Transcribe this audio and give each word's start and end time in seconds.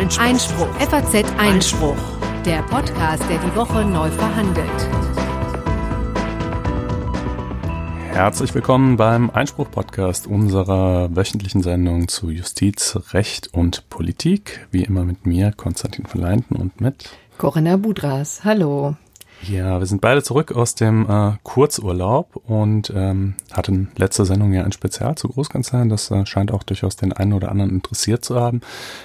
Einspruch. 0.00 0.24
Einspruch. 0.24 0.74
FAZ 0.80 1.24
Einspruch. 1.36 1.96
Der 2.46 2.62
Podcast, 2.62 3.22
der 3.28 3.36
die 3.36 3.54
Woche 3.54 3.84
neu 3.84 4.08
verhandelt. 4.08 4.66
Herzlich 8.10 8.54
willkommen 8.54 8.96
beim 8.96 9.28
Einspruch-Podcast 9.28 10.26
unserer 10.26 11.14
wöchentlichen 11.14 11.62
Sendung 11.62 12.08
zu 12.08 12.30
Justiz, 12.30 12.98
Recht 13.12 13.52
und 13.52 13.90
Politik. 13.90 14.66
Wie 14.70 14.84
immer 14.84 15.04
mit 15.04 15.26
mir, 15.26 15.52
Konstantin 15.54 16.06
von 16.06 16.22
Leinten 16.22 16.56
und 16.56 16.80
mit 16.80 17.10
Corinna 17.36 17.76
Budras. 17.76 18.42
Hallo. 18.42 18.96
Ja, 19.48 19.78
wir 19.78 19.86
sind 19.86 20.02
beide 20.02 20.22
zurück 20.22 20.52
aus 20.52 20.74
dem 20.74 21.08
äh, 21.08 21.32
Kurzurlaub 21.42 22.36
und 22.46 22.92
ähm, 22.94 23.34
hatten 23.52 23.88
letzte 23.96 24.26
Sendung 24.26 24.52
ja 24.52 24.64
ein 24.64 24.72
Spezial 24.72 25.14
zu 25.14 25.28
Großkanzleien. 25.28 25.88
Das 25.88 26.10
äh, 26.10 26.26
scheint 26.26 26.52
auch 26.52 26.62
durchaus 26.62 26.96
den 26.96 27.12
einen 27.12 27.32
oder 27.32 27.50
anderen 27.50 27.70
interessiert 27.70 28.24
zu 28.24 28.38
haben. 28.38 28.60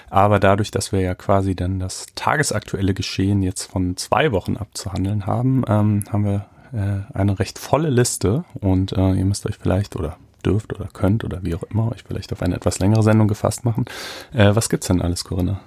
Aber 0.10 0.40
dadurch, 0.40 0.72
dass 0.72 0.92
wir 0.92 1.00
ja 1.00 1.16
quasi 1.16 1.56
dann 1.56 1.80
das 1.80 2.08
tagesaktuelle 2.16 2.94
Geschehen 2.94 3.44
jetzt 3.44 3.72
von 3.72 3.96
zwei 3.96 4.34
Wochen 4.34 4.58
abzuhandeln 4.58 5.26
haben, 5.26 5.64
ähm, 5.68 6.04
haben 6.12 6.26
wir 6.26 6.46
äh, 6.74 7.18
eine 7.18 7.40
recht 7.40 7.58
volle 7.58 7.90
Liste 7.90 8.44
und 8.60 8.92
äh, 8.92 9.14
ihr 9.14 9.26
müsst 9.26 9.46
euch 9.46 9.58
vielleicht 9.58 9.96
oder 9.96 10.18
dürft 10.46 10.74
oder 10.74 10.90
könnt 10.92 11.24
oder 11.24 11.44
wie 11.44 11.56
auch 11.56 11.64
immer 11.64 11.92
euch 11.92 12.04
vielleicht 12.06 12.34
auf 12.34 12.42
eine 12.42 12.56
etwas 12.56 12.80
längere 12.80 13.04
Sendung 13.04 13.28
gefasst 13.28 13.64
machen. 13.64 13.86
Äh, 14.34 14.54
was 14.54 14.70
gibt's 14.70 14.88
denn 14.88 15.02
alles, 15.02 15.24
Corinna? 15.24 15.62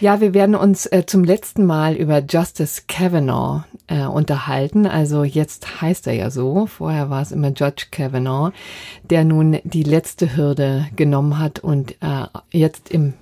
Ja, 0.00 0.20
wir 0.20 0.34
werden 0.34 0.54
uns 0.54 0.86
äh, 0.86 1.04
zum 1.06 1.24
letzten 1.24 1.64
Mal 1.64 1.94
über 1.94 2.18
Justice 2.18 2.82
Kavanaugh 2.86 3.64
äh, 3.88 4.04
unterhalten. 4.04 4.86
Also 4.86 5.24
jetzt 5.24 5.80
heißt 5.80 6.06
er 6.06 6.14
ja 6.14 6.30
so. 6.30 6.66
Vorher 6.66 7.10
war 7.10 7.22
es 7.22 7.32
immer 7.32 7.48
Judge 7.48 7.86
Kavanaugh, 7.90 8.52
der 9.02 9.24
nun 9.24 9.58
die 9.64 9.84
letzte 9.84 10.36
Hürde 10.36 10.86
genommen 10.96 11.38
hat 11.38 11.58
und 11.60 11.92
äh, 12.02 12.26
jetzt 12.50 12.90
im 12.90 13.14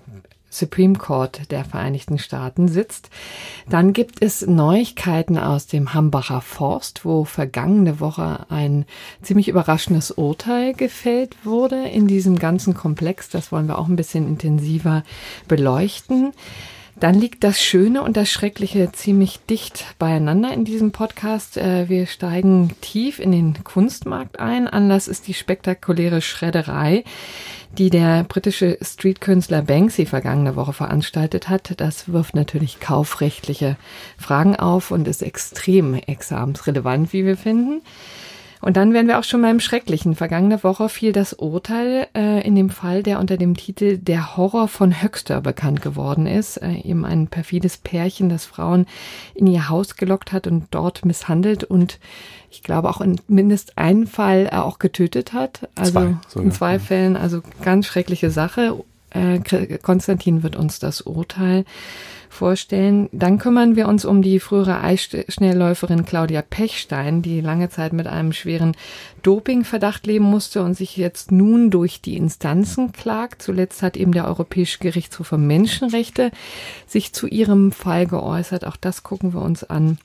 Supreme 0.55 0.96
Court 0.96 1.50
der 1.50 1.64
Vereinigten 1.64 2.19
Staaten 2.19 2.69
sitzt. 2.69 3.10
Dann 3.69 3.92
gibt 3.92 4.22
es 4.22 4.46
Neuigkeiten 4.46 5.36
aus 5.36 5.66
dem 5.66 5.94
Hambacher 5.94 6.41
Forst, 6.41 7.05
wo 7.05 7.25
vergangene 7.25 7.98
Woche 7.98 8.47
ein 8.50 8.86
ziemlich 9.20 9.48
überraschendes 9.48 10.12
Urteil 10.12 10.72
gefällt 10.72 11.44
wurde 11.44 11.88
in 11.88 12.06
diesem 12.06 12.38
ganzen 12.38 12.75
Komplex. 12.75 13.28
Das 13.28 13.50
wollen 13.50 13.66
wir 13.66 13.78
auch 13.78 13.88
ein 13.88 13.97
bisschen 13.97 14.28
intensiver 14.28 15.03
beleuchten. 15.48 16.33
Dann 16.97 17.14
liegt 17.14 17.42
das 17.42 17.61
Schöne 17.61 18.03
und 18.03 18.17
das 18.17 18.31
Schreckliche 18.31 18.92
ziemlich 18.92 19.41
dicht 19.50 19.84
beieinander 19.98 20.53
in 20.53 20.64
diesem 20.64 20.92
Podcast. 20.92 21.56
Äh, 21.56 21.89
wir 21.89 22.06
steigen 22.06 22.70
tief 22.81 23.19
in 23.19 23.33
den 23.33 23.64
Kunstmarkt 23.64 24.39
ein. 24.39 24.69
Anlass 24.69 25.09
ist 25.09 25.27
die 25.27 25.34
spektakuläre 25.34 26.22
Schredderei, 26.22 27.03
die 27.78 27.91
der 27.91 28.22
britische 28.22 28.78
Streetkünstler 28.81 29.62
Banksy 29.62 30.06
vergangene 30.06 30.55
Woche 30.55 30.72
veranstaltet 30.72 31.48
hat. 31.48 31.81
Das 31.81 32.12
wirft 32.12 32.37
natürlich 32.37 32.78
kaufrechtliche 32.78 33.77
Fragen 34.17 34.55
auf 34.55 34.92
und 34.92 35.09
ist 35.09 35.22
extrem 35.22 35.95
examensrelevant, 35.95 37.12
wie 37.12 37.27
wir 37.27 37.37
finden. 37.37 37.83
Und 38.64 38.78
dann 38.78 38.94
wären 38.94 39.08
wir 39.08 39.18
auch 39.18 39.24
schon 39.24 39.42
mal 39.42 39.50
im 39.50 39.60
Schrecklichen. 39.60 40.14
Vergangene 40.14 40.64
Woche 40.64 40.88
fiel 40.88 41.12
das 41.12 41.34
Urteil 41.34 42.06
äh, 42.14 42.40
in 42.46 42.54
dem 42.54 42.70
Fall, 42.70 43.02
der 43.02 43.20
unter 43.20 43.36
dem 43.36 43.58
Titel 43.58 43.98
Der 43.98 44.38
Horror 44.38 44.68
von 44.68 45.02
Höxter 45.02 45.42
bekannt 45.42 45.82
geworden 45.82 46.26
ist. 46.26 46.56
Äh, 46.56 46.76
eben 46.76 47.04
ein 47.04 47.26
perfides 47.26 47.76
Pärchen, 47.76 48.30
das 48.30 48.46
Frauen 48.46 48.86
in 49.34 49.46
ihr 49.46 49.68
Haus 49.68 49.96
gelockt 49.96 50.32
hat 50.32 50.46
und 50.46 50.68
dort 50.70 51.04
misshandelt 51.04 51.62
und 51.62 51.98
ich 52.50 52.62
glaube 52.62 52.88
auch 52.88 53.02
in 53.02 53.20
mindestens 53.28 53.76
einem 53.76 54.06
Fall 54.06 54.48
äh, 54.50 54.56
auch 54.56 54.78
getötet 54.78 55.34
hat. 55.34 55.68
Also 55.74 55.92
zwei, 55.92 56.16
sogar. 56.28 56.44
in 56.46 56.52
zwei 56.52 56.78
Fällen, 56.78 57.16
also 57.18 57.42
ganz 57.62 57.84
schreckliche 57.84 58.30
Sache. 58.30 58.82
Äh, 59.10 59.40
Konstantin 59.82 60.42
wird 60.42 60.56
uns 60.56 60.78
das 60.78 61.02
Urteil 61.02 61.66
vorstellen. 62.34 63.08
Dann 63.12 63.38
kümmern 63.38 63.77
wir 63.77 63.88
uns 63.88 64.04
um 64.04 64.22
die 64.22 64.40
frühere 64.40 64.80
Eisschnellläuferin 64.80 66.04
Claudia 66.04 66.42
Pechstein, 66.42 67.22
die 67.22 67.41
lange 67.41 67.70
Zeit 67.70 67.92
mit 67.92 68.06
einem 68.06 68.32
schweren 68.32 68.76
Dopingverdacht 69.22 70.06
leben 70.06 70.25
musste 70.25 70.62
und 70.62 70.75
sich 70.75 70.97
jetzt 70.97 71.32
nun 71.32 71.70
durch 71.70 72.00
die 72.00 72.16
Instanzen 72.16 72.92
klagt. 72.92 73.42
Zuletzt 73.42 73.82
hat 73.82 73.97
eben 73.97 74.12
der 74.12 74.26
Europäische 74.26 74.78
Gerichtshof 74.78 75.28
für 75.28 75.38
Menschenrechte 75.38 76.31
sich 76.86 77.12
zu 77.12 77.26
ihrem 77.26 77.72
Fall 77.72 78.06
geäußert. 78.06 78.66
Auch 78.66 78.76
das 78.76 79.03
gucken 79.03 79.32
wir 79.32 79.42
uns 79.42 79.64
an. 79.64 79.98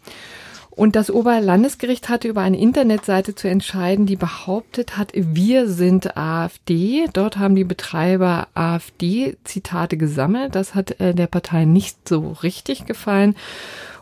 Und 0.72 0.96
das 0.96 1.12
Oberlandesgericht 1.12 2.10
hatte 2.10 2.28
über 2.28 2.42
eine 2.42 2.60
Internetseite 2.60 3.36
zu 3.36 3.50
entscheiden, 3.50 4.06
die 4.06 4.16
behauptet 4.16 4.98
hat, 4.98 5.12
wir 5.14 5.68
sind 5.68 6.16
AfD. 6.16 7.08
Dort 7.12 7.38
haben 7.38 7.56
die 7.56 7.64
Betreiber 7.64 8.48
AfD-Zitate 8.54 9.98
gesammelt. 9.98 10.56
Das 10.56 10.76
hat 10.76 11.00
äh, 11.02 11.14
der 11.14 11.28
Partei 11.28 11.66
nicht 11.66 12.08
so 12.08 12.32
richtig 12.44 12.86
gefallen. 12.86 13.36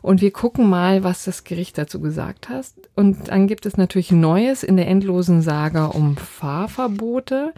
Und 0.01 0.21
wir 0.21 0.31
gucken 0.31 0.69
mal, 0.69 1.03
was 1.03 1.23
das 1.23 1.43
Gericht 1.43 1.77
dazu 1.77 1.99
gesagt 1.99 2.49
hat. 2.49 2.65
Und 2.95 3.29
dann 3.29 3.47
gibt 3.47 3.65
es 3.65 3.77
natürlich 3.77 4.11
Neues 4.11 4.63
in 4.63 4.77
der 4.77 4.87
endlosen 4.87 5.41
Saga 5.41 5.85
um 5.87 6.15
Fahrverbote. 6.15 7.53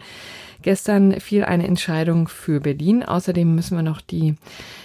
Gestern 0.62 1.20
fiel 1.20 1.44
eine 1.44 1.66
Entscheidung 1.66 2.28
für 2.28 2.60
Berlin. 2.60 3.02
Außerdem 3.02 3.54
müssen 3.54 3.76
wir 3.76 3.82
noch 3.82 4.00
die 4.00 4.36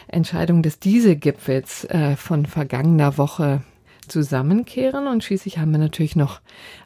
Entscheidung 0.07 0.61
des 0.61 0.79
Dieselgipfels 0.79 1.85
äh, 1.85 2.15
von 2.15 2.45
vergangener 2.45 3.17
Woche 3.17 3.61
zusammenkehren 4.07 5.07
und 5.07 5.23
schließlich 5.23 5.57
haben 5.57 5.71
wir 5.71 5.79
natürlich 5.79 6.15
noch 6.15 6.41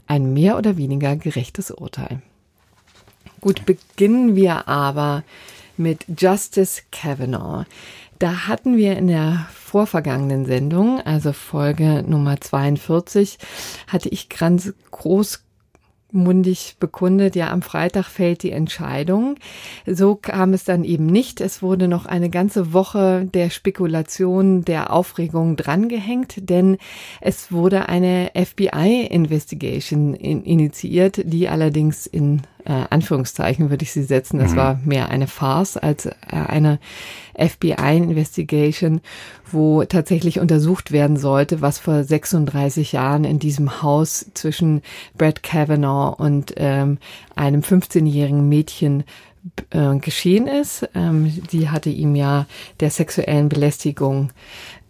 ein 0.07 0.33
mehr 0.33 0.57
oder 0.57 0.77
weniger 0.77 1.15
gerechtes 1.15 1.71
Urteil. 1.71 2.21
Gut, 3.41 3.65
beginnen 3.65 4.35
wir 4.35 4.67
aber 4.67 5.23
mit 5.77 6.05
Justice 6.17 6.81
Kavanaugh. 6.91 7.65
Da 8.19 8.47
hatten 8.47 8.75
wir 8.75 8.97
in 8.97 9.07
der 9.07 9.47
vorvergangenen 9.53 10.45
Sendung, 10.45 10.99
also 11.01 11.31
Folge 11.31 12.03
Nummer 12.05 12.41
42, 12.41 13.37
hatte 13.87 14.09
ich 14.09 14.27
ganz 14.27 14.73
groß 14.91 15.41
mundig 16.11 16.75
bekundet, 16.79 17.35
ja, 17.35 17.51
am 17.51 17.61
Freitag 17.61 18.05
fällt 18.05 18.43
die 18.43 18.51
Entscheidung. 18.51 19.35
So 19.85 20.15
kam 20.15 20.53
es 20.53 20.63
dann 20.63 20.83
eben 20.83 21.05
nicht. 21.05 21.41
Es 21.41 21.61
wurde 21.61 21.87
noch 21.87 22.05
eine 22.05 22.29
ganze 22.29 22.73
Woche 22.73 23.27
der 23.33 23.49
Spekulation, 23.49 24.65
der 24.65 24.91
Aufregung 24.93 25.55
drangehängt, 25.55 26.49
denn 26.49 26.77
es 27.21 27.51
wurde 27.51 27.89
eine 27.89 28.31
FBI-Investigation 28.35 30.13
in, 30.13 30.43
initiiert, 30.43 31.21
die 31.25 31.49
allerdings 31.49 32.07
in 32.07 32.41
äh, 32.69 32.85
Anführungszeichen 32.91 33.71
würde 33.71 33.83
ich 33.83 33.91
sie 33.91 34.03
setzen. 34.03 34.39
Das 34.39 34.51
mhm. 34.51 34.57
war 34.57 34.79
mehr 34.85 35.09
eine 35.09 35.25
Farce 35.25 35.75
als 35.77 36.05
äh, 36.05 36.11
eine 36.29 36.79
FBI-Investigation, 37.35 39.01
wo 39.51 39.83
tatsächlich 39.85 40.39
untersucht 40.39 40.91
werden 40.91 41.17
sollte, 41.17 41.61
was 41.61 41.79
vor 41.79 42.03
36 42.03 42.91
Jahren 42.91 43.23
in 43.23 43.39
diesem 43.39 43.81
Haus 43.81 44.27
zwischen 44.35 44.83
Brett 45.17 45.41
Kavanaugh 45.41 46.15
und 46.21 46.53
ähm, 46.57 46.99
einem 47.35 47.61
15-jährigen 47.61 48.47
Mädchen 48.47 49.03
äh, 49.71 49.95
geschehen 49.95 50.45
ist. 50.45 50.87
Ähm, 50.93 51.41
sie 51.49 51.69
hatte 51.69 51.89
ihm 51.89 52.13
ja 52.15 52.45
der 52.81 52.91
sexuellen 52.91 53.49
Belästigung 53.49 54.29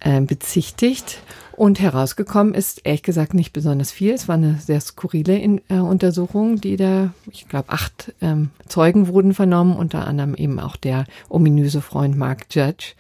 äh, 0.01 0.19
bezichtigt. 0.19 1.21
Und 1.59 1.81
herausgekommen 1.81 2.53
ist 2.53 2.85
ehrlich 2.85 3.03
gesagt 3.03 3.33
nicht 3.33 3.51
besonders 3.51 3.91
viel. 3.91 4.13
Es 4.13 4.29
war 4.29 4.35
eine 4.35 4.55
sehr 4.65 4.79
skurrile 4.79 5.37
in, 5.37 5.59
äh, 5.67 5.79
Untersuchung, 5.79 6.61
die 6.61 6.77
da, 6.77 7.09
ich 7.29 7.49
glaube, 7.49 7.67
acht 7.67 8.13
ähm, 8.21 8.51
Zeugen 8.69 9.09
wurden 9.09 9.33
vernommen, 9.33 9.75
unter 9.75 10.07
anderem 10.07 10.35
eben 10.35 10.61
auch 10.61 10.77
der 10.77 11.03
ominöse 11.27 11.81
Freund 11.81 12.15
Mark 12.15 12.45
Judge. 12.49 12.93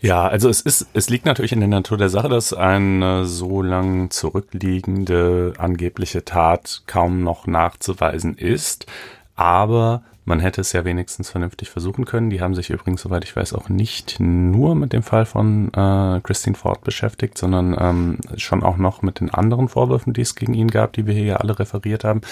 Ja, 0.00 0.28
also 0.28 0.48
es 0.48 0.60
ist, 0.60 0.86
es 0.92 1.10
liegt 1.10 1.26
natürlich 1.26 1.50
in 1.50 1.58
der 1.58 1.68
Natur 1.68 1.98
der 1.98 2.08
Sache, 2.08 2.28
dass 2.28 2.52
eine 2.52 3.24
so 3.24 3.62
lang 3.62 4.10
zurückliegende 4.10 5.54
angebliche 5.58 6.24
Tat 6.24 6.84
kaum 6.86 7.24
noch 7.24 7.48
nachzuweisen 7.48 8.36
ist. 8.36 8.86
Aber 9.34 10.04
man 10.24 10.40
hätte 10.40 10.62
es 10.62 10.72
ja 10.72 10.84
wenigstens 10.84 11.30
vernünftig 11.30 11.70
versuchen 11.70 12.04
können. 12.06 12.30
Die 12.30 12.40
haben 12.40 12.54
sich 12.54 12.70
übrigens, 12.70 13.02
soweit 13.02 13.24
ich 13.24 13.36
weiß, 13.36 13.52
auch 13.52 13.68
nicht 13.68 14.20
nur 14.20 14.74
mit 14.74 14.92
dem 14.92 15.02
Fall 15.02 15.26
von 15.26 15.68
äh, 15.74 16.20
Christine 16.22 16.56
Ford 16.56 16.82
beschäftigt, 16.82 17.36
sondern 17.36 17.76
ähm, 17.78 18.18
schon 18.36 18.62
auch 18.62 18.78
noch 18.78 19.02
mit 19.02 19.20
den 19.20 19.30
anderen 19.30 19.68
Vorwürfen, 19.68 20.14
die 20.14 20.22
es 20.22 20.34
gegen 20.34 20.54
ihn 20.54 20.68
gab, 20.68 20.94
die 20.94 21.06
wir 21.06 21.14
hier 21.14 21.24
ja 21.24 21.36
alle 21.36 21.58
referiert 21.58 22.04
haben. 22.04 22.22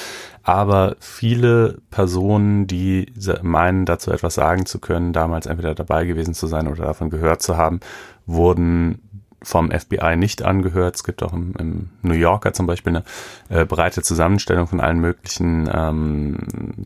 Aber 0.42 0.96
viele 1.00 1.78
Personen, 1.90 2.66
die 2.66 3.12
meinen, 3.42 3.84
dazu 3.84 4.10
etwas 4.10 4.34
sagen 4.34 4.64
zu 4.64 4.78
können, 4.78 5.12
damals 5.12 5.46
entweder 5.46 5.74
dabei 5.74 6.06
gewesen 6.06 6.34
zu 6.34 6.46
sein 6.46 6.68
oder 6.68 6.84
davon 6.84 7.10
gehört 7.10 7.42
zu 7.42 7.56
haben, 7.58 7.80
wurden 8.26 9.00
vom 9.42 9.70
FBI 9.70 10.16
nicht 10.16 10.42
angehört. 10.42 10.96
Es 10.96 11.04
gibt 11.04 11.22
auch 11.22 11.32
im, 11.32 11.54
im 11.58 11.90
New 12.02 12.14
Yorker 12.14 12.52
zum 12.52 12.66
Beispiel 12.66 12.96
eine 12.96 13.04
äh, 13.48 13.64
breite 13.64 14.02
Zusammenstellung 14.02 14.66
von 14.66 14.80
allen 14.80 15.00
möglichen 15.00 15.68
ähm, 15.72 16.38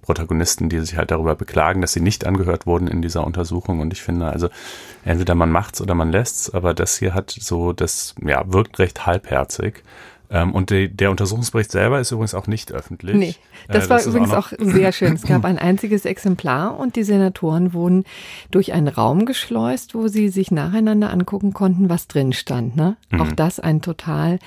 Protagonisten, 0.03 0.69
die 0.69 0.81
sich 0.81 0.97
halt 0.97 1.11
darüber 1.11 1.35
beklagen, 1.35 1.81
dass 1.81 1.93
sie 1.93 2.01
nicht 2.01 2.27
angehört 2.27 2.67
wurden 2.67 2.89
in 2.89 3.03
dieser 3.03 3.25
Untersuchung. 3.25 3.81
Und 3.81 3.93
ich 3.93 4.03
finde 4.03 4.27
also, 4.27 4.49
entweder 5.05 5.35
man 5.35 5.51
macht's 5.51 5.81
oder 5.81 5.95
man 5.95 6.11
lässt's, 6.11 6.51
aber 6.51 6.75
das 6.75 6.99
hier 6.99 7.15
hat 7.15 7.31
so, 7.31 7.73
das 7.73 8.15
ja, 8.25 8.43
wirkt 8.53 8.79
recht 8.79 9.07
halbherzig. 9.07 9.83
Ähm, 10.31 10.55
und 10.55 10.71
de, 10.71 10.89
der 10.89 11.11
Untersuchungsbericht 11.11 11.71
selber 11.71 12.01
ist 12.01 12.11
übrigens 12.11 12.35
auch 12.35 12.47
nicht 12.47 12.73
öffentlich. 12.73 13.17
Nee, 13.17 13.35
das, 13.69 13.87
äh, 13.87 13.89
das 13.89 13.91
war 13.91 14.05
übrigens 14.05 14.33
auch, 14.33 14.53
auch, 14.53 14.59
sehr 14.59 14.93
schön. 14.93 15.15
Es 15.15 15.23
gab 15.23 15.45
ein 15.45 15.59
einziges 15.59 16.05
Exemplar 16.05 16.79
und 16.79 16.97
die 16.97 17.05
Senatoren 17.05 17.73
wurden 17.73 18.05
durch 18.51 18.73
einen 18.73 18.89
Raum 18.89 19.27
geschleust, 19.27 19.95
wo 19.95 20.09
sie 20.09 20.29
sich 20.29 20.51
nacheinander 20.51 21.11
angucken 21.11 21.53
konnten, 21.53 21.89
was 21.89 22.09
drin 22.09 22.33
stand. 22.33 22.77
Ne? 22.77 22.97
Mhm. 23.11 23.21
Auch 23.21 23.33
das 23.33 23.61
ein 23.61 23.83
total 23.83 24.39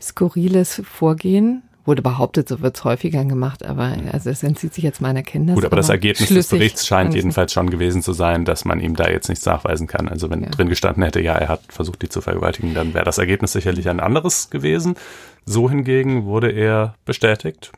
skurriles 0.00 0.82
Vorgehen 0.84 1.62
wurde 1.86 2.02
behauptet, 2.02 2.48
so 2.48 2.60
wird 2.60 2.76
es 2.76 2.84
häufiger 2.84 3.24
gemacht, 3.24 3.64
aber 3.64 3.96
also 4.12 4.30
es 4.30 4.42
entzieht 4.42 4.74
sich 4.74 4.84
jetzt 4.84 5.00
meiner 5.00 5.22
Kenntnis. 5.22 5.54
Gut, 5.54 5.64
aber 5.64 5.76
das 5.76 5.88
Ergebnis 5.88 6.28
des 6.28 6.48
Berichts 6.48 6.86
scheint 6.86 7.14
jedenfalls 7.14 7.52
schon 7.52 7.70
gewesen 7.70 8.02
zu 8.02 8.12
sein, 8.12 8.44
dass 8.44 8.64
man 8.64 8.80
ihm 8.80 8.96
da 8.96 9.08
jetzt 9.08 9.28
nichts 9.28 9.46
nachweisen 9.46 9.86
kann. 9.86 10.08
Also 10.08 10.30
wenn 10.30 10.42
ja. 10.42 10.50
drin 10.50 10.68
gestanden 10.68 11.02
hätte, 11.02 11.20
ja, 11.20 11.34
er 11.34 11.48
hat 11.48 11.60
versucht, 11.68 12.02
die 12.02 12.08
zu 12.08 12.20
vergewaltigen, 12.20 12.74
dann 12.74 12.94
wäre 12.94 13.04
das 13.04 13.18
Ergebnis 13.18 13.52
sicherlich 13.52 13.88
ein 13.88 14.00
anderes 14.00 14.50
gewesen. 14.50 14.96
So 15.44 15.70
hingegen 15.70 16.24
wurde 16.24 16.50
er 16.50 16.94
bestätigt, 17.04 17.72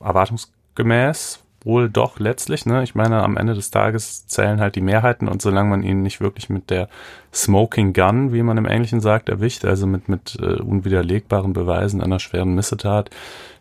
erwartungsgemäß, 0.00 1.40
wohl 1.64 1.88
doch 1.90 2.18
letztlich, 2.18 2.66
ne? 2.66 2.82
Ich 2.82 2.94
meine, 2.94 3.22
am 3.22 3.36
Ende 3.36 3.54
des 3.54 3.70
Tages 3.70 4.26
zählen 4.26 4.60
halt 4.60 4.76
die 4.76 4.80
Mehrheiten 4.80 5.28
und 5.28 5.42
solange 5.42 5.70
man 5.70 5.82
ihn 5.82 6.02
nicht 6.02 6.20
wirklich 6.20 6.48
mit 6.48 6.70
der 6.70 6.88
Smoking 7.32 7.92
Gun, 7.92 8.32
wie 8.32 8.42
man 8.42 8.58
im 8.58 8.66
Englischen 8.66 9.00
sagt, 9.00 9.28
erwischt, 9.28 9.64
also 9.64 9.86
mit, 9.86 10.08
mit 10.08 10.38
äh, 10.40 10.60
unwiderlegbaren 10.60 11.52
Beweisen 11.52 12.00
einer 12.00 12.20
schweren 12.20 12.54
Missetat, 12.54 13.10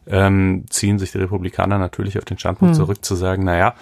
ähm, 0.06 0.66
ziehen 0.70 1.00
sich 1.00 1.12
die 1.12 1.18
Republikaner 1.18 1.80
natürlich 1.80 2.18
auf 2.18 2.26
den 2.26 2.38
Standpunkt 2.38 2.76
hm. 2.76 2.82
zurück 2.82 3.04
zu 3.04 3.16
sagen, 3.16 3.44
naja, 3.44 3.74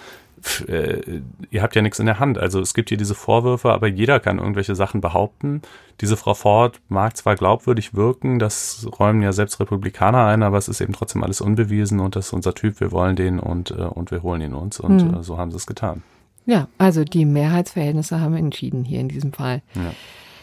äh, 0.68 1.20
ihr 1.50 1.62
habt 1.62 1.74
ja 1.74 1.82
nichts 1.82 1.98
in 1.98 2.06
der 2.06 2.18
Hand. 2.18 2.38
Also 2.38 2.60
es 2.60 2.74
gibt 2.74 2.88
hier 2.88 2.98
diese 2.98 3.14
Vorwürfe, 3.14 3.72
aber 3.72 3.86
jeder 3.86 4.20
kann 4.20 4.38
irgendwelche 4.38 4.74
Sachen 4.74 5.00
behaupten. 5.00 5.62
Diese 6.00 6.16
Frau 6.16 6.34
Ford 6.34 6.80
mag 6.88 7.16
zwar 7.16 7.36
glaubwürdig 7.36 7.94
wirken, 7.94 8.38
das 8.38 8.86
räumen 8.98 9.22
ja 9.22 9.32
selbst 9.32 9.58
Republikaner 9.60 10.26
ein, 10.26 10.42
aber 10.42 10.58
es 10.58 10.68
ist 10.68 10.80
eben 10.80 10.92
trotzdem 10.92 11.22
alles 11.22 11.40
unbewiesen 11.40 12.00
und 12.00 12.16
das 12.16 12.26
ist 12.26 12.32
unser 12.32 12.54
Typ, 12.54 12.80
wir 12.80 12.92
wollen 12.92 13.16
den 13.16 13.38
und, 13.38 13.70
äh, 13.70 13.84
und 13.84 14.10
wir 14.10 14.22
holen 14.22 14.42
ihn 14.42 14.54
uns 14.54 14.78
und 14.78 15.00
hm. 15.00 15.14
Äh, 15.14 15.22
so 15.22 15.38
haben 15.38 15.50
sie 15.50 15.56
es 15.56 15.66
getan. 15.66 16.02
Ja, 16.44 16.68
also 16.78 17.02
die 17.02 17.24
Mehrheitsverhältnisse 17.24 18.20
haben 18.20 18.36
entschieden 18.36 18.84
hier 18.84 19.00
in 19.00 19.08
diesem 19.08 19.32
Fall. 19.32 19.62
Ja. 19.74 19.92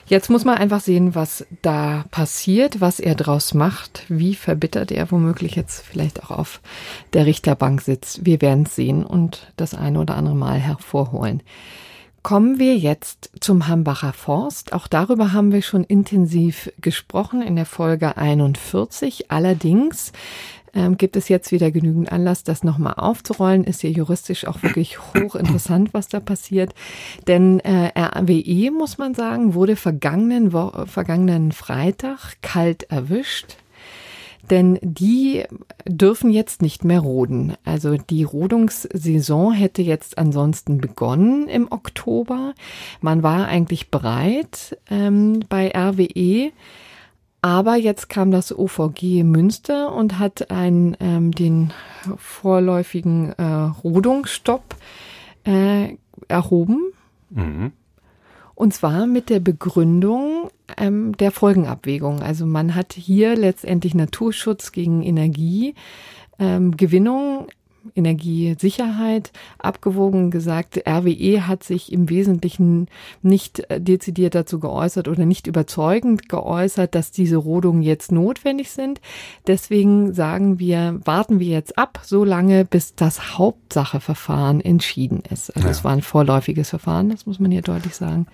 Jetzt 0.05 0.29
muss 0.29 0.43
man 0.43 0.57
einfach 0.57 0.81
sehen, 0.81 1.15
was 1.15 1.45
da 1.61 2.03
passiert, 2.11 2.81
was 2.81 2.99
er 2.99 3.15
draus 3.15 3.53
macht, 3.53 4.05
wie 4.09 4.35
verbittert 4.35 4.91
er 4.91 5.09
womöglich 5.11 5.55
jetzt 5.55 5.81
vielleicht 5.81 6.23
auch 6.23 6.31
auf 6.31 6.61
der 7.13 7.25
Richterbank 7.25 7.81
sitzt. 7.81 8.25
Wir 8.25 8.41
werden 8.41 8.65
es 8.65 8.75
sehen 8.75 9.05
und 9.05 9.51
das 9.55 9.73
eine 9.73 9.99
oder 9.99 10.15
andere 10.15 10.35
Mal 10.35 10.59
hervorholen. 10.59 11.41
Kommen 12.21 12.57
wir 12.57 12.77
jetzt 12.77 13.31
zum 13.41 13.67
Hambacher 13.67 14.13
Forst. 14.13 14.71
Auch 14.71 14.87
darüber 14.87 15.33
haben 15.33 15.51
wir 15.51 15.61
schon 15.61 15.83
intensiv 15.83 16.71
gesprochen 16.79 17.41
in 17.41 17.55
der 17.57 17.65
Folge 17.65 18.15
41. 18.15 19.29
Allerdings 19.29 20.13
ähm, 20.73 20.97
gibt 20.97 21.15
es 21.15 21.29
jetzt 21.29 21.51
wieder 21.51 21.71
genügend 21.71 22.11
Anlass, 22.11 22.43
das 22.43 22.63
nochmal 22.63 22.95
aufzurollen. 22.97 23.63
Ist 23.63 23.83
ja 23.83 23.89
juristisch 23.89 24.47
auch 24.47 24.63
wirklich 24.63 24.99
hochinteressant, 25.13 25.93
was 25.93 26.07
da 26.07 26.19
passiert. 26.19 26.73
Denn 27.27 27.59
äh, 27.59 27.91
RWE, 27.97 28.71
muss 28.71 28.97
man 28.97 29.13
sagen, 29.13 29.53
wurde 29.53 29.75
vergangenen, 29.75 30.53
Wo 30.53 30.71
vergangenen 30.85 31.51
Freitag 31.51 32.41
kalt 32.41 32.83
erwischt. 32.83 33.57
Denn 34.49 34.77
die 34.81 35.45
dürfen 35.87 36.29
jetzt 36.29 36.61
nicht 36.61 36.83
mehr 36.83 36.99
roden. 36.99 37.53
Also 37.63 37.95
die 37.95 38.23
Rodungssaison 38.23 39.53
hätte 39.53 39.81
jetzt 39.81 40.17
ansonsten 40.17 40.79
begonnen 40.79 41.47
im 41.47 41.71
Oktober. 41.71 42.53
Man 42.99 43.23
war 43.23 43.47
eigentlich 43.47 43.89
bereit 43.89 44.77
ähm, 44.89 45.39
bei 45.47 45.71
RWE. 45.73 46.51
Aber 47.43 47.75
jetzt 47.75 48.07
kam 48.07 48.31
das 48.31 48.57
OVG 48.57 49.23
Münster 49.23 49.93
und 49.93 50.17
hat 50.17 50.49
einen, 50.49 50.95
ähm, 51.01 51.33
den 51.33 51.73
vorläufigen 52.15 53.33
äh, 53.33 53.43
Rodungsstopp 53.83 54.63
äh, 55.43 55.97
erhoben. 56.29 56.93
Mhm. 57.31 57.73
Und 58.55 58.73
zwar 58.73 59.07
mit 59.07 59.29
der 59.29 59.41
Begründung 59.41 60.51
ähm, 60.77 61.17
der 61.17 61.31
Folgenabwägung. 61.31 62.21
Also 62.21 62.45
man 62.45 62.75
hat 62.75 62.93
hier 62.93 63.35
letztendlich 63.35 63.93
Naturschutz 63.93 64.71
gegen 64.71 65.03
Energiegewinnung 65.03 65.75
ähm, 66.39 67.47
Energiesicherheit 67.95 69.31
abgewogen 69.59 70.31
gesagt, 70.31 70.81
RWE 70.87 71.47
hat 71.47 71.63
sich 71.63 71.91
im 71.91 72.09
Wesentlichen 72.09 72.87
nicht 73.21 73.69
äh, 73.69 73.81
dezidiert 73.81 74.35
dazu 74.35 74.59
geäußert 74.59 75.07
oder 75.07 75.25
nicht 75.25 75.47
überzeugend 75.47 76.29
geäußert, 76.29 76.95
dass 76.95 77.11
diese 77.11 77.37
Rodungen 77.37 77.81
jetzt 77.81 78.11
notwendig 78.11 78.71
sind. 78.71 79.01
Deswegen 79.47 80.13
sagen 80.13 80.59
wir, 80.59 80.99
warten 81.03 81.39
wir 81.39 81.47
jetzt 81.47 81.77
ab, 81.77 81.99
so 82.03 82.23
lange, 82.23 82.65
bis 82.65 82.95
das 82.95 83.37
Hauptsacheverfahren 83.37 84.61
entschieden 84.61 85.23
ist. 85.29 85.55
Also 85.55 85.67
ja. 85.67 85.71
es 85.71 85.83
war 85.83 85.91
ein 85.91 86.01
vorläufiges 86.01 86.69
Verfahren, 86.69 87.09
das 87.09 87.25
muss 87.25 87.39
man 87.39 87.51
hier 87.51 87.61
deutlich 87.61 87.95
sagen. 87.95 88.27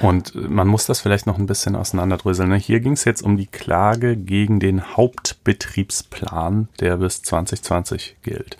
Und 0.00 0.34
man 0.34 0.68
muss 0.68 0.86
das 0.86 1.00
vielleicht 1.00 1.26
noch 1.26 1.38
ein 1.38 1.46
bisschen 1.46 1.76
auseinanderdröseln. 1.76 2.48
Ne? 2.48 2.56
Hier 2.56 2.80
ging 2.80 2.92
es 2.92 3.04
jetzt 3.04 3.22
um 3.22 3.36
die 3.36 3.46
Klage 3.46 4.16
gegen 4.16 4.60
den 4.60 4.96
Hauptbetriebsplan, 4.96 6.68
der 6.80 6.96
bis 6.98 7.22
2020 7.22 8.16
gilt 8.22 8.56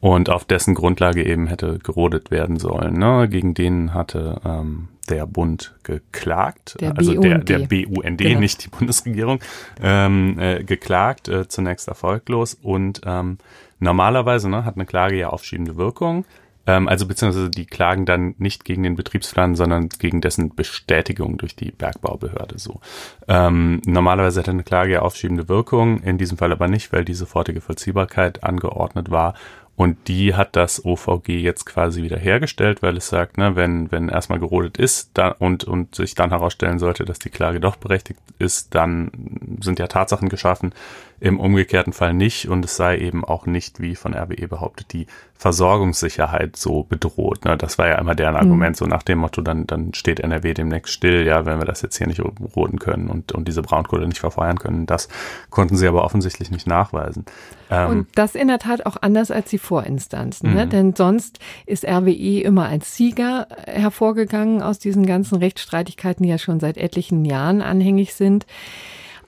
und 0.00 0.30
auf 0.30 0.44
dessen 0.44 0.74
Grundlage 0.74 1.24
eben 1.24 1.46
hätte 1.46 1.78
gerodet 1.78 2.30
werden 2.30 2.58
sollen. 2.58 2.98
Ne? 2.98 3.28
Gegen 3.28 3.54
den 3.54 3.94
hatte 3.94 4.40
ähm, 4.44 4.88
der 5.08 5.26
Bund 5.26 5.74
geklagt, 5.82 6.76
der 6.80 6.96
also 6.96 7.14
BUND. 7.14 7.24
der, 7.24 7.58
der 7.58 7.66
BUND, 7.66 8.18
genau. 8.18 8.40
nicht 8.40 8.64
die 8.64 8.68
Bundesregierung, 8.68 9.40
ähm, 9.82 10.38
äh, 10.38 10.64
geklagt, 10.64 11.28
äh, 11.28 11.48
zunächst 11.48 11.88
erfolglos 11.88 12.54
und 12.54 13.00
ähm, 13.04 13.38
normalerweise 13.78 14.48
ne, 14.48 14.64
hat 14.64 14.76
eine 14.76 14.86
Klage 14.86 15.16
ja 15.16 15.30
aufschiebende 15.30 15.76
Wirkung. 15.76 16.24
Ähm, 16.68 16.86
also 16.86 17.06
beziehungsweise 17.06 17.50
die 17.50 17.64
klagen 17.64 18.04
dann 18.04 18.34
nicht 18.38 18.64
gegen 18.64 18.82
den 18.82 18.94
Betriebsplan, 18.94 19.54
sondern 19.54 19.88
gegen 19.88 20.20
dessen 20.20 20.54
Bestätigung 20.54 21.38
durch 21.38 21.56
die 21.56 21.72
Bergbaubehörde 21.72 22.58
so. 22.58 22.80
Ähm, 23.26 23.80
normalerweise 23.86 24.40
hat 24.40 24.48
eine 24.48 24.62
Klage 24.64 24.92
ja 24.92 25.00
aufschiebende 25.00 25.48
Wirkung, 25.48 26.00
in 26.02 26.18
diesem 26.18 26.36
Fall 26.36 26.52
aber 26.52 26.68
nicht, 26.68 26.92
weil 26.92 27.04
die 27.04 27.14
sofortige 27.14 27.62
Vollziehbarkeit 27.62 28.44
angeordnet 28.44 29.10
war 29.10 29.34
und 29.78 30.08
die 30.08 30.34
hat 30.34 30.56
das 30.56 30.84
OVG 30.84 31.28
jetzt 31.40 31.64
quasi 31.64 32.02
wieder 32.02 32.18
hergestellt, 32.18 32.82
weil 32.82 32.96
es 32.96 33.06
sagt, 33.06 33.38
ne, 33.38 33.54
wenn, 33.54 33.92
wenn 33.92 34.08
erstmal 34.08 34.40
gerodet 34.40 34.76
ist 34.76 35.10
da, 35.14 35.28
und, 35.28 35.62
und 35.62 35.94
sich 35.94 36.16
dann 36.16 36.30
herausstellen 36.30 36.80
sollte, 36.80 37.04
dass 37.04 37.20
die 37.20 37.30
Klage 37.30 37.60
doch 37.60 37.76
berechtigt 37.76 38.18
ist, 38.40 38.74
dann 38.74 39.12
sind 39.60 39.78
ja 39.78 39.86
Tatsachen 39.86 40.30
geschaffen, 40.30 40.72
im 41.20 41.40
umgekehrten 41.40 41.92
Fall 41.92 42.14
nicht 42.14 42.48
und 42.48 42.64
es 42.64 42.76
sei 42.76 42.98
eben 42.98 43.24
auch 43.24 43.46
nicht, 43.46 43.80
wie 43.80 43.96
von 43.96 44.14
RWE 44.14 44.46
behauptet, 44.46 44.92
die 44.92 45.06
Versorgungssicherheit 45.34 46.56
so 46.56 46.82
bedroht. 46.82 47.44
Ne? 47.44 47.56
Das 47.56 47.78
war 47.78 47.88
ja 47.88 47.96
immer 47.96 48.14
deren 48.14 48.36
Argument, 48.36 48.76
mhm. 48.76 48.78
so 48.78 48.86
nach 48.86 49.02
dem 49.02 49.18
Motto, 49.18 49.40
dann, 49.40 49.66
dann 49.66 49.94
steht 49.94 50.20
NRW 50.20 50.54
demnächst 50.54 50.92
still, 50.92 51.26
ja, 51.26 51.46
wenn 51.46 51.58
wir 51.58 51.64
das 51.64 51.82
jetzt 51.82 51.96
hier 51.96 52.08
nicht 52.08 52.20
roden 52.20 52.78
können 52.78 53.08
und, 53.08 53.32
und 53.32 53.46
diese 53.46 53.62
Braunkohle 53.62 54.06
nicht 54.06 54.18
verfeuern 54.20 54.58
können. 54.58 54.86
Das 54.86 55.08
konnten 55.50 55.76
sie 55.76 55.86
aber 55.86 56.04
offensichtlich 56.04 56.50
nicht 56.50 56.66
nachweisen. 56.66 57.24
Ähm, 57.70 57.90
und 57.90 58.08
das 58.14 58.34
in 58.34 58.48
der 58.48 58.58
Tat 58.58 58.86
auch 58.86 58.96
anders 59.00 59.30
als 59.30 59.50
die 59.50 59.58
Vorinstanzen, 59.58 60.54
ne? 60.54 60.66
Mhm. 60.66 60.70
denn 60.70 60.94
sonst 60.96 61.38
ist 61.66 61.84
RWE 61.84 62.40
immer 62.42 62.68
als 62.68 62.96
Sieger 62.96 63.46
hervorgegangen 63.66 64.62
aus 64.62 64.78
diesen 64.78 65.06
ganzen 65.06 65.38
Rechtsstreitigkeiten, 65.38 66.22
die 66.22 66.30
ja 66.30 66.38
schon 66.38 66.60
seit 66.60 66.76
etlichen 66.76 67.24
Jahren 67.24 67.62
anhängig 67.62 68.14
sind. 68.14 68.46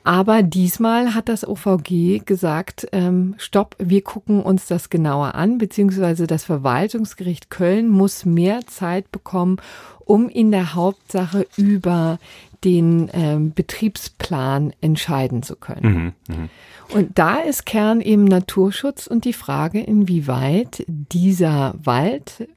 Aber 0.02 0.42
diesmal 0.42 1.14
hat 1.14 1.28
das 1.28 1.46
OVG 1.46 2.24
gesagt, 2.24 2.88
ähm, 2.92 3.34
stopp, 3.36 3.76
wir 3.78 4.02
gucken 4.02 4.42
uns 4.42 4.66
das 4.66 4.88
genauer 4.88 5.34
an, 5.34 5.58
beziehungsweise 5.58 6.26
das 6.26 6.44
Verwaltungsgericht 6.44 7.50
Köln 7.50 7.88
muss 7.88 8.24
mehr 8.24 8.66
Zeit 8.66 9.12
bekommen, 9.12 9.58
um 9.98 10.28
in 10.28 10.50
der 10.50 10.74
Hauptsache 10.74 11.46
über 11.56 12.18
den 12.64 13.10
ähm, 13.12 13.52
Betriebsplan 13.52 14.72
entscheiden 14.80 15.42
zu 15.42 15.56
können. 15.56 16.14
Mhm, 16.28 16.34
mh. 16.34 16.48
Und 16.92 17.18
da 17.18 17.36
ist 17.36 17.64
Kern 17.66 18.00
eben 18.00 18.24
Naturschutz 18.24 19.06
und 19.06 19.24
die 19.24 19.32
Frage, 19.32 19.80
inwieweit 19.80 20.84
dieser 20.88 21.74
Wald 21.82 22.48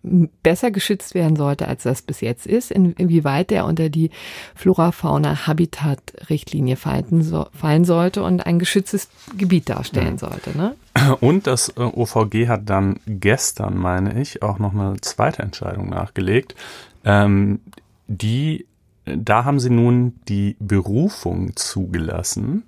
besser 0.42 0.72
geschützt 0.72 1.14
werden 1.14 1.36
sollte, 1.36 1.68
als 1.68 1.84
das 1.84 2.02
bis 2.02 2.22
jetzt 2.22 2.48
ist, 2.48 2.72
inwieweit 2.72 3.52
er 3.52 3.66
unter 3.66 3.90
die 3.90 4.10
Flora-Fauna-Habitat-Richtlinie 4.56 6.76
fallen, 6.76 7.22
so, 7.22 7.46
fallen 7.54 7.86
sollte 7.86 8.24
und 8.24 8.44
ein 8.46 8.58
geschütztes 8.60 9.08
Gebiet 9.38 9.70
darstellen 9.70 10.18
sollte. 10.18 10.58
Ne? 10.58 10.76
Und 11.20 11.46
das 11.48 11.70
äh, 11.70 11.82
OVG 11.82 12.48
hat 12.48 12.70
dann 12.70 13.00
gestern, 13.06 13.78
meine 13.78 14.22
ich, 14.22 14.42
auch 14.42 14.60
noch 14.60 14.74
eine 14.74 14.96
zweite 15.02 15.44
Entscheidung 15.44 15.90
nachgelegt, 15.90 16.56
ähm, 17.06 17.60
die 18.08 18.66
da 19.06 19.44
haben 19.44 19.60
sie 19.60 19.70
nun 19.70 20.14
die 20.30 20.56
Berufung 20.60 21.56
zugelassen 21.56 22.64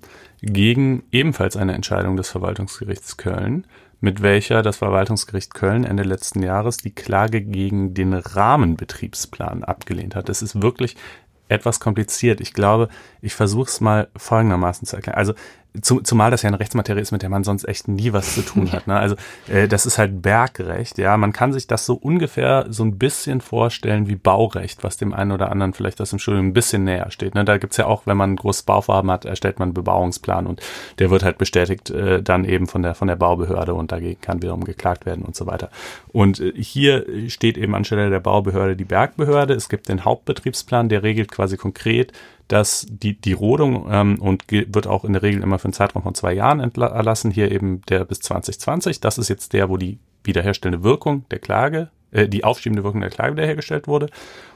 gegen 0.52 1.02
ebenfalls 1.10 1.56
eine 1.56 1.74
Entscheidung 1.74 2.16
des 2.16 2.28
Verwaltungsgerichts 2.28 3.16
Köln, 3.16 3.66
mit 4.00 4.22
welcher 4.22 4.62
das 4.62 4.76
Verwaltungsgericht 4.76 5.54
Köln 5.54 5.84
Ende 5.84 6.02
letzten 6.02 6.42
Jahres 6.42 6.76
die 6.76 6.94
Klage 6.94 7.42
gegen 7.42 7.94
den 7.94 8.14
Rahmenbetriebsplan 8.14 9.64
abgelehnt 9.64 10.14
hat. 10.14 10.28
Das 10.28 10.42
ist 10.42 10.62
wirklich 10.62 10.96
etwas 11.48 11.80
kompliziert. 11.80 12.40
Ich 12.40 12.52
glaube, 12.52 12.88
ich 13.26 13.34
versuche 13.34 13.68
es 13.68 13.80
mal 13.80 14.08
folgendermaßen 14.16 14.86
zu 14.86 14.96
erklären. 14.96 15.18
Also 15.18 15.34
zu, 15.82 16.00
zumal 16.00 16.30
das 16.30 16.42
ja 16.42 16.48
eine 16.48 16.60
Rechtsmaterie 16.60 17.00
ist, 17.00 17.12
mit 17.12 17.22
der 17.22 17.28
man 17.28 17.44
sonst 17.44 17.66
echt 17.68 17.88
nie 17.88 18.12
was 18.12 18.34
zu 18.34 18.42
tun 18.42 18.72
hat. 18.72 18.86
Ne? 18.86 18.96
Also 18.96 19.16
äh, 19.48 19.68
das 19.68 19.86
ist 19.86 19.98
halt 19.98 20.22
Bergrecht, 20.22 20.98
ja. 20.98 21.16
Man 21.16 21.32
kann 21.32 21.52
sich 21.52 21.66
das 21.66 21.86
so 21.86 21.94
ungefähr 21.94 22.66
so 22.70 22.84
ein 22.84 22.98
bisschen 22.98 23.40
vorstellen 23.40 24.08
wie 24.08 24.16
Baurecht, 24.16 24.84
was 24.84 24.96
dem 24.96 25.12
einen 25.12 25.32
oder 25.32 25.50
anderen 25.50 25.72
vielleicht 25.72 26.00
aus 26.00 26.10
dem 26.10 26.18
Studium 26.18 26.48
ein 26.48 26.52
bisschen 26.52 26.84
näher 26.84 27.10
steht. 27.10 27.34
Ne? 27.34 27.44
Da 27.44 27.58
gibt's 27.58 27.76
ja 27.76 27.86
auch, 27.86 28.06
wenn 28.06 28.16
man 28.16 28.32
ein 28.32 28.36
großes 28.36 28.62
Bauvorhaben 28.62 29.10
hat, 29.10 29.24
erstellt 29.24 29.58
man 29.58 29.68
einen 29.68 29.74
Bebauungsplan 29.74 30.46
und 30.46 30.60
der 30.98 31.10
wird 31.10 31.24
halt 31.24 31.38
bestätigt 31.38 31.90
äh, 31.90 32.22
dann 32.22 32.44
eben 32.44 32.66
von 32.66 32.82
der 32.82 32.94
von 32.94 33.08
der 33.08 33.16
Baubehörde 33.16 33.74
und 33.74 33.92
dagegen 33.92 34.20
kann 34.20 34.42
wiederum 34.42 34.64
geklagt 34.64 35.06
werden 35.06 35.24
und 35.24 35.36
so 35.36 35.46
weiter. 35.46 35.70
Und 36.08 36.40
äh, 36.40 36.52
hier 36.56 37.06
steht 37.28 37.58
eben 37.58 37.74
anstelle 37.74 38.10
der 38.10 38.20
Baubehörde 38.20 38.76
die 38.76 38.84
Bergbehörde. 38.84 39.54
Es 39.54 39.68
gibt 39.68 39.88
den 39.88 40.04
Hauptbetriebsplan, 40.04 40.88
der 40.88 41.02
regelt 41.02 41.30
quasi 41.30 41.56
konkret, 41.56 42.12
dass 42.48 42.86
die, 42.88 43.20
die 43.20 43.32
Rodung 43.32 43.86
ähm, 43.90 44.20
und 44.20 44.44
wird 44.50 44.86
auch 44.86 45.04
in 45.04 45.12
der 45.12 45.22
Regel 45.22 45.42
immer 45.42 45.58
für 45.58 45.66
einen 45.66 45.72
Zeitraum 45.72 46.02
von 46.02 46.14
zwei 46.14 46.32
Jahren 46.32 46.60
erlassen, 46.60 47.30
hier 47.30 47.50
eben 47.50 47.82
der 47.88 48.04
bis 48.04 48.20
2020. 48.20 49.00
Das 49.00 49.18
ist 49.18 49.28
jetzt 49.28 49.52
der, 49.52 49.68
wo 49.68 49.76
die 49.76 49.98
wiederherstellende 50.22 50.84
Wirkung 50.84 51.24
der 51.30 51.38
Klage, 51.38 51.90
äh, 52.12 52.28
die 52.28 52.44
aufschiebende 52.44 52.84
Wirkung 52.84 53.00
der 53.00 53.10
Klage 53.10 53.36
wiederhergestellt 53.36 53.88
wurde. 53.88 54.08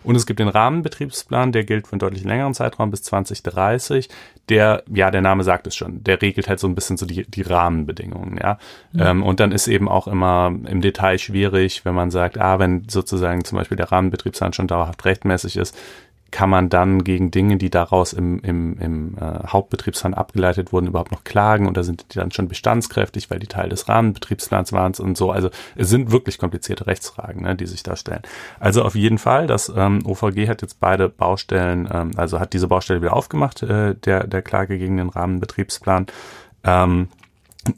Und 0.05 0.17
es 0.17 0.27
gibt 0.27 0.41
den 0.41 0.49
Rahmenbetriebsplan, 0.49 1.53
der 1.53 1.65
gilt 1.65 1.87
für 1.87 1.93
einen 1.93 2.01
deutlich 2.01 2.25
längeren 2.25 2.55
Zeitraum 2.55 2.91
bis 2.91 3.03
2030. 3.03 4.09
Der, 4.49 4.83
ja, 4.93 5.11
der 5.11 5.21
Name 5.21 5.43
sagt 5.45 5.67
es 5.67 5.75
schon, 5.75 6.03
der 6.03 6.23
regelt 6.23 6.49
halt 6.49 6.61
so 6.61 6.69
ein 6.69 6.75
bisschen 6.75 6.97
so 6.97 7.07
die, 7.07 7.25
die 7.29 7.43
Rahmenbedingungen, 7.43 8.39
ja. 8.41 8.59
Mhm. 8.93 9.01
Ähm, 9.01 9.23
und 9.23 9.41
dann 9.41 9.53
ist 9.53 9.69
eben 9.69 9.89
auch 9.89 10.07
immer 10.07 10.55
im 10.67 10.81
Detail 10.81 11.19
schwierig, 11.19 11.85
wenn 11.85 11.95
man 11.95 12.11
sagt, 12.11 12.39
ah, 12.39 12.59
wenn 12.59 12.89
sozusagen 12.89 13.45
zum 13.45 13.59
Beispiel 13.59 13.77
der 13.77 13.91
Rahmenbetriebsplan 13.91 14.53
schon 14.53 14.69
dauerhaft 14.69 15.05
rechtmäßig 15.05 15.57
ist, 15.57 15.77
kann 16.31 16.51
man 16.51 16.69
dann 16.69 17.05
gegen 17.05 17.31
Dinge, 17.31 17.57
die 17.57 17.71
daraus 17.71 18.13
im, 18.13 18.41
im, 18.41 18.79
im 18.79 19.17
äh, 19.19 19.47
Hauptbetriebsplan 19.47 20.15
abgeleitet 20.15 20.73
wurden, 20.73 20.87
überhaupt 20.87 21.13
noch 21.13 21.25
klagen 21.25 21.67
und 21.67 21.77
da 21.77 21.83
sind 21.83 22.07
die 22.15 22.19
dann 22.19 22.31
schon 22.31 22.49
bestandskräftig, 22.49 23.31
weil 23.31 23.39
die 23.39 23.47
Teil 23.47 23.69
des 23.69 23.89
Rahmenbetriebsplans 23.89 24.73
waren 24.73 24.95
und 24.99 25.17
so. 25.17 25.31
Also 25.31 25.51
es 25.77 25.89
sind 25.89 26.11
wirklich 26.11 26.39
komplizierte 26.39 26.87
Rechtsfragen, 26.87 27.43
ne, 27.43 27.55
die 27.57 27.67
sich 27.67 27.83
da 27.83 27.97
stellen. 27.97 28.23
Also 28.59 28.83
auf 28.83 28.95
jeden 28.95 29.19
Fall, 29.19 29.47
das 29.47 29.73
ähm, 29.75 30.01
OVG 30.05 30.49
hat 30.49 30.63
jetzt 30.63 30.81
beide 30.81 31.09
Baustellen, 31.09 31.89
ähm, 31.93 32.13
also 32.17 32.41
hat 32.41 32.53
diese 32.53 32.69
Baustelle 32.69 33.03
wieder 33.03 33.15
aufgemacht, 33.15 33.63
äh, 33.63 33.95
der, 33.95 34.27
der 34.27 34.43
Klage 34.43 34.79
gegen 34.79 34.97
den 34.97 35.09
Rahmenbetriebsplan. 35.09 36.07
Ähm, 36.65 37.09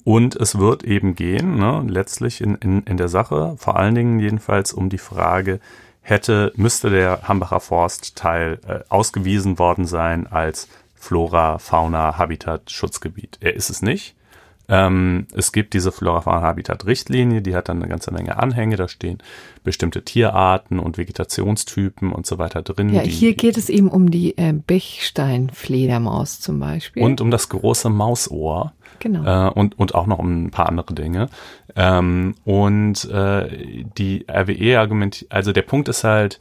und 0.05 0.37
es 0.37 0.59
wird 0.59 0.85
eben 0.85 1.15
gehen, 1.15 1.57
ne, 1.57 1.85
letztlich 1.89 2.41
in, 2.41 2.55
in, 2.57 2.83
in 2.85 2.97
der 2.97 3.09
Sache, 3.09 3.55
vor 3.59 3.77
allen 3.77 3.95
Dingen 3.95 4.21
jedenfalls 4.21 4.73
um 4.73 4.89
die 4.89 4.99
Frage, 4.99 5.61
hätte, 6.03 6.53
müsste 6.57 6.91
der 6.91 7.23
Hambacher 7.29 7.61
Forstteil 7.61 8.59
äh, 8.67 8.81
ausgewiesen 8.89 9.59
worden 9.59 9.87
sein 9.87 10.27
als 10.27 10.69
Flora, 10.95 11.59
Fauna, 11.59 12.19
Habitat, 12.19 12.71
Schutzgebiet. 12.71 13.39
Er 13.41 13.55
ist 13.55 13.71
es 13.71 13.83
nicht. 13.83 14.15
Ähm, 14.69 15.27
es 15.35 15.53
gibt 15.53 15.75
diese 15.75 15.93
Flora-Fauna-Habitat-Richtlinie, 15.93 17.43
die 17.43 17.55
hat 17.55 17.69
dann 17.69 17.79
eine 17.79 17.89
ganze 17.89 18.13
Menge 18.13 18.39
Anhänge, 18.39 18.77
da 18.77 18.89
stehen 18.89 19.19
bestimmte 19.65 20.05
Tierarten 20.05 20.79
und 20.79 20.99
Vegetationstypen 20.99 22.13
und 22.13 22.27
so 22.27 22.39
weiter 22.39 22.63
drin. 22.63 22.89
Ja, 22.91 23.03
hier 23.03 23.35
geht 23.35 23.57
es 23.57 23.69
eben 23.69 23.89
um 23.89 24.11
die 24.11 24.37
äh, 24.39 24.53
Bechsteinfledermaus 24.53 26.41
zum 26.41 26.61
Beispiel. 26.61 27.03
Und 27.03 27.21
um 27.21 27.31
das 27.31 27.49
große 27.49 27.91
Mausohr. 27.91 28.73
Genau. 28.99 29.49
Äh, 29.49 29.51
und, 29.51 29.79
und 29.79 29.95
auch 29.95 30.07
noch 30.07 30.19
um 30.19 30.45
ein 30.45 30.51
paar 30.51 30.69
andere 30.69 30.95
Dinge. 30.95 31.29
Ähm, 31.75 32.35
und 32.45 33.05
äh, 33.11 33.85
die 33.99 34.27
RWE 34.31 34.79
argumentiert, 34.79 35.33
also 35.33 35.53
der 35.53 35.63
Punkt 35.63 35.89
ist 35.89 36.05
halt, 36.05 36.39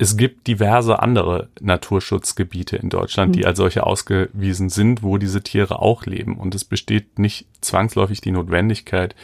es 0.00 0.16
gibt 0.16 0.46
diverse 0.46 1.00
andere 1.00 1.50
Naturschutzgebiete 1.60 2.74
in 2.76 2.88
Deutschland, 2.88 3.36
die 3.36 3.40
mhm. 3.40 3.46
als 3.46 3.58
solche 3.58 3.86
ausgewiesen 3.86 4.70
sind, 4.70 5.02
wo 5.02 5.18
diese 5.18 5.42
Tiere 5.42 5.80
auch 5.80 6.06
leben. 6.06 6.38
Und 6.38 6.54
es 6.54 6.64
besteht 6.64 7.18
nicht 7.18 7.46
zwangsläufig 7.60 8.22
die 8.22 8.30
Notwendigkeit, 8.30 9.14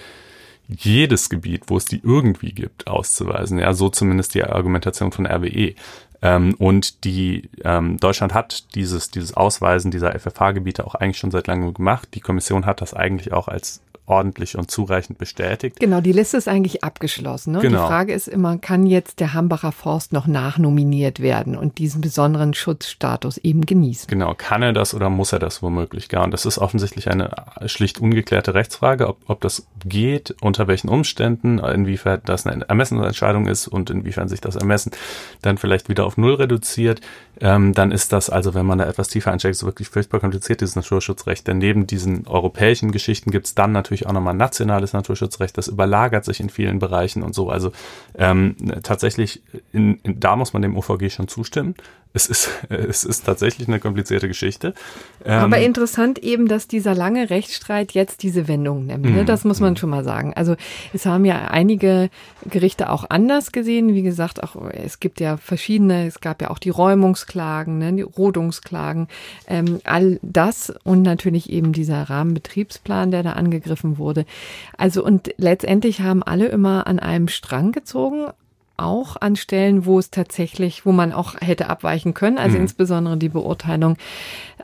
jedes 0.68 1.30
Gebiet, 1.30 1.62
wo 1.68 1.78
es 1.78 1.86
die 1.86 2.02
irgendwie 2.02 2.52
gibt, 2.52 2.88
auszuweisen. 2.88 3.58
Ja, 3.58 3.72
so 3.72 3.88
zumindest 3.88 4.34
die 4.34 4.44
Argumentation 4.44 5.12
von 5.12 5.26
RWE. 5.26 5.76
Ähm, 6.20 6.54
und 6.58 7.04
die 7.04 7.48
ähm, 7.64 7.96
Deutschland 7.96 8.34
hat 8.34 8.74
dieses 8.74 9.10
dieses 9.10 9.34
Ausweisen 9.34 9.90
dieser 9.90 10.18
FFH-Gebiete 10.18 10.86
auch 10.86 10.94
eigentlich 10.94 11.18
schon 11.18 11.30
seit 11.30 11.46
langem 11.46 11.72
gemacht. 11.72 12.08
Die 12.12 12.20
Kommission 12.20 12.66
hat 12.66 12.82
das 12.82 12.92
eigentlich 12.92 13.32
auch 13.32 13.48
als 13.48 13.80
ordentlich 14.06 14.56
und 14.56 14.70
zureichend 14.70 15.18
bestätigt. 15.18 15.78
Genau, 15.80 16.00
die 16.00 16.12
Liste 16.12 16.36
ist 16.36 16.48
eigentlich 16.48 16.84
abgeschlossen. 16.84 17.52
Ne? 17.52 17.60
Genau. 17.60 17.82
Die 17.82 17.86
Frage 17.86 18.12
ist 18.12 18.28
immer, 18.28 18.58
kann 18.58 18.86
jetzt 18.86 19.20
der 19.20 19.34
Hambacher 19.34 19.72
Forst 19.72 20.12
noch 20.12 20.26
nachnominiert 20.26 21.20
werden 21.20 21.56
und 21.56 21.78
diesen 21.78 22.00
besonderen 22.00 22.54
Schutzstatus 22.54 23.38
eben 23.38 23.66
genießen? 23.66 24.08
Genau, 24.08 24.34
kann 24.36 24.62
er 24.62 24.72
das 24.72 24.94
oder 24.94 25.10
muss 25.10 25.32
er 25.32 25.38
das 25.38 25.62
womöglich 25.62 26.08
gar? 26.08 26.24
Und 26.24 26.30
das 26.30 26.46
ist 26.46 26.58
offensichtlich 26.58 27.10
eine 27.10 27.30
schlicht 27.66 28.00
ungeklärte 28.00 28.54
Rechtsfrage, 28.54 29.08
ob, 29.08 29.18
ob 29.26 29.40
das 29.40 29.66
geht, 29.84 30.34
unter 30.40 30.68
welchen 30.68 30.88
Umständen, 30.88 31.58
inwiefern 31.58 32.20
das 32.24 32.46
eine 32.46 32.68
Ermessensentscheidung 32.68 33.46
ist 33.46 33.66
und 33.66 33.90
inwiefern 33.90 34.28
sich 34.28 34.40
das 34.40 34.56
Ermessen 34.56 34.92
dann 35.42 35.58
vielleicht 35.58 35.88
wieder 35.88 36.06
auf 36.06 36.16
Null 36.16 36.34
reduziert. 36.34 37.00
Ähm, 37.40 37.74
dann 37.74 37.92
ist 37.92 38.12
das 38.12 38.30
also, 38.30 38.54
wenn 38.54 38.64
man 38.64 38.78
da 38.78 38.86
etwas 38.86 39.08
tiefer 39.08 39.30
einsteigt, 39.32 39.56
so 39.56 39.66
wirklich 39.66 39.88
furchtbar 39.88 40.20
kompliziert, 40.20 40.60
dieses 40.60 40.76
Naturschutzrecht. 40.76 41.46
Denn 41.46 41.58
neben 41.58 41.86
diesen 41.86 42.26
europäischen 42.26 42.92
Geschichten 42.92 43.30
gibt 43.30 43.46
es 43.46 43.54
dann 43.54 43.72
natürlich 43.72 43.95
natürlich 43.96 44.08
auch 44.08 44.12
nochmal 44.12 44.34
nationales 44.34 44.92
Naturschutzrecht, 44.92 45.56
das 45.56 45.68
überlagert 45.68 46.24
sich 46.24 46.40
in 46.40 46.50
vielen 46.50 46.78
Bereichen 46.78 47.22
und 47.22 47.34
so. 47.34 47.48
Also 47.50 47.72
ähm, 48.16 48.56
tatsächlich, 48.82 49.42
in, 49.72 49.98
in, 50.02 50.20
da 50.20 50.36
muss 50.36 50.52
man 50.52 50.62
dem 50.62 50.76
OVG 50.76 51.10
schon 51.10 51.28
zustimmen 51.28 51.74
es 52.16 52.26
ist, 52.26 52.50
es 52.70 53.04
ist 53.04 53.26
tatsächlich 53.26 53.68
eine 53.68 53.78
komplizierte 53.78 54.26
Geschichte. 54.26 54.74
Aber 55.24 55.58
ähm, 55.58 55.64
interessant 55.64 56.18
eben, 56.18 56.48
dass 56.48 56.66
dieser 56.66 56.94
lange 56.94 57.30
Rechtsstreit 57.30 57.92
jetzt 57.92 58.22
diese 58.22 58.48
Wendung 58.48 58.86
nimmt. 58.86 59.04
Ne? 59.04 59.22
Mhm, 59.22 59.26
das 59.26 59.44
muss 59.44 59.60
man 59.60 59.74
mhm. 59.74 59.76
schon 59.76 59.90
mal 59.90 60.02
sagen. 60.02 60.32
Also 60.34 60.56
es 60.92 61.06
haben 61.06 61.24
ja 61.24 61.48
einige 61.48 62.10
Gerichte 62.48 62.90
auch 62.90 63.04
anders 63.08 63.52
gesehen. 63.52 63.94
Wie 63.94 64.02
gesagt, 64.02 64.42
auch 64.42 64.56
es 64.70 64.98
gibt 64.98 65.20
ja 65.20 65.36
verschiedene, 65.36 66.06
es 66.06 66.20
gab 66.20 66.40
ja 66.42 66.50
auch 66.50 66.58
die 66.58 66.70
Räumungsklagen, 66.70 67.78
ne, 67.78 67.92
die 67.92 68.02
Rodungsklagen, 68.02 69.08
ähm, 69.46 69.80
all 69.84 70.18
das 70.22 70.72
und 70.84 71.02
natürlich 71.02 71.50
eben 71.50 71.72
dieser 71.72 72.02
Rahmenbetriebsplan, 72.02 73.10
der 73.10 73.22
da 73.22 73.32
angegriffen 73.32 73.98
wurde. 73.98 74.24
Also 74.76 75.04
und 75.04 75.34
letztendlich 75.36 76.00
haben 76.00 76.22
alle 76.22 76.46
immer 76.46 76.86
an 76.86 76.98
einem 76.98 77.28
Strang 77.28 77.72
gezogen, 77.72 78.28
auch 78.76 79.16
an 79.20 79.36
Stellen, 79.36 79.86
wo 79.86 79.98
es 79.98 80.10
tatsächlich, 80.10 80.86
wo 80.86 80.92
man 80.92 81.12
auch 81.12 81.34
hätte 81.40 81.68
abweichen 81.68 82.14
können. 82.14 82.38
Also 82.38 82.56
mhm. 82.56 82.62
insbesondere 82.62 83.16
die 83.16 83.28
Beurteilung 83.28 83.96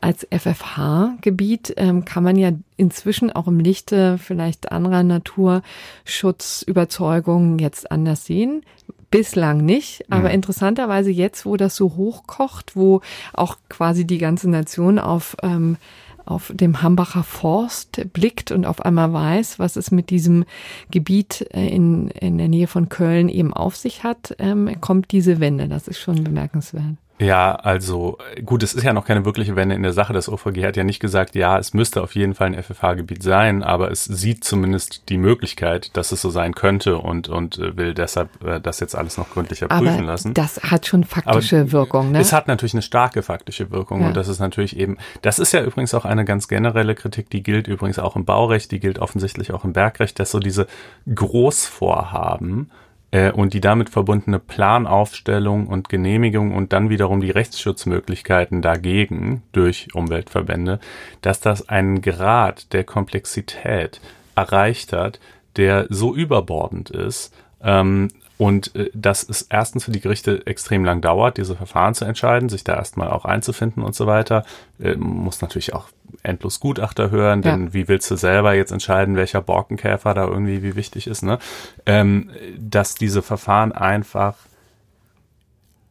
als 0.01 0.25
FFH-Gebiet 0.31 1.75
ähm, 1.77 2.05
kann 2.05 2.23
man 2.25 2.37
ja 2.37 2.51
inzwischen 2.77 3.33
auch 3.33 3.47
im 3.47 3.61
Lichte 3.61 4.19
vielleicht 4.19 4.73
anderer 4.73 5.03
Naturschutzüberzeugungen 5.03 7.59
jetzt 7.59 7.91
anders 7.91 8.27
sehen. 8.27 8.63
Bislang 9.11 9.65
nicht, 9.65 10.05
aber 10.11 10.29
mhm. 10.29 10.35
interessanterweise 10.35 11.11
jetzt, 11.11 11.45
wo 11.45 11.59
das 11.59 11.77
so 11.77 11.97
hochkocht, 11.97 12.77
wo 12.77 13.03
auch 13.35 13.59
quasi 13.69 14.07
die 14.07 14.19
ganze 14.19 14.49
Nation 14.49 14.99
auf 14.99 15.37
ähm, 15.43 15.77
auf 16.25 16.53
dem 16.55 16.83
Hambacher 16.83 17.23
Forst 17.23 18.01
blickt 18.13 18.53
und 18.53 18.67
auf 18.67 18.85
einmal 18.85 19.13
weiß, 19.13 19.59
was 19.59 19.77
es 19.77 19.91
mit 19.91 20.11
diesem 20.11 20.45
Gebiet 20.91 21.47
äh, 21.53 21.69
in, 21.69 22.09
in 22.09 22.39
der 22.39 22.49
Nähe 22.49 22.67
von 22.67 22.89
Köln 22.89 23.29
eben 23.29 23.53
auf 23.53 23.77
sich 23.77 24.05
hat, 24.05 24.35
ähm, 24.39 24.81
kommt 24.81 25.13
diese 25.13 25.41
Wende. 25.41 25.69
Das 25.69 25.89
ist 25.89 25.99
schon 25.99 26.23
bemerkenswert. 26.23 26.97
Ja, 27.19 27.55
also 27.55 28.19
gut, 28.45 28.63
es 28.63 28.75
ist 28.75 28.83
ja 28.83 28.93
noch 28.93 29.05
keine 29.05 29.25
wirkliche 29.25 29.55
Wende 29.55 29.75
in 29.75 29.83
der 29.83 29.93
Sache. 29.93 30.13
Das 30.13 30.29
OVG 30.29 30.65
hat 30.65 30.77
ja 30.77 30.85
nicht 30.85 31.01
gesagt, 31.01 31.35
ja, 31.35 31.59
es 31.59 31.73
müsste 31.75 32.03
auf 32.03 32.15
jeden 32.15 32.35
Fall 32.35 32.49
ein 32.49 32.63
FFH-Gebiet 32.63 33.23
sein, 33.23 33.63
aber 33.63 33.91
es 33.91 34.05
sieht 34.05 34.45
zumindest 34.45 35.09
die 35.09 35.19
Möglichkeit, 35.19 35.97
dass 35.97 36.11
es 36.13 36.21
so 36.21 36.31
sein 36.31 36.55
könnte 36.55 36.99
und, 36.99 37.29
und 37.29 37.59
äh, 37.59 37.77
will 37.77 37.95
deshalb 37.95 38.43
äh, 38.45 38.61
das 38.61 38.81
jetzt 38.81 38.97
alles 38.97 39.19
noch 39.19 39.31
gründlicher 39.31 39.71
aber 39.71 39.87
prüfen 39.87 40.05
lassen. 40.05 40.35
Das 40.35 40.63
hat 40.63 40.87
schon 40.87 41.05
faktische 41.05 41.61
aber 41.61 41.73
Wirkung, 41.73 42.13
ne? 42.13 42.21
Es 42.21 42.33
hat 42.33 42.49
natürlich 42.49 42.75
eine 42.75 42.83
starke 42.83 43.23
faktische 43.23 43.71
Wirkung 43.71 44.01
ja. 44.01 44.09
und 44.09 44.17
das 44.17 44.29
ist 44.29 44.41
natürlich 44.41 44.77
eben, 44.77 44.97
das 45.23 45.39
ist 45.39 45.53
ja 45.53 45.63
übrigens 45.63 45.95
auch 45.95 46.05
eine 46.05 46.25
ganz 46.25 46.49
generelle 46.49 46.95
Kritik, 46.95 47.31
die 47.31 47.43
gilt 47.43 47.69
übrigens 47.69 47.99
auch 47.99 48.17
im 48.17 48.25
Baurecht, 48.25 48.71
die 48.73 48.81
gilt 48.81 48.99
offensichtlich 48.99 49.53
auch 49.53 49.65
im 49.65 49.73
Bergrecht, 49.73 50.19
dass 50.19 50.31
so 50.31 50.41
diese 50.41 50.67
Großvorhaben, 51.15 52.71
äh, 53.13 53.31
und 53.31 53.55
die 53.55 53.61
damit 53.61 53.91
verbundene 53.91 54.41
Planaufstellung 54.41 55.69
und 55.69 55.89
Genehmigung 55.89 56.53
und 56.55 56.73
dann 56.73 56.91
wiederum 56.91 57.21
die 57.21 57.31
Rechtsschutzmöglichkeiten 57.31 58.61
dagegen 58.61 59.43
durch 59.53 59.95
Umweltverbände, 59.95 60.81
dass 61.21 61.39
das 61.39 61.69
einen 61.69 62.03
Grad 62.03 62.73
der 62.73 62.83
Komplexität 62.83 64.01
erreicht 64.35 64.93
hat, 64.93 65.21
der 65.57 65.87
so 65.91 66.15
überbordend 66.15 66.91
ist, 66.91 67.33
ähm, 67.63 68.09
und 68.39 68.75
äh, 68.75 68.91
dass 68.93 69.29
es 69.29 69.43
erstens 69.43 69.85
für 69.85 69.93
die 69.93 70.01
Gerichte 70.01 70.45
extrem 70.47 70.85
lang 70.85 71.01
dauert, 71.01 71.37
diese 71.37 71.55
Verfahren 71.55 71.95
zu 71.95 72.05
entscheiden, 72.05 72.49
sich 72.49 72.65
da 72.65 72.75
erstmal 72.75 73.09
auch 73.09 73.25
einzufinden 73.25 73.85
und 73.85 73.95
so 73.95 74.09
weiter. 74.09 74.45
Äh, 74.81 74.97
muss 74.97 75.43
natürlich 75.43 75.75
auch 75.75 75.89
endlos 76.23 76.61
Gutachter 76.61 77.11
hören, 77.11 77.43
denn 77.43 77.67
ja. 77.67 77.75
wie 77.75 77.89
willst 77.89 78.11
du 78.11 78.17
selber 78.17 78.55
jetzt 78.55 78.73
entscheiden, 78.73 79.17
welcher 79.17 79.43
Borkenkäfer 79.43 80.15
da 80.15 80.27
irgendwie 80.27 80.63
wie 80.63 80.77
wichtig 80.77 81.07
ist, 81.07 81.23
ne? 81.23 81.39
Ähm, 81.87 82.31
dass 82.59 82.95
diese 82.95 83.23
Verfahren 83.23 83.73
einfach 83.73 84.37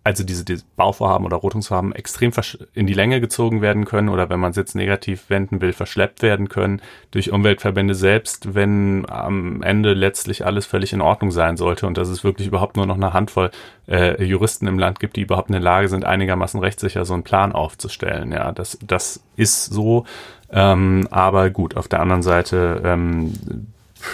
also 0.03 0.23
diese, 0.23 0.43
diese 0.43 0.63
Bauvorhaben 0.75 1.25
oder 1.25 1.37
Rotungsvorhaben 1.37 1.93
extrem 1.93 2.31
in 2.73 2.87
die 2.87 2.93
Länge 2.93 3.21
gezogen 3.21 3.61
werden 3.61 3.85
können 3.85 4.09
oder 4.09 4.29
wenn 4.29 4.39
man 4.39 4.51
es 4.51 4.57
jetzt 4.57 4.73
negativ 4.75 5.29
wenden 5.29 5.61
will, 5.61 5.73
verschleppt 5.73 6.23
werden 6.23 6.49
können 6.49 6.81
durch 7.11 7.31
Umweltverbände 7.31 7.93
selbst, 7.93 8.55
wenn 8.55 9.07
am 9.07 9.61
Ende 9.61 9.93
letztlich 9.93 10.43
alles 10.45 10.65
völlig 10.65 10.93
in 10.93 11.01
Ordnung 11.01 11.29
sein 11.29 11.55
sollte 11.55 11.85
und 11.85 11.97
dass 11.97 12.09
es 12.09 12.23
wirklich 12.23 12.47
überhaupt 12.47 12.77
nur 12.77 12.87
noch 12.87 12.95
eine 12.95 13.13
Handvoll 13.13 13.51
äh, 13.87 14.23
Juristen 14.23 14.65
im 14.65 14.79
Land 14.79 14.99
gibt, 14.99 15.17
die 15.17 15.21
überhaupt 15.21 15.49
in 15.49 15.53
der 15.53 15.61
Lage 15.61 15.87
sind, 15.87 16.03
einigermaßen 16.03 16.59
rechtssicher 16.59 17.05
so 17.05 17.13
einen 17.13 17.23
Plan 17.23 17.51
aufzustellen. 17.51 18.31
Ja, 18.31 18.51
das, 18.51 18.79
das 18.85 19.21
ist 19.35 19.65
so. 19.65 20.05
Ähm, 20.49 21.07
aber 21.11 21.51
gut, 21.51 21.77
auf 21.77 21.87
der 21.87 22.01
anderen 22.01 22.23
Seite 22.23 22.81
ähm, 22.83 23.33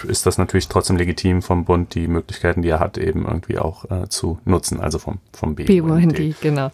ist 0.08 0.26
das 0.26 0.38
natürlich 0.38 0.68
trotzdem 0.68 0.98
legitim 0.98 1.42
vom 1.42 1.66
Bund, 1.66 1.94
die 1.96 2.08
Möglichkeiten, 2.08 2.62
die 2.62 2.70
er 2.70 2.80
hat, 2.80 2.98
eben 2.98 3.26
irgendwie 3.26 3.58
auch 3.58 3.86
äh, 3.90 4.10
zu 4.10 4.40
nutzen, 4.46 4.80
also 4.80 5.00
vom, 5.00 5.20
vom 5.34 5.56
BUND. 5.56 5.68
BUND, 5.68 6.42
genau. 6.42 6.72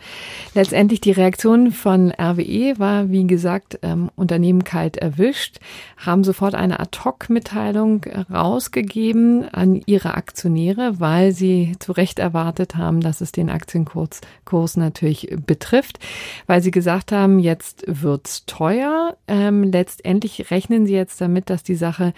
Letztendlich 0.54 1.02
die 1.02 1.12
Reaktion 1.12 1.72
von 1.72 2.12
RWE 2.12 2.78
war, 2.78 3.10
wie 3.10 3.26
gesagt, 3.28 3.80
ähm, 3.82 4.10
Unternehmen 4.16 4.64
kalt 4.64 4.98
erwischt, 4.98 5.60
haben 5.98 6.24
sofort 6.24 6.56
eine 6.56 6.80
Ad-Hoc-Mitteilung 6.80 8.06
rausgegeben 8.32 9.48
an 9.54 9.82
ihre 9.86 10.16
Aktionäre, 10.16 11.00
weil 11.00 11.32
sie 11.32 11.76
zu 11.80 11.92
Recht 11.92 12.20
erwartet 12.20 12.76
haben, 12.76 13.02
dass 13.02 13.22
es 13.22 13.32
den 13.32 13.50
Aktienkurs 13.50 14.22
Kurs 14.46 14.78
natürlich 14.78 15.36
betrifft, 15.46 16.00
weil 16.48 16.62
sie 16.62 16.72
gesagt 16.72 17.12
haben, 17.12 17.40
jetzt 17.40 17.84
wird's 17.88 18.46
teuer. 18.46 19.18
Ähm, 19.28 19.64
letztendlich 19.64 20.52
rechnen 20.52 20.86
sie 20.86 20.94
jetzt 20.94 21.20
damit, 21.22 21.50
dass 21.50 21.64
die 21.64 21.76
Sache 21.76 22.14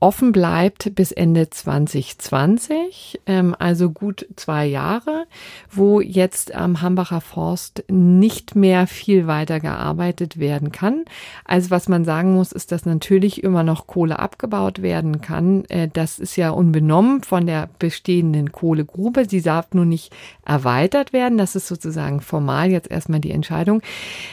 offen 0.00 0.32
bleibt 0.32 0.94
bis 0.94 1.12
Ende 1.12 1.50
2020, 1.50 3.20
ähm, 3.26 3.54
also 3.58 3.90
gut 3.90 4.26
zwei 4.36 4.66
Jahre, 4.66 5.26
wo 5.70 6.00
jetzt 6.00 6.54
am 6.54 6.80
Hambacher 6.80 7.20
Forst 7.20 7.84
nicht 7.88 8.56
mehr 8.56 8.86
viel 8.86 9.26
weiter 9.26 9.60
gearbeitet 9.60 10.38
werden 10.38 10.72
kann. 10.72 11.04
Also 11.44 11.70
was 11.70 11.88
man 11.88 12.04
sagen 12.04 12.34
muss, 12.34 12.52
ist, 12.52 12.72
dass 12.72 12.86
natürlich 12.86 13.42
immer 13.42 13.62
noch 13.62 13.86
Kohle 13.86 14.18
abgebaut 14.18 14.82
werden 14.82 15.20
kann. 15.20 15.64
Äh, 15.66 15.88
das 15.92 16.18
ist 16.18 16.36
ja 16.36 16.50
unbenommen 16.50 17.22
von 17.22 17.46
der 17.46 17.68
bestehenden 17.78 18.52
Kohlegrube. 18.52 19.26
Sie 19.28 19.42
darf 19.42 19.72
nur 19.72 19.84
nicht 19.84 20.12
erweitert 20.44 21.12
werden. 21.12 21.38
Das 21.38 21.56
ist 21.56 21.66
sozusagen 21.66 22.20
formal 22.20 22.70
jetzt 22.70 22.90
erstmal 22.90 23.20
die 23.20 23.30
Entscheidung. 23.30 23.82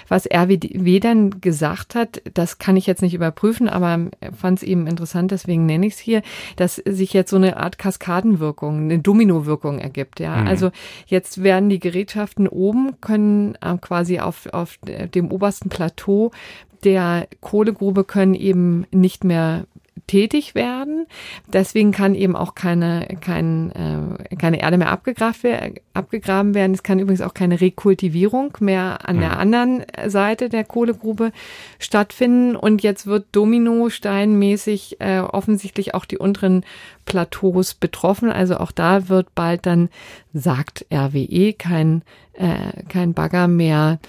Was 0.07 0.25
RWD 0.25 1.01
dann 1.03 1.41
gesagt 1.41 1.95
hat, 1.95 2.21
das 2.33 2.57
kann 2.57 2.77
ich 2.77 2.87
jetzt 2.87 3.01
nicht 3.01 3.13
überprüfen, 3.13 3.67
aber 3.67 4.09
fand 4.37 4.59
es 4.59 4.63
eben 4.63 4.87
interessant, 4.87 5.31
deswegen 5.41 5.65
nenne 5.65 5.87
ich 5.87 5.93
es 5.93 5.99
hier, 5.99 6.21
dass 6.55 6.75
sich 6.75 7.13
jetzt 7.13 7.31
so 7.31 7.35
eine 7.35 7.57
Art 7.57 7.77
Kaskadenwirkung, 7.77 8.83
eine 8.83 8.99
Dominowirkung 8.99 9.79
ergibt. 9.79 10.19
Ja, 10.19 10.37
mhm. 10.37 10.47
also 10.47 10.71
jetzt 11.07 11.43
werden 11.43 11.69
die 11.69 11.79
Gerätschaften 11.79 12.47
oben 12.47 12.99
können 13.01 13.55
äh, 13.61 13.77
quasi 13.79 14.19
auf, 14.19 14.47
auf 14.53 14.77
dem 14.83 15.31
obersten 15.31 15.69
Plateau 15.69 16.31
der 16.83 17.27
Kohlegrube 17.41 18.03
können 18.03 18.33
eben 18.33 18.85
nicht 18.91 19.23
mehr 19.23 19.65
tätig 20.07 20.55
werden. 20.55 21.05
Deswegen 21.51 21.91
kann 21.91 22.15
eben 22.15 22.35
auch 22.35 22.55
keine, 22.55 23.07
kein, 23.21 23.71
äh, 23.71 24.35
keine 24.35 24.61
Erde 24.61 24.77
mehr 24.77 24.91
abgegraben 24.91 26.53
werden. 26.53 26.73
Es 26.73 26.83
kann 26.83 26.99
übrigens 26.99 27.21
auch 27.21 27.33
keine 27.33 27.61
Rekultivierung 27.61 28.57
mehr 28.59 29.07
an 29.07 29.19
der 29.19 29.31
mhm. 29.31 29.37
anderen 29.37 29.85
Seite 30.07 30.49
der 30.49 30.63
Kohlegrube 30.63 31.31
stattfinden. 31.79 32.55
Und 32.55 32.83
jetzt 32.83 33.07
wird 33.07 33.27
Dominosteinmäßig 33.31 34.97
äh, 34.99 35.19
offensichtlich 35.19 35.93
auch 35.93 36.05
die 36.05 36.17
unteren 36.17 36.63
Plateaus 37.05 37.73
betroffen. 37.73 38.31
Also 38.31 38.57
auch 38.57 38.71
da 38.71 39.09
wird 39.09 39.33
bald 39.35 39.65
dann, 39.65 39.89
sagt 40.33 40.85
RWE, 40.91 41.53
kein, 41.53 42.03
äh, 42.33 42.83
kein 42.87 43.13
Bagger 43.13 43.47
mehr 43.47 43.99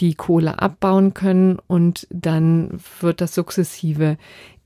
die 0.00 0.14
Kohle 0.14 0.60
abbauen 0.60 1.14
können 1.14 1.58
und 1.66 2.06
dann 2.10 2.80
wird 3.00 3.20
das 3.20 3.34
sukzessive 3.34 4.16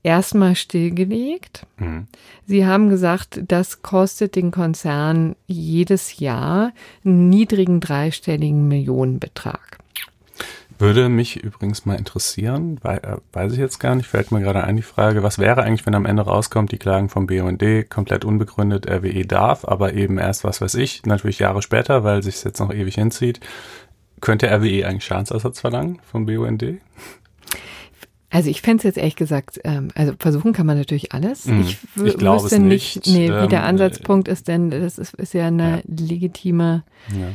erstmal 0.07 0.55
stillgelegt. 0.55 1.67
Mhm. 1.77 2.07
Sie 2.45 2.65
haben 2.65 2.87
gesagt, 2.87 3.41
das 3.45 3.81
kostet 3.81 4.37
den 4.37 4.51
Konzern 4.51 5.35
jedes 5.47 6.19
Jahr 6.19 6.71
einen 7.03 7.27
niedrigen 7.27 7.81
dreistelligen 7.81 8.69
Millionenbetrag. 8.69 9.79
Würde 10.79 11.09
mich 11.09 11.43
übrigens 11.43 11.85
mal 11.85 11.95
interessieren, 11.95 12.79
weil, 12.83 12.99
äh, 12.99 13.17
weiß 13.33 13.51
ich 13.51 13.57
jetzt 13.57 13.79
gar 13.79 13.95
nicht, 13.95 14.07
fällt 14.07 14.31
mir 14.31 14.39
gerade 14.39 14.63
ein 14.63 14.77
die 14.77 14.81
Frage, 14.81 15.23
was 15.23 15.39
wäre 15.39 15.63
eigentlich, 15.63 15.85
wenn 15.85 15.95
am 15.95 16.05
Ende 16.05 16.21
rauskommt, 16.21 16.71
die 16.71 16.77
Klagen 16.77 17.09
vom 17.09 17.27
BUND 17.27 17.89
komplett 17.89 18.23
unbegründet 18.23 18.89
RWE 18.89 19.25
darf, 19.25 19.65
aber 19.65 19.93
eben 19.93 20.19
erst, 20.19 20.45
was 20.45 20.61
weiß 20.61 20.75
ich, 20.75 21.05
natürlich 21.05 21.39
Jahre 21.39 21.61
später, 21.61 22.05
weil 22.05 22.23
sich 22.23 22.41
jetzt 22.45 22.59
noch 22.59 22.71
ewig 22.71 22.95
hinzieht. 22.95 23.41
Könnte 24.21 24.47
RWE 24.47 24.85
eigentlich 24.85 25.03
Schadensersatz 25.03 25.59
verlangen 25.59 25.99
vom 26.03 26.25
BUND? 26.25 26.79
Also 28.29 28.49
ich 28.49 28.61
fände 28.61 28.79
es 28.79 28.83
jetzt 28.83 28.97
ehrlich 28.97 29.15
gesagt, 29.15 29.61
ähm, 29.63 29.87
also 29.95 30.13
versuchen 30.19 30.51
kann 30.51 30.65
man 30.65 30.77
natürlich 30.77 31.13
alles. 31.13 31.45
Mm, 31.45 31.61
ich, 31.61 31.77
ich 32.03 32.17
glaube 32.17 32.43
nicht, 32.59 32.95
nicht 32.97 33.07
nee, 33.07 33.27
wie 33.27 33.47
der 33.47 33.59
ähm, 33.59 33.65
Ansatzpunkt 33.65 34.27
ist, 34.27 34.49
denn 34.49 34.69
das 34.69 34.97
ist, 34.97 35.13
ist 35.13 35.33
ja 35.33 35.47
eine 35.47 35.77
ja. 35.77 35.81
legitime. 35.87 36.83
Ja. 37.17 37.29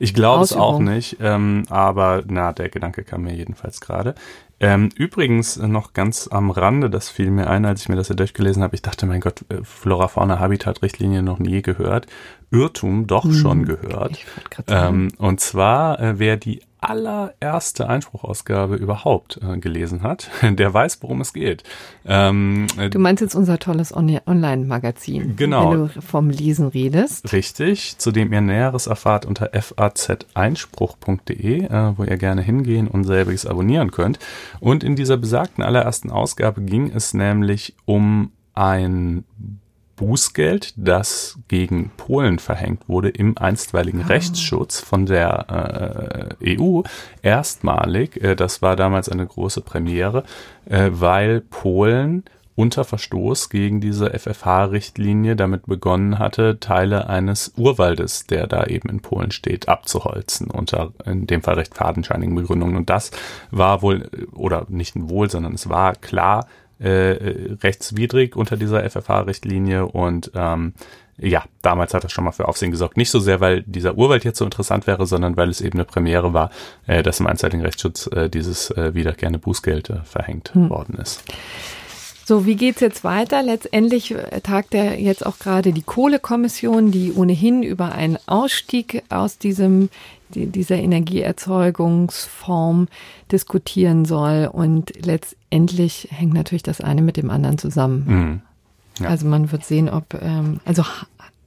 Ich 0.00 0.14
glaube 0.14 0.42
es 0.42 0.52
auch 0.52 0.80
nicht, 0.80 1.18
ähm, 1.20 1.64
aber 1.68 2.24
na, 2.26 2.52
der 2.52 2.70
Gedanke 2.70 3.04
kam 3.04 3.22
mir 3.22 3.34
jedenfalls 3.34 3.80
gerade. 3.80 4.16
Ähm, 4.58 4.90
übrigens 4.96 5.56
noch 5.56 5.92
ganz 5.92 6.28
am 6.28 6.50
Rande, 6.50 6.88
das 6.88 7.08
fiel 7.08 7.30
mir 7.30 7.48
ein, 7.48 7.64
als 7.64 7.82
ich 7.82 7.88
mir 7.88 7.96
das 7.96 8.06
hier 8.08 8.16
durchgelesen 8.16 8.62
habe. 8.62 8.74
Ich 8.74 8.82
dachte, 8.82 9.06
mein 9.06 9.20
Gott, 9.20 9.44
äh, 9.48 9.62
Flora 9.62 10.08
Fauna 10.08 10.38
Habitat 10.38 10.82
Richtlinie 10.82 11.22
noch 11.22 11.40
nie 11.40 11.62
gehört. 11.62 12.06
Irrtum 12.52 13.06
doch 13.06 13.24
hm, 13.24 13.34
schon 13.34 13.64
gehört. 13.64 14.18
Ähm, 14.68 15.12
und 15.18 15.40
zwar, 15.40 15.98
äh, 16.00 16.18
wer 16.18 16.36
die 16.36 16.62
allererste 16.82 17.88
Einspruchausgabe 17.88 18.74
überhaupt 18.74 19.40
äh, 19.42 19.56
gelesen 19.58 20.02
hat, 20.02 20.30
der 20.42 20.74
weiß, 20.74 21.02
worum 21.02 21.20
es 21.20 21.32
geht. 21.32 21.62
Ähm, 22.04 22.66
äh, 22.76 22.90
du 22.90 22.98
meinst 22.98 23.20
jetzt 23.20 23.34
unser 23.34 23.58
tolles 23.58 23.96
On 23.96 24.18
Online-Magazin, 24.26 25.36
genau. 25.36 25.70
wenn 25.70 25.78
du 25.78 25.88
vom 26.00 26.28
Lesen 26.28 26.66
redest. 26.68 27.32
Richtig, 27.32 27.96
zu 27.98 28.10
dem 28.10 28.32
ihr 28.32 28.40
Näheres 28.40 28.88
erfahrt 28.88 29.24
unter 29.24 29.50
fazeinspruch.de, 29.52 31.64
äh, 31.64 31.92
wo 31.96 32.02
ihr 32.04 32.16
gerne 32.16 32.42
hingehen 32.42 32.88
und 32.88 33.04
selbiges 33.04 33.46
abonnieren 33.46 33.92
könnt. 33.92 34.18
Und 34.60 34.84
in 34.84 34.96
dieser 34.96 35.16
besagten 35.16 35.62
allerersten 35.62 36.10
Ausgabe 36.10 36.60
ging 36.62 36.90
es 36.90 37.14
nämlich 37.14 37.76
um 37.84 38.32
ein 38.54 39.24
Bußgeld, 40.02 40.74
das 40.76 41.38
gegen 41.46 41.92
Polen 41.96 42.40
verhängt 42.40 42.88
wurde 42.88 43.08
im 43.08 43.38
einstweiligen 43.38 44.02
oh. 44.04 44.08
Rechtsschutz 44.08 44.80
von 44.80 45.06
der 45.06 46.34
äh, 46.42 46.58
EU 46.58 46.82
erstmalig. 47.22 48.20
Äh, 48.20 48.34
das 48.34 48.62
war 48.62 48.74
damals 48.74 49.08
eine 49.08 49.24
große 49.24 49.60
Premiere, 49.60 50.24
äh, 50.64 50.90
weil 50.90 51.40
Polen 51.40 52.24
unter 52.56 52.82
Verstoß 52.82 53.48
gegen 53.48 53.80
diese 53.80 54.10
FFH-Richtlinie 54.10 55.36
damit 55.36 55.66
begonnen 55.66 56.18
hatte, 56.18 56.58
Teile 56.58 57.08
eines 57.08 57.52
Urwaldes, 57.56 58.26
der 58.26 58.48
da 58.48 58.64
eben 58.64 58.88
in 58.88 59.02
Polen 59.02 59.30
steht, 59.30 59.68
abzuholzen, 59.68 60.50
unter 60.50 60.92
in 61.06 61.28
dem 61.28 61.42
Fall 61.42 61.54
recht 61.54 61.76
fadenscheinigen 61.76 62.34
Begründungen. 62.34 62.76
Und 62.76 62.90
das 62.90 63.12
war 63.52 63.82
wohl, 63.82 64.10
oder 64.34 64.66
nicht 64.68 64.94
wohl, 64.96 65.30
sondern 65.30 65.54
es 65.54 65.68
war 65.68 65.94
klar, 65.94 66.46
äh, 66.82 67.54
rechtswidrig 67.62 68.36
unter 68.36 68.56
dieser 68.56 68.88
FFH-Richtlinie 68.88 69.86
und 69.86 70.32
ähm, 70.34 70.74
ja, 71.18 71.44
damals 71.60 71.94
hat 71.94 72.04
das 72.04 72.12
schon 72.12 72.24
mal 72.24 72.32
für 72.32 72.48
Aufsehen 72.48 72.70
gesorgt. 72.70 72.96
Nicht 72.96 73.10
so 73.10 73.20
sehr, 73.20 73.40
weil 73.40 73.62
dieser 73.62 73.96
Urwald 73.96 74.24
jetzt 74.24 74.38
so 74.38 74.44
interessant 74.44 74.86
wäre, 74.86 75.06
sondern 75.06 75.36
weil 75.36 75.50
es 75.50 75.60
eben 75.60 75.78
eine 75.78 75.84
Premiere 75.84 76.32
war, 76.32 76.50
äh, 76.86 77.02
dass 77.02 77.20
im 77.20 77.26
einseitigen 77.26 77.62
Rechtsschutz 77.62 78.08
äh, 78.08 78.28
dieses 78.28 78.70
äh, 78.70 78.94
wiederkehrende 78.94 79.38
Bußgeld 79.38 79.90
äh, 79.90 79.96
verhängt 80.04 80.54
hm. 80.54 80.70
worden 80.70 80.96
ist. 80.96 81.22
So, 82.24 82.46
wie 82.46 82.56
geht's 82.56 82.80
jetzt 82.80 83.04
weiter? 83.04 83.42
Letztendlich 83.42 84.12
äh, 84.12 84.40
tagt 84.40 84.74
ja 84.74 84.92
jetzt 84.92 85.26
auch 85.26 85.38
gerade 85.38 85.72
die 85.72 85.82
Kohlekommission, 85.82 86.90
die 86.90 87.12
ohnehin 87.12 87.62
über 87.62 87.92
einen 87.92 88.18
Ausstieg 88.26 89.02
aus 89.08 89.38
diesem 89.38 89.90
dieser 90.34 90.76
Energieerzeugungsform 90.76 92.88
diskutieren 93.30 94.04
soll. 94.04 94.48
Und 94.52 94.92
letztendlich 95.04 96.08
hängt 96.10 96.34
natürlich 96.34 96.62
das 96.62 96.80
eine 96.80 97.02
mit 97.02 97.16
dem 97.16 97.30
anderen 97.30 97.58
zusammen. 97.58 98.04
Mhm. 98.06 98.40
Ja. 99.00 99.08
Also 99.08 99.26
man 99.26 99.50
wird 99.52 99.64
sehen, 99.64 99.88
ob, 99.88 100.14
ähm, 100.20 100.60
also 100.64 100.84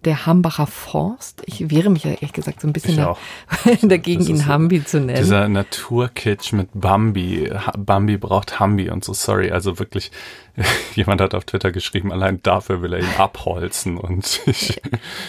der 0.05 0.25
Hambacher 0.25 0.67
Forst. 0.67 1.41
Ich 1.45 1.69
wehre 1.69 1.89
mich 1.89 2.03
ja 2.03 2.11
ehrlich 2.11 2.33
gesagt 2.33 2.61
so 2.61 2.67
ein 2.67 2.73
bisschen 2.73 2.97
da, 2.97 3.17
dagegen, 3.81 4.25
ihn 4.25 4.45
Hambi 4.45 4.83
zu 4.83 4.99
nennen. 4.99 5.17
Dieser 5.17 5.47
Naturkitsch 5.47 6.53
mit 6.53 6.69
Bambi. 6.73 7.51
Bambi 7.77 8.17
braucht 8.17 8.59
Hambi 8.59 8.89
und 8.89 9.03
so. 9.03 9.13
Sorry, 9.13 9.51
also 9.51 9.79
wirklich, 9.79 10.11
jemand 10.95 11.21
hat 11.21 11.33
auf 11.33 11.45
Twitter 11.45 11.71
geschrieben, 11.71 12.11
allein 12.11 12.41
dafür 12.43 12.81
will 12.81 12.93
er 12.93 12.99
ihn 12.99 13.15
abholzen 13.17 13.97
und 13.97 14.41
ich, 14.45 14.79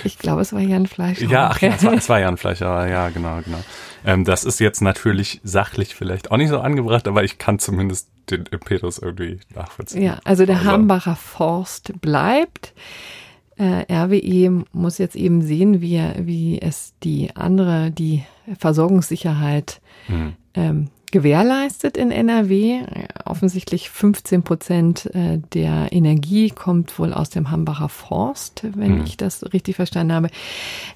ich 0.04 0.18
glaube, 0.18 0.42
es 0.42 0.52
war 0.52 0.60
Jan 0.60 0.86
Fleischer. 0.86 1.26
Ja, 1.26 1.48
ach, 1.50 1.60
ja 1.60 1.70
es, 1.70 1.84
war, 1.84 1.94
es 1.94 2.08
war 2.08 2.20
Jan 2.20 2.36
Fleischer, 2.36 2.86
ja, 2.86 3.08
genau, 3.08 3.40
genau. 3.44 3.62
Ähm, 4.04 4.24
das 4.24 4.44
ist 4.44 4.60
jetzt 4.60 4.82
natürlich 4.82 5.40
sachlich 5.42 5.94
vielleicht 5.94 6.30
auch 6.30 6.36
nicht 6.36 6.50
so 6.50 6.60
angebracht, 6.60 7.08
aber 7.08 7.24
ich 7.24 7.38
kann 7.38 7.58
zumindest 7.58 8.08
den 8.30 8.46
Impetus 8.46 8.98
irgendwie 8.98 9.40
nachvollziehen. 9.54 10.02
Ja, 10.02 10.18
also 10.24 10.46
der 10.46 10.58
also. 10.58 10.70
Hambacher 10.70 11.16
Forst 11.16 11.92
bleibt. 12.00 12.72
Äh, 13.58 13.92
RWE 13.92 14.64
muss 14.72 14.98
jetzt 14.98 15.16
eben 15.16 15.42
sehen, 15.42 15.80
wie, 15.80 16.02
wie 16.18 16.60
es 16.60 16.92
die 17.02 17.34
andere, 17.34 17.90
die 17.90 18.22
Versorgungssicherheit 18.58 19.80
mhm. 20.08 20.34
ähm, 20.54 20.88
gewährleistet 21.10 21.96
in 21.96 22.10
NRW. 22.10 22.82
Offensichtlich 23.24 23.88
15 23.88 24.42
Prozent 24.42 25.06
äh, 25.14 25.38
der 25.54 25.92
Energie 25.92 26.50
kommt 26.50 26.98
wohl 26.98 27.14
aus 27.14 27.30
dem 27.30 27.50
Hambacher 27.50 27.88
Forst, 27.88 28.62
wenn 28.74 28.98
mhm. 28.98 29.04
ich 29.04 29.16
das 29.16 29.42
richtig 29.52 29.76
verstanden 29.76 30.12
habe. 30.12 30.28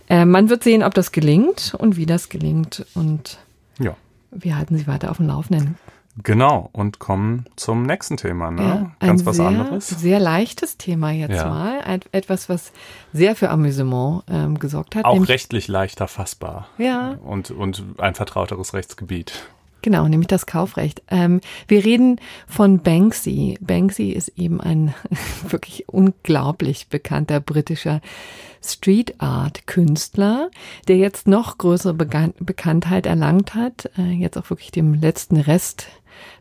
Äh, 0.08 0.26
man 0.26 0.50
wird 0.50 0.62
sehen, 0.62 0.82
ob 0.82 0.94
das 0.94 1.12
gelingt 1.12 1.74
und 1.78 1.96
wie 1.96 2.06
das 2.06 2.28
gelingt. 2.28 2.84
Und 2.94 3.38
ja. 3.78 3.96
wir 4.30 4.58
halten 4.58 4.76
Sie 4.76 4.86
weiter 4.86 5.10
auf 5.10 5.16
dem 5.16 5.28
Laufenden. 5.28 5.76
Genau, 6.22 6.68
und 6.72 6.98
kommen 6.98 7.46
zum 7.56 7.84
nächsten 7.84 8.16
Thema, 8.16 8.50
ne? 8.50 8.92
Ja, 9.00 9.06
Ganz 9.06 9.24
was 9.24 9.36
sehr, 9.36 9.46
anderes. 9.46 9.88
Sehr 9.88 10.18
leichtes 10.18 10.76
Thema 10.76 11.12
jetzt 11.12 11.36
ja. 11.36 11.48
mal. 11.48 11.80
Ein, 11.80 12.00
etwas, 12.12 12.48
was 12.48 12.72
sehr 13.12 13.36
für 13.36 13.48
Amüsement 13.50 14.24
ähm, 14.28 14.58
gesorgt 14.58 14.96
hat. 14.96 15.04
Auch 15.04 15.28
rechtlich 15.28 15.68
leichter 15.68 16.08
fassbar. 16.08 16.68
Ja. 16.78 17.18
Und, 17.24 17.50
und 17.50 17.84
ein 17.98 18.14
vertrauteres 18.14 18.74
Rechtsgebiet. 18.74 19.32
Genau, 19.82 20.06
nämlich 20.08 20.28
das 20.28 20.46
Kaufrecht. 20.46 21.02
Ähm, 21.10 21.40
wir 21.68 21.84
reden 21.84 22.20
von 22.46 22.80
Banksy. 22.80 23.56
Banksy 23.60 24.10
ist 24.10 24.28
eben 24.36 24.60
ein 24.60 24.94
wirklich 25.48 25.88
unglaublich 25.88 26.88
bekannter 26.88 27.40
britischer 27.40 28.00
Street 28.62 29.14
Art 29.22 29.66
Künstler, 29.66 30.50
der 30.86 30.98
jetzt 30.98 31.26
noch 31.26 31.56
größere 31.56 31.94
Bekan 31.94 32.34
Bekanntheit 32.38 33.06
erlangt 33.06 33.54
hat, 33.54 33.90
äh, 33.96 34.12
jetzt 34.12 34.36
auch 34.36 34.50
wirklich 34.50 34.70
dem 34.70 34.92
letzten 34.94 35.38
Rest 35.38 35.86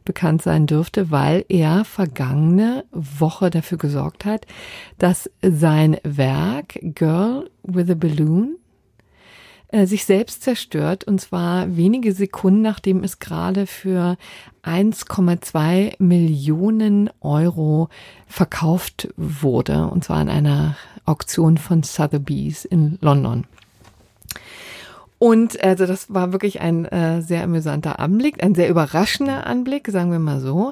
bekannt 0.06 0.42
sein 0.42 0.68
dürfte, 0.68 1.12
weil 1.12 1.46
er 1.50 1.86
vergangene 1.86 2.86
Woche 2.92 3.50
dafür 3.50 3.78
gesorgt 3.78 4.26
hat, 4.26 4.46
dass 4.98 5.30
sein 5.42 5.98
Werk 6.04 6.80
Girl 6.82 7.50
with 7.64 7.90
a 7.90 7.96
Balloon 7.96 8.56
äh, 9.72 9.86
sich 9.86 10.06
selbst 10.06 10.42
zerstört 10.42 11.04
und 11.04 11.22
zwar 11.22 11.78
wenige 11.78 12.12
Sekunden 12.14 12.64
nachdem 12.64 13.04
es 13.04 13.20
gerade 13.20 13.68
für 13.68 14.18
1,2 14.64 15.94
Millionen 16.00 17.12
Euro 17.22 17.90
verkauft 18.26 19.10
wurde 19.16 19.86
und 19.88 20.04
zwar 20.04 20.22
in 20.24 20.30
einer 20.30 20.76
Auktion 21.06 21.60
von 21.60 21.84
Sotheby's 21.84 22.66
in 22.66 22.98
London. 23.02 23.46
Und 25.20 25.62
also 25.62 25.86
das 25.86 26.14
war 26.14 26.32
wirklich 26.32 26.62
ein 26.62 26.86
äh, 26.86 27.22
sehr 27.22 27.44
amüsanter 27.44 28.00
Anblick, 28.00 28.42
ein 28.42 28.56
sehr 28.56 28.70
überraschender 28.70 29.46
Anblick, 29.46 29.90
sagen 29.90 30.12
wir 30.12 30.20
mal 30.20 30.40
so. 30.40 30.72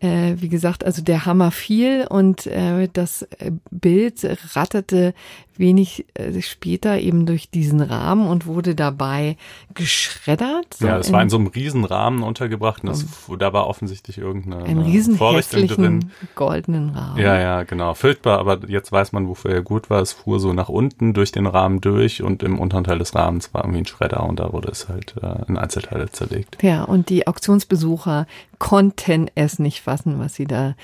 Äh, 0.00 0.34
wie 0.38 0.48
gesagt, 0.48 0.84
also 0.84 1.00
der 1.00 1.26
Hammer 1.26 1.52
fiel 1.52 2.04
und 2.10 2.46
äh, 2.46 2.88
das 2.92 3.22
äh, 3.22 3.52
Bild 3.70 4.26
ratterte 4.56 5.14
wenig 5.58 6.06
äh, 6.14 6.40
später 6.42 6.98
eben 6.98 7.26
durch 7.26 7.50
diesen 7.50 7.80
Rahmen 7.80 8.26
und 8.26 8.46
wurde 8.46 8.74
dabei 8.74 9.36
geschreddert. 9.74 10.74
So 10.74 10.86
ja, 10.86 10.98
es 10.98 11.12
war 11.12 11.22
in 11.22 11.30
so 11.30 11.36
einem 11.36 11.46
Riesenrahmen 11.48 12.22
untergebracht 12.22 12.82
und 12.82 12.90
das, 12.90 13.06
da 13.38 13.52
war 13.52 13.66
offensichtlich 13.66 14.18
irgendeine 14.18 14.64
ein 14.64 14.78
riesen 14.78 15.16
Vorrichtung 15.16 15.66
drin. 15.66 16.10
goldenen 16.34 16.90
Rahmen. 16.90 17.18
Ja, 17.20 17.38
ja, 17.38 17.62
genau. 17.62 17.94
Fültbar, 17.94 18.38
aber 18.38 18.68
jetzt 18.68 18.92
weiß 18.92 19.12
man, 19.12 19.28
wofür 19.28 19.52
er 19.52 19.62
gut 19.62 19.90
war. 19.90 20.00
Es 20.00 20.12
fuhr 20.12 20.40
so 20.40 20.52
nach 20.52 20.68
unten 20.68 21.14
durch 21.14 21.32
den 21.32 21.46
Rahmen 21.46 21.80
durch 21.80 22.22
und 22.22 22.42
im 22.42 22.58
unteren 22.58 22.84
Teil 22.84 22.98
des 22.98 23.14
Rahmens 23.14 23.52
war 23.54 23.62
irgendwie 23.64 23.80
ein 23.80 23.86
Schredder 23.86 24.24
und 24.24 24.40
da 24.40 24.52
wurde 24.52 24.68
es 24.68 24.88
halt 24.88 25.14
äh, 25.22 25.48
in 25.48 25.56
Einzelteile 25.56 26.10
zerlegt. 26.10 26.62
Ja, 26.62 26.84
und 26.84 27.08
die 27.10 27.26
Auktionsbesucher 27.26 28.26
konnten 28.58 29.30
es 29.34 29.58
nicht 29.58 29.82
fassen, 29.82 30.18
was 30.18 30.34
sie 30.34 30.46
da 30.46 30.74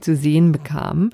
zu 0.00 0.16
sehen 0.16 0.52
bekamen. 0.52 1.12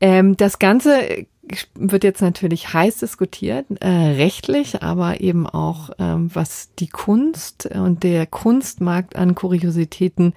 Ähm, 0.00 0.36
das 0.36 0.58
Ganze 0.58 1.26
wird 1.74 2.04
jetzt 2.04 2.22
natürlich 2.22 2.72
heiß 2.72 2.98
diskutiert, 2.98 3.66
äh, 3.80 3.88
rechtlich, 3.88 4.82
aber 4.82 5.20
eben 5.20 5.48
auch 5.48 5.90
ähm, 5.98 6.30
was 6.32 6.70
die 6.78 6.86
Kunst 6.86 7.66
und 7.66 8.04
der 8.04 8.26
Kunstmarkt 8.26 9.16
an 9.16 9.34
Kuriositäten 9.34 10.34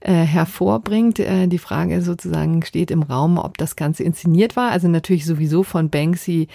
äh, 0.00 0.12
hervorbringt. 0.12 1.18
Äh, 1.18 1.46
die 1.46 1.58
Frage 1.58 2.00
sozusagen 2.00 2.64
steht 2.64 2.90
im 2.90 3.02
Raum, 3.02 3.36
ob 3.36 3.58
das 3.58 3.76
Ganze 3.76 4.02
inszeniert 4.02 4.56
war. 4.56 4.70
Also 4.70 4.88
natürlich 4.88 5.26
sowieso 5.26 5.62
von 5.62 5.90
Banksy 5.90 6.48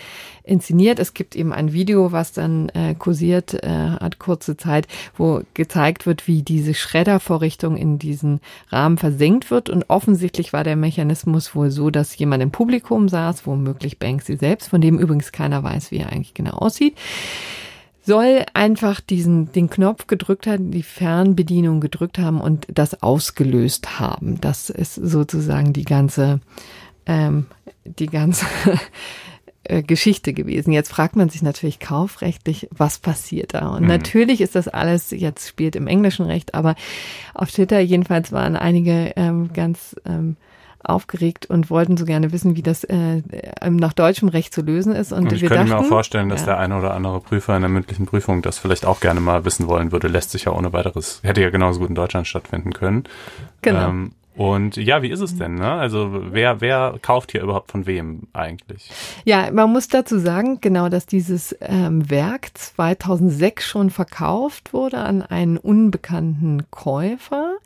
inszeniert. 0.43 0.99
Es 0.99 1.13
gibt 1.13 1.35
eben 1.35 1.53
ein 1.53 1.71
Video, 1.71 2.11
was 2.11 2.31
dann 2.31 2.69
äh, 2.69 2.95
kursiert 2.95 3.63
äh, 3.63 3.69
hat 3.69 4.19
kurze 4.19 4.57
Zeit, 4.57 4.87
wo 5.15 5.41
gezeigt 5.53 6.05
wird, 6.05 6.27
wie 6.27 6.41
diese 6.41 6.73
Schreddervorrichtung 6.73 7.77
in 7.77 7.99
diesen 7.99 8.41
Rahmen 8.69 8.97
versenkt 8.97 9.51
wird. 9.51 9.69
Und 9.69 9.89
offensichtlich 9.89 10.53
war 10.53 10.63
der 10.63 10.75
Mechanismus 10.75 11.55
wohl 11.55 11.69
so, 11.69 11.89
dass 11.89 12.17
jemand 12.17 12.41
im 12.41 12.51
Publikum 12.51 13.09
saß, 13.09 13.45
womöglich 13.45 13.90
Banksy 13.99 14.37
selbst, 14.37 14.69
von 14.69 14.81
dem 14.81 14.99
übrigens 14.99 15.31
keiner 15.31 15.63
weiß, 15.63 15.91
wie 15.91 15.97
er 15.97 16.11
eigentlich 16.11 16.33
genau 16.33 16.51
aussieht 16.51 16.95
soll 18.03 18.45
einfach 18.53 18.99
diesen 18.99 19.51
den 19.51 19.69
Knopf 19.69 20.07
gedrückt 20.07 20.47
haben, 20.47 20.71
die 20.71 20.83
Fernbedienung 20.83 21.81
gedrückt 21.81 22.17
haben 22.17 22.41
und 22.41 22.65
das 22.73 23.03
ausgelöst 23.03 23.99
haben. 23.99 24.41
Das 24.41 24.69
ist 24.69 24.95
sozusagen 24.95 25.73
die 25.73 25.85
ganze 25.85 26.41
ähm, 27.05 27.45
die 27.85 28.07
ganze 28.07 28.45
äh, 29.63 29.83
Geschichte 29.83 30.33
gewesen. 30.33 30.71
Jetzt 30.71 30.91
fragt 30.91 31.15
man 31.15 31.29
sich 31.29 31.41
natürlich 31.41 31.79
kaufrechtlich, 31.79 32.67
was 32.71 32.99
passiert 32.99 33.53
da? 33.53 33.69
Und 33.69 33.83
mhm. 33.83 33.87
natürlich 33.87 34.41
ist 34.41 34.55
das 34.55 34.67
alles, 34.67 35.11
jetzt 35.11 35.47
spielt 35.47 35.75
im 35.75 35.87
englischen 35.87 36.25
Recht, 36.25 36.53
aber 36.53 36.75
auf 37.33 37.51
Twitter 37.51 37.79
jedenfalls 37.79 38.31
waren 38.31 38.55
einige 38.55 39.13
ähm, 39.15 39.53
ganz 39.53 39.95
ähm, 40.05 40.37
aufgeregt 40.83 41.45
und 41.45 41.69
wollten 41.69 41.97
so 41.97 42.05
gerne 42.05 42.31
wissen, 42.31 42.55
wie 42.55 42.61
das 42.61 42.83
äh, 42.83 43.21
nach 43.69 43.93
deutschem 43.93 44.29
Recht 44.29 44.53
zu 44.53 44.61
lösen 44.61 44.95
ist. 44.95 45.11
Und, 45.11 45.31
ich 45.31 45.41
wir 45.41 45.49
könnte 45.49 45.65
dachten, 45.65 45.79
mir 45.79 45.85
auch 45.85 45.89
vorstellen, 45.89 46.29
dass 46.29 46.41
ja. 46.41 46.47
der 46.47 46.57
eine 46.59 46.77
oder 46.77 46.93
andere 46.93 47.19
Prüfer 47.19 47.55
in 47.55 47.61
der 47.61 47.69
mündlichen 47.69 48.05
Prüfung 48.05 48.41
das 48.41 48.59
vielleicht 48.59 48.85
auch 48.85 48.99
gerne 48.99 49.19
mal 49.19 49.45
wissen 49.45 49.67
wollen 49.67 49.91
würde. 49.91 50.07
Lässt 50.07 50.31
sich 50.31 50.45
ja 50.45 50.51
ohne 50.51 50.73
weiteres, 50.73 51.19
hätte 51.23 51.41
ja 51.41 51.49
genauso 51.49 51.79
gut 51.79 51.89
in 51.89 51.95
Deutschland 51.95 52.27
stattfinden 52.27 52.73
können. 52.73 53.03
Genau. 53.61 53.89
Ähm, 53.89 54.11
und 54.35 54.77
ja, 54.77 55.01
wie 55.01 55.09
ist 55.09 55.19
es 55.19 55.37
denn? 55.37 55.55
Ne? 55.55 55.69
Also 55.69 56.09
wer 56.31 56.61
wer 56.61 56.97
kauft 57.01 57.31
hier 57.31 57.41
überhaupt 57.41 57.71
von 57.71 57.85
wem 57.85 58.27
eigentlich? 58.31 58.89
Ja, 59.25 59.51
man 59.51 59.71
muss 59.71 59.89
dazu 59.89 60.19
sagen, 60.19 60.59
genau, 60.61 60.87
dass 60.87 61.05
dieses 61.05 61.55
ähm, 61.59 62.09
Werk 62.09 62.57
2006 62.57 63.65
schon 63.67 63.89
verkauft 63.89 64.73
wurde 64.73 64.99
an 64.99 65.21
einen 65.21 65.57
unbekannten 65.57 66.63
Käufer. 66.71 67.57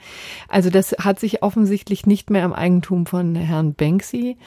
Also 0.48 0.72
das 0.72 0.96
hat 1.00 1.20
sich 1.20 1.44
offensichtlich 1.44 2.08
nicht 2.08 2.32
mehr 2.32 2.46
im 2.46 2.54
Eigentum 2.54 3.06
von 3.06 3.36
Herrn 3.36 3.76
Banksy 3.76 4.38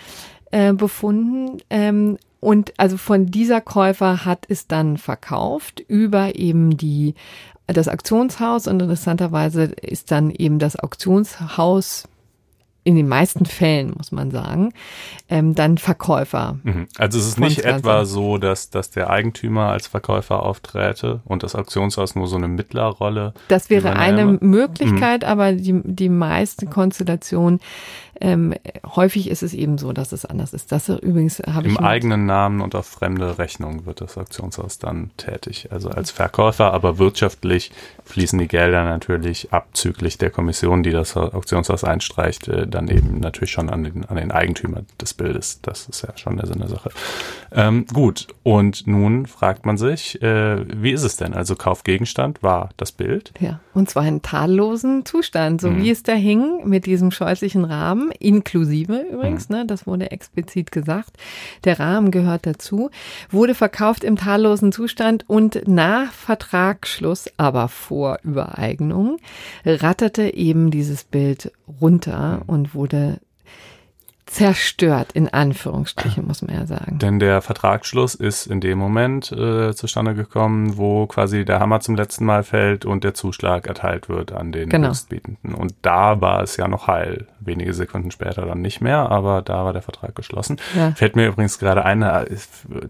äh, 0.51 0.73
befunden. 0.73 1.59
Ähm, 1.71 2.19
und 2.41 2.73
also 2.79 2.97
von 2.97 3.27
dieser 3.27 3.61
Käufer 3.61 4.25
hat 4.25 4.45
es 4.49 4.67
dann 4.67 4.97
verkauft 4.97 5.81
über 5.87 6.37
eben 6.37 6.77
die 6.77 7.15
das 7.69 7.89
Auktionshaus 7.89 8.67
und 8.67 8.81
interessanterweise 8.81 9.65
ist 9.65 10.11
dann 10.11 10.31
eben 10.31 10.59
das 10.59 10.77
Auktionshaus 10.77 12.09
in 12.89 12.97
den 12.97 13.07
meisten 13.07 13.45
Fällen, 13.45 13.93
muss 13.95 14.13
man 14.13 14.31
sagen, 14.31 14.73
ähm, 15.29 15.55
dann 15.55 15.77
Verkäufer. 15.77 16.59
Mhm. 16.63 16.89
Also 16.97 17.19
es 17.19 17.27
ist 17.27 17.39
nicht 17.39 17.67
etwa 17.67 18.07
so, 18.07 18.39
dass, 18.39 18.71
dass 18.71 18.91
der 18.91 19.11
Eigentümer 19.11 19.69
als 19.69 19.87
Verkäufer 19.87 20.43
aufträte 20.43 21.21
und 21.27 21.43
das 21.43 21.55
Auktionshaus 21.55 22.15
nur 22.15 22.27
so 22.29 22.37
eine 22.37 22.49
Mittlerrolle. 22.49 23.35
Das 23.49 23.69
wäre 23.69 23.97
eine 23.97 24.39
Möglichkeit, 24.41 25.21
mhm. 25.21 25.29
aber 25.29 25.53
die, 25.53 25.83
die 25.85 26.09
meisten 26.09 26.71
Konstellationen 26.71 27.61
ähm, 28.21 28.55
häufig 28.85 29.31
ist 29.31 29.43
es 29.43 29.55
eben 29.55 29.79
so, 29.79 29.93
dass 29.93 30.13
es 30.13 30.25
anders 30.25 30.53
ist. 30.53 30.73
Das 30.73 30.89
übrigens 30.89 31.41
habe 31.41 31.69
ich. 31.69 31.79
Im 31.79 31.85
eigenen 31.85 32.27
Namen 32.27 32.61
und 32.61 32.75
auf 32.75 32.87
fremde 32.87 33.39
Rechnung 33.39 33.87
wird 33.87 34.01
das 34.01 34.19
Auktionshaus 34.19 34.79
dann 34.79 35.11
tätig. 35.17 35.69
Also 35.71 35.91
als 35.91 36.11
Verkäufer, 36.11 36.73
aber 36.73 36.99
wirtschaftlich 36.99 37.71
fließen 38.05 38.39
die 38.39 38.49
Gelder 38.49 38.85
natürlich 38.85 39.53
abzüglich 39.53 40.19
der 40.19 40.31
Kommission, 40.31 40.83
die 40.83 40.91
das 40.91 41.17
Auktionshaus 41.17 41.85
einstreicht, 41.85 42.49
äh, 42.49 42.67
dann 42.67 42.89
eben 42.89 43.21
natürlich 43.21 43.53
schon 43.53 43.71
an 43.71 43.85
den, 43.85 44.05
an 44.07 44.17
den 44.17 44.33
Eigentümer 44.33 44.83
des 45.01 45.15
Bildes. 45.15 45.61
Das 45.63 45.89
ist 45.89 46.03
ja 46.03 46.17
schon 46.17 46.37
der 46.37 46.47
Sinn 46.47 46.59
der 46.59 46.69
Sache. 46.69 46.91
Ähm, 47.53 47.87
gut, 47.93 48.29
und 48.43 48.87
nun 48.87 49.27
fragt 49.27 49.65
man 49.65 49.77
sich, 49.77 50.21
äh, 50.23 50.65
wie 50.83 50.91
ist 50.91 51.05
es 51.05 51.17
denn? 51.17 51.35
Also 51.35 51.55
Kaufgegenstand 51.55 52.43
war 52.43 52.71
das 52.77 52.91
Bild. 52.91 53.33
Ja, 53.39 53.61
und 53.75 53.89
zwar 53.89 54.07
in 54.07 54.23
tadellosen 54.23 55.05
Zustand, 55.05 55.61
so 55.61 55.71
mhm. 55.71 55.83
wie 55.83 55.91
es 55.91 56.03
da 56.03 56.15
hing, 56.15 56.63
mit 56.65 56.87
diesem 56.87 57.11
scheußlichen 57.11 57.65
Rahmen 57.65 58.08
inklusive 58.11 59.05
übrigens, 59.13 59.49
mhm. 59.49 59.57
ne, 59.57 59.67
das 59.67 59.87
wurde 59.87 60.11
explizit 60.11 60.73
gesagt. 60.73 61.17
Der 61.65 61.79
Rahmen 61.79 62.11
gehört 62.11 62.47
dazu, 62.47 62.91
wurde 63.31 63.55
verkauft 63.55 64.05
im 64.05 64.17
tadellosen 64.17 64.73
Zustand 64.73 65.25
und 65.29 65.67
nach 65.67 66.13
Vertragsschluss, 66.13 67.31
aber 67.37 67.69
vor 67.69 68.19
Übereignung, 68.23 69.19
ratterte 69.65 70.35
eben 70.35 70.71
dieses 70.71 71.05
Bild 71.05 71.53
runter 71.81 72.39
mhm. 72.39 72.43
und 72.47 72.75
wurde 72.75 73.21
zerstört, 74.29 75.13
in 75.13 75.29
Anführungsstrichen, 75.29 76.27
muss 76.27 76.43
man 76.43 76.55
ja 76.55 76.67
sagen. 76.67 76.99
Denn 76.99 77.19
der 77.19 77.41
Vertragsschluss 77.41 78.15
ist 78.15 78.47
in 78.47 78.61
dem 78.61 78.79
Moment 78.79 79.33
äh, 79.33 79.75
zustande 79.75 80.15
gekommen, 80.15 80.77
wo 80.77 81.07
quasi 81.07 81.45
der 81.45 81.61
Hammer 81.61 81.81
zum 81.81 81.97
letzten 81.97 82.25
Mal 82.25 82.43
fällt 82.43 82.85
und 82.85 83.05
der 83.05 83.15
Zuschlag 83.15 83.67
erteilt 83.67 84.09
wird 84.09 84.33
an 84.33 84.53
den 84.53 84.69
genau. 84.69 84.89
Höchstbietenden. 84.89 85.55
Und 85.55 85.75
da 85.83 86.21
war 86.21 86.43
es 86.43 86.57
ja 86.57 86.69
noch 86.69 86.87
heil. 86.87 87.27
Wenige 87.41 87.73
Sekunden 87.73 88.11
später 88.11 88.45
dann 88.45 88.61
nicht 88.61 88.81
mehr, 88.81 89.11
aber 89.11 89.43
da 89.43 89.65
war 89.65 89.73
der 89.73 89.83
Vertrag 89.83 90.15
geschlossen. 90.15 90.59
Ja. 90.77 90.93
Fällt 90.93 91.17
mir 91.17 91.27
übrigens 91.27 91.59
gerade 91.59 91.85
ein, 91.85 92.03
äh, 92.03 92.27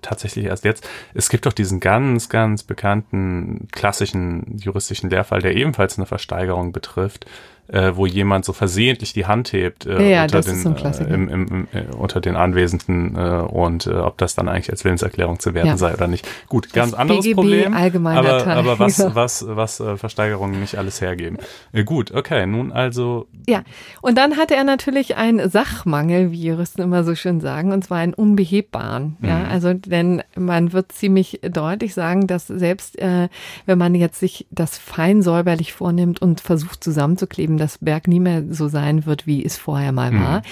tatsächlich 0.02 0.46
erst 0.46 0.64
jetzt, 0.64 0.88
es 1.14 1.28
gibt 1.28 1.46
doch 1.46 1.52
diesen 1.52 1.78
ganz, 1.78 2.28
ganz 2.28 2.64
bekannten 2.64 3.68
klassischen 3.70 4.58
juristischen 4.58 5.08
Lehrfall, 5.08 5.40
der 5.40 5.54
ebenfalls 5.54 5.98
eine 5.98 6.06
Versteigerung 6.06 6.72
betrifft 6.72 7.26
äh, 7.68 7.92
wo 7.94 8.06
jemand 8.06 8.44
so 8.44 8.52
versehentlich 8.52 9.12
die 9.12 9.26
Hand 9.26 9.52
hebt 9.52 9.86
äh, 9.86 10.10
ja, 10.10 10.22
unter, 10.22 10.40
den, 10.40 10.76
äh, 10.76 11.14
im, 11.14 11.28
im, 11.28 11.46
im, 11.48 11.68
äh, 11.72 11.84
unter 11.96 12.20
den 12.20 12.34
Anwesenden 12.34 13.14
äh, 13.16 13.42
und 13.42 13.86
äh, 13.86 13.90
ob 13.90 14.18
das 14.18 14.34
dann 14.34 14.48
eigentlich 14.48 14.70
als 14.70 14.84
Willenserklärung 14.84 15.38
zu 15.38 15.54
werten 15.54 15.68
ja. 15.68 15.76
sei 15.76 15.92
oder 15.92 16.06
nicht. 16.06 16.26
Gut, 16.48 16.66
das 16.66 16.72
ganz 16.72 16.94
anderes 16.94 17.24
BGB 17.24 17.34
Problem. 17.34 17.74
Aber, 17.74 18.46
aber 18.46 18.78
was, 18.78 19.14
was, 19.14 19.44
was 19.46 19.80
äh, 19.80 19.96
Versteigerungen 19.96 20.60
nicht 20.60 20.76
alles 20.76 21.00
hergeben. 21.00 21.38
Gut, 21.84 22.12
okay, 22.12 22.46
nun 22.46 22.72
also. 22.72 23.28
Ja, 23.46 23.62
und 24.00 24.16
dann 24.16 24.36
hatte 24.36 24.54
er 24.54 24.64
natürlich 24.64 25.16
einen 25.16 25.50
Sachmangel, 25.50 26.32
wie 26.32 26.42
Juristen 26.42 26.82
immer 26.82 27.04
so 27.04 27.14
schön 27.14 27.40
sagen, 27.40 27.72
und 27.72 27.84
zwar 27.84 27.98
einen 27.98 28.14
unbehebbaren. 28.14 29.16
Mhm. 29.20 29.28
Ja, 29.28 29.44
also 29.44 29.74
denn 29.74 30.22
man 30.36 30.72
wird 30.72 30.92
ziemlich 30.92 31.40
deutlich 31.42 31.92
sagen, 31.92 32.26
dass 32.26 32.46
selbst 32.46 32.98
äh, 32.98 33.28
wenn 33.66 33.78
man 33.78 33.94
jetzt 33.94 34.20
sich 34.20 34.46
das 34.50 34.78
fein 34.78 35.22
säuberlich 35.22 35.74
vornimmt 35.74 36.22
und 36.22 36.40
versucht 36.40 36.82
zusammenzukleben, 36.82 37.57
das 37.58 37.78
Berg 37.78 38.08
nie 38.08 38.20
mehr 38.20 38.44
so 38.50 38.68
sein 38.68 39.06
wird, 39.06 39.26
wie 39.26 39.44
es 39.44 39.56
vorher 39.56 39.92
mal 39.92 40.12
mhm. 40.12 40.20
war. 40.22 40.42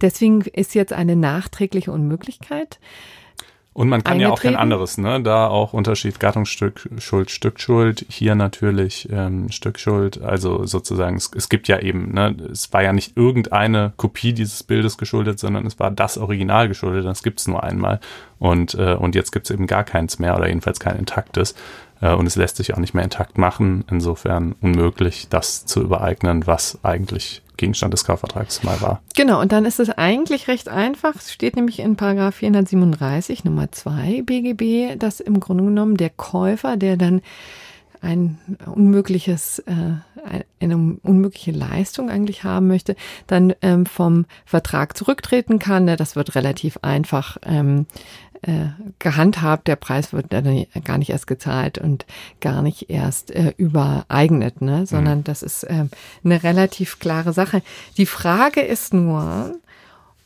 Deswegen 0.00 0.42
ist 0.42 0.74
jetzt 0.74 0.92
eine 0.92 1.16
nachträgliche 1.16 1.92
Unmöglichkeit. 1.92 2.78
Und 3.74 3.88
man 3.88 4.04
kann 4.04 4.20
ja 4.20 4.30
auch 4.30 4.40
kein 4.40 4.54
anderes, 4.54 4.98
ne? 4.98 5.20
Da 5.20 5.48
auch 5.48 5.72
Unterschied 5.72 6.20
Gattungsstück 6.20 6.88
Schuld, 6.98 7.32
Stückschuld, 7.32 8.06
hier 8.08 8.36
natürlich 8.36 9.08
ähm, 9.10 9.50
Stückschuld. 9.50 10.22
Also 10.22 10.64
sozusagen, 10.64 11.16
es, 11.16 11.28
es 11.34 11.48
gibt 11.48 11.66
ja 11.66 11.80
eben, 11.80 12.12
ne, 12.12 12.36
es 12.52 12.72
war 12.72 12.84
ja 12.84 12.92
nicht 12.92 13.16
irgendeine 13.16 13.92
Kopie 13.96 14.32
dieses 14.32 14.62
Bildes 14.62 14.96
geschuldet, 14.96 15.40
sondern 15.40 15.66
es 15.66 15.80
war 15.80 15.90
das 15.90 16.18
Original 16.18 16.68
geschuldet, 16.68 17.04
das 17.04 17.24
gibt's 17.24 17.48
nur 17.48 17.64
einmal. 17.64 17.98
Und, 18.38 18.74
äh, 18.74 18.94
und 18.94 19.16
jetzt 19.16 19.32
gibt's 19.32 19.50
eben 19.50 19.66
gar 19.66 19.82
keins 19.82 20.20
mehr 20.20 20.36
oder 20.36 20.46
jedenfalls 20.46 20.78
kein 20.78 20.96
intaktes. 20.96 21.56
Äh, 22.00 22.14
und 22.14 22.26
es 22.26 22.36
lässt 22.36 22.56
sich 22.56 22.74
auch 22.74 22.78
nicht 22.78 22.94
mehr 22.94 23.04
intakt 23.04 23.38
machen. 23.38 23.84
Insofern 23.90 24.54
unmöglich, 24.60 25.28
das 25.28 25.66
zu 25.66 25.82
übereignen, 25.82 26.46
was 26.46 26.78
eigentlich 26.82 27.42
Gegenstand 27.56 27.94
des 27.94 28.04
Kaufvertrags 28.04 28.62
mal 28.64 28.80
war. 28.80 29.00
Genau, 29.14 29.40
und 29.40 29.52
dann 29.52 29.64
ist 29.64 29.78
es 29.78 29.90
eigentlich 29.90 30.48
recht 30.48 30.68
einfach. 30.68 31.14
Es 31.14 31.32
steht 31.32 31.56
nämlich 31.56 31.78
in 31.78 31.96
Paragraph 31.96 32.34
437 32.36 33.44
Nummer 33.44 33.70
2 33.70 34.22
BGB, 34.22 34.98
dass 34.98 35.20
im 35.20 35.38
Grunde 35.38 35.64
genommen 35.64 35.96
der 35.96 36.10
Käufer, 36.10 36.76
der 36.76 36.96
dann 36.96 37.22
ein 38.04 38.38
unmögliches, 38.66 39.60
äh, 39.60 40.42
eine 40.60 40.76
unmögliche 41.02 41.52
Leistung 41.52 42.10
eigentlich 42.10 42.44
haben 42.44 42.68
möchte, 42.68 42.96
dann 43.26 43.54
ähm, 43.62 43.86
vom 43.86 44.26
Vertrag 44.44 44.96
zurücktreten 44.96 45.58
kann. 45.58 45.86
Das 45.86 46.14
wird 46.14 46.34
relativ 46.34 46.78
einfach 46.82 47.38
ähm, 47.44 47.86
äh, 48.42 48.66
gehandhabt. 48.98 49.68
Der 49.68 49.76
Preis 49.76 50.12
wird 50.12 50.32
dann 50.32 50.66
gar 50.84 50.98
nicht 50.98 51.10
erst 51.10 51.26
gezahlt 51.26 51.78
und 51.78 52.04
gar 52.40 52.62
nicht 52.62 52.90
erst 52.90 53.30
äh, 53.30 53.54
übereignet, 53.56 54.60
ne? 54.60 54.86
sondern 54.86 55.18
mhm. 55.18 55.24
das 55.24 55.42
ist 55.42 55.64
äh, 55.64 55.86
eine 56.24 56.42
relativ 56.42 56.98
klare 56.98 57.32
Sache. 57.32 57.62
Die 57.96 58.06
Frage 58.06 58.60
ist 58.60 58.92
nur, 58.92 59.56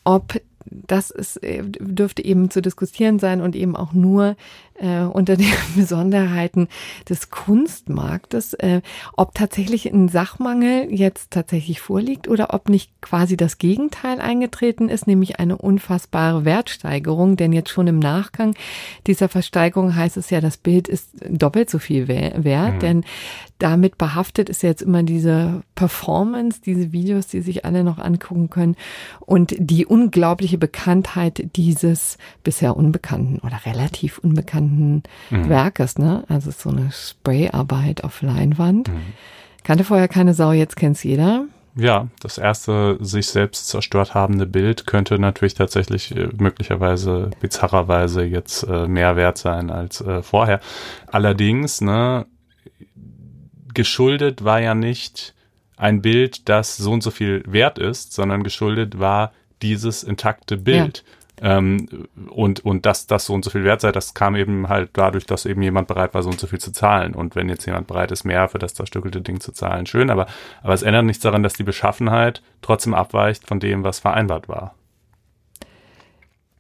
ob 0.04 0.40
das 0.70 1.10
ist, 1.10 1.42
äh, 1.42 1.62
dürfte 1.64 2.24
eben 2.24 2.50
zu 2.50 2.60
diskutieren 2.60 3.18
sein 3.18 3.40
und 3.40 3.56
eben 3.56 3.76
auch 3.76 3.92
nur 3.92 4.36
äh, 4.78 5.02
unter 5.02 5.36
den 5.36 5.50
Besonderheiten 5.76 6.68
des 7.08 7.30
Kunstmarktes, 7.30 8.54
äh, 8.54 8.80
ob 9.16 9.34
tatsächlich 9.34 9.86
ein 9.86 10.08
Sachmangel 10.08 10.88
jetzt 10.90 11.30
tatsächlich 11.30 11.80
vorliegt 11.80 12.28
oder 12.28 12.54
ob 12.54 12.68
nicht 12.68 12.90
quasi 13.00 13.36
das 13.36 13.58
Gegenteil 13.58 14.20
eingetreten 14.20 14.88
ist, 14.88 15.06
nämlich 15.06 15.38
eine 15.38 15.56
unfassbare 15.56 16.44
Wertsteigerung. 16.44 17.36
Denn 17.36 17.52
jetzt 17.52 17.70
schon 17.70 17.86
im 17.86 17.98
Nachgang 17.98 18.54
dieser 19.06 19.28
Versteigerung 19.28 19.94
heißt 19.94 20.16
es 20.16 20.30
ja, 20.30 20.40
das 20.40 20.56
Bild 20.56 20.88
ist 20.88 21.10
doppelt 21.28 21.70
so 21.70 21.78
viel 21.78 22.08
wert, 22.08 22.74
mhm. 22.74 22.78
denn 22.80 23.04
damit 23.58 23.98
behaftet 23.98 24.48
ist 24.48 24.62
jetzt 24.62 24.82
immer 24.82 25.02
diese 25.02 25.62
Performance, 25.74 26.60
diese 26.64 26.92
Videos, 26.92 27.26
die 27.26 27.40
sich 27.40 27.64
alle 27.64 27.82
noch 27.82 27.98
angucken 27.98 28.50
können 28.50 28.76
und 29.18 29.54
die 29.58 29.84
unglaubliche 29.84 30.58
Bekanntheit 30.58 31.56
dieses 31.56 32.18
bisher 32.44 32.76
unbekannten 32.76 33.40
oder 33.40 33.66
relativ 33.66 34.18
unbekannten 34.18 34.67
spannenden 34.68 35.02
mhm. 35.30 35.48
Werkes, 35.48 35.98
ne? 35.98 36.24
Also 36.28 36.50
so 36.50 36.70
eine 36.70 36.90
Sprayarbeit 36.92 38.04
auf 38.04 38.22
Leinwand. 38.22 38.88
Mhm. 38.88 39.12
Kannte 39.64 39.84
vorher 39.84 40.08
keine 40.08 40.34
Sau, 40.34 40.52
jetzt 40.52 40.76
kennt's 40.76 41.02
jeder. 41.02 41.44
Ja, 41.76 42.08
das 42.20 42.38
erste 42.38 42.98
sich 43.00 43.28
selbst 43.28 43.68
zerstört 43.68 44.14
habende 44.14 44.46
Bild 44.46 44.86
könnte 44.86 45.18
natürlich 45.18 45.54
tatsächlich 45.54 46.16
äh, 46.16 46.28
möglicherweise 46.36 47.30
bizarrerweise 47.40 48.24
jetzt 48.24 48.64
äh, 48.64 48.88
mehr 48.88 49.16
wert 49.16 49.38
sein 49.38 49.70
als 49.70 50.00
äh, 50.00 50.22
vorher. 50.22 50.60
Allerdings, 51.06 51.80
ne, 51.80 52.26
geschuldet 53.74 54.42
war 54.42 54.60
ja 54.60 54.74
nicht 54.74 55.34
ein 55.76 56.02
Bild, 56.02 56.48
das 56.48 56.76
so 56.76 56.90
und 56.90 57.02
so 57.02 57.12
viel 57.12 57.44
wert 57.46 57.78
ist, 57.78 58.12
sondern 58.12 58.42
geschuldet 58.42 58.98
war 58.98 59.32
dieses 59.62 60.02
intakte 60.02 60.56
Bild. 60.56 61.04
Ja. 61.06 61.17
Ähm, 61.42 62.08
und, 62.30 62.64
und 62.64 62.86
dass 62.86 63.06
das 63.06 63.26
so 63.26 63.34
und 63.34 63.44
so 63.44 63.50
viel 63.50 63.64
wert 63.64 63.80
sei, 63.80 63.92
das 63.92 64.14
kam 64.14 64.36
eben 64.36 64.68
halt 64.68 64.90
dadurch, 64.92 65.26
dass 65.26 65.46
eben 65.46 65.62
jemand 65.62 65.88
bereit 65.88 66.14
war, 66.14 66.22
so 66.22 66.30
und 66.30 66.40
so 66.40 66.46
viel 66.46 66.60
zu 66.60 66.72
zahlen. 66.72 67.14
Und 67.14 67.36
wenn 67.36 67.48
jetzt 67.48 67.66
jemand 67.66 67.86
bereit 67.86 68.10
ist, 68.10 68.24
mehr 68.24 68.48
für 68.48 68.58
das 68.58 68.74
zerstückelte 68.74 69.20
Ding 69.20 69.40
zu 69.40 69.52
zahlen, 69.52 69.86
schön, 69.86 70.10
aber, 70.10 70.26
aber 70.62 70.74
es 70.74 70.82
ändert 70.82 71.04
nichts 71.04 71.22
daran, 71.22 71.42
dass 71.42 71.54
die 71.54 71.64
Beschaffenheit 71.64 72.42
trotzdem 72.62 72.94
abweicht 72.94 73.46
von 73.46 73.60
dem, 73.60 73.84
was 73.84 73.98
vereinbart 73.98 74.48
war. 74.48 74.74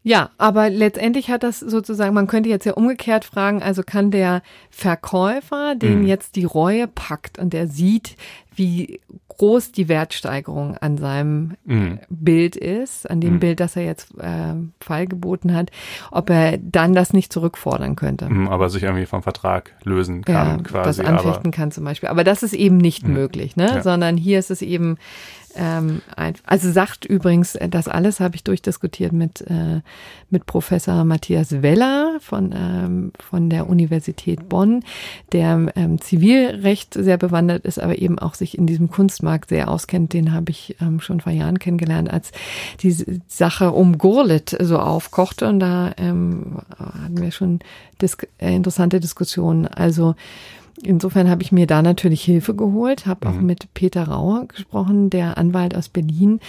Ja, 0.08 0.30
aber 0.38 0.70
letztendlich 0.70 1.28
hat 1.28 1.42
das 1.42 1.60
sozusagen, 1.60 2.14
man 2.14 2.28
könnte 2.28 2.48
jetzt 2.48 2.64
ja 2.64 2.72
umgekehrt 2.72 3.26
fragen, 3.26 3.62
also 3.62 3.82
kann 3.82 4.10
der 4.10 4.40
Verkäufer, 4.70 5.74
den 5.74 6.00
mhm. 6.00 6.06
jetzt 6.06 6.36
die 6.36 6.46
Reue 6.46 6.88
packt 6.88 7.38
und 7.38 7.52
der 7.52 7.66
sieht, 7.66 8.16
wie 8.54 9.00
groß 9.28 9.70
die 9.72 9.88
Wertsteigerung 9.88 10.78
an 10.78 10.96
seinem 10.96 11.56
mhm. 11.66 11.98
Bild 12.08 12.56
ist, 12.56 13.08
an 13.08 13.20
dem 13.20 13.34
mhm. 13.34 13.40
Bild, 13.40 13.60
das 13.60 13.76
er 13.76 13.84
jetzt 13.84 14.18
äh, 14.18 14.54
feilgeboten 14.80 15.54
hat, 15.54 15.70
ob 16.10 16.30
er 16.30 16.56
dann 16.56 16.94
das 16.94 17.12
nicht 17.12 17.30
zurückfordern 17.30 17.94
könnte. 17.94 18.30
Mhm, 18.30 18.48
aber 18.48 18.70
sich 18.70 18.84
irgendwie 18.84 19.04
vom 19.04 19.22
Vertrag 19.22 19.74
lösen 19.84 20.24
kann, 20.24 20.56
ja, 20.56 20.62
quasi. 20.62 21.02
Das 21.02 21.06
anfechten 21.06 21.50
kann 21.50 21.70
zum 21.70 21.84
Beispiel. 21.84 22.08
Aber 22.08 22.24
das 22.24 22.42
ist 22.42 22.54
eben 22.54 22.78
nicht 22.78 23.06
mhm. 23.06 23.12
möglich, 23.12 23.56
ne? 23.56 23.66
Ja. 23.66 23.82
Sondern 23.82 24.16
hier 24.16 24.38
ist 24.38 24.50
es 24.50 24.62
eben 24.62 24.96
ähm, 25.58 26.02
also 26.46 26.70
sagt 26.70 27.04
übrigens, 27.04 27.54
äh, 27.54 27.68
das 27.68 27.88
alles 27.88 28.20
habe 28.20 28.36
ich 28.36 28.44
durchdiskutiert 28.44 29.12
mit, 29.12 29.40
äh, 29.42 29.80
mit 30.30 30.46
Professor 30.46 31.04
Matthias 31.04 31.62
Weller 31.62 32.18
von, 32.20 32.54
ähm, 32.56 33.12
von 33.18 33.50
der 33.50 33.68
Universität 33.68 34.48
Bonn, 34.48 34.84
der 35.32 35.72
ähm, 35.76 36.00
Zivilrecht 36.00 36.94
sehr 36.94 37.18
bewandert 37.18 37.64
ist, 37.64 37.78
aber 37.78 37.98
eben 37.98 38.18
auch 38.18 38.34
sich 38.34 38.56
in 38.56 38.66
diesem 38.66 38.90
Kunstmarkt 38.90 39.50
sehr 39.50 39.68
auskennt. 39.68 40.12
Den 40.12 40.32
habe 40.32 40.50
ich 40.50 40.76
schon 41.00 41.20
vor 41.20 41.32
Jahren 41.32 41.58
kennengelernt, 41.58 42.10
als 42.10 42.30
die 42.80 43.20
Sache 43.26 43.72
um 43.72 43.98
Gurlit 43.98 44.56
so 44.60 44.78
aufkochte. 44.78 45.48
Und 45.48 45.60
da 45.60 45.88
hatten 45.98 47.20
wir 47.20 47.30
schon 47.30 47.60
äh, 48.38 48.54
interessante 48.54 49.00
Diskussionen. 49.00 49.66
Also 49.66 50.14
Insofern 50.82 51.28
habe 51.28 51.42
ich 51.42 51.52
mir 51.52 51.66
da 51.66 51.82
natürlich 51.82 52.22
Hilfe 52.22 52.54
geholt, 52.54 53.06
habe 53.06 53.28
mhm. 53.28 53.34
auch 53.34 53.40
mit 53.40 53.74
Peter 53.74 54.08
Rauer 54.08 54.46
gesprochen, 54.46 55.10
der 55.10 55.38
Anwalt 55.38 55.74
aus 55.74 55.88
Berlin, 55.88 56.40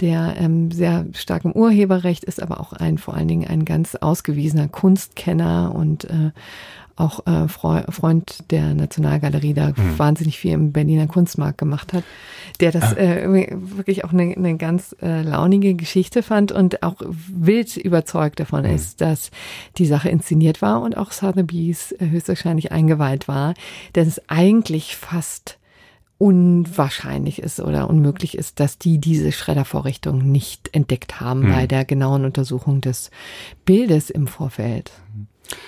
der 0.00 0.34
ähm, 0.38 0.70
sehr 0.70 1.06
stark 1.12 1.44
im 1.44 1.52
Urheberrecht 1.52 2.24
ist, 2.24 2.42
aber 2.42 2.60
auch 2.60 2.72
ein 2.72 2.98
vor 2.98 3.14
allen 3.14 3.28
Dingen 3.28 3.48
ein 3.48 3.64
ganz 3.64 3.94
ausgewiesener 3.94 4.68
Kunstkenner 4.68 5.72
und 5.74 6.04
äh, 6.04 6.30
auch 6.96 7.26
äh, 7.26 7.48
Freund 7.48 8.50
der 8.50 8.74
Nationalgalerie, 8.74 9.54
da 9.54 9.68
mhm. 9.68 9.98
wahnsinnig 9.98 10.38
viel 10.38 10.52
im 10.52 10.72
Berliner 10.72 11.06
Kunstmarkt 11.06 11.58
gemacht 11.58 11.92
hat, 11.92 12.04
der 12.60 12.70
das 12.70 12.96
ah. 12.96 13.00
äh, 13.00 13.50
wirklich 13.76 14.04
auch 14.04 14.12
eine, 14.12 14.34
eine 14.36 14.56
ganz 14.56 14.94
äh, 15.02 15.22
launige 15.22 15.74
Geschichte 15.74 16.22
fand 16.22 16.52
und 16.52 16.82
auch 16.82 16.96
wild 17.00 17.76
überzeugt 17.76 18.38
davon 18.40 18.62
mhm. 18.62 18.74
ist, 18.74 19.00
dass 19.00 19.30
die 19.76 19.86
Sache 19.86 20.08
inszeniert 20.08 20.62
war 20.62 20.82
und 20.82 20.96
auch 20.96 21.10
Sotheby's 21.10 21.94
höchstwahrscheinlich 21.98 22.70
eingeweiht 22.70 23.26
war, 23.26 23.54
denn 23.94 24.06
es 24.06 24.22
eigentlich 24.28 24.96
fast 24.96 25.58
unwahrscheinlich 26.18 27.42
ist 27.42 27.60
oder 27.60 27.90
unmöglich 27.90 28.38
ist, 28.38 28.60
dass 28.60 28.78
die 28.78 28.98
diese 28.98 29.32
Schreddervorrichtung 29.32 30.30
nicht 30.30 30.70
entdeckt 30.72 31.20
haben 31.20 31.40
mhm. 31.40 31.52
bei 31.52 31.66
der 31.66 31.84
genauen 31.84 32.24
Untersuchung 32.24 32.80
des 32.80 33.10
Bildes 33.64 34.10
im 34.10 34.26
Vorfeld. 34.28 34.92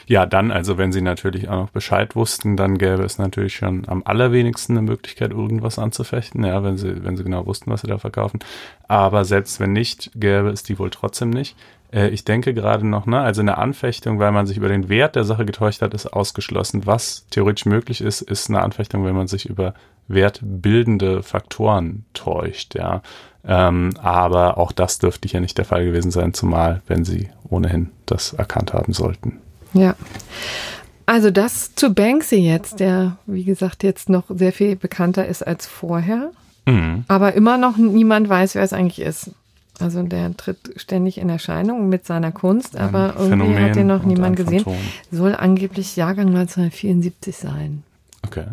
Ja, 0.07 0.27
dann, 0.27 0.51
also 0.51 0.79
wenn 0.79 0.93
sie 0.93 1.03
natürlich 1.03 1.49
auch 1.49 1.57
noch 1.57 1.71
Bescheid 1.71 2.17
wussten, 2.17 2.57
dann 2.57 2.79
gäbe 2.79 3.03
es 3.03 3.19
natürlich 3.19 3.57
schon 3.57 3.89
am 3.89 4.03
allerwenigsten 4.05 4.77
eine 4.77 4.87
Möglichkeit, 4.87 5.33
irgendwas 5.33 5.79
anzufechten, 5.79 6.45
ja, 6.45 6.63
wenn 6.63 6.77
sie, 6.77 7.05
wenn 7.05 7.17
sie 7.17 7.25
genau 7.25 7.47
wussten, 7.47 7.71
was 7.71 7.83
sie 7.83 7.87
da 7.87 7.99
verkaufen. 7.99 8.41
Aber 8.89 9.25
selbst 9.25 9.61
wenn 9.61 9.73
nicht, 9.73 10.11
gäbe 10.15 10.49
es 10.49 10.63
die 10.63 10.79
wohl 10.79 10.91
trotzdem 10.91 11.31
nicht. 11.31 11.57
Äh, 11.93 12.09
ich 12.09 12.25
denke 12.25 12.55
gerade 12.55 12.87
noch, 12.87 13.07
ne, 13.07 13.21
also 13.21 13.41
eine 13.41 13.59
Anfechtung, 13.59 14.19
weil 14.19 14.33
man 14.33 14.47
sich 14.47 14.57
über 14.57 14.69
den 14.69 14.89
Wert 14.89 15.17
der 15.17 15.25
Sache 15.25 15.45
getäuscht 15.45 15.83
hat, 15.83 15.95
ist 15.95 16.07
ausgeschlossen. 16.07 16.87
Was 16.87 17.27
theoretisch 17.31 17.67
möglich 17.67 18.01
ist, 18.01 18.23
ist 18.23 18.49
eine 18.49 18.63
Anfechtung, 18.63 19.05
wenn 19.05 19.17
man 19.17 19.29
sich 19.29 19.47
über 19.47 19.75
wertbildende 20.09 21.23
Faktoren 21.23 22.05
täuscht, 22.15 22.75
ja. 22.75 23.03
Ähm, 23.45 23.91
aber 24.01 24.59
auch 24.59 24.73
das 24.73 24.99
dürfte 24.99 25.29
ja 25.29 25.41
nicht 25.41 25.57
der 25.57 25.65
Fall 25.65 25.85
gewesen 25.85 26.11
sein, 26.11 26.35
zumal 26.35 26.83
wenn 26.87 27.05
sie 27.05 27.31
ohnehin 27.49 27.91
das 28.05 28.33
erkannt 28.33 28.73
haben 28.73 28.93
sollten. 28.93 29.41
Ja. 29.77 29.95
Also 31.07 31.31
das 31.31 31.75
zu 31.75 31.95
Banksy 31.95 32.37
jetzt, 32.37 32.81
der, 32.81 33.17
wie 33.27 33.45
gesagt, 33.45 33.85
jetzt 33.85 34.09
noch 34.09 34.25
sehr 34.29 34.53
viel 34.53 34.75
bekannter 34.75 35.27
ist 35.27 35.47
als 35.47 35.67
vorher. 35.67 36.33
Mhm. 36.67 37.05
Aber 37.07 37.35
immer 37.35 37.59
noch 37.59 37.77
niemand 37.77 38.29
weiß, 38.29 38.57
wer 38.57 38.63
es 38.63 38.73
eigentlich 38.73 39.01
ist. 39.01 39.31
Also 39.79 40.03
der 40.03 40.37
tritt 40.37 40.59
ständig 40.77 41.19
in 41.19 41.29
Erscheinung 41.29 41.89
mit 41.89 42.07
seiner 42.07 42.33
Kunst, 42.33 42.77
Ein 42.77 42.89
aber 42.89 43.15
irgendwie 43.19 43.29
Phänomen 43.29 43.63
hat 43.63 43.77
ihn 43.77 43.87
noch 43.87 44.03
niemand 44.05 44.37
gesehen. 44.37 44.65
Soll 45.11 45.35
angeblich 45.35 45.97
Jahrgang 45.97 46.29
1974 46.29 47.37
sein. 47.37 47.83
Okay. 48.27 48.47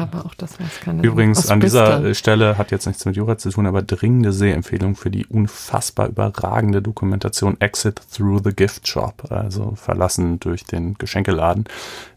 Aber 0.00 0.26
auch 0.26 0.34
das 0.34 0.58
weiß 0.60 0.80
keiner. 0.80 1.02
Übrigens, 1.02 1.48
an 1.48 1.60
dieser 1.60 2.14
Stelle 2.14 2.58
hat 2.58 2.70
jetzt 2.70 2.86
nichts 2.86 3.04
mit 3.04 3.16
Jura 3.16 3.38
zu 3.38 3.50
tun, 3.50 3.66
aber 3.66 3.82
dringende 3.82 4.32
Sehempfehlung 4.32 4.94
für 4.94 5.10
die 5.10 5.26
unfassbar 5.26 6.08
überragende 6.08 6.82
Dokumentation 6.82 7.60
Exit 7.60 8.00
Through 8.12 8.42
the 8.44 8.54
Gift 8.54 8.88
Shop, 8.88 9.30
also 9.30 9.74
verlassen 9.76 10.40
durch 10.40 10.64
den 10.64 10.94
Geschenkeladen. 10.94 11.64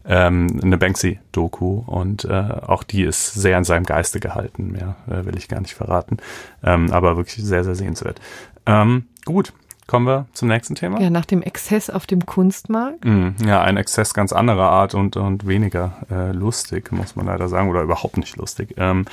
Ähm, 0.04 0.60
eine 0.62 0.78
Banksy-Doku 0.78 1.82
und 1.86 2.24
äh, 2.24 2.30
auch 2.30 2.82
die 2.82 3.02
ist 3.02 3.34
sehr 3.34 3.58
in 3.58 3.64
seinem 3.64 3.84
Geiste 3.84 4.20
gehalten. 4.20 4.72
Mehr 4.72 4.96
äh, 5.08 5.24
will 5.26 5.36
ich 5.36 5.48
gar 5.48 5.60
nicht 5.60 5.74
verraten. 5.74 6.18
Ähm, 6.62 6.92
aber 6.92 7.16
wirklich 7.16 7.44
sehr, 7.44 7.64
sehr 7.64 7.74
sehenswert. 7.74 8.20
Ähm, 8.66 9.06
gut, 9.24 9.52
Kommen 9.86 10.06
wir 10.06 10.26
zum 10.32 10.48
nächsten 10.48 10.74
Thema. 10.74 11.00
Ja, 11.00 11.10
nach 11.10 11.26
dem 11.26 11.42
Exzess 11.42 11.90
auf 11.90 12.06
dem 12.06 12.26
Kunstmarkt. 12.26 13.04
Mm, 13.04 13.36
ja, 13.46 13.62
ein 13.62 13.76
Exzess 13.76 14.14
ganz 14.14 14.32
anderer 14.32 14.68
Art 14.68 14.94
und, 14.94 15.16
und 15.16 15.46
weniger 15.46 15.92
äh, 16.10 16.32
lustig, 16.32 16.90
muss 16.90 17.14
man 17.14 17.26
leider 17.26 17.48
sagen, 17.48 17.70
oder 17.70 17.82
überhaupt 17.82 18.16
nicht 18.16 18.36
lustig. 18.36 18.74
Ähm, 18.78 19.04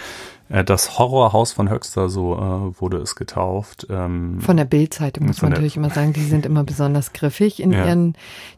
äh, 0.49 0.63
das 0.63 0.97
Horrorhaus 0.97 1.51
von 1.51 1.69
Höxter, 1.69 2.09
so 2.09 2.33
äh, 2.33 2.81
wurde 2.81 2.97
es 2.97 3.15
getauft. 3.15 3.85
Ähm, 3.91 4.41
von 4.41 4.57
der 4.57 4.65
Bildzeitung 4.65 5.27
muss 5.27 5.43
man 5.43 5.51
natürlich 5.51 5.77
immer 5.77 5.91
sagen, 5.91 6.13
die 6.13 6.23
sind 6.23 6.45
immer 6.45 6.63
besonders 6.63 7.13
griffig 7.13 7.61
in 7.61 7.71
ja. 7.71 7.85
ihren 7.85 8.15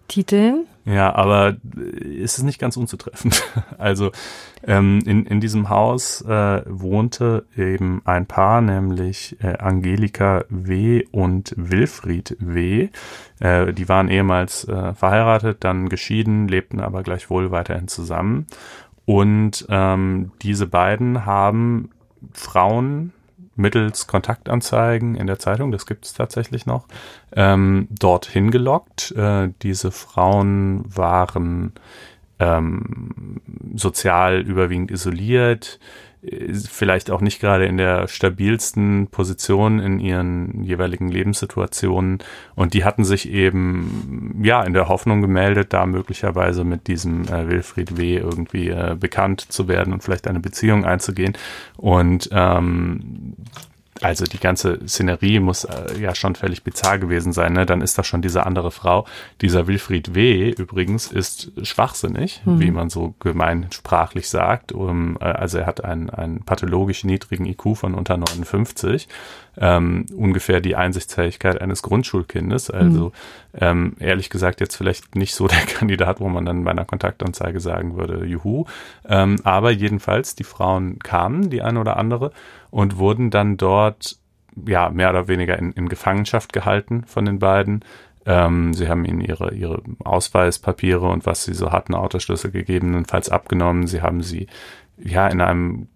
Titeln. 0.08 0.68
Ja, 0.86 1.16
aber 1.16 1.58
ist 2.00 2.38
es 2.38 2.44
nicht 2.44 2.60
ganz 2.60 2.78
unzutreffend. 2.78 3.44
Also 3.78 4.12
ähm, 4.66 5.02
in, 5.06 5.26
in 5.26 5.42
diesem 5.42 5.70
Haus 5.70 6.22
äh, 6.22 6.62
wohnte 6.66 7.46
eben 7.58 8.02
ein 8.06 8.26
Paar, 8.26 8.62
nämlich 8.62 9.38
äh, 9.42 9.58
Angelika 9.58 10.46
W. 10.50 11.04
und 11.12 11.54
Wilfried 11.58 12.38
W. 12.40 12.90
Äh, 13.40 13.74
die 13.74 13.90
waren 13.90 14.10
ehemals 14.10 14.68
äh, 14.68 14.94
verheiratet, 14.94 15.64
dann 15.64 15.90
geschieden, 15.90 16.48
lebten 16.48 16.80
aber 16.80 17.04
gleichwohl 17.04 17.52
weiterhin 17.52 17.88
zusammen. 17.88 18.48
Und 19.06 19.66
ähm, 19.70 20.32
diese 20.42 20.68
beiden 20.68 21.26
haben 21.26 21.90
Frauen 22.32 23.14
mittels 23.56 24.08
Kontaktanzeigen 24.08 25.16
in 25.16 25.28
der 25.28 25.40
Zeitung, 25.40 25.72
das 25.72 25.86
gibt 25.86 26.06
es 26.06 26.14
tatsächlich 26.14 26.66
noch, 26.66 26.86
ähm, 27.36 27.88
dorthin 27.90 28.52
gelockt. 28.52 29.12
Äh, 29.12 29.50
diese 29.62 29.92
Frauen 29.92 30.84
waren 30.88 31.74
ähm, 32.40 33.42
sozial 33.76 34.42
überwiegend 34.42 34.92
isoliert, 34.92 35.80
vielleicht 36.70 37.12
auch 37.12 37.22
nicht 37.22 37.40
gerade 37.40 37.66
in 37.66 37.78
der 37.78 38.08
stabilsten 38.08 39.08
Position 39.08 39.80
in 39.80 40.00
ihren 40.00 40.64
jeweiligen 40.64 41.10
Lebenssituationen. 41.10 42.20
Und 42.56 42.74
die 42.74 42.84
hatten 42.84 43.06
sich 43.06 43.30
eben, 43.30 44.42
ja, 44.44 44.64
in 44.64 44.74
der 44.74 44.88
Hoffnung 44.88 45.22
gemeldet, 45.22 45.74
da 45.74 45.86
möglicherweise 45.86 46.64
mit 46.64 46.88
diesem 46.88 47.24
äh, 47.28 47.50
Wilfried 47.50 47.98
W. 47.98 48.18
irgendwie 48.18 48.70
äh, 48.70 48.96
bekannt 49.00 49.42
zu 49.42 49.68
werden 49.68 49.94
und 49.94 50.04
vielleicht 50.04 50.28
eine 50.28 50.40
Beziehung 50.40 50.86
einzugehen. 50.86 51.34
Und 51.78 52.30
ähm, 52.32 53.36
also 54.02 54.26
die 54.26 54.40
ganze 54.40 54.80
Szenerie 54.88 55.40
muss 55.40 55.64
äh, 55.64 55.98
ja 56.00 56.14
schon 56.16 56.36
völlig 56.36 56.64
bizarr 56.64 57.00
gewesen 57.00 57.32
sein, 57.32 57.54
ne? 57.54 57.66
Dann 57.66 57.80
ist 57.80 57.98
da 57.98 58.04
schon 58.04 58.22
diese 58.22 58.46
andere 58.46 58.72
Frau. 58.72 59.06
Dieser 59.40 59.68
Wilfried 59.68 60.14
W. 60.14 60.50
übrigens 60.52 61.08
ist 61.08 61.54
schwachsinnig, 61.62 62.42
mhm. 62.44 62.60
wie 62.60 62.72
man 62.72 62.90
so 62.90 63.16
gemeinsprachlich 63.20 64.28
sagt. 64.28 64.74
Um, 64.74 65.18
äh, 65.22 65.24
also 65.24 65.60
er 65.60 65.66
hat 65.66 65.86
einen, 65.86 66.10
einen 66.10 66.44
pathologisch 66.44 67.06
niedrigen 67.06 67.46
IQ 67.46 67.78
von 67.78 67.94
unter 67.94 68.18
59 68.18 69.08
ähm, 69.58 70.06
ungefähr 70.16 70.60
die 70.60 70.76
Einsichtsfähigkeit 70.76 71.62
eines 71.62 71.82
Grundschulkindes. 71.82 72.70
Also 72.70 73.06
mhm. 73.06 73.12
ähm, 73.60 73.94
ehrlich 74.00 74.30
gesagt 74.30 74.60
jetzt 74.60 74.76
vielleicht 74.76 75.16
nicht 75.16 75.36
so 75.36 75.48
der 75.48 75.60
Kandidat, 75.66 76.20
wo 76.20 76.28
man 76.28 76.46
dann 76.46 76.64
bei 76.64 76.72
einer 76.72 76.86
Kontaktanzeige 76.86 77.60
sagen 77.60 77.96
würde, 77.96 78.26
juhu. 78.26 78.66
Ähm, 79.08 79.38
aber 79.44 79.72
jedenfalls, 79.72 80.36
die 80.36 80.44
Frauen 80.44 81.00
kamen, 81.00 81.50
die 81.50 81.62
eine 81.62 81.80
oder 81.80 81.98
andere, 81.98 82.32
und 82.76 82.98
wurden 82.98 83.30
dann 83.30 83.56
dort 83.56 84.18
ja 84.68 84.90
mehr 84.90 85.10
oder 85.10 85.30
weniger 85.30 85.58
in, 85.58 85.72
in 85.72 85.88
Gefangenschaft 85.88 86.52
gehalten 86.52 87.06
von 87.06 87.24
den 87.24 87.40
beiden. 87.40 87.86
Ähm, 88.26 88.74
sie 88.74 88.90
haben 88.90 89.06
ihnen 89.06 89.22
ihre, 89.22 89.54
ihre 89.54 89.82
Ausweispapiere 90.04 91.08
und 91.08 91.26
was 91.26 91.46
sie 91.46 91.54
so 91.54 91.72
hatten, 91.72 91.96
Autoschlüssel 91.96 92.52
gegebenenfalls 92.52 93.30
abgenommen. 93.30 93.88
Sie 93.88 94.02
haben 94.02 94.22
sie 94.22 94.48
ja 94.98 95.26
in 95.30 95.40
einem 95.40 95.88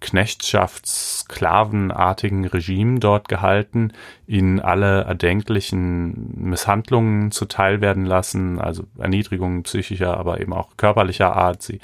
Knechtschafts-sklavenartigen 0.00 2.46
Regime 2.46 2.98
dort 2.98 3.28
gehalten, 3.28 3.92
ihnen 4.26 4.58
alle 4.58 5.04
erdenklichen 5.04 6.48
Misshandlungen 6.50 7.30
zuteil 7.30 7.80
werden 7.80 8.06
lassen, 8.06 8.60
also 8.60 8.88
Erniedrigungen 8.98 9.62
psychischer, 9.62 10.16
aber 10.16 10.40
eben 10.40 10.52
auch 10.52 10.70
körperlicher 10.76 11.36
Art, 11.36 11.62
sie 11.62 11.78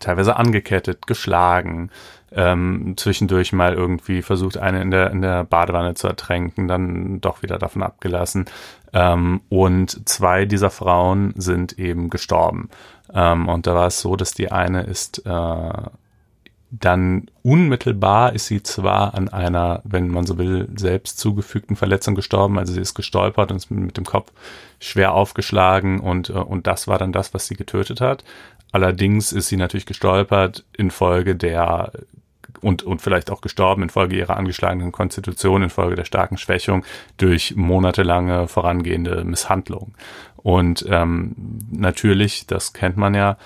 teilweise 0.00 0.36
angekettet, 0.36 1.06
geschlagen, 1.06 1.90
ähm, 2.34 2.94
zwischendurch 2.96 3.52
mal 3.52 3.74
irgendwie 3.74 4.22
versucht, 4.22 4.56
eine 4.58 4.82
in 4.82 4.90
der, 4.90 5.10
in 5.10 5.22
der 5.22 5.44
Badewanne 5.44 5.94
zu 5.94 6.08
ertränken, 6.08 6.68
dann 6.68 7.20
doch 7.20 7.42
wieder 7.42 7.58
davon 7.58 7.82
abgelassen. 7.82 8.46
Ähm, 8.92 9.40
und 9.48 10.08
zwei 10.08 10.44
dieser 10.44 10.70
Frauen 10.70 11.34
sind 11.36 11.78
eben 11.78 12.10
gestorben. 12.10 12.68
Ähm, 13.12 13.48
und 13.48 13.66
da 13.66 13.74
war 13.74 13.86
es 13.86 14.00
so, 14.00 14.16
dass 14.16 14.32
die 14.32 14.50
eine 14.50 14.82
ist 14.82 15.24
äh, 15.26 15.70
dann 16.72 17.26
unmittelbar 17.42 18.32
ist 18.32 18.46
sie 18.46 18.62
zwar 18.62 19.14
an 19.14 19.28
einer, 19.28 19.82
wenn 19.84 20.08
man 20.08 20.24
so 20.24 20.38
will, 20.38 20.68
selbst 20.74 21.18
zugefügten 21.18 21.76
Verletzung 21.76 22.14
gestorben, 22.14 22.58
also 22.58 22.72
sie 22.72 22.80
ist 22.80 22.94
gestolpert 22.94 23.50
und 23.50 23.58
ist 23.58 23.70
mit 23.70 23.98
dem 23.98 24.06
Kopf 24.06 24.32
schwer 24.80 25.12
aufgeschlagen 25.12 26.00
und, 26.00 26.30
äh, 26.30 26.32
und 26.32 26.66
das 26.66 26.88
war 26.88 26.98
dann 26.98 27.12
das, 27.12 27.34
was 27.34 27.46
sie 27.46 27.56
getötet 27.56 28.00
hat. 28.00 28.24
Allerdings 28.72 29.32
ist 29.32 29.48
sie 29.48 29.58
natürlich 29.58 29.84
gestolpert 29.84 30.64
infolge 30.74 31.36
der 31.36 31.92
und, 32.62 32.82
und 32.82 33.02
vielleicht 33.02 33.30
auch 33.30 33.40
gestorben 33.40 33.82
infolge 33.82 34.16
ihrer 34.16 34.36
angeschlagenen 34.36 34.92
Konstitution, 34.92 35.62
infolge 35.62 35.96
der 35.96 36.04
starken 36.04 36.38
Schwächung 36.38 36.84
durch 37.18 37.54
monatelange 37.56 38.48
vorangehende 38.48 39.24
Misshandlung. 39.24 39.94
Und 40.36 40.86
ähm, 40.88 41.34
natürlich, 41.70 42.46
das 42.46 42.72
kennt 42.72 42.96
man 42.96 43.14
ja, 43.14 43.36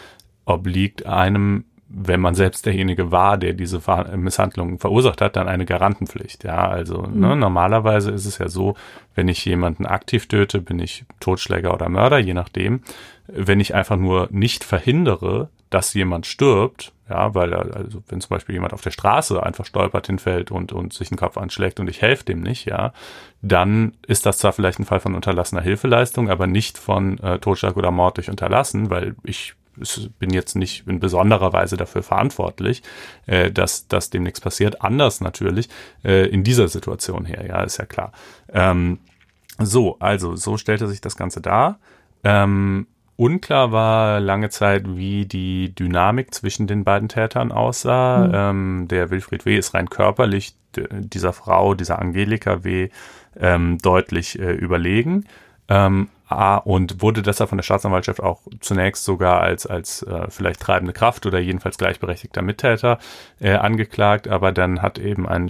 obliegt 0.45 1.07
einem 1.07 1.65
wenn 1.89 2.21
man 2.21 2.35
selbst 2.35 2.67
derjenige 2.67 3.13
war, 3.13 3.39
der 3.39 3.53
diese 3.53 3.81
Misshandlung 4.17 4.79
verursacht 4.79 5.21
hat, 5.21 5.37
dann 5.37 5.49
eine 5.49 5.65
Garantenpflicht. 5.65 6.45
Ja, 6.45 6.69
also 6.69 7.03
mhm. 7.03 7.21
ne, 7.21 7.37
normalerweise 7.37 8.11
ist 8.11 8.27
es 8.27 8.39
ja 8.39 8.49
so, 8.49 8.75
wenn 9.15 9.29
ich 9.29 9.45
jemanden 9.45 9.87
aktiv 9.87 10.27
töte, 10.27 10.61
bin 10.61 10.81
ich 10.81 11.05
Totschläger 11.21 11.73
oder 11.73 11.89
Mörder, 11.89 12.19
je 12.19 12.35
nachdem. 12.35 12.81
Wenn 13.29 13.61
ich 13.61 13.75
einfach 13.75 13.97
nur 13.97 14.29
nicht 14.31 14.65
verhindere, 14.65 15.49
dass 15.71 15.95
jemand 15.95 16.27
stirbt, 16.27 16.93
ja, 17.09 17.35
weil 17.35 17.53
er, 17.53 17.77
also 17.77 18.03
wenn 18.09 18.21
zum 18.21 18.31
Beispiel 18.31 18.55
jemand 18.55 18.73
auf 18.73 18.83
der 18.83 18.91
Straße 18.91 19.43
einfach 19.43 19.65
stolpert, 19.65 20.07
hinfällt 20.07 20.51
und, 20.51 20.73
und 20.73 20.93
sich 20.93 21.09
den 21.09 21.17
Kopf 21.19 21.37
anschlägt 21.39 21.79
und 21.81 21.89
ich 21.89 22.03
helfe 22.03 22.25
dem 22.25 22.41
nicht, 22.41 22.67
ja, 22.67 22.93
dann 23.43 23.95
ist 24.07 24.27
das 24.27 24.39
zwar 24.39 24.53
vielleicht 24.53 24.79
ein 24.79 24.85
Fall 24.85 25.01
von 25.01 25.15
unterlassener 25.15 25.63
Hilfeleistung, 25.63 26.31
aber 26.31 26.47
nicht 26.47 26.79
von 26.79 27.19
äh, 27.19 27.39
Totschlag 27.39 27.77
oder 27.77 27.91
Mord 27.91 28.17
durch 28.17 28.31
Unterlassen, 28.31 28.91
weil 28.91 29.15
ich 29.23 29.55
bin 30.19 30.31
jetzt 30.31 30.57
nicht 30.57 30.87
in 30.87 31.01
besonderer 31.01 31.53
Weise 31.53 31.77
dafür 31.77 32.03
verantwortlich, 32.03 32.83
äh, 33.27 33.51
dass, 33.51 33.89
dass 33.89 34.11
dem 34.11 34.23
nichts 34.23 34.41
passiert. 34.41 34.83
Anders 34.83 35.21
natürlich 35.21 35.69
äh, 36.05 36.27
in 36.29 36.45
dieser 36.45 36.69
Situation 36.69 37.25
her, 37.25 37.45
ja, 37.47 37.63
ist 37.63 37.77
ja 37.77 37.87
klar. 37.87 38.13
Ähm, 38.53 38.99
so, 39.59 39.99
also 39.99 40.37
so 40.37 40.57
stellte 40.57 40.89
sich 40.89 41.01
das 41.01 41.17
Ganze 41.17 41.41
dar. 41.41 41.79
Ähm, 42.25 42.87
unklar 43.17 43.73
war 43.73 44.21
lange 44.21 44.51
Zeit, 44.51 44.85
wie 44.97 45.27
die 45.27 45.75
Dynamik 45.75 46.35
zwischen 46.35 46.67
den 46.67 46.85
beiden 46.85 47.09
Tätern 47.09 47.53
aussah. 47.53 48.27
Mhm. 48.27 48.33
Ähm, 48.35 48.89
der 48.89 49.11
Wilfried 49.11 49.47
W. 49.47 49.57
ist 49.57 49.75
rein 49.75 49.91
körperlich 49.91 50.55
dieser 50.77 51.33
Frau, 51.33 51.75
dieser 51.75 51.99
Angelika 51.99 52.65
W. 52.65 52.91
Ähm, 53.39 53.79
deutlich 53.79 54.39
äh, 54.39 54.53
überlegen. 54.53 55.27
Ähm, 55.69 56.09
und 56.29 57.03
wurde 57.03 57.23
deshalb 57.23 57.51
von 57.51 57.59
der 57.59 57.63
Staatsanwaltschaft 57.63 58.21
auch 58.21 58.43
zunächst 58.61 59.05
sogar 59.05 59.41
als, 59.41 59.65
als 59.67 60.03
äh, 60.03 60.29
vielleicht 60.29 60.61
treibende 60.61 60.93
Kraft 60.93 61.25
oder 61.25 61.39
jedenfalls 61.39 61.79
gleichberechtigter 61.79 62.43
Mittäter 62.43 62.99
äh, 63.41 63.55
angeklagt, 63.55 64.27
aber 64.27 64.51
dann 64.51 64.83
hat 64.83 64.99
eben 64.99 65.29
ein 65.29 65.49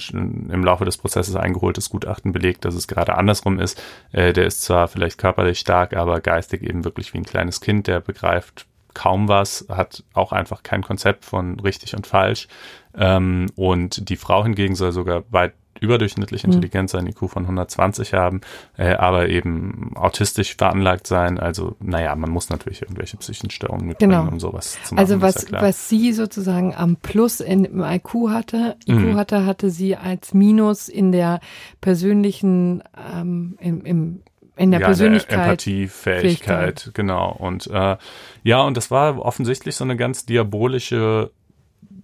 im 0.50 0.64
Laufe 0.64 0.84
des 0.84 0.98
Prozesses 0.98 1.34
eingeholtes 1.34 1.88
Gutachten 1.88 2.32
belegt, 2.32 2.64
dass 2.64 2.74
es 2.74 2.88
gerade 2.88 3.16
andersrum 3.16 3.58
ist. 3.58 3.82
Äh, 4.12 4.32
der 4.32 4.46
ist 4.46 4.62
zwar 4.62 4.88
vielleicht 4.88 5.18
körperlich 5.18 5.58
stark, 5.58 5.96
aber 5.96 6.20
geistig 6.20 6.62
eben 6.62 6.84
wirklich 6.84 7.14
wie 7.14 7.18
ein 7.18 7.24
kleines 7.24 7.60
Kind, 7.60 7.86
der 7.86 8.00
begreift 8.00 8.66
kaum 8.92 9.28
was, 9.28 9.66
hat 9.68 10.04
auch 10.14 10.32
einfach 10.32 10.62
kein 10.62 10.82
Konzept 10.82 11.24
von 11.24 11.60
richtig 11.60 11.94
und 11.94 12.06
falsch. 12.06 12.48
Ähm, 12.96 13.46
und 13.54 14.08
die 14.08 14.16
Frau 14.16 14.42
hingegen 14.42 14.74
soll 14.74 14.92
sogar 14.92 15.24
weit 15.30 15.52
überdurchschnittlich 15.80 16.42
hm. 16.42 16.50
intelligent 16.50 16.90
sein, 16.90 17.06
IQ 17.06 17.30
von 17.30 17.44
120 17.44 18.14
haben, 18.14 18.40
äh, 18.76 18.94
aber 18.94 19.28
eben 19.28 19.92
autistisch 19.94 20.56
veranlagt 20.56 21.06
sein. 21.06 21.38
Also, 21.38 21.76
naja, 21.80 22.14
man 22.16 22.30
muss 22.30 22.50
natürlich 22.50 22.82
irgendwelche 22.82 23.16
psychischen 23.16 23.50
Störungen 23.50 23.86
mitbringen, 23.86 24.12
genau. 24.12 24.30
um 24.30 24.40
sowas 24.40 24.78
zu 24.84 24.94
machen. 24.94 24.98
Also 24.98 25.20
was, 25.20 25.50
ja 25.50 25.62
was 25.62 25.88
sie 25.88 26.12
sozusagen 26.12 26.74
am 26.74 26.96
Plus 26.96 27.40
in, 27.40 27.64
im 27.64 27.80
IQ 27.80 28.30
hatte, 28.30 28.76
IQ 28.86 28.98
mhm. 28.98 29.16
hatte, 29.16 29.46
hatte 29.46 29.70
sie 29.70 29.96
als 29.96 30.34
Minus 30.34 30.88
in 30.88 31.12
der 31.12 31.40
persönlichen, 31.80 32.82
ähm, 33.14 33.56
im, 33.60 33.84
im 33.84 34.22
in 34.56 34.70
der 34.70 34.80
ja, 34.80 34.86
Persönlichkeit. 34.86 35.38
Empathiefähigkeit, 35.38 36.90
genau. 36.94 37.30
Und 37.30 37.66
äh, 37.66 37.96
ja, 38.42 38.62
und 38.62 38.76
das 38.76 38.90
war 38.90 39.18
offensichtlich 39.18 39.76
so 39.76 39.84
eine 39.84 39.96
ganz 39.96 40.24
diabolische 40.24 41.30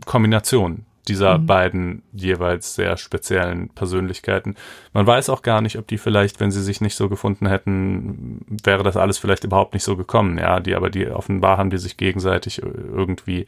Kombination 0.04 0.84
dieser 1.08 1.38
mhm. 1.38 1.46
beiden 1.46 2.02
jeweils 2.12 2.74
sehr 2.74 2.96
speziellen 2.96 3.68
Persönlichkeiten. 3.70 4.54
Man 4.92 5.06
weiß 5.06 5.30
auch 5.30 5.42
gar 5.42 5.60
nicht, 5.60 5.76
ob 5.78 5.88
die 5.88 5.98
vielleicht, 5.98 6.38
wenn 6.38 6.52
sie 6.52 6.62
sich 6.62 6.80
nicht 6.80 6.94
so 6.94 7.08
gefunden 7.08 7.46
hätten, 7.46 8.44
wäre 8.64 8.84
das 8.84 8.96
alles 8.96 9.18
vielleicht 9.18 9.44
überhaupt 9.44 9.74
nicht 9.74 9.84
so 9.84 9.96
gekommen. 9.96 10.38
Ja, 10.38 10.60
die 10.60 10.74
aber 10.74 10.90
die 10.90 11.08
offenbar 11.08 11.58
haben 11.58 11.70
die 11.70 11.78
sich 11.78 11.96
gegenseitig 11.96 12.62
irgendwie 12.62 13.46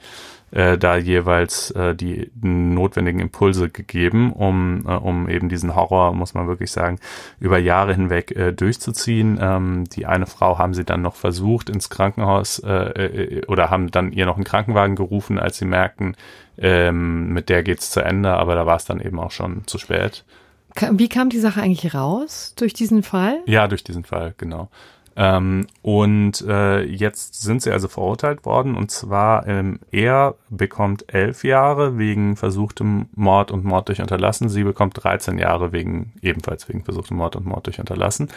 äh, 0.54 0.78
da 0.78 0.96
jeweils 0.96 1.72
äh, 1.72 1.94
die 1.94 2.30
notwendigen 2.40 3.18
Impulse 3.18 3.68
gegeben, 3.70 4.32
um, 4.32 4.84
äh, 4.86 4.92
um 4.92 5.28
eben 5.28 5.48
diesen 5.48 5.74
Horror, 5.74 6.14
muss 6.14 6.34
man 6.34 6.46
wirklich 6.46 6.70
sagen, 6.70 7.00
über 7.40 7.58
Jahre 7.58 7.94
hinweg 7.94 8.30
äh, 8.36 8.52
durchzuziehen. 8.52 9.38
Ähm, 9.40 9.84
die 9.84 10.06
eine 10.06 10.26
Frau 10.26 10.58
haben 10.58 10.72
sie 10.72 10.84
dann 10.84 11.02
noch 11.02 11.16
versucht 11.16 11.68
ins 11.68 11.90
Krankenhaus 11.90 12.60
äh, 12.60 12.72
äh, 12.72 13.46
oder 13.46 13.70
haben 13.70 13.90
dann 13.90 14.12
ihr 14.12 14.26
noch 14.26 14.36
einen 14.36 14.44
Krankenwagen 14.44 14.94
gerufen, 14.94 15.40
als 15.40 15.58
sie 15.58 15.64
merkten, 15.64 16.16
ähm, 16.56 17.32
mit 17.32 17.48
der 17.48 17.64
geht's 17.64 17.90
zu 17.90 18.00
Ende, 18.00 18.34
aber 18.34 18.54
da 18.54 18.64
war 18.64 18.76
es 18.76 18.84
dann 18.84 19.00
eben 19.00 19.18
auch 19.18 19.32
schon 19.32 19.66
zu 19.66 19.78
spät. 19.78 20.24
Wie 20.92 21.08
kam 21.08 21.30
die 21.30 21.38
Sache 21.38 21.62
eigentlich 21.62 21.94
raus? 21.94 22.54
Durch 22.56 22.74
diesen 22.74 23.02
Fall? 23.02 23.40
Ja, 23.46 23.68
durch 23.68 23.84
diesen 23.84 24.04
Fall, 24.04 24.34
genau. 24.38 24.68
Ähm, 25.16 25.66
und 25.82 26.40
äh, 26.42 26.82
jetzt 26.82 27.40
sind 27.40 27.62
sie 27.62 27.70
also 27.70 27.88
verurteilt 27.88 28.44
worden 28.44 28.76
und 28.76 28.90
zwar 28.90 29.46
ähm, 29.46 29.78
er 29.92 30.34
bekommt 30.50 31.12
elf 31.12 31.44
Jahre 31.44 31.98
wegen 31.98 32.36
versuchtem 32.36 33.06
Mord 33.14 33.50
und 33.50 33.64
Mord 33.64 33.88
durch 33.88 34.00
Unterlassen. 34.00 34.48
Sie 34.48 34.64
bekommt 34.64 35.02
13 35.02 35.38
Jahre 35.38 35.72
wegen 35.72 36.12
ebenfalls 36.20 36.68
wegen 36.68 36.84
versuchtem 36.84 37.16
Mord 37.16 37.36
und 37.36 37.46
Mord 37.46 37.66
durch 37.66 37.78
Unterlassen. 37.78 38.28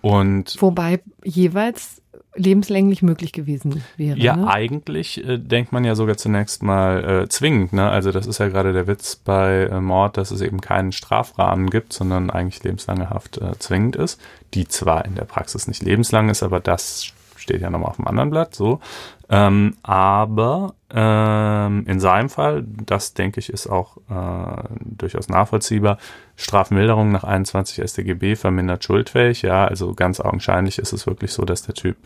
Und 0.00 0.60
wobei 0.60 1.00
jeweils 1.24 2.01
lebenslänglich 2.34 3.02
möglich 3.02 3.32
gewesen 3.32 3.82
wäre. 3.96 4.18
Ja, 4.18 4.36
ne? 4.36 4.48
eigentlich 4.48 5.22
äh, 5.26 5.38
denkt 5.38 5.72
man 5.72 5.84
ja 5.84 5.94
sogar 5.94 6.16
zunächst 6.16 6.62
mal 6.62 7.22
äh, 7.24 7.28
zwingend. 7.28 7.72
Ne? 7.72 7.88
Also 7.88 8.10
das 8.10 8.26
ist 8.26 8.38
ja 8.38 8.48
gerade 8.48 8.72
der 8.72 8.86
Witz 8.86 9.16
bei 9.16 9.64
äh, 9.64 9.80
Mord, 9.80 10.16
dass 10.16 10.30
es 10.30 10.40
eben 10.40 10.60
keinen 10.60 10.92
Strafrahmen 10.92 11.68
gibt, 11.68 11.92
sondern 11.92 12.30
eigentlich 12.30 12.62
lebenslange 12.64 13.10
Haft 13.10 13.38
äh, 13.38 13.58
zwingend 13.58 13.96
ist, 13.96 14.20
die 14.54 14.66
zwar 14.66 15.04
in 15.04 15.14
der 15.14 15.24
Praxis 15.24 15.68
nicht 15.68 15.82
lebenslang 15.82 16.30
ist, 16.30 16.42
aber 16.42 16.60
das 16.60 17.12
steht 17.42 17.60
ja 17.60 17.70
nochmal 17.70 17.90
auf 17.90 17.96
dem 17.96 18.06
anderen 18.06 18.30
Blatt, 18.30 18.54
so. 18.54 18.80
Ähm, 19.28 19.76
aber 19.82 20.74
ähm, 20.90 21.84
in 21.86 22.00
seinem 22.00 22.28
Fall, 22.28 22.64
das 22.66 23.14
denke 23.14 23.40
ich, 23.40 23.50
ist 23.50 23.66
auch 23.66 23.96
äh, 24.10 24.62
durchaus 24.80 25.28
nachvollziehbar, 25.28 25.98
Strafmilderung 26.36 27.12
nach 27.12 27.24
21 27.24 27.82
StGB 27.88 28.36
vermindert 28.36 28.84
schuldfähig. 28.84 29.42
Ja, 29.42 29.64
also 29.64 29.94
ganz 29.94 30.20
augenscheinlich 30.20 30.78
ist 30.78 30.92
es 30.92 31.06
wirklich 31.06 31.32
so, 31.32 31.44
dass 31.44 31.62
der 31.62 31.74
Typ 31.74 31.96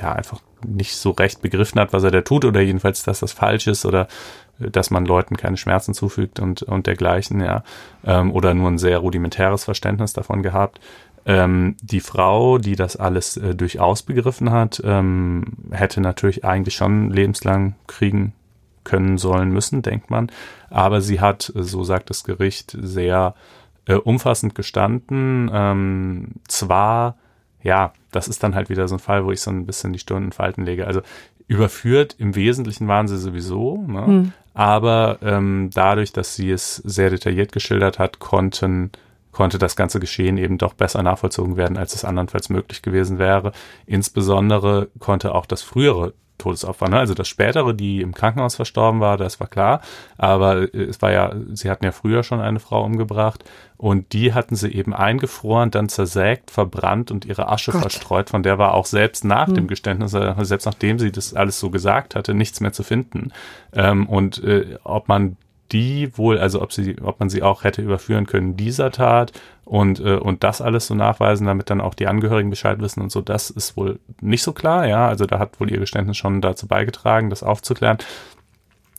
ja 0.00 0.12
einfach 0.12 0.40
nicht 0.66 0.96
so 0.96 1.10
recht 1.10 1.42
begriffen 1.42 1.80
hat, 1.80 1.92
was 1.92 2.04
er 2.04 2.10
da 2.10 2.22
tut 2.22 2.44
oder 2.44 2.60
jedenfalls, 2.60 3.02
dass 3.02 3.20
das 3.20 3.32
falsch 3.32 3.66
ist 3.66 3.84
oder 3.84 4.08
dass 4.58 4.90
man 4.90 5.04
Leuten 5.04 5.36
keine 5.36 5.56
Schmerzen 5.56 5.94
zufügt 5.94 6.40
und, 6.40 6.62
und 6.62 6.86
dergleichen, 6.86 7.40
ja, 7.40 7.64
ähm, 8.04 8.32
oder 8.32 8.54
nur 8.54 8.70
ein 8.70 8.78
sehr 8.78 8.98
rudimentäres 8.98 9.64
Verständnis 9.64 10.12
davon 10.12 10.42
gehabt. 10.42 10.80
Ähm, 11.26 11.76
die 11.80 12.00
Frau, 12.00 12.58
die 12.58 12.76
das 12.76 12.96
alles 12.96 13.36
äh, 13.36 13.54
durchaus 13.54 14.02
begriffen 14.02 14.50
hat, 14.50 14.82
ähm, 14.84 15.44
hätte 15.70 16.00
natürlich 16.00 16.44
eigentlich 16.44 16.74
schon 16.74 17.10
lebenslang 17.10 17.76
kriegen 17.86 18.34
können 18.84 19.16
sollen 19.16 19.50
müssen, 19.50 19.82
denkt 19.82 20.10
man. 20.10 20.30
Aber 20.68 21.00
sie 21.00 21.20
hat, 21.20 21.50
so 21.54 21.82
sagt 21.82 22.10
das 22.10 22.24
Gericht, 22.24 22.76
sehr 22.78 23.34
äh, 23.86 23.94
umfassend 23.94 24.54
gestanden. 24.54 25.50
Ähm, 25.52 26.32
zwar, 26.46 27.16
ja, 27.62 27.92
das 28.12 28.28
ist 28.28 28.42
dann 28.42 28.54
halt 28.54 28.68
wieder 28.68 28.86
so 28.86 28.96
ein 28.96 29.00
Fall, 29.00 29.24
wo 29.24 29.32
ich 29.32 29.40
so 29.40 29.50
ein 29.50 29.66
bisschen 29.66 29.92
die 29.92 29.98
Stunden 29.98 30.32
falten 30.32 30.64
lege. 30.64 30.86
Also 30.86 31.00
überführt, 31.46 32.16
im 32.18 32.34
Wesentlichen 32.36 32.88
waren 32.88 33.08
sie 33.08 33.18
sowieso, 33.18 33.84
ne? 33.86 34.06
Hm. 34.06 34.32
aber 34.54 35.18
ähm, 35.22 35.70
dadurch, 35.74 36.12
dass 36.12 36.36
sie 36.36 36.50
es 36.50 36.76
sehr 36.76 37.10
detailliert 37.10 37.52
geschildert 37.52 37.98
hat, 37.98 38.18
konnten 38.18 38.90
konnte 39.34 39.58
das 39.58 39.76
ganze 39.76 40.00
Geschehen 40.00 40.38
eben 40.38 40.58
doch 40.58 40.72
besser 40.74 41.02
nachvollzogen 41.02 41.56
werden, 41.56 41.76
als 41.76 41.94
es 41.94 42.04
andernfalls 42.04 42.48
möglich 42.48 42.82
gewesen 42.82 43.18
wäre. 43.18 43.52
Insbesondere 43.86 44.88
konnte 44.98 45.34
auch 45.34 45.46
das 45.46 45.62
frühere 45.62 46.14
Todesopfer, 46.36 46.88
ne? 46.88 46.98
also 46.98 47.14
das 47.14 47.28
spätere, 47.28 47.74
die 47.74 48.00
im 48.00 48.12
Krankenhaus 48.12 48.56
verstorben 48.56 48.98
war, 48.98 49.16
das 49.16 49.38
war 49.38 49.46
klar, 49.46 49.80
aber 50.18 50.74
es 50.74 51.00
war 51.00 51.12
ja, 51.12 51.32
sie 51.52 51.70
hatten 51.70 51.84
ja 51.84 51.92
früher 51.92 52.24
schon 52.24 52.40
eine 52.40 52.58
Frau 52.58 52.82
umgebracht 52.84 53.44
und 53.76 54.12
die 54.12 54.34
hatten 54.34 54.56
sie 54.56 54.72
eben 54.72 54.92
eingefroren, 54.92 55.70
dann 55.70 55.88
zersägt, 55.88 56.50
verbrannt 56.50 57.12
und 57.12 57.24
ihre 57.24 57.48
Asche 57.48 57.70
Gott. 57.70 57.82
verstreut, 57.82 58.30
von 58.30 58.42
der 58.42 58.58
war 58.58 58.74
auch 58.74 58.86
selbst 58.86 59.24
nach 59.24 59.46
hm. 59.46 59.54
dem 59.54 59.66
Geständnis, 59.68 60.12
äh, 60.12 60.34
selbst 60.40 60.64
nachdem 60.64 60.98
sie 60.98 61.12
das 61.12 61.34
alles 61.34 61.60
so 61.60 61.70
gesagt 61.70 62.16
hatte, 62.16 62.34
nichts 62.34 62.60
mehr 62.60 62.72
zu 62.72 62.82
finden. 62.82 63.32
Ähm, 63.72 64.08
und 64.08 64.42
äh, 64.42 64.78
ob 64.82 65.08
man 65.08 65.36
die 65.72 66.16
wohl, 66.16 66.38
also 66.38 66.62
ob 66.62 66.72
sie, 66.72 66.96
ob 67.02 67.20
man 67.20 67.30
sie 67.30 67.42
auch 67.42 67.64
hätte 67.64 67.82
überführen 67.82 68.26
können 68.26 68.56
dieser 68.56 68.90
Tat 68.90 69.32
und 69.64 70.00
äh, 70.00 70.16
und 70.16 70.44
das 70.44 70.60
alles 70.60 70.86
so 70.86 70.94
nachweisen, 70.94 71.46
damit 71.46 71.70
dann 71.70 71.80
auch 71.80 71.94
die 71.94 72.06
Angehörigen 72.06 72.50
Bescheid 72.50 72.80
wissen 72.80 73.00
und 73.00 73.10
so, 73.10 73.20
das 73.20 73.50
ist 73.50 73.76
wohl 73.76 73.98
nicht 74.20 74.42
so 74.42 74.52
klar, 74.52 74.86
ja, 74.86 75.08
also 75.08 75.26
da 75.26 75.38
hat 75.38 75.58
wohl 75.60 75.70
ihr 75.70 75.80
Geständnis 75.80 76.16
schon 76.16 76.40
dazu 76.40 76.66
beigetragen, 76.66 77.30
das 77.30 77.42
aufzuklären. 77.42 77.98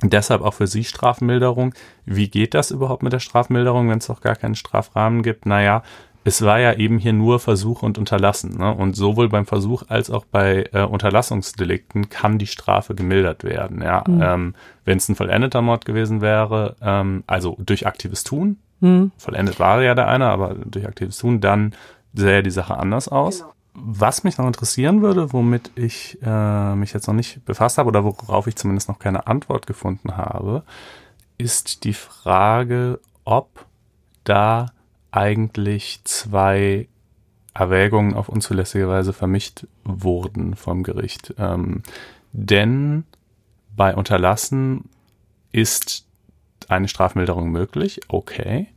Deshalb 0.02 0.42
auch 0.42 0.54
für 0.54 0.68
Sie 0.68 0.84
Strafmilderung. 0.84 1.74
Wie 2.06 2.28
geht 2.30 2.54
das 2.54 2.70
überhaupt 2.70 3.02
mit 3.02 3.14
der 3.14 3.20
Strafmilderung, 3.20 3.90
wenn 3.90 4.00
es 4.00 4.08
doch 4.08 4.20
gar 4.20 4.36
keinen 4.36 4.56
Strafrahmen 4.56 5.24
gibt? 5.24 5.46
Naja, 5.46 5.84
es 6.28 6.42
war 6.42 6.60
ja 6.60 6.74
eben 6.74 6.98
hier 6.98 7.14
nur 7.14 7.40
Versuch 7.40 7.84
und 7.84 8.00
Unterlassen. 8.00 8.58
Ne? 8.58 8.74
Und 8.74 8.96
sowohl 8.96 9.30
beim 9.30 9.46
Versuch 9.46 9.84
als 9.90 10.10
auch 10.10 10.26
bei 10.26 10.68
äh, 10.74 10.82
Unterlassungsdelikten 10.82 12.10
kann 12.10 12.40
die 12.40 12.48
Strafe 12.48 12.96
gemildert 12.96 13.44
werden. 13.44 13.84
Ja? 13.84 14.04
Mhm. 14.08 14.22
Ähm, 14.24 14.56
Wenn 14.86 14.98
es 14.98 15.08
ein 15.08 15.16
vollendeter 15.16 15.62
Mord 15.62 15.86
gewesen 15.86 16.22
wäre, 16.22 16.78
ähm, 16.82 17.24
also 17.28 17.56
durch 17.60 17.86
aktives 17.86 18.24
Tun, 18.24 18.58
mhm. 18.80 19.12
vollendet 19.18 19.60
war 19.60 19.84
ja 19.84 19.94
der 19.94 20.08
eine, 20.08 20.26
aber 20.26 20.56
durch 20.56 20.88
aktives 20.88 21.20
Tun, 21.20 21.42
dann 21.42 21.76
sähe 22.16 22.42
die 22.42 22.50
Sache 22.50 22.76
anders 22.76 23.08
aus. 23.08 23.42
Genau. 23.42 23.52
Was 23.76 24.24
mich 24.24 24.40
noch 24.40 24.48
interessieren 24.48 25.04
würde, 25.04 25.32
womit 25.32 25.70
ich 25.76 26.18
äh, 26.24 26.76
mich 26.76 26.94
jetzt 26.94 27.08
noch 27.08 27.14
nicht 27.14 27.46
befasst 27.46 27.78
habe 27.78 27.90
oder 27.90 28.04
worauf 28.04 28.48
ich 28.48 28.56
zumindest 28.56 28.90
noch 28.90 28.98
keine 28.98 29.28
Antwort 29.28 29.68
gefunden 29.68 30.18
habe, 30.18 30.64
ist 31.38 31.84
die 31.84 31.94
Frage, 31.94 33.00
ob 33.26 33.66
da 34.24 34.72
eigentlich 35.16 36.02
zwei 36.04 36.88
Erwägungen 37.54 38.14
auf 38.16 38.28
unzulässige 38.28 38.90
Weise 38.90 39.14
vermischt 39.14 39.66
wurden 39.86 40.56
vom 40.56 40.84
Gericht. 40.84 41.34
Ähm, 41.38 41.84
denn 42.34 43.06
bei 43.76 43.96
Unterlassen 43.96 44.90
ist 45.54 46.06
eine 46.68 46.90
Strafmilderung 46.90 47.50
möglich, 47.50 48.02
okay, 48.10 48.68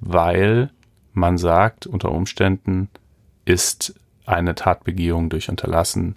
weil 0.00 0.70
man 1.12 1.36
sagt, 1.36 1.86
unter 1.86 2.12
Umständen 2.12 2.88
ist 3.44 3.94
eine 4.24 4.54
Tatbegehung 4.54 5.28
durch 5.28 5.50
Unterlassen 5.50 6.14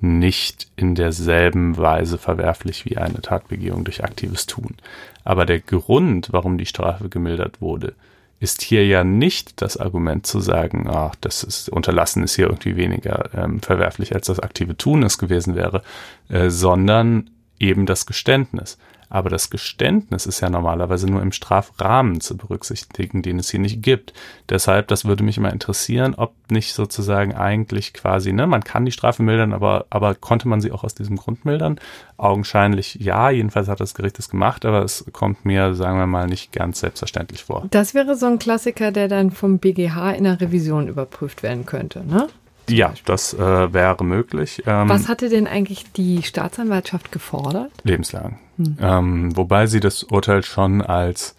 nicht 0.00 0.70
in 0.76 0.94
derselben 0.94 1.76
Weise 1.76 2.16
verwerflich 2.16 2.86
wie 2.86 2.96
eine 2.96 3.20
Tatbegehung 3.20 3.84
durch 3.84 4.02
aktives 4.02 4.46
Tun. 4.46 4.76
Aber 5.24 5.44
der 5.44 5.60
Grund, 5.60 6.28
warum 6.32 6.56
die 6.56 6.64
Strafe 6.64 7.10
gemildert 7.10 7.60
wurde, 7.60 7.94
ist 8.40 8.62
hier 8.62 8.86
ja 8.86 9.04
nicht 9.04 9.60
das 9.60 9.76
Argument 9.76 10.26
zu 10.26 10.40
sagen, 10.40 10.88
ach, 10.90 11.14
das 11.20 11.44
ist 11.44 11.68
unterlassen 11.68 12.24
ist 12.24 12.36
hier 12.36 12.46
irgendwie 12.46 12.74
weniger 12.76 13.30
ähm, 13.34 13.60
verwerflich 13.60 14.14
als 14.14 14.26
das 14.26 14.40
aktive 14.40 14.76
Tun 14.76 15.02
es 15.02 15.18
gewesen 15.18 15.54
wäre, 15.54 15.82
äh, 16.30 16.48
sondern 16.48 17.30
eben 17.58 17.84
das 17.84 18.06
Geständnis. 18.06 18.78
Aber 19.10 19.28
das 19.28 19.50
Geständnis 19.50 20.24
ist 20.24 20.40
ja 20.40 20.48
normalerweise 20.48 21.06
nur 21.08 21.20
im 21.20 21.32
Strafrahmen 21.32 22.20
zu 22.20 22.36
berücksichtigen, 22.36 23.22
den 23.22 23.40
es 23.40 23.50
hier 23.50 23.58
nicht 23.58 23.82
gibt. 23.82 24.14
Deshalb, 24.48 24.86
das 24.88 25.04
würde 25.04 25.24
mich 25.24 25.36
immer 25.36 25.52
interessieren, 25.52 26.14
ob 26.16 26.32
nicht 26.48 26.74
sozusagen 26.74 27.34
eigentlich 27.34 27.92
quasi, 27.92 28.32
ne, 28.32 28.46
man 28.46 28.62
kann 28.62 28.84
die 28.84 28.92
Strafe 28.92 29.24
mildern, 29.24 29.52
aber, 29.52 29.86
aber 29.90 30.14
konnte 30.14 30.46
man 30.46 30.60
sie 30.60 30.70
auch 30.70 30.84
aus 30.84 30.94
diesem 30.94 31.16
Grund 31.16 31.44
mildern? 31.44 31.80
Augenscheinlich 32.16 32.94
ja, 32.94 33.30
jedenfalls 33.30 33.68
hat 33.68 33.80
das 33.80 33.94
Gericht 33.94 34.18
es 34.20 34.28
gemacht, 34.28 34.64
aber 34.64 34.84
es 34.84 35.04
kommt 35.12 35.44
mir, 35.44 35.74
sagen 35.74 35.98
wir 35.98 36.06
mal, 36.06 36.28
nicht 36.28 36.52
ganz 36.52 36.80
selbstverständlich 36.80 37.42
vor. 37.42 37.66
Das 37.70 37.94
wäre 37.94 38.14
so 38.14 38.26
ein 38.26 38.38
Klassiker, 38.38 38.92
der 38.92 39.08
dann 39.08 39.32
vom 39.32 39.58
BGH 39.58 40.12
in 40.12 40.24
der 40.24 40.40
Revision 40.40 40.86
überprüft 40.86 41.42
werden 41.42 41.66
könnte, 41.66 42.06
ne? 42.06 42.28
Ja, 42.68 42.94
das 43.04 43.34
äh, 43.34 43.72
wäre 43.72 44.04
möglich. 44.04 44.62
Ähm, 44.66 44.88
Was 44.88 45.08
hatte 45.08 45.28
denn 45.28 45.46
eigentlich 45.48 45.90
die 45.92 46.22
Staatsanwaltschaft 46.22 47.10
gefordert? 47.10 47.72
Lebenslang. 47.82 48.38
Hm. 48.64 48.76
Ähm, 48.80 49.36
wobei 49.36 49.66
sie 49.66 49.80
das 49.80 50.02
Urteil 50.04 50.42
schon 50.42 50.82
als 50.82 51.34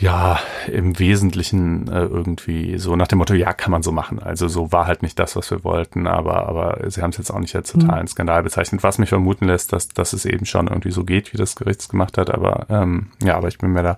ja, 0.00 0.40
im 0.66 0.98
Wesentlichen 0.98 1.88
äh, 1.88 2.02
irgendwie 2.02 2.78
so 2.78 2.96
nach 2.96 3.06
dem 3.06 3.18
Motto, 3.18 3.34
ja, 3.34 3.52
kann 3.52 3.70
man 3.70 3.82
so 3.82 3.92
machen. 3.92 4.18
Also 4.18 4.48
so 4.48 4.72
war 4.72 4.86
halt 4.86 5.02
nicht 5.02 5.18
das, 5.18 5.36
was 5.36 5.50
wir 5.50 5.62
wollten, 5.62 6.06
aber, 6.06 6.48
aber 6.48 6.90
sie 6.90 7.00
haben 7.00 7.10
es 7.10 7.18
jetzt 7.18 7.30
auch 7.30 7.38
nicht 7.38 7.54
als 7.54 7.70
totalen 7.70 8.02
mhm. 8.02 8.08
Skandal 8.08 8.42
bezeichnet, 8.42 8.82
was 8.82 8.98
mich 8.98 9.10
vermuten 9.10 9.46
lässt, 9.46 9.72
dass, 9.72 9.88
dass 9.88 10.12
es 10.12 10.24
eben 10.24 10.46
schon 10.46 10.66
irgendwie 10.66 10.90
so 10.90 11.04
geht, 11.04 11.32
wie 11.32 11.36
das 11.36 11.54
Gericht 11.54 11.80
es 11.80 11.88
gemacht 11.88 12.18
hat. 12.18 12.30
Aber 12.30 12.66
ähm, 12.70 13.08
ja, 13.22 13.36
aber 13.36 13.48
ich 13.48 13.58
bin 13.58 13.72
mir 13.72 13.82
da 13.84 13.96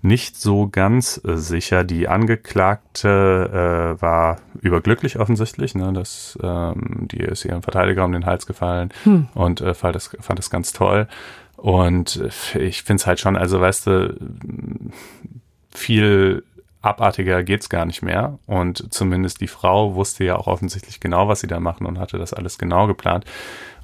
nicht 0.00 0.36
so 0.36 0.68
ganz 0.70 1.20
äh, 1.24 1.34
sicher. 1.36 1.82
Die 1.82 2.06
Angeklagte 2.08 3.96
äh, 3.98 4.02
war 4.02 4.38
überglücklich 4.60 5.18
offensichtlich, 5.18 5.74
ne, 5.74 5.92
dass 5.92 6.38
ähm, 6.40 7.08
die 7.10 7.18
ist 7.18 7.44
ihrem 7.44 7.62
Verteidiger 7.62 8.04
um 8.04 8.12
den 8.12 8.26
Hals 8.26 8.46
gefallen 8.46 8.90
hm. 9.02 9.28
und 9.34 9.60
äh, 9.60 9.74
fand 9.74 9.96
das, 9.96 10.16
fand 10.20 10.38
das 10.38 10.50
ganz 10.50 10.72
toll. 10.72 11.08
Und 11.62 12.20
ich 12.58 12.82
finde 12.82 13.00
es 13.00 13.06
halt 13.06 13.20
schon, 13.20 13.36
also 13.36 13.60
weißt 13.60 13.86
du, 13.86 14.16
viel 15.70 16.42
abartiger 16.80 17.44
geht's 17.44 17.68
gar 17.68 17.86
nicht 17.86 18.02
mehr. 18.02 18.40
Und 18.46 18.92
zumindest 18.92 19.40
die 19.40 19.46
Frau 19.46 19.94
wusste 19.94 20.24
ja 20.24 20.34
auch 20.34 20.48
offensichtlich 20.48 20.98
genau, 20.98 21.28
was 21.28 21.38
sie 21.38 21.46
da 21.46 21.60
machen 21.60 21.86
und 21.86 22.00
hatte 22.00 22.18
das 22.18 22.34
alles 22.34 22.58
genau 22.58 22.88
geplant. 22.88 23.26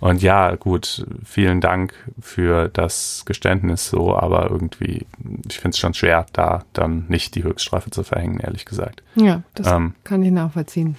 Und 0.01 0.23
ja, 0.23 0.57
gut, 0.57 1.07
vielen 1.25 1.61
Dank 1.61 1.95
für 2.21 2.69
das 2.69 3.23
Geständnis 3.27 3.89
so, 3.89 4.17
aber 4.17 4.51
irgendwie, 4.51 5.07
ich 5.49 5.61
finde 5.61 5.77
es 5.77 5.79
schon 5.79 5.95
schwer, 5.95 6.27
da 6.33 6.65
dann 6.73 7.05
nicht 7.07 7.37
die 7.37 7.45
Höchststrafe 7.45 7.93
zu 7.93 8.03
verhängen, 8.03 8.41
ehrlich 8.41 8.65
gesagt. 8.65 9.05
Ja, 9.15 9.43
das 9.55 9.69
ähm, 9.69 9.95
kann 10.03 10.25
ich 10.25 10.33
nachvollziehen. 10.33 10.97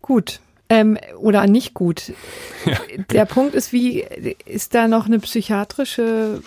Gut, 0.00 0.40
ähm, 0.68 0.98
oder 1.18 1.46
nicht 1.46 1.74
gut. 1.74 2.12
Ja. 2.64 2.78
Der 3.10 3.24
Punkt 3.26 3.54
ist, 3.54 3.72
wie 3.72 4.00
ist 4.46 4.74
da 4.74 4.88
noch 4.88 5.06
eine 5.06 5.18
psychiatrische 5.18 6.40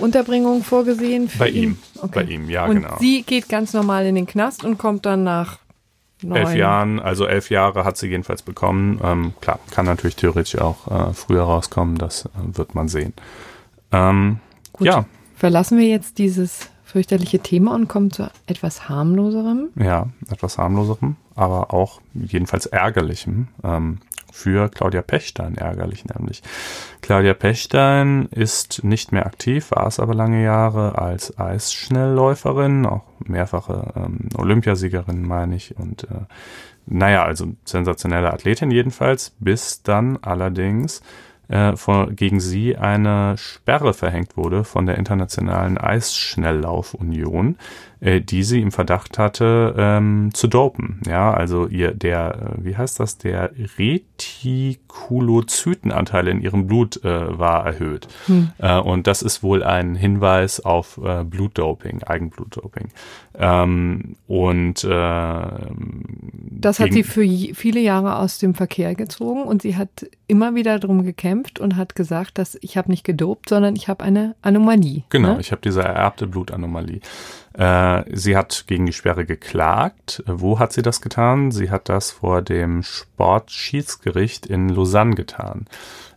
Unterbringung 0.00 0.64
vorgesehen? 0.64 1.30
Bei 1.38 1.48
ihn. 1.48 1.62
ihm. 1.62 1.78
Okay. 1.96 2.10
Bei 2.14 2.22
ihm, 2.22 2.48
ja, 2.48 2.64
und 2.64 2.82
genau. 2.82 2.96
Sie 2.98 3.22
geht 3.22 3.48
ganz 3.48 3.74
normal 3.74 4.06
in 4.06 4.14
den 4.14 4.26
Knast 4.26 4.64
und 4.64 4.78
kommt 4.78 5.04
dann 5.04 5.24
nach 5.24 5.58
neun. 6.22 6.38
elf 6.38 6.54
Jahren, 6.54 7.00
also 7.00 7.26
elf 7.26 7.50
Jahre 7.50 7.84
hat 7.84 7.96
sie 7.96 8.08
jedenfalls 8.08 8.42
bekommen. 8.42 9.00
Ähm, 9.02 9.34
klar, 9.40 9.58
kann 9.70 9.84
natürlich 9.84 10.16
theoretisch 10.16 10.58
auch 10.58 11.10
äh, 11.10 11.12
früher 11.12 11.42
rauskommen, 11.42 11.98
das 11.98 12.24
äh, 12.26 12.56
wird 12.56 12.74
man 12.74 12.88
sehen. 12.88 13.12
Ähm, 13.92 14.40
Gut. 14.72 14.86
Ja. 14.86 15.04
Verlassen 15.36 15.78
wir 15.78 15.86
jetzt 15.86 16.18
dieses 16.18 16.70
fürchterliche 16.88 17.40
Thema 17.40 17.74
und 17.74 17.86
kommen 17.86 18.10
zu 18.10 18.30
etwas 18.46 18.88
harmloserem. 18.88 19.68
Ja, 19.76 20.08
etwas 20.30 20.56
harmloserem, 20.56 21.16
aber 21.34 21.74
auch 21.74 22.00
jedenfalls 22.14 22.66
ärgerlichem. 22.66 23.48
Ähm, 23.62 23.98
für 24.30 24.68
Claudia 24.68 25.02
Pechstein 25.02 25.56
ärgerlich 25.56 26.04
nämlich. 26.04 26.42
Claudia 27.00 27.34
Pechstein 27.34 28.26
ist 28.26 28.84
nicht 28.84 29.10
mehr 29.10 29.26
aktiv, 29.26 29.70
war 29.70 29.86
es 29.86 29.98
aber 29.98 30.14
lange 30.14 30.42
Jahre 30.42 30.96
als 30.96 31.38
Eisschnellläuferin, 31.38 32.86
auch 32.86 33.02
mehrfache 33.18 33.92
ähm, 33.96 34.28
Olympiasiegerin, 34.36 35.26
meine 35.26 35.56
ich, 35.56 35.76
und 35.76 36.04
äh, 36.04 36.26
naja, 36.86 37.24
also 37.24 37.48
sensationelle 37.64 38.32
Athletin 38.32 38.70
jedenfalls, 38.70 39.34
bis 39.40 39.82
dann 39.82 40.18
allerdings 40.22 41.02
äh, 41.48 41.76
vor, 41.76 42.10
gegen 42.12 42.40
sie 42.40 42.76
eine 42.76 43.36
Sperre 43.36 43.94
verhängt 43.94 44.36
wurde 44.36 44.64
von 44.64 44.86
der 44.86 44.96
Internationalen 44.96 45.78
Eisschnelllaufunion, 45.78 47.56
äh, 48.00 48.20
die 48.20 48.42
sie 48.42 48.60
im 48.60 48.72
Verdacht 48.72 49.18
hatte 49.18 49.74
ähm, 49.76 50.30
zu 50.32 50.46
dopen. 50.46 51.00
Ja, 51.06 51.32
also 51.32 51.66
ihr 51.66 51.94
der, 51.94 52.54
äh, 52.58 52.64
wie 52.64 52.76
heißt 52.76 53.00
das, 53.00 53.18
der 53.18 53.50
Retikulozytenanteil 53.78 56.28
in 56.28 56.40
ihrem 56.40 56.66
Blut 56.66 57.04
äh, 57.04 57.38
war 57.38 57.66
erhöht. 57.66 58.08
Hm. 58.26 58.50
Äh, 58.58 58.78
und 58.78 59.06
das 59.06 59.22
ist 59.22 59.42
wohl 59.42 59.62
ein 59.62 59.94
Hinweis 59.94 60.60
auf 60.60 60.98
äh, 61.02 61.24
Blutdoping, 61.24 62.02
Eigenblutdoping. 62.04 62.88
Ähm, 63.34 64.16
und 64.26 64.84
äh, 64.84 65.46
das 66.60 66.80
hat 66.80 66.92
sie 66.92 67.04
für 67.04 67.26
viele 67.54 67.80
Jahre 67.80 68.16
aus 68.16 68.38
dem 68.38 68.54
Verkehr 68.54 68.94
gezogen 68.94 69.42
und 69.42 69.62
sie 69.62 69.76
hat 69.76 70.06
immer 70.26 70.54
wieder 70.54 70.78
darum 70.78 71.04
gekämpft 71.04 71.60
und 71.60 71.76
hat 71.76 71.94
gesagt, 71.94 72.38
dass 72.38 72.58
ich 72.60 72.76
habe 72.76 72.90
nicht 72.90 73.04
gedopt, 73.04 73.48
sondern 73.48 73.76
ich 73.76 73.88
habe 73.88 74.04
eine 74.04 74.34
Anomalie. 74.42 75.04
Genau, 75.10 75.34
ne? 75.34 75.40
ich 75.40 75.52
habe 75.52 75.60
diese 75.62 75.82
ererbte 75.82 76.26
Blutanomalie. 76.26 77.00
Äh, 77.58 78.04
sie 78.16 78.36
hat 78.36 78.64
gegen 78.68 78.86
die 78.86 78.92
Sperre 78.92 79.26
geklagt. 79.26 80.22
Wo 80.26 80.60
hat 80.60 80.72
sie 80.72 80.82
das 80.82 81.00
getan? 81.00 81.50
Sie 81.50 81.70
hat 81.70 81.88
das 81.88 82.12
vor 82.12 82.40
dem 82.40 82.84
Sportschiedsgericht 82.84 84.46
in 84.46 84.68
Lausanne 84.68 85.16
getan. 85.16 85.66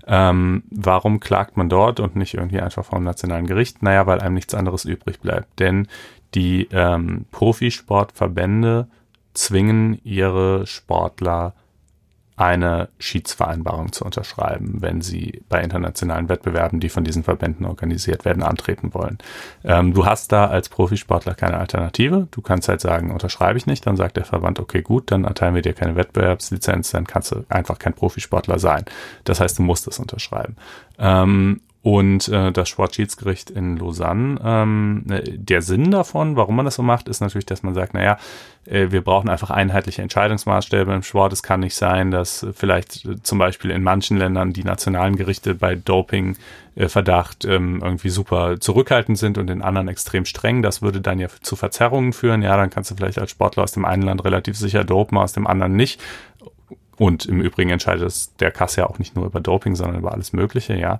Ähm, 0.06 0.64
warum 0.70 1.20
klagt 1.20 1.58
man 1.58 1.68
dort 1.68 2.00
und 2.00 2.16
nicht 2.16 2.36
irgendwie 2.36 2.62
einfach 2.62 2.86
vom 2.86 3.04
nationalen 3.04 3.48
Gericht? 3.48 3.82
Naja, 3.82 4.06
weil 4.06 4.20
einem 4.22 4.36
nichts 4.36 4.54
anderes 4.54 4.86
übrig 4.86 5.20
bleibt. 5.20 5.60
Denn 5.60 5.88
die 6.36 6.68
ähm, 6.72 7.26
Profisportverbände 7.32 8.88
zwingen 9.34 10.00
ihre 10.04 10.68
Sportler 10.68 11.56
eine 12.42 12.90
Schiedsvereinbarung 12.98 13.92
zu 13.92 14.04
unterschreiben, 14.04 14.78
wenn 14.80 15.02
sie 15.02 15.44
bei 15.48 15.62
internationalen 15.62 16.28
Wettbewerben, 16.28 16.80
die 16.80 16.90
von 16.90 17.04
diesen 17.04 17.24
Verbänden 17.24 17.68
organisiert 17.68 18.26
werden, 18.26 18.42
antreten 18.42 18.96
wollen. 18.96 19.20
Ähm, 19.64 19.94
du 19.94 20.08
hast 20.08 20.32
da 20.32 20.48
als 20.48 20.68
Profisportler 20.68 21.36
keine 21.36 21.58
Alternative. 21.58 22.28
Du 22.32 22.42
kannst 22.42 22.68
halt 22.68 22.82
sagen, 22.82 23.12
unterschreibe 23.12 23.60
ich 23.60 23.68
nicht. 23.68 23.86
Dann 23.86 23.96
sagt 23.96 24.18
der 24.18 24.26
Verband, 24.26 24.60
okay, 24.60 24.82
gut, 24.82 25.12
dann 25.12 25.24
erteilen 25.24 25.54
wir 25.54 25.62
dir 25.62 25.74
keine 25.74 25.96
Wettbewerbslizenz, 25.96 26.90
dann 26.90 27.06
kannst 27.06 27.32
du 27.32 27.46
einfach 27.48 27.78
kein 27.78 27.94
Profisportler 27.94 28.58
sein. 28.58 28.86
Das 29.24 29.40
heißt, 29.40 29.60
du 29.60 29.62
musst 29.62 29.88
es 29.88 30.00
unterschreiben. 30.00 30.56
Ähm, 30.98 31.62
und 31.84 32.28
äh, 32.28 32.52
das 32.52 32.70
Sportschiedsgericht 32.70 33.50
in 33.50 33.76
Lausanne, 33.78 34.40
ähm, 34.44 35.04
äh, 35.10 35.24
der 35.36 35.64
Sinn 35.64 35.90
davon, 35.90 36.36
warum 36.36 36.56
man 36.56 36.66
das 36.66 36.76
so 36.76 36.84
macht, 36.84 37.08
ist 37.08 37.22
natürlich, 37.22 37.48
dass 37.48 37.64
man 37.64 37.74
sagt, 37.74 37.96
naja, 37.96 38.20
äh, 38.66 38.92
wir 38.92 39.02
brauchen 39.02 39.30
einfach 39.30 39.50
einheitliche 39.50 40.04
Entscheidungsmaßstäbe 40.04 40.94
im 40.94 41.02
Sport. 41.02 41.34
Es 41.34 41.42
kann 41.42 41.62
nicht 41.62 41.74
sein, 41.74 42.12
dass 42.12 42.46
vielleicht 42.54 43.06
äh, 43.06 43.22
zum 43.24 43.40
Beispiel 43.40 43.72
in 43.72 43.82
manchen 43.82 44.18
Ländern 44.18 44.54
die 44.54 44.64
nationalen 44.64 45.16
Gerichte 45.16 45.56
bei 45.56 45.74
Doping 45.74 46.38
äh, 46.76 46.88
ähm, 47.46 47.82
irgendwie 47.84 48.10
super 48.10 48.60
zurückhaltend 48.60 49.18
sind 49.18 49.40
und 49.40 49.50
in 49.50 49.64
anderen 49.64 49.88
extrem 49.88 50.26
streng. 50.26 50.62
Das 50.62 50.84
würde 50.84 51.02
dann 51.02 51.18
ja 51.18 51.30
zu 51.42 51.56
Verzerrungen 51.56 52.14
führen. 52.14 52.44
Ja, 52.44 52.58
dann 52.58 52.70
kannst 52.70 52.92
du 52.92 52.96
vielleicht 52.96 53.18
als 53.18 53.32
Sportler 53.32 53.64
aus 53.64 53.72
dem 53.72 53.86
einen 53.86 54.04
Land 54.04 54.24
relativ 54.24 54.56
sicher 54.56 54.84
dopen, 54.84 55.18
aus 55.18 55.34
dem 55.34 55.48
anderen 55.48 55.76
nicht. 55.76 56.00
Und 56.98 57.26
im 57.26 57.42
Übrigen 57.42 57.72
entscheidet 57.72 58.40
der 58.40 58.52
Kass 58.52 58.76
ja 58.76 58.86
auch 58.86 59.00
nicht 59.00 59.16
nur 59.16 59.26
über 59.26 59.40
Doping, 59.40 59.76
sondern 59.76 59.98
über 59.98 60.12
alles 60.12 60.34
Mögliche, 60.34 60.76
ja. 60.76 61.00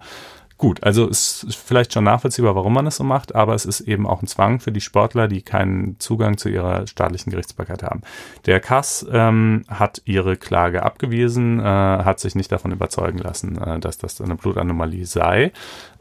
Gut, 0.62 0.84
also 0.84 1.10
es 1.10 1.42
ist 1.42 1.56
vielleicht 1.56 1.92
schon 1.92 2.04
nachvollziehbar, 2.04 2.54
warum 2.54 2.74
man 2.74 2.86
es 2.86 2.98
so 2.98 3.04
macht, 3.04 3.34
aber 3.34 3.56
es 3.56 3.66
ist 3.66 3.82
eben 3.82 4.06
auch 4.06 4.22
ein 4.22 4.28
Zwang 4.28 4.60
für 4.60 4.72
die 4.72 4.80
Sportler, 4.80 5.28
die 5.28 5.42
keinen 5.42 6.00
Zugang 6.00 6.38
zu 6.38 6.50
ihrer 6.50 6.86
staatlichen 6.86 7.32
Gerichtsbarkeit 7.32 7.82
haben. 7.82 8.02
Der 8.46 8.60
Kass 8.60 9.04
ähm, 9.12 9.64
hat 9.68 10.04
ihre 10.06 10.38
Klage 10.38 10.84
abgewiesen, 10.84 11.60
äh, 11.60 11.64
hat 11.64 12.20
sich 12.20 12.36
nicht 12.36 12.52
davon 12.52 12.72
überzeugen 12.72 13.18
lassen, 13.18 13.58
äh, 13.58 13.80
dass 13.80 13.98
das 13.98 14.22
eine 14.22 14.36
Blutanomalie 14.36 15.08
sei. 15.08 15.52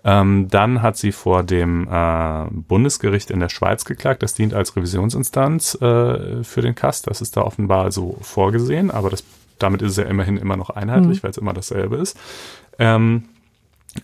Ähm, 0.04 0.48
dann 0.50 0.82
hat 0.82 0.98
sie 0.98 1.12
vor 1.12 1.42
dem 1.42 1.88
äh, 1.90 2.44
Bundesgericht 2.50 3.30
in 3.30 3.40
der 3.40 3.48
Schweiz 3.48 3.86
geklagt. 3.86 4.22
Das 4.22 4.34
dient 4.34 4.52
als 4.52 4.76
Revisionsinstanz 4.76 5.74
äh, 5.76 6.44
für 6.44 6.60
den 6.60 6.74
Kass. 6.74 7.00
Das 7.00 7.22
ist 7.22 7.34
da 7.34 7.40
offenbar 7.40 7.92
so 7.92 8.18
vorgesehen, 8.20 8.90
aber 8.90 9.08
das, 9.08 9.24
damit 9.58 9.80
ist 9.80 9.92
es 9.92 9.96
ja 9.96 10.04
immerhin 10.04 10.36
immer 10.36 10.58
noch 10.58 10.68
einheitlich, 10.68 11.20
mhm. 11.20 11.22
weil 11.22 11.30
es 11.30 11.38
immer 11.38 11.54
dasselbe 11.54 11.96
ist. 11.96 12.18
Ähm, 12.78 13.24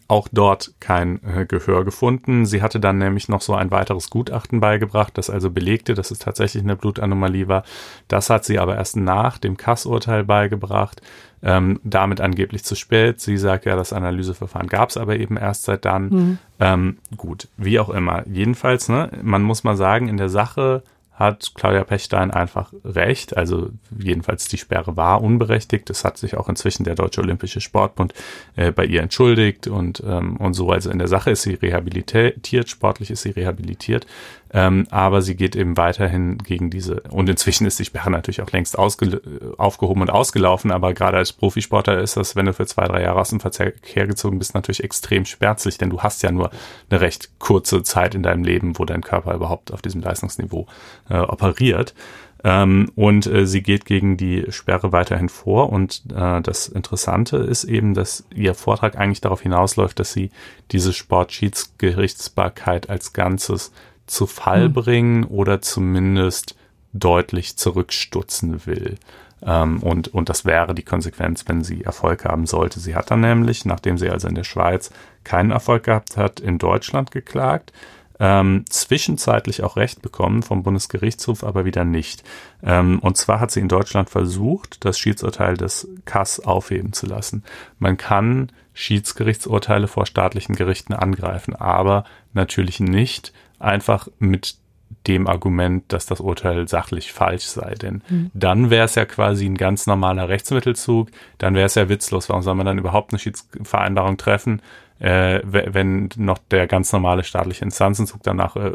auch 0.09 0.28
dort 0.30 0.72
kein 0.80 1.20
äh, 1.24 1.47
Gehör 1.47 1.84
gefunden. 1.84 2.47
Sie 2.47 2.62
hatte 2.62 2.80
dann 2.80 2.99
nämlich 2.99 3.28
noch 3.28 3.41
so 3.41 3.55
ein 3.55 3.70
weiteres 3.70 4.11
Gutachten 4.11 4.61
beigebracht, 4.61 5.16
das 5.16 5.30
also 5.30 5.51
belegte, 5.51 5.95
dass 5.95 6.11
es 6.11 6.18
tatsächlich 6.18 6.62
eine 6.62 6.76
Blutanomalie 6.76 7.49
war. 7.49 7.64
Das 8.09 8.30
hat 8.30 8.45
sie 8.45 8.59
aber 8.59 8.76
erst 8.76 8.97
nach 8.97 9.39
dem 9.39 9.57
Kassurteil 9.57 10.24
beigebracht, 10.24 11.03
ähm, 11.43 11.80
damit 11.84 12.20
angeblich 12.20 12.64
zu 12.64 12.74
spät. 12.74 13.20
Sie 13.20 13.37
sagt 13.37 13.64
ja, 13.64 13.76
das 13.76 13.93
Analyseverfahren 13.93 14.68
gab 14.68 14.91
es 14.91 14.97
aber 14.97 15.16
eben 15.16 15.37
erst 15.37 15.64
seit 15.64 15.84
dann. 15.84 16.09
Mhm. 16.09 16.39
Ähm, 16.59 16.99
gut, 17.16 17.49
wie 17.57 17.78
auch 17.78 17.91
immer. 17.91 18.26
Jedenfalls, 18.26 18.89
ne, 18.89 19.11
man 19.22 19.43
muss 19.43 19.62
mal 19.62 19.76
sagen, 19.76 20.09
in 20.09 20.16
der 20.16 20.30
Sache 20.30 20.82
hat 21.17 21.53
Claudia 21.55 21.83
Pechstein 21.83 22.31
einfach 22.31 22.73
recht. 22.85 23.37
Also 23.37 23.71
jedenfalls 23.99 24.49
die 24.49 24.59
Sperre 24.59 24.97
war 24.97 25.23
unberechtigt. 25.23 25.89
Es 25.91 26.05
hat 26.05 26.19
sich 26.19 26.37
auch 26.37 26.49
inzwischen 26.49 26.85
der 26.85 26.95
Deutsche 26.95 27.23
Olympische 27.23 27.62
Sportbund 27.62 28.12
äh, 28.55 28.71
bei 28.71 28.85
ihr 28.85 29.03
entschuldigt 29.03 29.67
und, 29.67 30.03
ähm, 30.07 30.37
und 30.37 30.53
so. 30.53 30.71
Also 30.71 30.91
in 30.91 30.99
der 30.99 31.09
Sache 31.09 31.31
ist 31.31 31.43
sie 31.43 31.55
rehabilitiert, 31.55 32.69
sportlich 32.69 33.11
ist 33.11 33.23
sie 33.23 33.31
rehabilitiert. 33.31 34.07
Ähm, 34.53 34.87
aber 34.91 35.23
sie 35.23 35.35
geht 35.35 35.57
eben 35.57 35.77
weiterhin 35.77 36.39
gegen 36.39 36.71
diese, 36.71 37.01
und 37.11 37.29
inzwischen 37.29 37.67
ist 37.67 37.79
die 37.79 37.85
Sperre 37.85 38.11
natürlich 38.11 38.41
auch 38.41 38.51
längst 38.53 38.79
aufgehoben 38.79 40.03
und 40.03 40.11
ausgelaufen, 40.11 40.71
aber 40.71 40.95
gerade 40.95 41.17
als 41.17 41.33
Profisportler 41.33 41.99
ist 41.99 42.17
das, 42.17 42.37
wenn 42.37 42.47
du 42.47 42.53
für 42.53 42.67
zwei, 42.67 42.87
drei 42.87 43.03
Jahre 43.03 43.21
aus 43.21 43.31
dem 43.31 43.41
Verkehr 43.41 44.07
gezogen 44.07 44.39
bist, 44.39 44.55
natürlich 44.55 44.85
extrem 44.85 45.25
schmerzlich, 45.25 45.79
denn 45.79 45.91
du 45.91 46.01
hast 46.01 46.23
ja 46.23 46.31
nur 46.31 46.51
eine 46.89 47.01
recht 47.01 47.39
kurze 47.39 47.83
Zeit 47.83 48.14
in 48.14 48.23
deinem 48.23 48.45
Leben, 48.45 48.79
wo 48.79 48.85
dein 48.85 49.03
Körper 49.03 49.35
überhaupt 49.35 49.73
auf 49.73 49.83
diesem 49.83 50.01
Leistungsniveau 50.01 50.67
äh, 51.09 51.19
operiert. 51.19 51.95
Ähm, 52.45 52.91
und 52.95 53.27
äh, 53.27 53.47
sie 53.47 53.63
geht 53.63 53.87
gegen 53.87 54.17
die 54.17 54.47
Sperre 54.51 54.93
weiterhin 54.93 55.29
vor. 55.29 55.73
Und 55.73 56.03
äh, 56.15 56.41
das 56.43 56.69
Interessante 56.69 57.39
ist 57.39 57.65
eben, 57.65 57.95
dass 57.95 58.25
ihr 58.35 58.55
Vortrag 58.55 58.97
eigentlich 58.97 59.21
darauf 59.21 59.41
hinausläuft, 59.41 59.99
dass 59.99 60.13
sie 60.13 60.31
diese 60.71 60.93
Sportschiedsgerichtsbarkeit 60.93 62.89
als 62.89 63.13
Ganzes 63.13 63.73
zu 64.07 64.27
Fall 64.27 64.69
mhm. 64.69 64.73
bringen 64.75 65.25
oder 65.25 65.61
zumindest 65.61 66.55
deutlich 66.93 67.57
zurückstutzen 67.57 68.67
will. 68.67 68.97
Ähm, 69.43 69.83
und, 69.83 70.15
und 70.15 70.29
das 70.29 70.45
wäre 70.45 70.75
die 70.75 70.83
Konsequenz, 70.83 71.45
wenn 71.47 71.63
sie 71.63 71.85
Erfolg 71.85 72.25
haben 72.25 72.47
sollte. 72.47 72.81
Sie 72.81 72.95
hat 72.95 73.11
dann 73.11 73.21
nämlich, 73.21 73.65
nachdem 73.65 73.99
sie 73.99 74.09
also 74.09 74.29
in 74.29 74.35
der 74.35 74.45
Schweiz 74.45 74.91
keinen 75.25 75.51
Erfolg 75.51 75.85
gehabt 75.85 76.17
hat, 76.17 76.41
in 76.41 76.59
Deutschland 76.59 77.11
geklagt. 77.11 77.73
Ähm, 78.19 78.64
zwischenzeitlich 78.69 79.62
auch 79.62 79.77
Recht 79.77 80.01
bekommen 80.01 80.43
vom 80.43 80.62
Bundesgerichtshof, 80.62 81.45
aber 81.45 81.64
wieder 81.64 81.85
nicht. 81.85 82.25
Ähm, 82.62 82.99
und 83.01 83.17
zwar 83.17 83.41
hat 83.41 83.51
sie 83.51 83.61
in 83.61 83.69
Deutschland 83.69 84.09
versucht, 84.09 84.85
das 84.85 84.99
Schiedsurteil 84.99 85.57
des 85.57 85.89
Kass 86.07 86.41
aufheben 86.41 86.93
zu 86.93 87.07
lassen. 87.07 87.45
Man 87.79 87.97
kann 87.97 88.53
Schiedsgerichtsurteile 88.73 89.89
vor 89.89 90.07
staatlichen 90.07 90.55
Gerichten 90.55 90.95
angreifen, 90.95 91.55
aber 91.55 92.05
natürlich 92.33 92.81
nicht 92.81 93.33
einfach 93.59 94.09
mit 94.19 94.57
dem 95.07 95.27
Argument, 95.27 95.85
dass 95.93 96.07
das 96.07 96.21
Urteil 96.21 96.69
sachlich 96.69 97.12
falsch 97.12 97.45
sei. 97.45 97.75
Denn 97.75 98.03
mhm. 98.09 98.31
dann 98.35 98.71
wäre 98.71 98.85
es 98.85 98.95
ja 98.95 99.05
quasi 99.05 99.47
ein 99.47 99.57
ganz 99.57 99.87
normaler 99.87 100.29
Rechtsmittelzug, 100.29 101.11
dann 101.39 101.55
wäre 101.55 101.67
es 101.67 101.75
ja 101.75 101.89
witzlos. 101.89 102.29
Warum 102.29 102.43
soll 102.43 102.55
man 102.55 102.67
dann 102.67 102.79
überhaupt 102.79 103.12
eine 103.12 103.19
Schiedsvereinbarung 103.19 104.17
treffen, 104.17 104.62
äh, 104.99 105.40
wenn 105.44 106.09
noch 106.16 106.38
der 106.51 106.66
ganz 106.66 106.92
normale 106.92 107.24
staatliche 107.24 107.64
Instanzenzug 107.64 108.22
danach 108.22 108.57
äh, 108.57 108.72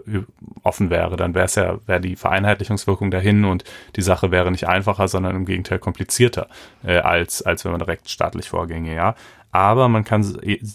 offen 0.63 0.89
wäre? 0.89 1.17
Dann 1.17 1.34
wäre 1.34 1.45
es 1.45 1.55
ja, 1.55 1.80
wäre 1.86 2.01
die 2.01 2.15
Vereinheitlichungswirkung 2.15 3.11
dahin 3.11 3.45
und 3.45 3.63
die 3.95 4.01
Sache 4.01 4.32
wäre 4.32 4.51
nicht 4.51 4.67
einfacher, 4.67 5.07
sondern 5.07 5.36
im 5.36 5.45
Gegenteil 5.45 5.80
komplizierter, 5.80 6.47
äh, 6.84 6.97
als, 6.97 7.41
als 7.41 7.65
wenn 7.65 7.72
man 7.72 7.80
direkt 7.80 8.09
staatlich 8.09 8.49
vorginge, 8.49 8.93
ja. 8.93 9.15
Aber 9.52 9.89
man 9.89 10.04
kann 10.06 10.26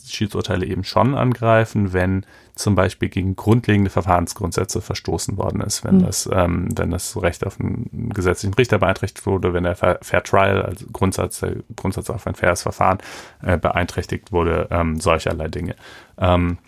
Schiedsurteile 0.07 0.67
eben 0.67 0.85
schon 0.85 1.15
angreifen, 1.15 1.93
wenn 1.93 2.27
zum 2.55 2.75
Beispiel 2.75 3.09
gegen 3.09 3.37
grundlegende 3.37 3.91
Verfahrensgrundsätze 3.91 4.81
verstoßen 4.81 5.37
worden 5.37 5.61
ist, 5.61 5.85
wenn 5.85 5.99
mhm. 5.99 6.07
das, 6.07 6.29
ähm, 6.33 6.69
wenn 6.75 6.91
das 6.91 7.21
Recht 7.21 7.47
auf 7.47 7.61
einen 7.61 8.11
gesetzlichen 8.11 8.55
Richter 8.55 8.79
beeinträchtigt 8.79 9.27
wurde, 9.27 9.53
wenn 9.55 9.65
der 9.65 9.77
Fair, 9.77 9.99
Fair 10.03 10.23
Trial, 10.23 10.63
also 10.63 10.87
Grundsatz, 10.93 11.41
der 11.41 11.57
Grundsatz 11.75 12.11
auf 12.11 12.27
ein 12.27 12.35
faires 12.35 12.63
Verfahren 12.63 12.99
äh, 13.43 13.59
beeinträchtigt 13.59 14.33
wurde, 14.33 14.69
ähm, 14.71 15.01
solcherlei 15.01 15.49
Dinge. 15.49 15.75
Ähm, 16.19 16.59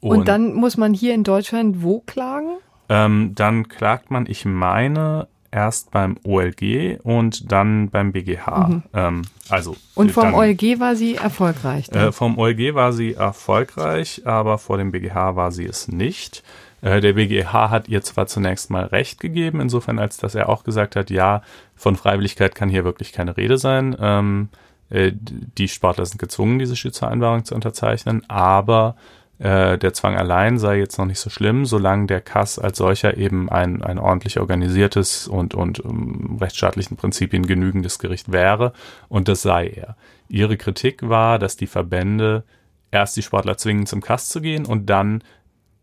und, 0.00 0.18
und, 0.18 0.28
dann 0.28 0.54
muss 0.54 0.76
man 0.76 0.94
hier 0.94 1.14
in 1.14 1.24
Deutschland 1.24 1.82
wo 1.82 2.00
klagen? 2.00 2.58
Ähm, 2.88 3.32
dann 3.34 3.68
klagt 3.68 4.10
man, 4.10 4.26
ich 4.26 4.44
meine, 4.44 5.28
erst 5.50 5.90
beim 5.90 6.16
OLG 6.24 6.98
und 7.02 7.50
dann 7.50 7.90
beim 7.90 8.12
BGH. 8.12 8.68
Mhm. 8.68 8.82
Ähm, 8.92 9.22
also 9.48 9.76
und 9.94 10.12
vom 10.12 10.24
dann, 10.24 10.34
OLG 10.34 10.78
war 10.78 10.96
sie 10.96 11.14
erfolgreich? 11.16 11.88
Äh, 11.90 12.12
vom 12.12 12.38
OLG 12.38 12.74
war 12.74 12.92
sie 12.92 13.14
erfolgreich, 13.14 14.22
aber 14.24 14.58
vor 14.58 14.78
dem 14.78 14.92
BGH 14.92 15.36
war 15.36 15.52
sie 15.52 15.66
es 15.66 15.88
nicht. 15.88 16.42
Äh, 16.82 17.00
der 17.00 17.14
BGH 17.14 17.70
hat 17.70 17.88
ihr 17.88 18.02
zwar 18.02 18.26
zunächst 18.26 18.70
mal 18.70 18.84
Recht 18.84 19.20
gegeben, 19.20 19.60
insofern 19.60 19.98
als 19.98 20.16
dass 20.16 20.34
er 20.34 20.48
auch 20.48 20.64
gesagt 20.64 20.96
hat, 20.96 21.10
ja, 21.10 21.42
von 21.74 21.96
Freiwilligkeit 21.96 22.54
kann 22.54 22.68
hier 22.68 22.84
wirklich 22.84 23.12
keine 23.12 23.36
Rede 23.36 23.58
sein. 23.58 23.96
Ähm, 24.00 24.48
äh, 24.90 25.12
die 25.12 25.68
Sportler 25.68 26.06
sind 26.06 26.18
gezwungen, 26.18 26.58
diese 26.58 26.76
Schiedsvereinbarung 26.76 27.44
zu 27.44 27.54
unterzeichnen, 27.54 28.28
aber 28.28 28.96
äh, 29.38 29.78
der 29.78 29.92
Zwang 29.92 30.16
allein 30.16 30.58
sei 30.58 30.78
jetzt 30.78 30.98
noch 30.98 31.06
nicht 31.06 31.20
so 31.20 31.30
schlimm, 31.30 31.64
solange 31.64 32.06
der 32.06 32.20
Kass 32.20 32.58
als 32.58 32.78
solcher 32.78 33.16
eben 33.16 33.48
ein, 33.48 33.82
ein 33.82 33.98
ordentlich 33.98 34.40
organisiertes 34.40 35.28
und, 35.28 35.54
und 35.54 35.80
um, 35.80 36.38
rechtsstaatlichen 36.40 36.96
Prinzipien 36.96 37.46
genügendes 37.46 37.98
Gericht 38.00 38.32
wäre. 38.32 38.72
Und 39.08 39.28
das 39.28 39.42
sei 39.42 39.68
er. 39.68 39.96
Ihre 40.28 40.56
Kritik 40.56 41.08
war, 41.08 41.38
dass 41.38 41.56
die 41.56 41.68
Verbände 41.68 42.44
erst 42.90 43.16
die 43.16 43.22
Sportler 43.22 43.56
zwingen, 43.56 43.86
zum 43.86 44.00
Kass 44.00 44.28
zu 44.28 44.40
gehen 44.40 44.66
und 44.66 44.86
dann 44.90 45.22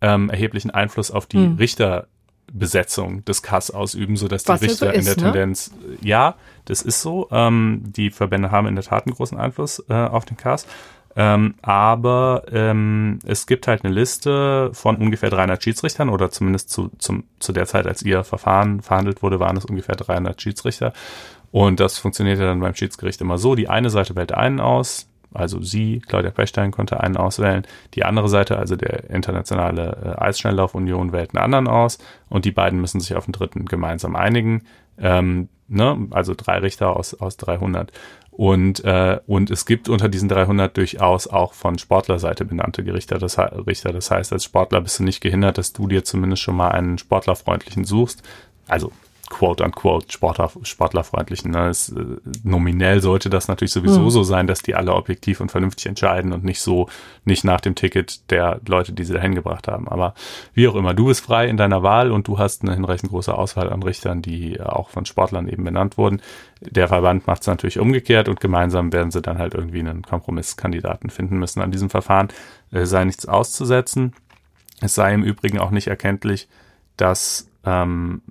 ähm, 0.01 0.29
erheblichen 0.29 0.71
Einfluss 0.71 1.09
auf 1.09 1.25
die 1.25 1.37
hm. 1.37 1.55
Richterbesetzung 1.55 3.23
des 3.23 3.41
Kass 3.41 3.71
ausüben, 3.71 4.17
sodass 4.17 4.43
die 4.43 4.51
Richter 4.51 4.67
so 4.67 4.91
ist, 4.91 4.97
in 4.97 5.05
der 5.05 5.15
ne? 5.15 5.31
Tendenz, 5.31 5.71
ja, 6.01 6.35
das 6.65 6.81
ist 6.81 7.01
so. 7.01 7.29
Ähm, 7.31 7.83
die 7.85 8.09
Verbände 8.11 8.51
haben 8.51 8.67
in 8.67 8.75
der 8.75 8.83
Tat 8.83 9.05
einen 9.05 9.15
großen 9.15 9.37
Einfluss 9.37 9.81
äh, 9.87 9.93
auf 9.93 10.25
den 10.25 10.35
Kass. 10.35 10.67
Ähm, 11.15 11.55
aber 11.61 12.43
ähm, 12.51 13.19
es 13.25 13.47
gibt 13.47 13.67
halt 13.67 13.85
eine 13.85 13.93
Liste 13.93 14.69
von 14.73 14.97
ungefähr 14.97 15.29
300 15.29 15.63
Schiedsrichtern 15.63 16.09
oder 16.09 16.29
zumindest 16.29 16.69
zu, 16.69 16.91
zum, 16.97 17.23
zu 17.39 17.53
der 17.53 17.67
Zeit, 17.67 17.87
als 17.87 18.03
ihr 18.03 18.23
Verfahren 18.23 18.81
verhandelt 18.81 19.23
wurde, 19.23 19.39
waren 19.39 19.55
es 19.55 19.65
ungefähr 19.65 19.95
300 19.95 20.41
Schiedsrichter. 20.41 20.91
Und 21.51 21.79
das 21.79 21.97
funktionierte 21.97 22.43
dann 22.43 22.59
beim 22.59 22.75
Schiedsgericht 22.75 23.21
immer 23.21 23.37
so. 23.37 23.55
Die 23.55 23.69
eine 23.69 23.89
Seite 23.89 24.15
wählt 24.17 24.33
einen 24.33 24.59
aus, 24.59 25.07
also 25.35 25.61
sie, 25.61 26.01
Claudia 26.05 26.31
Pechstein, 26.31 26.71
konnte 26.71 27.01
einen 27.01 27.17
auswählen. 27.17 27.67
Die 27.93 28.03
andere 28.03 28.29
Seite, 28.29 28.57
also 28.57 28.75
der 28.75 29.09
internationale 29.09 30.15
äh, 30.17 30.21
Eisschnelllauf-Union, 30.21 31.11
wählt 31.11 31.35
einen 31.35 31.43
anderen 31.43 31.67
aus. 31.67 31.97
Und 32.29 32.45
die 32.45 32.51
beiden 32.51 32.81
müssen 32.81 32.99
sich 32.99 33.15
auf 33.15 33.25
einen 33.25 33.33
dritten 33.33 33.65
gemeinsam 33.65 34.15
einigen. 34.15 34.63
Ähm, 34.97 35.49
ne? 35.67 36.07
Also 36.11 36.33
drei 36.35 36.59
Richter 36.59 36.95
aus, 36.95 37.13
aus 37.13 37.37
300. 37.37 37.91
Und, 38.37 38.83
äh, 38.83 39.19
und 39.27 39.49
es 39.49 39.65
gibt 39.65 39.87
unter 39.87 40.09
diesen 40.09 40.27
300 40.27 40.75
durchaus 40.75 41.25
auch 41.25 41.53
von 41.53 41.77
Sportlerseite 41.77 42.43
benannte 42.43 42.83
Gerichter. 42.83 43.17
Das, 43.17 43.37
Richter. 43.39 43.93
das 43.93 44.11
heißt, 44.11 44.33
als 44.33 44.43
Sportler 44.43 44.81
bist 44.81 44.99
du 44.99 45.03
nicht 45.03 45.21
gehindert, 45.21 45.57
dass 45.57 45.71
du 45.71 45.87
dir 45.87 46.03
zumindest 46.03 46.41
schon 46.41 46.57
mal 46.57 46.69
einen 46.69 46.97
sportlerfreundlichen 46.97 47.85
suchst. 47.85 48.23
Also 48.67 48.91
quote-unquote 49.29 50.11
Sportler, 50.11 50.51
sportlerfreundlichen. 50.61 51.51
Ne? 51.51 51.69
Es, 51.69 51.89
äh, 51.89 52.03
nominell 52.43 53.01
sollte 53.01 53.29
das 53.29 53.47
natürlich 53.47 53.71
sowieso 53.71 54.01
mhm. 54.01 54.09
so 54.09 54.23
sein, 54.23 54.45
dass 54.45 54.61
die 54.61 54.75
alle 54.75 54.93
objektiv 54.93 55.41
und 55.41 55.51
vernünftig 55.51 55.87
entscheiden 55.87 56.31
und 56.31 56.43
nicht 56.43 56.61
so, 56.61 56.89
nicht 57.23 57.43
nach 57.43 57.59
dem 57.59 57.75
Ticket 57.75 58.29
der 58.31 58.61
Leute, 58.67 58.93
die 58.93 59.03
sie 59.03 59.13
dahin 59.13 59.33
gebracht 59.33 59.67
haben. 59.67 59.87
Aber 59.87 60.13
wie 60.53 60.67
auch 60.67 60.75
immer, 60.75 60.93
du 60.93 61.07
bist 61.07 61.21
frei 61.21 61.47
in 61.47 61.57
deiner 61.57 61.81
Wahl 61.81 62.11
und 62.11 62.27
du 62.27 62.37
hast 62.37 62.61
eine 62.61 62.73
hinreichend 62.75 63.11
große 63.11 63.35
Auswahl 63.35 63.71
an 63.71 63.81
Richtern, 63.81 64.21
die 64.21 64.61
auch 64.61 64.89
von 64.89 65.05
Sportlern 65.05 65.47
eben 65.47 65.63
benannt 65.63 65.97
wurden. 65.97 66.21
Der 66.61 66.87
Verband 66.87 67.25
macht 67.25 67.41
es 67.41 67.47
natürlich 67.47 67.79
umgekehrt 67.79 68.29
und 68.29 68.39
gemeinsam 68.39 68.93
werden 68.93 69.11
sie 69.11 69.21
dann 69.21 69.39
halt 69.39 69.55
irgendwie 69.55 69.79
einen 69.79 70.03
Kompromisskandidaten 70.03 71.09
finden 71.09 71.37
müssen 71.37 71.61
an 71.61 71.71
diesem 71.71 71.89
Verfahren. 71.89 72.27
Es 72.71 72.91
sei 72.91 73.05
nichts 73.05 73.27
auszusetzen. 73.27 74.13
Es 74.81 74.93
sei 74.93 75.13
im 75.13 75.23
Übrigen 75.23 75.59
auch 75.59 75.71
nicht 75.71 75.87
erkenntlich, 75.87 76.47
dass 76.97 77.49
ähm, 77.65 78.21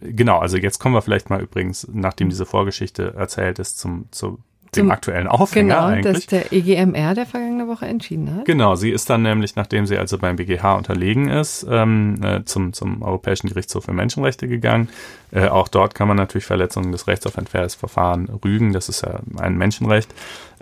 genau, 0.00 0.38
also 0.38 0.56
jetzt 0.56 0.78
kommen 0.78 0.94
wir 0.94 1.02
vielleicht 1.02 1.30
mal 1.30 1.40
übrigens, 1.40 1.88
nachdem 1.92 2.28
diese 2.28 2.46
Vorgeschichte 2.46 3.14
erzählt 3.16 3.58
ist, 3.58 3.78
zum, 3.78 4.06
zu 4.10 4.38
dem 4.76 4.90
aktuellen 4.90 5.26
Aufhänger 5.26 5.74
genau, 5.74 5.86
eigentlich. 5.86 6.26
dass 6.26 6.26
der 6.26 6.52
EGMR 6.52 7.14
der 7.14 7.26
vergangene 7.26 7.68
Woche 7.68 7.86
entschieden 7.86 8.34
hat. 8.34 8.44
Genau, 8.44 8.74
sie 8.74 8.90
ist 8.90 9.08
dann 9.10 9.22
nämlich, 9.22 9.56
nachdem 9.56 9.86
sie 9.86 9.98
also 9.98 10.18
beim 10.18 10.36
BGH 10.36 10.74
unterlegen 10.74 11.28
ist, 11.28 11.66
ähm, 11.68 12.16
äh, 12.22 12.44
zum, 12.44 12.72
zum 12.72 13.02
Europäischen 13.02 13.48
Gerichtshof 13.48 13.84
für 13.84 13.92
Menschenrechte 13.92 14.48
gegangen. 14.48 14.88
Äh, 15.30 15.48
auch 15.48 15.68
dort 15.68 15.94
kann 15.94 16.08
man 16.08 16.16
natürlich 16.16 16.44
Verletzungen 16.44 16.92
des 16.92 17.06
Rechts 17.06 17.26
auf 17.26 17.38
ein 17.38 17.46
faires 17.46 17.74
Verfahren 17.74 18.28
rügen. 18.44 18.72
Das 18.72 18.88
ist 18.88 19.02
ja 19.02 19.20
ein 19.38 19.56
Menschenrecht. 19.56 20.12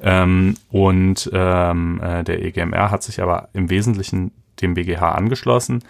Ähm, 0.03 0.57
und 0.71 1.31
ähm, 1.33 2.01
äh, 2.03 2.25
der 2.25 2.45
EGMR 2.45 2.91
hat 2.91 3.03
sich 3.03 3.21
aber 3.23 3.49
im 3.53 3.71
Wesentlichen 3.71 4.33
dem 4.61 4.75
BGH 4.75 5.13
angeschlossen 5.13 5.83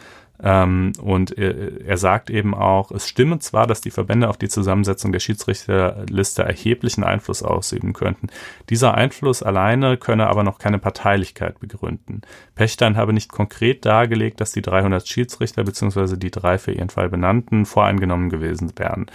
ähm, 0.42 0.92
und 1.00 1.38
er, 1.38 1.86
er, 1.86 1.96
sagt 1.96 2.28
eben 2.28 2.52
auch, 2.52 2.90
es 2.90 3.08
stimme 3.08 3.38
zwar, 3.38 3.68
dass 3.68 3.80
die 3.80 3.92
Verbände 3.92 4.28
auf 4.28 4.36
die 4.36 4.48
Zusammensetzung 4.48 5.12
der 5.12 5.20
Schiedsrichterliste 5.20 6.42
erheblichen 6.42 7.04
Einfluss 7.04 7.44
ausüben 7.44 7.92
könnten. 7.92 8.26
Dieser 8.68 8.94
Einfluss 8.94 9.44
alleine 9.44 9.96
könne 9.96 10.26
aber 10.26 10.42
noch 10.42 10.58
keine 10.58 10.80
Parteilichkeit 10.80 11.60
begründen. 11.60 12.22
Pechstein 12.56 12.96
habe 12.96 13.12
nicht 13.12 13.30
konkret 13.30 13.86
dargelegt, 13.86 14.40
dass 14.40 14.50
die 14.50 14.62
300 14.62 15.06
Schiedsrichter 15.06 15.62
bzw. 15.62 16.16
die 16.16 16.32
drei 16.32 16.58
für 16.58 16.72
ihren 16.72 16.90
Fall 16.90 17.08
benannten 17.08 17.64
voreingenommen 17.64 18.28
gewesen 18.28 18.72
wären. 18.76 19.06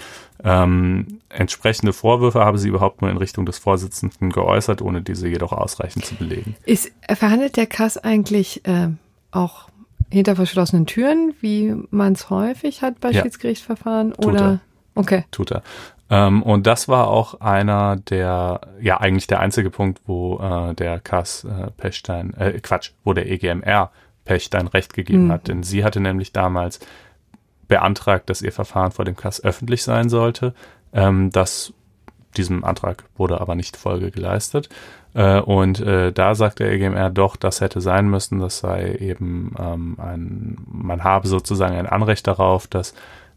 Ähm, 0.46 1.20
entsprechende 1.28 1.92
Vorwürfe 1.92 2.40
habe 2.40 2.58
sie 2.58 2.70
überhaupt 2.70 3.02
nur 3.02 3.12
in 3.12 3.18
Richtung 3.18 3.46
des 3.46 3.58
Vorsitzenden 3.58 4.30
geäußert, 4.30 4.82
ohne 4.82 5.02
diese 5.02 5.28
jedoch 5.28 5.52
ausreichend 5.52 6.06
zu 6.06 6.16
belegen. 6.16 6.56
Ist, 6.66 6.92
verhandelt 7.10 7.58
der 7.58 7.68
Kass 7.68 7.98
eigentlich 7.98 8.66
äh, 8.66 8.90
auch 9.32 9.68
hinter 10.12 10.36
verschlossenen 10.36 10.86
Türen, 10.86 11.34
wie 11.42 11.76
man 11.90 12.14
es 12.14 12.30
häufig 12.30 12.82
hat 12.82 13.00
bei 13.00 13.12
Ja. 13.12 13.22
Schiedsgerichtsverfahren? 13.24 14.14
Tut 14.14 14.26
Oder? 14.26 14.42
er. 14.42 14.60
Okay. 14.96 15.26
tut 15.32 15.52
er. 15.52 15.62
Ähm, 16.10 16.42
und 16.42 16.66
das 16.66 16.88
war 16.88 17.08
auch 17.10 17.42
einer 17.42 17.98
der, 17.98 18.62
ja 18.80 19.00
eigentlich 19.02 19.28
der 19.28 19.42
einzige 19.42 19.70
Punkt, 19.70 20.00
wo 20.08 20.40
äh, 20.40 20.74
der 20.74 21.00
Kass 21.00 21.44
äh, 21.44 21.70
Pechstein, 21.76 22.34
äh, 22.36 22.60
Quatsch, 22.62 22.92
wo 23.04 23.14
der 23.14 23.30
EGMR 23.30 23.92
Pechstein 24.24 24.68
recht 24.68 24.94
gegeben 24.94 25.26
Mhm. 25.26 25.32
hat. 25.32 25.48
Denn 25.50 25.64
sie 25.64 25.84
hatte 25.84 26.00
nämlich 26.00 26.32
damals 26.32 26.80
beantragt, 27.68 28.30
dass 28.30 28.42
ihr 28.42 28.52
Verfahren 28.54 28.92
vor 28.92 29.06
dem 29.06 29.16
Kass 29.18 29.44
öffentlich 29.44 29.84
sein 29.84 30.10
sollte. 30.10 30.54
Ähm, 30.94 31.30
das 31.32 31.74
diesem 32.38 32.64
Antrag 32.64 33.04
wurde 33.18 33.42
aber 33.42 33.56
nicht 33.56 33.78
Folge 33.78 34.12
geleistet. 34.12 34.70
Äh, 35.18 35.40
und 35.40 35.80
äh, 35.80 36.14
da 36.14 36.36
sagt 36.36 36.60
der 36.60 36.72
EGMR 36.72 37.10
doch, 37.10 37.36
das 37.38 37.60
hätte 37.60 37.82
sein 37.82 38.08
müssen. 38.08 38.40
Das 38.40 38.60
sei 38.60 38.96
eben 39.00 39.56
ähm, 39.60 39.98
ein, 40.00 40.58
man 40.68 41.04
habe 41.04 41.28
sozusagen 41.28 41.76
ein 41.76 41.88
Anrecht 41.88 42.28
darauf, 42.28 42.68
dass 42.68 42.94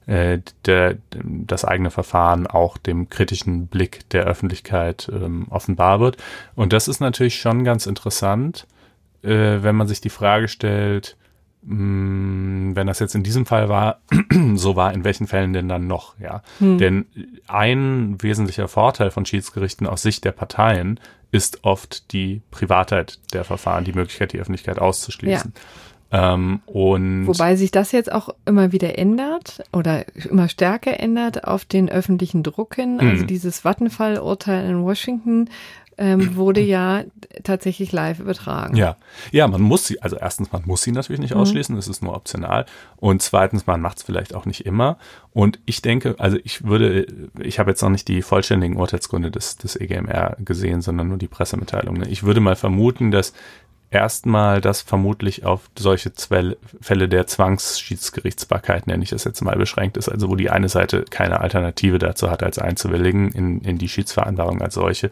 äh, 0.06 0.40
der, 0.66 0.98
das 1.24 1.64
eigene 1.64 1.90
Verfahren 1.90 2.46
auch 2.46 2.76
dem 2.76 3.08
kritischen 3.08 3.66
Blick 3.66 4.06
der 4.10 4.24
Öffentlichkeit 4.24 5.10
ähm, 5.10 5.46
offenbar 5.48 6.00
wird. 6.00 6.18
Und 6.54 6.74
das 6.74 6.86
ist 6.86 7.00
natürlich 7.00 7.40
schon 7.40 7.64
ganz 7.64 7.86
interessant, 7.86 8.66
äh, 9.22 9.62
wenn 9.62 9.74
man 9.74 9.88
sich 9.88 10.02
die 10.02 10.10
Frage 10.10 10.48
stellt, 10.48 11.16
wenn 11.62 12.86
das 12.86 12.98
jetzt 13.00 13.14
in 13.14 13.22
diesem 13.22 13.44
Fall 13.46 13.68
war, 13.68 14.00
so 14.54 14.76
war, 14.76 14.92
in 14.94 15.04
welchen 15.04 15.26
Fällen 15.26 15.52
denn 15.52 15.68
dann 15.68 15.86
noch, 15.86 16.18
ja? 16.18 16.42
Denn 16.58 17.06
ein 17.46 18.16
wesentlicher 18.22 18.66
Vorteil 18.68 19.10
von 19.10 19.26
Schiedsgerichten 19.26 19.86
aus 19.86 20.02
Sicht 20.02 20.24
der 20.24 20.32
Parteien 20.32 20.98
ist 21.32 21.62
oft 21.62 22.12
die 22.12 22.42
Privatheit 22.50 23.18
der 23.32 23.44
Verfahren, 23.44 23.84
die 23.84 23.92
Möglichkeit, 23.92 24.32
die 24.32 24.40
Öffentlichkeit 24.40 24.78
auszuschließen. 24.78 25.52
Ähm, 26.12 26.60
und 26.66 27.28
Wobei 27.28 27.54
sich 27.54 27.70
das 27.70 27.92
jetzt 27.92 28.10
auch 28.10 28.30
immer 28.44 28.72
wieder 28.72 28.98
ändert 28.98 29.62
oder 29.72 30.06
immer 30.28 30.48
stärker 30.48 30.98
ändert 30.98 31.44
auf 31.44 31.64
den 31.64 31.88
öffentlichen 31.88 32.42
Druck 32.42 32.74
hin. 32.74 32.98
Also 32.98 33.22
Mhm. 33.22 33.26
dieses 33.28 33.60
Vattenfall-Urteil 33.64 34.68
in 34.68 34.82
Washington 34.82 35.48
ähm, 35.98 36.36
wurde 36.36 36.60
ja 36.60 37.04
tatsächlich 37.42 37.92
live 37.92 38.20
übertragen. 38.20 38.76
Ja, 38.76 38.96
ja, 39.32 39.46
man 39.48 39.60
muss 39.60 39.86
sie, 39.86 40.00
also 40.00 40.16
erstens, 40.16 40.50
man 40.52 40.62
muss 40.64 40.82
sie 40.82 40.92
natürlich 40.92 41.20
nicht 41.20 41.34
Mhm. 41.34 41.40
ausschließen, 41.40 41.76
es 41.76 41.88
ist 41.88 42.02
nur 42.02 42.14
optional. 42.14 42.64
Und 42.96 43.20
zweitens, 43.22 43.66
man 43.66 43.80
macht 43.80 43.98
es 43.98 44.02
vielleicht 44.02 44.34
auch 44.34 44.46
nicht 44.46 44.64
immer. 44.64 44.96
Und 45.32 45.58
ich 45.66 45.82
denke, 45.82 46.14
also 46.18 46.38
ich 46.42 46.64
würde, 46.64 47.06
ich 47.38 47.58
habe 47.58 47.70
jetzt 47.70 47.82
noch 47.82 47.90
nicht 47.90 48.08
die 48.08 48.22
vollständigen 48.22 48.76
Urteilsgründe 48.76 49.30
des, 49.30 49.56
des 49.58 49.76
EGMR 49.76 50.36
gesehen, 50.44 50.80
sondern 50.80 51.08
nur 51.08 51.18
die 51.18 51.28
Pressemitteilung. 51.28 51.98
ne? 51.98 52.08
Ich 52.08 52.22
würde 52.22 52.40
mal 52.40 52.56
vermuten, 52.56 53.10
dass 53.10 53.32
erstmal 53.90 54.60
das 54.60 54.82
vermutlich 54.82 55.44
auf 55.44 55.68
solche 55.76 56.12
Zwell- 56.12 56.56
Fälle 56.80 57.08
der 57.08 57.26
Zwangsschiedsgerichtsbarkeit, 57.26 58.86
nenne 58.86 59.02
ich 59.02 59.10
das 59.10 59.24
jetzt 59.24 59.40
mal, 59.42 59.56
beschränkt 59.56 59.96
ist, 59.96 60.08
also 60.08 60.28
wo 60.28 60.36
die 60.36 60.50
eine 60.50 60.68
Seite 60.68 61.04
keine 61.10 61.40
Alternative 61.40 61.98
dazu 61.98 62.30
hat, 62.30 62.42
als 62.42 62.58
einzuwilligen 62.58 63.30
in, 63.32 63.60
in 63.62 63.78
die 63.78 63.88
Schiedsvereinbarung 63.88 64.62
als 64.62 64.74
solche. 64.74 65.10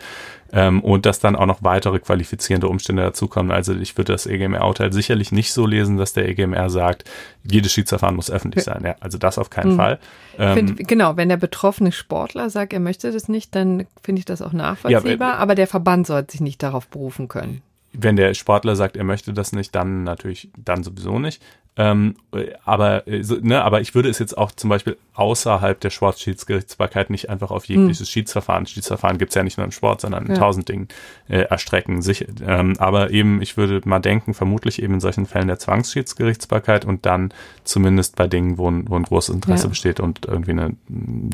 Ähm, 0.52 0.80
und 0.80 1.04
dass 1.04 1.18
dann 1.20 1.36
auch 1.36 1.44
noch 1.46 1.62
weitere 1.62 1.98
qualifizierende 1.98 2.68
Umstände 2.68 3.02
dazukommen. 3.02 3.52
Also 3.52 3.74
ich 3.74 3.98
würde 3.98 4.12
das 4.12 4.26
EGMR-Urteil 4.26 4.92
sicherlich 4.92 5.30
nicht 5.32 5.52
so 5.52 5.66
lesen, 5.66 5.98
dass 5.98 6.14
der 6.14 6.26
EGMR 6.28 6.70
sagt, 6.70 7.04
jedes 7.44 7.72
Schiedsverfahren 7.72 8.16
muss 8.16 8.30
öffentlich 8.30 8.64
sein. 8.64 8.82
Ja, 8.84 8.94
also 9.00 9.18
das 9.18 9.38
auf 9.38 9.50
keinen 9.50 9.72
Mhm. 9.72 9.76
Fall. 9.76 9.98
Ähm, 10.38 10.54
Find, 10.54 10.88
genau, 10.88 11.16
wenn 11.16 11.28
der 11.28 11.36
betroffene 11.36 11.92
Sportler 11.92 12.48
sagt, 12.48 12.72
er 12.72 12.80
möchte 12.80 13.12
das 13.12 13.28
nicht, 13.28 13.54
dann 13.54 13.86
finde 14.02 14.20
ich 14.20 14.24
das 14.24 14.40
auch 14.40 14.52
nachvollziehbar, 14.52 15.32
Ja, 15.34 15.36
aber 15.38 15.54
der 15.54 15.66
Verband 15.66 16.06
sollte 16.06 16.32
sich 16.32 16.40
nicht 16.40 16.62
darauf 16.62 16.86
berufen 16.88 17.28
können. 17.28 17.60
Wenn 18.00 18.16
der 18.16 18.32
Sportler 18.34 18.76
sagt, 18.76 18.96
er 18.96 19.04
möchte 19.04 19.32
das 19.32 19.52
nicht, 19.52 19.74
dann 19.74 20.04
natürlich, 20.04 20.48
dann 20.56 20.82
sowieso 20.82 21.18
nicht. 21.18 21.42
Ähm, 21.80 22.16
äh, 22.32 22.46
aber, 22.64 23.06
äh, 23.06 23.22
ne, 23.40 23.62
aber 23.62 23.80
ich 23.80 23.94
würde 23.94 24.08
es 24.08 24.18
jetzt 24.18 24.36
auch 24.36 24.50
zum 24.50 24.68
Beispiel 24.68 24.96
außerhalb 25.14 25.78
der 25.78 25.90
Sportschiedsgerichtsbarkeit 25.90 27.08
nicht 27.10 27.30
einfach 27.30 27.52
auf 27.52 27.66
jegliches 27.66 28.10
Schiedsverfahren, 28.10 28.66
Schiedsverfahren 28.66 29.16
gibt's 29.16 29.36
ja 29.36 29.44
nicht 29.44 29.58
nur 29.58 29.64
im 29.64 29.70
Sport, 29.70 30.00
sondern 30.00 30.26
in 30.26 30.32
Ja. 30.32 30.38
tausend 30.38 30.68
Dingen 30.68 30.88
äh, 31.28 31.42
erstrecken. 31.42 32.02
Sich, 32.02 32.26
ähm, 32.44 32.74
aber 32.78 33.10
eben, 33.10 33.40
ich 33.42 33.56
würde 33.56 33.80
mal 33.88 34.00
denken, 34.00 34.34
vermutlich 34.34 34.82
eben 34.82 34.94
in 34.94 35.00
solchen 35.00 35.26
Fällen 35.26 35.46
der 35.46 35.60
Zwangsschiedsgerichtsbarkeit 35.60 36.84
und 36.84 37.06
dann 37.06 37.32
zumindest 37.64 38.16
bei 38.16 38.26
Dingen, 38.26 38.58
wo 38.58 38.68
ein, 38.70 38.88
wo 38.88 38.96
ein 38.96 39.04
großes 39.04 39.34
Interesse 39.36 39.64
Ja. 39.64 39.68
besteht 39.70 40.00
und 40.00 40.26
irgendwie 40.26 40.52
ein 40.52 40.78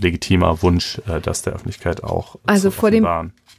legitimer 0.01 0.63
Wunsch, 0.63 1.01
äh, 1.09 1.21
das 1.23 1.41
der 1.43 1.55
Öffentlichkeit 1.55 2.05
auch 2.05 2.37
Also 2.47 2.71
vor 2.71 2.91
dem 2.91 3.07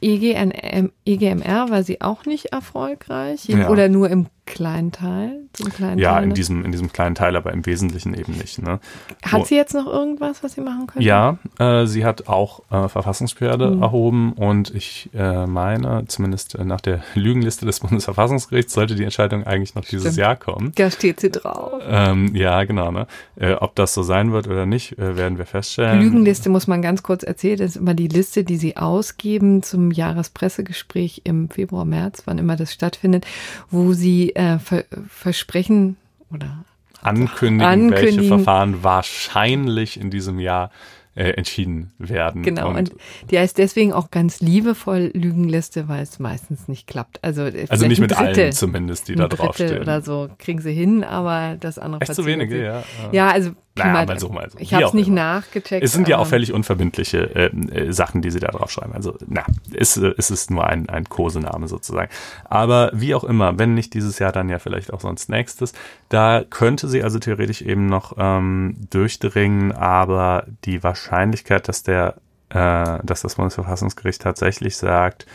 EGNM, 0.00 0.92
EGMR 1.04 1.70
war 1.70 1.82
sie 1.82 2.00
auch 2.00 2.24
nicht 2.26 2.46
erfolgreich 2.46 3.46
Ja. 3.46 3.68
oder 3.70 3.88
nur 3.88 4.10
im 4.10 4.26
kleinen 4.46 4.92
Teil, 4.92 5.40
zum 5.52 5.70
kleinen 5.70 5.98
Ja, 5.98 6.14
Teil. 6.14 6.22
in 6.22 6.28
ne? 6.30 6.34
diesem, 6.34 6.64
in 6.64 6.72
diesem 6.72 6.92
kleinen 6.92 7.14
Teil, 7.14 7.36
aber 7.36 7.52
im 7.52 7.66
Wesentlichen 7.66 8.14
eben 8.14 8.32
nicht. 8.34 8.62
Ne? 8.62 8.78
Hat 9.24 9.46
sie 9.46 9.56
jetzt 9.56 9.74
noch 9.74 9.86
irgendwas, 9.86 10.42
was 10.42 10.52
sie 10.54 10.60
machen 10.60 10.86
könnte? 10.86 11.06
Ja, 11.06 11.38
äh, 11.58 11.86
sie 11.86 12.04
hat 12.04 12.28
auch 12.28 12.60
äh, 12.70 12.88
Verfassungsbeschwerde 12.88 13.70
Mhm. 13.72 13.82
erhoben 13.82 14.32
und 14.32 14.74
ich 14.74 15.10
äh, 15.14 15.46
meine, 15.46 16.04
zumindest 16.06 16.54
äh, 16.54 16.64
nach 16.64 16.80
der 16.80 17.00
Lügenliste 17.14 17.66
des 17.66 17.80
Bundesverfassungsgerichts, 17.80 18.72
sollte 18.72 18.94
die 18.94 19.04
Entscheidung 19.04 19.44
eigentlich 19.44 19.74
noch 19.74 19.84
dieses 19.84 20.12
Stimmt. 20.12 20.16
Jahr 20.18 20.36
kommen. 20.36 20.72
Da 20.76 20.90
steht 20.90 21.20
sie 21.20 21.30
drauf. 21.30 21.82
Ähm, 21.88 22.34
ja, 22.34 22.62
genau. 22.64 22.90
Ne? 22.92 23.06
Äh, 23.36 23.54
ob 23.54 23.74
das 23.74 23.94
so 23.94 24.02
sein 24.02 24.32
wird 24.32 24.46
oder 24.46 24.64
nicht, 24.66 24.98
äh, 24.98 25.16
werden 25.16 25.38
wir 25.38 25.46
feststellen. 25.46 26.00
Lügenliste 26.00 26.48
muss 26.48 26.66
man 26.66 26.82
ganz 26.82 27.02
kurz 27.02 27.22
erzählen, 27.24 27.58
das 27.58 27.70
ist 27.70 27.76
immer 27.76 27.94
die 27.94 28.08
Liste, 28.08 28.44
die 28.44 28.56
sie 28.56 28.76
ausgeben 28.76 29.62
zum 29.62 29.90
Jahrespressegespräch 29.90 31.22
im 31.24 31.48
Februar, 31.50 31.84
März, 31.84 32.22
wann 32.26 32.38
immer 32.38 32.56
das 32.56 32.72
stattfindet, 32.72 33.26
wo 33.70 33.92
sie 33.92 34.34
äh, 34.36 34.58
ver 34.58 34.84
versprechen 35.08 35.96
oder 36.32 36.64
ankündigen, 37.02 37.90
welche 37.90 38.06
Ankündigen. 38.06 38.28
Verfahren 38.28 38.82
wahrscheinlich 38.82 40.00
in 40.00 40.10
diesem 40.10 40.38
Jahr 40.38 40.70
äh, 41.14 41.30
entschieden 41.30 41.92
werden. 41.98 42.42
Genau, 42.42 42.74
und, 42.74 42.92
die 43.30 43.38
heißt 43.38 43.56
deswegen 43.56 43.92
auch 43.92 44.10
ganz 44.10 44.40
liebevoll 44.40 45.10
Lügenliste, 45.14 45.88
weil 45.88 46.02
es 46.02 46.18
meistens 46.18 46.68
nicht 46.68 46.86
klappt. 46.86 47.24
Also, 47.24 47.42
also 47.42 47.56
vielleicht 47.56 47.88
nicht 47.88 48.00
mit 48.00 48.10
Drittel, 48.10 48.44
allen 48.44 48.52
zumindest, 48.52 49.08
die 49.08 49.14
da 49.14 49.26
draufstehen. 49.26 49.80
oder 49.80 50.02
so 50.02 50.28
kriegen 50.38 50.60
sie 50.60 50.74
hin, 50.74 51.04
aber 51.04 51.56
das 51.58 51.78
andere 51.78 52.02
Echt 52.02 52.14
verzögert 52.14 52.40
wenige, 52.40 52.62
ja. 52.62 52.82
Ja, 53.12 53.30
also 53.30 53.52
Naja, 53.76 53.92
mal- 53.92 54.06
mal 54.06 54.18
so, 54.18 54.28
mal 54.30 54.50
so. 54.50 54.58
ich 54.58 54.72
habe 54.74 54.84
es 54.84 54.94
nicht 54.94 55.08
immer. 55.08 55.16
nachgecheckt. 55.16 55.84
Es 55.84 55.92
sind 55.92 56.08
ja 56.08 56.18
auch 56.18 56.26
völlig 56.26 56.52
unverbindliche 56.52 57.34
äh, 57.34 57.46
äh, 57.46 57.92
Sachen, 57.92 58.22
die 58.22 58.30
sie 58.30 58.40
da 58.40 58.48
drauf 58.48 58.70
schreiben. 58.70 58.92
Also, 58.94 59.16
na, 59.28 59.44
es, 59.74 59.96
äh, 59.96 60.12
es 60.16 60.30
ist 60.30 60.50
nur 60.50 60.66
ein, 60.66 60.88
ein 60.88 61.04
Kosename 61.08 61.68
sozusagen. 61.68 62.10
Aber 62.44 62.90
wie 62.94 63.14
auch 63.14 63.24
immer, 63.24 63.58
wenn 63.58 63.74
nicht 63.74 63.94
dieses 63.94 64.18
Jahr, 64.18 64.32
dann 64.32 64.48
ja 64.48 64.58
vielleicht 64.58 64.92
auch 64.92 65.00
sonst 65.00 65.28
nächstes. 65.28 65.72
Da 66.08 66.42
könnte 66.48 66.88
sie 66.88 67.02
also 67.02 67.18
theoretisch 67.18 67.62
eben 67.62 67.86
noch 67.86 68.14
ähm, 68.18 68.76
durchdringen, 68.90 69.72
aber 69.72 70.46
die 70.64 70.82
Wahrscheinlichkeit, 70.82 71.68
dass 71.68 71.82
der, 71.82 72.14
äh, 72.50 72.98
dass 73.04 73.22
das 73.22 73.34
Bundesverfassungsgericht 73.34 74.22
tatsächlich 74.22 74.76
sagt, 74.76 75.26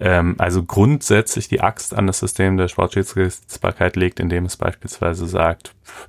ähm, 0.00 0.36
also 0.38 0.62
grundsätzlich 0.62 1.48
die 1.48 1.60
Axt 1.60 1.94
an 1.94 2.06
das 2.06 2.20
System 2.20 2.56
der 2.56 2.68
Sportschiedsgerichtsbarkeit 2.68 3.96
legt, 3.96 4.20
indem 4.20 4.44
es 4.44 4.56
beispielsweise 4.56 5.26
sagt, 5.26 5.74
pff, 5.84 6.08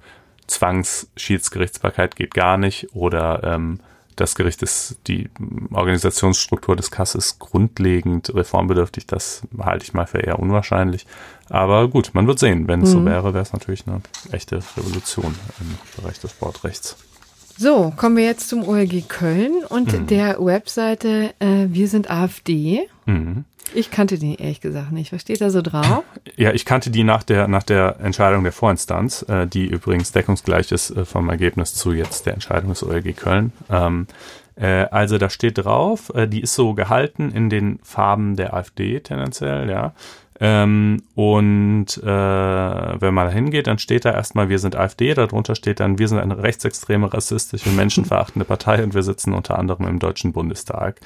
Zwangsschiedsgerichtsbarkeit 0.50 2.16
geht 2.16 2.34
gar 2.34 2.58
nicht 2.58 2.88
oder 2.94 3.44
ähm, 3.44 3.80
das 4.16 4.36
Gericht 4.36 4.62
ist, 4.64 4.98
die 5.08 5.30
Organisationsstruktur 5.72 6.76
des 6.76 6.92
Kass 6.92 7.16
ist 7.16 7.40
grundlegend 7.40 8.34
reformbedürftig, 8.36 9.08
das 9.08 9.44
halte 9.58 9.86
ich 9.86 9.94
mal 9.94 10.08
für 10.08 10.18
eher 10.20 10.40
unwahrscheinlich. 10.40 11.06
Aber 11.48 11.88
gut, 11.88 12.12
man 12.14 12.28
wird 12.28 12.38
sehen. 12.38 12.68
Wenn 12.68 12.82
es 12.82 12.92
so 12.92 13.00
Mhm. 13.00 13.06
wäre, 13.06 13.34
wäre 13.34 13.44
es 13.44 13.54
natürlich 13.54 13.86
eine 13.88 14.02
echte 14.34 14.60
Revolution 14.78 15.34
im 15.62 15.78
Bereich 16.02 16.20
des 16.20 16.32
Sportrechts. 16.32 16.98
So, 17.58 17.94
kommen 17.96 18.18
wir 18.18 18.26
jetzt 18.26 18.50
zum 18.50 18.68
OLG 18.68 19.04
Köln 19.08 19.64
und 19.70 19.94
Mhm. 19.94 20.08
der 20.08 20.38
Webseite 20.46 21.34
äh, 21.40 21.68
Wir 21.70 21.88
sind 21.88 22.10
AfD. 22.12 22.90
Mhm. 23.06 23.46
Ich 23.74 23.92
kannte 23.92 24.18
die 24.18 24.36
ehrlich 24.36 24.62
gesagt 24.62 24.92
nicht. 24.92 25.14
Was 25.14 25.22
steht 25.22 25.42
da 25.42 25.50
so 25.50 25.62
drauf? 25.62 26.04
Ja, 26.36 26.52
ich 26.54 26.66
kannte 26.66 26.90
die 26.90 27.04
nach 27.04 27.24
der, 27.24 27.48
nach 27.48 27.64
der 27.64 28.00
Entscheidung 28.00 28.44
der 28.44 28.52
Vorinstanz, 28.52 29.26
äh, 29.28 29.48
die 29.48 29.68
übrigens 29.68 30.12
deckungsgleich 30.12 30.72
ist 30.72 30.92
äh, 30.92 31.06
vom 31.06 31.30
Ergebnis 31.30 31.74
zu 31.74 31.94
jetzt 31.94 32.26
der 32.26 32.34
Entscheidung 32.34 32.70
des 32.70 32.84
OLG 32.84 33.16
Köln. 33.16 33.52
Ähm, 33.70 34.08
äh, 34.56 34.86
also 34.92 35.18
da 35.18 35.30
steht 35.30 35.58
drauf, 35.58 36.12
äh, 36.16 36.28
die 36.28 36.42
ist 36.42 36.56
so 36.56 36.74
gehalten 36.74 37.32
in 37.32 37.50
den 37.50 37.80
Farben 37.84 38.36
der 38.36 38.54
AfD 38.54 39.00
tendenziell, 39.00 39.70
ja. 39.70 39.94
Ähm, 40.42 41.04
und 41.16 41.98
äh, 41.98 42.06
wenn 42.06 43.14
man 43.14 43.28
da 43.28 43.32
hingeht, 43.32 43.68
dann 43.68 43.78
steht 43.78 44.06
da 44.06 44.12
erstmal, 44.12 44.48
wir 44.48 44.60
sind 44.60 44.76
AfD, 44.76 45.14
darunter 45.14 45.54
steht 45.54 45.82
dann, 45.82 46.00
wir 46.00 46.08
sind 46.08 46.20
eine 46.20 46.42
rechtsextreme, 46.42 47.14
rassistische, 47.14 47.70
menschenverachtende 47.70 48.46
Partei 48.46 48.82
und 48.84 48.94
wir 48.94 49.04
sitzen 49.04 49.34
unter 49.34 49.60
anderem 49.60 49.86
im 49.88 50.00
Deutschen 50.00 50.32
Bundestag. 50.32 51.02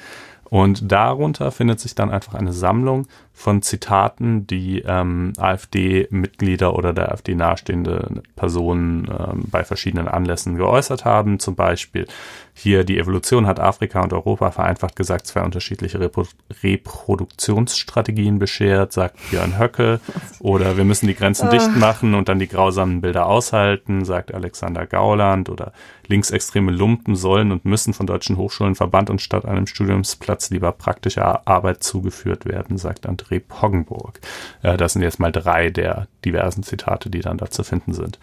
Und 0.54 0.92
darunter 0.92 1.50
findet 1.50 1.80
sich 1.80 1.96
dann 1.96 2.12
einfach 2.12 2.34
eine 2.34 2.52
Sammlung 2.52 3.08
von 3.36 3.62
Zitaten, 3.62 4.46
die 4.46 4.82
ähm, 4.86 5.32
AfD-Mitglieder 5.36 6.74
oder 6.76 6.92
der 6.92 7.10
AfD 7.10 7.34
nahestehende 7.34 8.22
Personen 8.36 9.08
ähm, 9.08 9.44
bei 9.50 9.64
verschiedenen 9.64 10.06
Anlässen 10.06 10.56
geäußert 10.56 11.04
haben. 11.04 11.40
Zum 11.40 11.56
Beispiel 11.56 12.06
hier 12.56 12.84
die 12.84 12.98
Evolution 12.98 13.48
hat 13.48 13.58
Afrika 13.58 14.00
und 14.00 14.12
Europa 14.12 14.52
vereinfacht 14.52 14.94
gesagt 14.94 15.26
zwei 15.26 15.42
unterschiedliche 15.42 15.98
Repro 15.98 16.24
Reproduktionsstrategien 16.62 18.38
beschert, 18.38 18.92
sagt 18.92 19.18
Björn 19.30 19.58
Höcke. 19.58 19.98
Oder 20.38 20.76
wir 20.76 20.84
müssen 20.84 21.08
die 21.08 21.16
Grenzen 21.16 21.50
dicht 21.50 21.66
ah. 21.74 21.78
machen 21.78 22.14
und 22.14 22.28
dann 22.28 22.38
die 22.38 22.46
grausamen 22.46 23.00
Bilder 23.00 23.26
aushalten, 23.26 24.04
sagt 24.04 24.32
Alexander 24.32 24.86
Gauland. 24.86 25.50
Oder 25.50 25.72
linksextreme 26.06 26.70
Lumpen 26.70 27.16
sollen 27.16 27.50
und 27.50 27.64
müssen 27.64 27.92
von 27.92 28.06
deutschen 28.06 28.36
Hochschulen 28.36 28.76
verbannt 28.76 29.10
und 29.10 29.20
statt 29.20 29.44
einem 29.44 29.66
Studiumsplatz 29.66 30.50
lieber 30.50 30.70
praktischer 30.70 31.46
Arbeit 31.48 31.82
zugeführt 31.82 32.46
werden, 32.46 32.78
sagt 32.78 33.06
André 33.24 33.40
Poggenburg. 33.40 34.20
Äh, 34.62 34.76
das 34.76 34.92
sind 34.94 35.02
jetzt 35.02 35.20
mal 35.20 35.32
drei 35.32 35.70
der 35.70 36.06
diversen 36.24 36.62
Zitate, 36.62 37.10
die 37.10 37.20
dann 37.20 37.38
da 37.38 37.50
zu 37.50 37.64
finden 37.64 37.92
sind. 37.92 38.18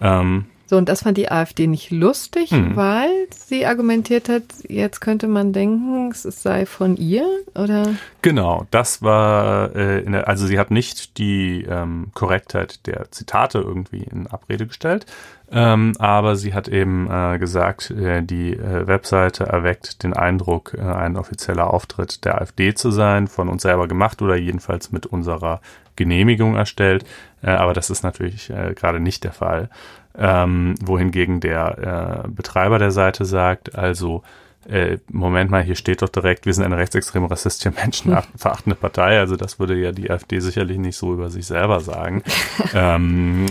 Ähm, 0.00 0.46
so, 0.72 0.78
und 0.78 0.88
das 0.88 1.02
fand 1.02 1.18
die 1.18 1.30
AfD 1.30 1.66
nicht 1.66 1.90
lustig, 1.90 2.50
hm. 2.50 2.76
weil 2.76 3.10
sie 3.28 3.66
argumentiert 3.66 4.30
hat, 4.30 4.44
jetzt 4.68 5.00
könnte 5.00 5.28
man 5.28 5.52
denken, 5.52 6.10
es 6.12 6.22
sei 6.22 6.64
von 6.64 6.96
ihr, 6.96 7.26
oder? 7.54 7.94
Genau, 8.22 8.66
das 8.70 9.02
war, 9.02 9.76
äh, 9.76 10.02
der, 10.02 10.28
also 10.28 10.46
sie 10.46 10.58
hat 10.58 10.70
nicht 10.70 11.18
die 11.18 11.66
ähm, 11.68 12.06
Korrektheit 12.14 12.86
der 12.86 13.10
Zitate 13.10 13.58
irgendwie 13.58 14.04
in 14.04 14.26
Abrede 14.28 14.66
gestellt, 14.66 15.04
ähm, 15.52 15.92
aber 15.98 16.36
sie 16.36 16.54
hat 16.54 16.66
eben 16.66 17.10
äh, 17.10 17.38
gesagt, 17.38 17.90
äh, 17.90 18.22
die 18.22 18.54
äh, 18.54 18.86
Webseite 18.86 19.44
erweckt 19.44 20.02
den 20.02 20.14
Eindruck, 20.14 20.74
äh, 20.74 20.80
ein 20.80 21.16
offizieller 21.16 21.72
Auftritt 21.72 22.24
der 22.24 22.40
AfD 22.40 22.74
zu 22.74 22.90
sein, 22.90 23.28
von 23.28 23.50
uns 23.50 23.62
selber 23.62 23.86
gemacht 23.86 24.22
oder 24.22 24.34
jedenfalls 24.34 24.92
mit 24.92 25.04
unserer 25.04 25.60
Genehmigung 25.94 26.56
erstellt. 26.56 27.04
Äh, 27.42 27.50
aber 27.50 27.74
das 27.74 27.90
ist 27.90 28.02
natürlich 28.02 28.48
äh, 28.48 28.72
gerade 28.74 28.98
nicht 28.98 29.24
der 29.24 29.32
Fall 29.32 29.68
ähm, 30.16 30.74
wohingegen 30.82 31.40
der 31.40 32.26
Betreiber 32.28 32.78
der 32.78 32.90
Seite 32.90 33.24
sagt, 33.24 33.74
also 33.74 34.22
äh, 34.68 34.98
Moment 35.10 35.50
mal, 35.50 35.62
hier 35.62 35.74
steht 35.74 36.02
doch 36.02 36.08
direkt, 36.08 36.46
wir 36.46 36.54
sind 36.54 36.64
eine 36.64 36.76
rechtsextreme, 36.76 37.30
rassistische, 37.30 37.70
menschenverachtende 37.70 38.76
Partei. 38.76 39.18
Also 39.18 39.36
das 39.36 39.58
würde 39.58 39.76
ja 39.76 39.92
die 39.92 40.10
AfD 40.10 40.40
sicherlich 40.40 40.78
nicht 40.78 40.96
so 40.96 41.12
über 41.12 41.30
sich 41.30 41.46
selber 41.46 41.80
sagen. 41.80 42.22
ähm, 42.74 43.46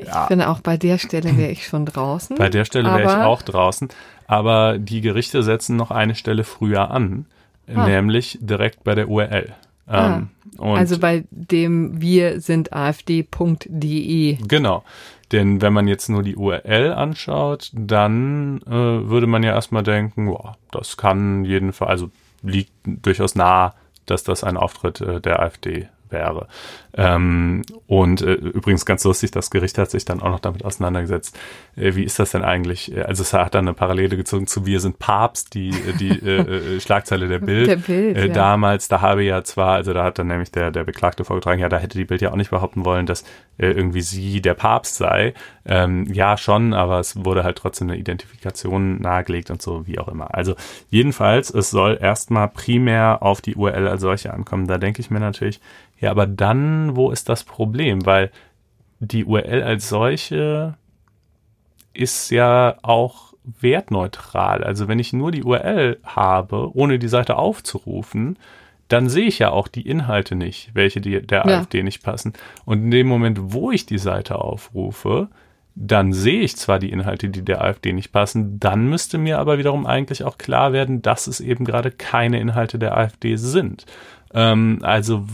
ich 0.00 0.06
ja. 0.06 0.26
finde 0.26 0.48
auch 0.48 0.60
bei 0.60 0.76
der 0.76 0.98
Stelle 0.98 1.36
wäre 1.36 1.50
ich 1.50 1.66
schon 1.66 1.86
draußen. 1.86 2.36
Bei 2.36 2.48
der 2.48 2.64
Stelle 2.64 2.88
wäre 2.88 3.02
ich 3.02 3.24
auch 3.24 3.42
draußen. 3.42 3.88
Aber 4.26 4.78
die 4.78 5.00
Gerichte 5.00 5.42
setzen 5.42 5.76
noch 5.76 5.90
eine 5.90 6.14
Stelle 6.14 6.44
früher 6.44 6.90
an, 6.90 7.26
ah. 7.74 7.86
nämlich 7.86 8.38
direkt 8.40 8.84
bei 8.84 8.94
der 8.94 9.08
URL. 9.08 9.52
Ah. 9.86 10.16
Ähm, 10.16 10.28
also 10.58 10.98
bei 10.98 11.24
dem 11.30 12.00
wir 12.00 12.40
sind 12.40 12.72
afd.de. 12.72 14.38
Genau. 14.46 14.84
Denn 15.34 15.60
wenn 15.60 15.72
man 15.72 15.88
jetzt 15.88 16.08
nur 16.08 16.22
die 16.22 16.36
URL 16.36 16.92
anschaut, 16.92 17.72
dann 17.72 18.62
äh, 18.68 18.70
würde 18.70 19.26
man 19.26 19.42
ja 19.42 19.52
erstmal 19.52 19.82
denken, 19.82 20.26
boah, 20.26 20.56
das 20.70 20.96
kann 20.96 21.44
jedenfalls, 21.44 21.90
also 21.90 22.10
liegt 22.42 22.70
durchaus 22.84 23.34
nah, 23.34 23.74
dass 24.06 24.22
das 24.22 24.44
ein 24.44 24.56
Auftritt 24.56 25.00
äh, 25.00 25.20
der 25.20 25.40
AfD 25.40 25.88
wäre. 26.10 26.48
Ähm, 26.96 27.62
und 27.86 28.22
äh, 28.22 28.34
übrigens 28.34 28.86
ganz 28.86 29.04
lustig, 29.04 29.30
das 29.32 29.50
Gericht 29.50 29.78
hat 29.78 29.90
sich 29.90 30.04
dann 30.04 30.20
auch 30.20 30.30
noch 30.30 30.40
damit 30.40 30.64
auseinandergesetzt. 30.64 31.36
Äh, 31.76 31.94
wie 31.94 32.04
ist 32.04 32.18
das 32.18 32.30
denn 32.30 32.42
eigentlich? 32.42 32.94
Also 33.04 33.22
es 33.22 33.32
hat 33.32 33.54
dann 33.54 33.66
eine 33.66 33.74
Parallele 33.74 34.16
gezogen 34.16 34.46
zu 34.46 34.66
Wir 34.66 34.80
sind 34.80 34.98
Papst, 34.98 35.54
die, 35.54 35.70
äh, 35.70 35.92
die 35.98 36.10
äh, 36.10 36.76
äh, 36.76 36.80
Schlagzeile 36.84 37.28
der 37.28 37.40
Bild. 37.40 37.66
Der 37.66 37.76
Bild 37.76 38.16
äh, 38.16 38.28
ja. 38.28 38.32
Damals, 38.32 38.88
da 38.88 39.00
habe 39.00 39.24
ja 39.24 39.42
zwar, 39.44 39.74
also 39.74 39.92
da 39.92 40.04
hat 40.04 40.18
dann 40.18 40.28
nämlich 40.28 40.52
der, 40.52 40.70
der 40.70 40.84
Beklagte 40.84 41.24
vorgetragen, 41.24 41.60
ja, 41.60 41.68
da 41.68 41.78
hätte 41.78 41.98
die 41.98 42.04
Bild 42.04 42.20
ja 42.20 42.30
auch 42.30 42.36
nicht 42.36 42.50
behaupten 42.50 42.84
wollen, 42.84 43.06
dass 43.06 43.22
äh, 43.58 43.70
irgendwie 43.70 44.02
sie 44.02 44.40
der 44.40 44.54
Papst 44.54 44.96
sei. 44.96 45.34
Ähm, 45.66 46.06
ja, 46.12 46.36
schon, 46.36 46.74
aber 46.74 47.00
es 47.00 47.24
wurde 47.24 47.42
halt 47.42 47.56
trotzdem 47.56 47.88
eine 47.88 47.98
Identifikation 47.98 49.00
nahegelegt 49.00 49.50
und 49.50 49.62
so, 49.62 49.86
wie 49.86 49.98
auch 49.98 50.08
immer. 50.08 50.34
Also 50.34 50.56
jedenfalls, 50.90 51.50
es 51.50 51.70
soll 51.70 51.98
erstmal 52.00 52.48
primär 52.48 53.22
auf 53.22 53.40
die 53.40 53.54
URL 53.54 53.88
als 53.88 54.02
solche 54.02 54.32
ankommen. 54.32 54.66
Da 54.66 54.76
denke 54.76 55.00
ich 55.00 55.10
mir 55.10 55.20
natürlich, 55.20 55.60
ja, 55.98 56.10
aber 56.10 56.26
dann, 56.26 56.96
wo 56.96 57.10
ist 57.10 57.30
das 57.30 57.44
Problem? 57.44 58.04
Weil 58.04 58.30
die 59.00 59.24
URL 59.24 59.62
als 59.62 59.88
solche 59.88 60.74
ist 61.94 62.30
ja 62.30 62.76
auch 62.82 63.32
wertneutral. 63.44 64.64
Also 64.64 64.88
wenn 64.88 64.98
ich 64.98 65.12
nur 65.12 65.30
die 65.30 65.44
URL 65.44 65.98
habe, 66.04 66.70
ohne 66.74 66.98
die 66.98 67.08
Seite 67.08 67.36
aufzurufen, 67.36 68.38
dann 68.88 69.08
sehe 69.08 69.26
ich 69.26 69.38
ja 69.38 69.50
auch 69.50 69.68
die 69.68 69.88
Inhalte 69.88 70.34
nicht, 70.34 70.74
welche 70.74 71.00
die, 71.00 71.26
der 71.26 71.46
ja. 71.46 71.58
AfD 71.60 71.82
nicht 71.82 72.02
passen. 72.02 72.34
Und 72.64 72.84
in 72.84 72.90
dem 72.90 73.06
Moment, 73.06 73.52
wo 73.52 73.70
ich 73.70 73.86
die 73.86 73.98
Seite 73.98 74.36
aufrufe, 74.36 75.28
dann 75.74 76.12
sehe 76.12 76.40
ich 76.40 76.56
zwar 76.56 76.78
die 76.78 76.90
Inhalte, 76.90 77.28
die 77.28 77.42
der 77.42 77.62
AfD 77.62 77.92
nicht 77.92 78.12
passen, 78.12 78.60
dann 78.60 78.88
müsste 78.88 79.18
mir 79.18 79.38
aber 79.38 79.58
wiederum 79.58 79.86
eigentlich 79.86 80.22
auch 80.22 80.38
klar 80.38 80.72
werden, 80.72 81.02
dass 81.02 81.26
es 81.26 81.40
eben 81.40 81.64
gerade 81.64 81.90
keine 81.90 82.40
Inhalte 82.40 82.78
der 82.78 82.96
AfD 82.96 83.36
sind. 83.36 83.84
Ähm, 84.32 84.78
also 84.82 85.26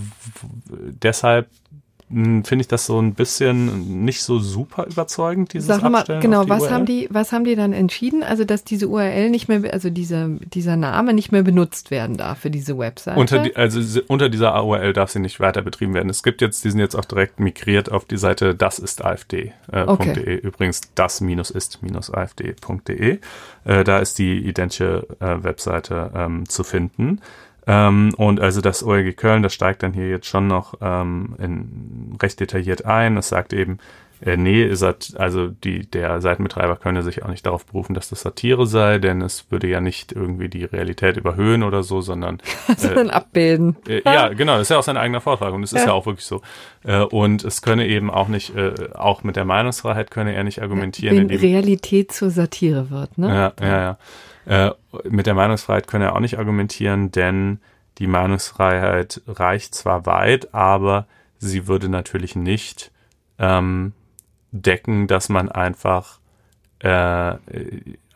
deshalb 0.70 1.48
finde 2.10 2.56
ich 2.56 2.66
das 2.66 2.86
so 2.86 3.00
ein 3.00 3.14
bisschen 3.14 4.04
nicht 4.04 4.22
so 4.24 4.40
super 4.40 4.86
überzeugend, 4.86 5.52
dieses 5.52 5.68
Sag 5.68 5.88
mal, 5.88 6.02
genau, 6.20 6.48
was 6.48 6.62
URL. 6.62 6.72
haben 6.72 6.86
die, 6.86 7.08
was 7.10 7.30
haben 7.30 7.44
die 7.44 7.54
dann 7.54 7.72
entschieden? 7.72 8.24
Also, 8.24 8.44
dass 8.44 8.64
diese 8.64 8.88
URL 8.88 9.30
nicht 9.30 9.48
mehr, 9.48 9.72
also 9.72 9.90
dieser, 9.90 10.28
dieser 10.28 10.76
Name 10.76 11.14
nicht 11.14 11.30
mehr 11.30 11.44
benutzt 11.44 11.92
werden 11.92 12.16
darf 12.16 12.40
für 12.40 12.50
diese 12.50 12.76
Website? 12.76 13.16
Unter 13.16 13.38
die, 13.38 13.54
also 13.54 14.00
unter 14.08 14.28
dieser 14.28 14.64
URL 14.64 14.92
darf 14.92 15.10
sie 15.10 15.20
nicht 15.20 15.38
weiter 15.38 15.62
betrieben 15.62 15.94
werden. 15.94 16.10
Es 16.10 16.24
gibt 16.24 16.40
jetzt, 16.40 16.64
die 16.64 16.70
sind 16.70 16.80
jetzt 16.80 16.96
auch 16.96 17.04
direkt 17.04 17.38
migriert 17.38 17.92
auf 17.92 18.04
die 18.04 18.18
Seite 18.18 18.56
das 18.56 18.80
ist 18.80 19.04
AfD.de. 19.04 19.52
Äh, 19.70 19.84
okay. 19.86 20.34
Übrigens 20.42 20.80
das 20.96 21.20
minus 21.20 21.50
ist 21.50 21.80
minus 21.82 22.12
AfD.de. 22.12 23.18
Äh, 23.64 23.84
da 23.84 23.98
ist 23.98 24.18
die 24.18 24.38
identische 24.38 25.06
äh, 25.20 25.44
Webseite 25.44 26.10
ähm, 26.14 26.48
zu 26.48 26.64
finden. 26.64 27.20
Ähm, 27.70 28.12
und 28.16 28.40
also 28.40 28.60
das 28.60 28.82
OLG 28.82 29.16
Köln, 29.16 29.44
das 29.44 29.54
steigt 29.54 29.84
dann 29.84 29.92
hier 29.92 30.08
jetzt 30.08 30.26
schon 30.26 30.48
noch 30.48 30.74
ähm, 30.80 31.36
in, 31.38 32.18
recht 32.20 32.40
detailliert 32.40 32.84
ein. 32.84 33.16
Es 33.16 33.28
sagt 33.28 33.52
eben, 33.52 33.78
äh, 34.22 34.36
nee, 34.36 34.62
ist 34.62 34.82
also 35.16 35.48
die, 35.48 35.90
der 35.90 36.20
Seitenbetreiber 36.20 36.76
könne 36.76 37.02
sich 37.02 37.22
auch 37.22 37.28
nicht 37.28 37.46
darauf 37.46 37.64
berufen, 37.64 37.94
dass 37.94 38.10
das 38.10 38.20
Satire 38.20 38.66
sei, 38.66 38.98
denn 38.98 39.22
es 39.22 39.50
würde 39.50 39.66
ja 39.66 39.80
nicht 39.80 40.12
irgendwie 40.12 40.48
die 40.48 40.64
Realität 40.64 41.16
überhöhen 41.16 41.62
oder 41.62 41.82
so, 41.82 42.02
sondern 42.02 42.38
äh, 42.82 43.08
abbilden. 43.08 43.76
Äh, 43.88 44.02
ja, 44.04 44.28
genau, 44.34 44.52
das 44.54 44.62
ist 44.62 44.70
ja 44.70 44.78
auch 44.78 44.82
sein 44.82 44.98
eigener 44.98 45.22
Vortrag 45.22 45.54
und 45.54 45.62
es 45.62 45.72
ist 45.72 45.80
ja. 45.80 45.86
ja 45.86 45.92
auch 45.92 46.04
wirklich 46.04 46.26
so. 46.26 46.42
Äh, 46.84 47.00
und 47.00 47.44
es 47.44 47.62
könne 47.62 47.86
eben 47.86 48.10
auch 48.10 48.28
nicht, 48.28 48.54
äh, 48.54 48.90
auch 48.94 49.22
mit 49.22 49.36
der 49.36 49.46
Meinungsfreiheit 49.46 50.10
könne 50.10 50.34
er 50.34 50.44
nicht 50.44 50.60
argumentieren. 50.60 51.28
Wenn 51.28 51.38
Realität 51.38 52.12
zur 52.12 52.30
Satire 52.30 52.90
wird, 52.90 53.16
ne? 53.16 53.28
Ja, 53.28 53.66
ja, 53.66 53.98
ja. 54.46 54.68
Äh, 54.68 54.74
mit 55.08 55.26
der 55.26 55.34
Meinungsfreiheit 55.34 55.86
können 55.86 56.04
er 56.04 56.14
auch 56.14 56.20
nicht 56.20 56.38
argumentieren, 56.38 57.10
denn 57.10 57.60
die 57.98 58.06
Meinungsfreiheit 58.06 59.22
reicht 59.26 59.74
zwar 59.74 60.04
weit, 60.06 60.54
aber 60.54 61.06
sie 61.38 61.66
würde 61.66 61.88
natürlich 61.88 62.36
nicht 62.36 62.90
ähm, 63.38 63.92
decken, 64.52 65.06
dass 65.06 65.28
man 65.28 65.48
einfach 65.48 66.20
äh, 66.80 67.34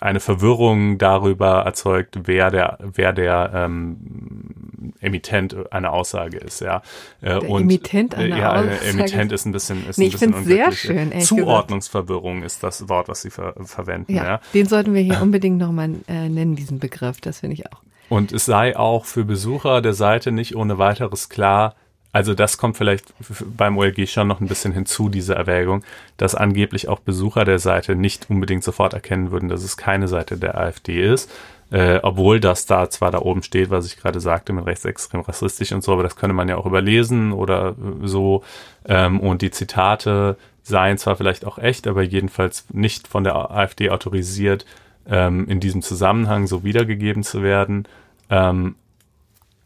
eine 0.01 0.21
Verwirrung 0.21 0.99
darüber 0.99 1.63
erzeugt, 1.63 2.21
wer 2.25 2.51
der, 2.51 2.79
wer 2.81 3.13
der 3.15 3.51
ähm, 3.55 4.93
Emittent 5.01 5.73
einer 5.73 5.93
Aussage 5.95 6.37
ist, 6.37 6.61
ja. 6.61 6.83
Äh, 7.23 7.41
der 7.41 7.49
und, 7.49 7.63
Emittent 7.63 8.15
einer 8.15 8.37
äh, 8.37 8.39
ja, 8.39 8.53
Aussage. 8.53 8.81
Emittent 8.87 9.33
ist 9.33 9.47
ein 9.47 9.53
bisschen, 9.53 9.89
ist 9.89 9.99
nee, 9.99 10.07
ein 10.07 10.11
bisschen 10.11 10.41
ich 10.41 10.47
sehr 10.47 10.73
schön. 10.73 11.21
Zuordnungsverwirrung 11.21 12.43
ist 12.43 12.63
das 12.63 12.89
Wort, 12.89 13.09
was 13.09 13.23
sie 13.23 13.31
ver 13.31 13.55
verwenden, 13.65 14.15
ja, 14.15 14.25
ja. 14.25 14.41
Den 14.53 14.67
sollten 14.67 14.93
wir 14.93 15.01
hier 15.01 15.23
unbedingt 15.23 15.59
nochmal 15.59 15.91
äh, 16.07 16.29
nennen, 16.29 16.55
diesen 16.55 16.81
Begriff. 16.81 17.21
Das 17.23 17.41
finde 17.41 17.55
ich 17.55 17.67
auch. 17.73 17.81
Und 18.11 18.33
es 18.33 18.45
sei 18.45 18.77
auch 18.77 19.07
für 19.07 19.25
Besucher 19.25 19.81
der 19.81 19.95
Seite 19.95 20.33
nicht 20.33 20.55
ohne 20.55 20.77
weiteres 20.77 21.31
klar, 21.31 21.75
also 22.15 22.33
das 22.33 22.59
kommt 22.59 22.77
vielleicht 22.77 23.13
beim 23.57 23.77
OLG 23.77 24.09
schon 24.09 24.29
noch 24.29 24.41
ein 24.41 24.47
bisschen 24.47 24.73
hinzu, 24.73 25.09
diese 25.09 25.35
Erwägung, 25.35 25.83
dass 26.17 26.37
angeblich 26.37 26.87
auch 26.87 27.01
Besucher 27.01 27.45
der 27.45 27.59
Seite 27.59 27.97
nicht 27.97 28.31
unbedingt 28.31 28.63
sofort 28.63 28.95
erkennen 28.95 29.33
würden, 29.33 29.49
dass 29.49 29.65
es 29.65 29.77
keine 29.77 30.07
Seite 30.07 30.37
der 30.39 30.57
AfD 30.57 31.05
ist. 31.05 31.29
Äh, 31.73 31.99
obwohl 32.05 32.39
das 32.39 32.67
da 32.67 32.89
zwar 32.89 33.11
da 33.11 33.19
oben 33.19 33.43
steht, 33.43 33.71
was 33.71 33.87
ich 33.87 33.97
gerade 33.97 34.21
sagte, 34.21 34.53
mit 34.53 34.65
rechtsextrem 34.65 35.23
rassistisch 35.23 35.73
und 35.73 35.83
so, 35.83 35.93
aber 35.93 36.05
das 36.05 36.15
könnte 36.15 36.35
man 36.35 36.49
ja 36.49 36.57
auch 36.57 36.67
überlesen 36.67 37.33
oder 37.33 37.75
so. 38.05 38.45
Ähm, 38.85 39.19
und 39.19 39.43
die 39.43 39.51
Zitate 39.51 40.37
seien 40.63 40.99
zwar 40.99 41.17
vielleicht 41.17 41.45
auch 41.45 41.59
echt, 41.59 41.89
aber 41.89 42.03
jedenfalls 42.03 42.67
nicht 42.73 43.09
von 43.09 43.25
der 43.25 43.35
AfD 43.51 43.91
autorisiert, 43.91 44.67
ähm, 45.09 45.49
in 45.49 45.59
diesem 45.59 45.83
Zusammenhang 45.83 46.47
so 46.47 46.63
wiedergegeben 46.63 47.25
zu 47.25 47.43
werden. 47.43 47.89
Ähm, 48.31 48.77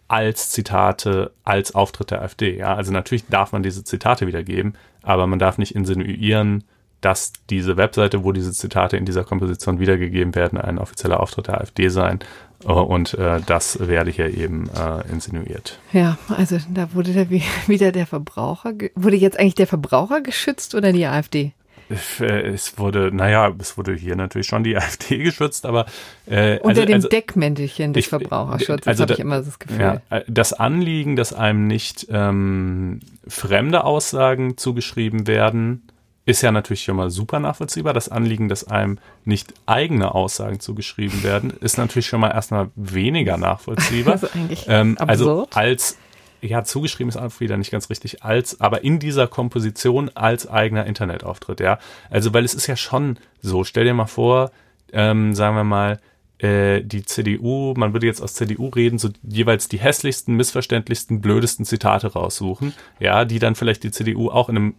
als 0.08 0.50
Zitate, 0.50 1.32
als 1.44 1.74
Auftritt 1.74 2.10
der 2.10 2.22
AfD. 2.22 2.56
Ja, 2.56 2.74
also 2.74 2.92
natürlich 2.92 3.26
darf 3.26 3.52
man 3.52 3.62
diese 3.62 3.84
Zitate 3.84 4.26
wiedergeben, 4.26 4.74
aber 5.02 5.26
man 5.26 5.38
darf 5.38 5.58
nicht 5.58 5.74
insinuieren, 5.74 6.64
dass 7.00 7.32
diese 7.48 7.76
Webseite, 7.76 8.24
wo 8.24 8.32
diese 8.32 8.52
Zitate 8.52 8.96
in 8.96 9.04
dieser 9.04 9.22
Komposition 9.22 9.78
wiedergegeben 9.78 10.34
werden, 10.34 10.58
ein 10.58 10.78
offizieller 10.78 11.20
Auftritt 11.20 11.46
der 11.46 11.60
AfD 11.60 11.88
sein. 11.88 12.18
Äh, 12.64 12.72
und 12.72 13.14
äh, 13.14 13.40
das 13.46 13.86
werde 13.86 14.10
hier 14.10 14.34
eben 14.34 14.68
äh, 14.70 15.08
insinuiert. 15.10 15.78
Ja, 15.92 16.18
also 16.28 16.58
da 16.72 16.92
wurde 16.94 17.12
der, 17.12 17.30
wieder 17.66 17.92
der 17.92 18.06
Verbraucher, 18.06 18.72
wurde 18.94 19.16
jetzt 19.16 19.38
eigentlich 19.38 19.54
der 19.54 19.68
Verbraucher 19.68 20.20
geschützt 20.20 20.74
oder 20.74 20.92
die 20.92 21.06
AfD? 21.06 21.52
Es 21.88 22.78
wurde, 22.78 23.10
naja, 23.12 23.52
es 23.58 23.78
wurde 23.78 23.94
hier 23.94 24.16
natürlich 24.16 24.46
schon 24.46 24.64
die 24.64 24.76
AfD 24.76 25.18
geschützt, 25.18 25.66
aber 25.66 25.86
äh, 26.26 26.58
unter 26.58 26.68
also, 26.68 26.84
dem 26.84 26.94
also, 26.94 27.08
Deckmäntelchen 27.08 27.92
des 27.92 28.04
ich, 28.04 28.08
Verbraucherschutzes 28.08 28.86
also 28.86 29.02
habe 29.02 29.14
ich 29.14 29.20
immer 29.20 29.42
das 29.42 29.58
Gefühl. 29.58 29.80
Ja, 29.80 30.00
äh, 30.10 30.22
das 30.28 30.52
Anliegen, 30.52 31.16
dass 31.16 31.32
einem 31.32 31.66
nicht 31.66 32.06
ähm, 32.10 33.00
fremde 33.26 33.84
Aussagen 33.84 34.56
zugeschrieben 34.56 35.26
werden, 35.26 35.88
ist 36.28 36.42
ja 36.42 36.52
natürlich 36.52 36.82
schon 36.82 36.96
mal 36.96 37.08
super 37.08 37.40
nachvollziehbar. 37.40 37.94
Das 37.94 38.10
Anliegen, 38.10 38.50
dass 38.50 38.64
einem 38.64 38.98
nicht 39.24 39.54
eigene 39.64 40.14
Aussagen 40.14 40.60
zugeschrieben 40.60 41.22
werden, 41.22 41.50
ist 41.60 41.78
natürlich 41.78 42.06
schon 42.06 42.20
mal 42.20 42.30
erstmal 42.30 42.68
weniger 42.76 43.38
nachvollziehbar. 43.38 44.12
also 44.20 44.28
eigentlich 44.34 44.66
ähm, 44.68 44.96
also 45.00 45.48
als 45.54 45.96
ja, 46.40 46.64
zugeschrieben 46.64 47.08
ist 47.08 47.16
auch 47.16 47.40
wieder 47.40 47.56
nicht 47.56 47.70
ganz 47.70 47.90
richtig, 47.90 48.22
als, 48.22 48.60
aber 48.60 48.84
in 48.84 48.98
dieser 48.98 49.26
Komposition 49.26 50.10
als 50.14 50.48
eigener 50.48 50.86
Internetauftritt, 50.86 51.60
ja. 51.60 51.78
Also, 52.10 52.32
weil 52.34 52.44
es 52.44 52.54
ist 52.54 52.66
ja 52.66 52.76
schon 52.76 53.18
so, 53.40 53.64
stell 53.64 53.84
dir 53.84 53.94
mal 53.94 54.06
vor, 54.06 54.50
ähm, 54.92 55.34
sagen 55.34 55.56
wir 55.56 55.64
mal, 55.64 56.00
äh, 56.38 56.82
die 56.82 57.04
CDU, 57.04 57.74
man 57.76 57.92
würde 57.92 58.06
jetzt 58.06 58.20
aus 58.20 58.34
CDU 58.34 58.68
reden, 58.68 58.98
so 58.98 59.08
jeweils 59.22 59.68
die 59.68 59.78
hässlichsten, 59.78 60.36
missverständlichsten, 60.36 61.20
blödesten 61.20 61.64
Zitate 61.64 62.12
raussuchen, 62.12 62.74
ja, 63.00 63.24
die 63.24 63.38
dann 63.38 63.54
vielleicht 63.54 63.82
die 63.82 63.90
CDU 63.90 64.30
auch 64.30 64.48
in 64.48 64.56
einem 64.56 64.74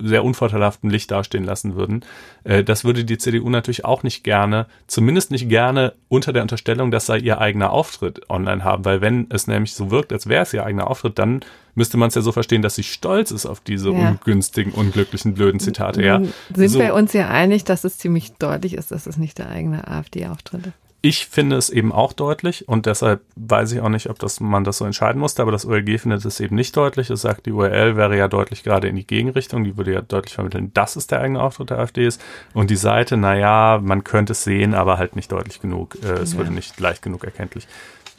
sehr 0.00 0.24
unvorteilhaften 0.24 0.90
Licht 0.90 1.10
dastehen 1.10 1.44
lassen 1.44 1.74
würden. 1.74 2.04
Äh, 2.44 2.62
das 2.62 2.84
würde 2.84 3.04
die 3.04 3.18
CDU 3.18 3.50
natürlich 3.50 3.84
auch 3.84 4.02
nicht 4.02 4.22
gerne, 4.22 4.66
zumindest 4.86 5.30
nicht 5.30 5.48
gerne 5.48 5.94
unter 6.08 6.32
der 6.32 6.42
Unterstellung, 6.42 6.90
das 6.90 7.06
sei 7.06 7.18
ihr 7.18 7.40
eigener 7.40 7.70
Auftritt 7.70 8.28
online 8.30 8.64
haben, 8.64 8.84
weil 8.84 9.00
wenn 9.00 9.26
es 9.30 9.46
nämlich 9.46 9.74
so 9.74 9.90
wirkt, 9.90 10.12
als 10.12 10.28
wäre 10.28 10.42
es 10.42 10.52
ihr 10.52 10.64
eigener 10.64 10.88
Auftritt, 10.88 11.18
dann 11.18 11.40
müsste 11.74 11.96
man 11.96 12.08
es 12.08 12.14
ja 12.14 12.22
so 12.22 12.32
verstehen, 12.32 12.62
dass 12.62 12.74
sie 12.74 12.82
stolz 12.82 13.30
ist 13.30 13.46
auf 13.46 13.60
diese 13.60 13.90
ja. 13.90 14.10
ungünstigen, 14.10 14.72
unglücklichen, 14.72 15.34
blöden 15.34 15.60
Zitate. 15.60 16.02
Ja, 16.02 16.20
sind 16.54 16.70
so. 16.70 16.78
wir 16.78 16.94
uns 16.94 17.12
ja 17.12 17.28
einig, 17.28 17.64
dass 17.64 17.84
es 17.84 17.98
ziemlich 17.98 18.32
deutlich 18.34 18.74
ist, 18.74 18.90
dass 18.90 19.06
es 19.06 19.16
nicht 19.16 19.38
der 19.38 19.48
eigene 19.48 19.86
AfD-Auftritt 19.88 20.66
ist. 20.66 20.87
Ich 21.00 21.26
finde 21.26 21.56
es 21.56 21.70
eben 21.70 21.92
auch 21.92 22.12
deutlich 22.12 22.68
und 22.68 22.86
deshalb 22.86 23.20
weiß 23.36 23.70
ich 23.70 23.80
auch 23.80 23.88
nicht, 23.88 24.10
ob 24.10 24.18
das, 24.18 24.40
man 24.40 24.64
das 24.64 24.78
so 24.78 24.84
entscheiden 24.84 25.20
musste, 25.20 25.42
aber 25.42 25.52
das 25.52 25.64
OLG 25.64 26.00
findet 26.00 26.24
es 26.24 26.40
eben 26.40 26.56
nicht 26.56 26.76
deutlich. 26.76 27.08
Es 27.08 27.20
sagt, 27.20 27.46
die 27.46 27.52
URL 27.52 27.96
wäre 27.96 28.16
ja 28.16 28.26
deutlich 28.26 28.64
gerade 28.64 28.88
in 28.88 28.96
die 28.96 29.06
Gegenrichtung, 29.06 29.62
die 29.62 29.76
würde 29.76 29.92
ja 29.92 30.00
deutlich 30.00 30.34
vermitteln, 30.34 30.72
dass 30.74 30.96
es 30.96 31.06
der 31.06 31.20
eigene 31.20 31.40
Auftritt 31.40 31.70
der 31.70 31.78
AfD 31.78 32.04
ist. 32.04 32.20
Und 32.52 32.70
die 32.70 32.76
Seite, 32.76 33.16
naja, 33.16 33.78
man 33.80 34.02
könnte 34.02 34.32
es 34.32 34.42
sehen, 34.42 34.74
aber 34.74 34.98
halt 34.98 35.14
nicht 35.14 35.30
deutlich 35.30 35.60
genug. 35.60 35.96
Äh, 36.02 36.14
es 36.14 36.32
ja. 36.32 36.38
würde 36.38 36.52
nicht 36.52 36.80
leicht 36.80 37.02
genug 37.02 37.22
erkenntlich. 37.22 37.68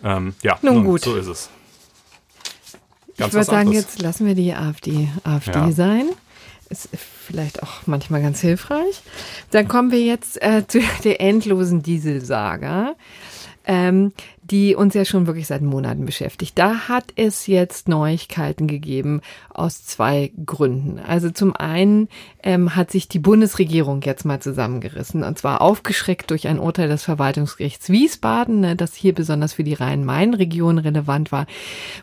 Ähm, 0.02 0.34
ja, 0.42 0.58
nun, 0.62 0.76
nun 0.76 0.86
gut. 0.86 1.02
So 1.02 1.18
ist 1.18 1.28
es. 1.28 1.50
Ganz 3.18 3.30
ich 3.30 3.34
würde 3.34 3.46
sagen, 3.46 3.72
jetzt 3.74 4.02
lassen 4.02 4.26
wir 4.26 4.36
die 4.36 4.54
AfD 4.54 5.10
AfD 5.26 5.52
ja. 5.52 5.72
sein 5.74 6.06
ist 6.70 6.89
vielleicht 6.93 7.63
auch 7.63 7.88
manchmal 7.88 8.22
ganz 8.22 8.41
hilfreich. 8.41 9.01
Dann 9.51 9.67
kommen 9.67 9.91
wir 9.91 10.01
jetzt 10.01 10.41
äh, 10.41 10.65
zu 10.67 10.80
der 11.03 11.22
endlosen 11.22 11.82
Dieselsaga. 11.82 12.95
Ähm, 13.65 14.13
die 14.52 14.76
uns 14.76 14.93
ja 14.93 15.06
schon 15.06 15.28
wirklich 15.28 15.47
seit 15.47 15.62
Monaten 15.62 16.06
beschäftigt. 16.06 16.58
Da 16.58 16.88
hat 16.88 17.14
es 17.16 17.47
jetzt 17.47 17.88
Neuigkeiten 17.88 18.68
gegeben 18.68 19.22
aus 19.50 19.86
zwei 19.86 20.32
Gründen. 20.45 21.00
Also 21.00 21.30
zum 21.30 21.56
einen 21.56 22.08
ähm, 22.41 22.76
hat 22.76 22.91
sich 22.91 23.08
die 23.08 23.20
Bundesregierung 23.20 24.02
jetzt 24.02 24.26
mal 24.26 24.39
zusammengerissen 24.39 25.24
und 25.24 25.38
zwar 25.38 25.62
aufgeschreckt 25.62 26.32
durch 26.32 26.47
ein 26.47 26.60
Urteil 26.60 26.88
des 26.88 27.04
Verwaltungsgerichts 27.04 27.89
Wiesbaden, 27.89 28.62
ne, 28.62 28.76
das 28.76 28.95
hier 28.95 29.14
besonders 29.14 29.54
für 29.54 29.64
die 29.64 29.74
Rhein-Main-Region 29.74 30.80
relevant 30.80 31.32
war, 31.32 31.45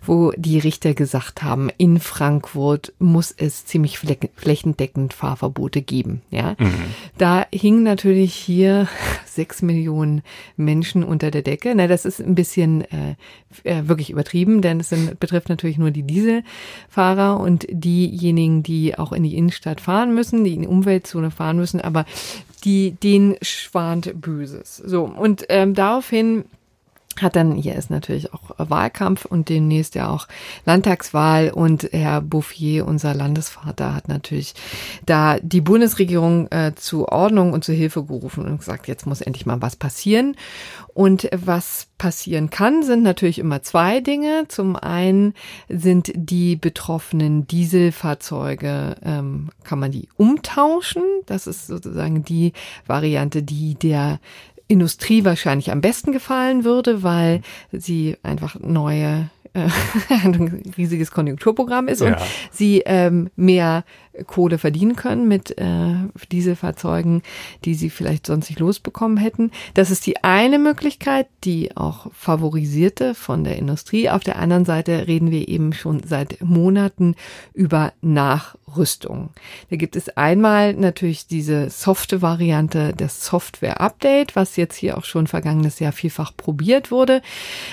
wo 0.05 0.33
die 0.37 0.59
Richter 0.59 0.95
gesagt 0.95 1.43
haben, 1.43 1.71
in 1.79 1.99
Frankfurt 1.99 2.93
muss 2.99 3.35
es 3.37 3.65
ziemlich 3.65 3.99
flächendeckend 3.99 5.15
Fahrverbote 5.15 5.83
geben. 5.83 6.23
Ja, 6.31 6.55
mhm. 6.59 6.75
da 7.19 7.47
hingen 7.53 7.83
natürlich 7.83 8.35
hier 8.35 8.89
sechs 9.25 9.63
Millionen 9.63 10.23
Menschen 10.57 11.03
unter 11.03 11.31
der 11.31 11.43
Decke. 11.43 11.75
Na, 11.75 11.89
das 11.89 12.05
ist 12.05 12.21
ein 12.21 12.36
bisschen 12.37 12.83
äh, 12.83 13.17
äh, 13.65 13.89
wirklich 13.89 14.11
übertrieben, 14.11 14.63
denn 14.63 14.79
es 14.79 14.91
sind, 14.91 15.19
betrifft 15.19 15.49
natürlich 15.49 15.79
nur 15.79 15.91
die 15.91 16.05
Dieselfahrer 16.05 17.41
und 17.41 17.67
diejenigen, 17.69 18.63
die 18.63 18.97
auch 18.97 19.13
in 19.13 19.25
die 19.25 19.37
Innenstadt 19.37 19.81
fahren 19.81 20.15
müssen, 20.15 20.45
die 20.45 20.55
in 20.55 20.63
die 20.63 20.69
Umweltzone 20.69 21.33
fahren 21.33 21.57
müssen, 21.57 21.81
aber 21.81 22.05
die, 22.65 22.93
denen 22.93 23.37
schwant 23.43 24.21
Böses. 24.21 24.77
So, 24.77 25.05
und 25.05 25.47
ähm, 25.49 25.75
daraufhin 25.75 26.45
hat 27.23 27.37
dann, 27.37 27.53
hier 27.53 27.75
ist 27.75 27.91
natürlich 27.91 28.33
auch 28.33 28.51
Wahlkampf 28.59 29.25
und 29.25 29.49
demnächst 29.49 29.95
ja 29.95 30.09
auch 30.09 30.29
Landtagswahl 30.65 31.51
und 31.51 31.89
Herr 31.93 32.21
Bouffier, 32.21 32.87
unser 32.87 33.15
Landesvater, 33.15 33.95
hat 33.95 34.09
natürlich 34.09 34.55
da 35.05 35.39
die 35.41 35.61
Bundesregierung 35.61 36.51
äh, 36.51 36.73
zu 36.75 37.09
Ordnung 37.09 37.53
und 37.53 37.65
zu 37.65 37.73
Hilfe 37.73 38.05
gerufen 38.05 38.45
und 38.45 38.59
gesagt, 38.59 38.89
jetzt 38.89 39.07
muss 39.07 39.21
endlich 39.21 39.47
mal 39.47 39.63
was 39.63 39.77
passieren. 39.77 40.37
Und 40.95 41.29
was 41.33 41.89
passieren 41.99 42.49
kann, 42.49 42.83
sind 42.83 43.03
natürlich 43.03 43.39
immer 43.39 43.63
zwei 43.63 44.01
Dinge. 44.01 44.45
Zum 44.49 44.77
einen 44.77 45.35
sind 45.69 46.11
die 46.15 46.57
betroffenen 46.57 47.47
Dieselfahrzeuge, 47.47 48.97
ähm, 49.05 49.51
kann 49.65 49.79
man 49.79 49.91
die 49.91 50.09
umtauschen. 50.17 51.03
Das 51.27 51.47
ist 51.47 51.67
sozusagen 51.67 52.25
die 52.25 52.53
Variante, 52.87 53.43
die 53.43 53.75
der 53.75 54.21
Industrie 54.69 55.25
wahrscheinlich 55.25 55.71
am 55.71 55.81
besten 55.81 56.13
gefallen 56.13 56.65
würde, 56.65 57.03
weil 57.03 57.43
sie 57.73 58.17
einfach 58.23 58.59
neue 58.61 59.31
äh, 59.57 59.69
ein 60.25 60.63
riesiges 60.77 61.11
Konjunkturprogramm 61.11 61.89
ist 61.89 62.01
ja. 62.03 62.09
und 62.09 62.17
sie 62.51 62.83
ähm, 62.85 63.31
mehr 63.37 63.85
Kohle 64.25 64.59
verdienen 64.59 64.97
können 64.97 65.29
mit 65.29 65.59
äh, 65.59 65.95
Dieselfahrzeugen, 66.33 67.23
die 67.65 67.75
sie 67.75 67.91
vielleicht 67.91 68.27
sonst 68.27 68.49
nicht 68.49 68.61
losbekommen 68.61 69.17
hätten. 69.17 69.51
Das 69.75 69.91
ist 69.91 70.07
die 70.07 70.25
eine 70.25 70.59
Möglichkeit, 70.59 71.29
die 71.45 71.77
auch 71.77 72.13
favorisierte 72.13 73.15
von 73.15 73.45
der 73.45 73.57
Industrie. 73.57 74.09
Auf 74.11 74.25
der 74.25 74.39
anderen 74.39 74.65
Seite 74.65 75.07
reden 75.07 75.31
wir 75.31 75.49
eben 75.49 75.73
schon 75.73 76.03
seit 76.05 76.43
Monaten 76.43 77.15
über 77.53 77.93
Nachrüstung. 78.01 79.31
Da 79.71 79.77
gibt 79.77 79.97
es 79.97 80.09
einmal 80.17 80.75
natürlich 80.75 81.27
diese 81.27 81.71
softe 81.71 82.23
Variante 82.23 82.93
des 82.93 83.25
Software-Update, 83.27 84.37
was 84.37 84.57
jetzt 84.57 84.77
hier 84.77 84.99
auch 84.99 85.05
schon 85.05 85.27
vergangenes 85.27 85.79
Jahr 85.79 85.93
vielfach 85.93 86.37
probiert 86.37 86.91
wurde. 86.91 87.23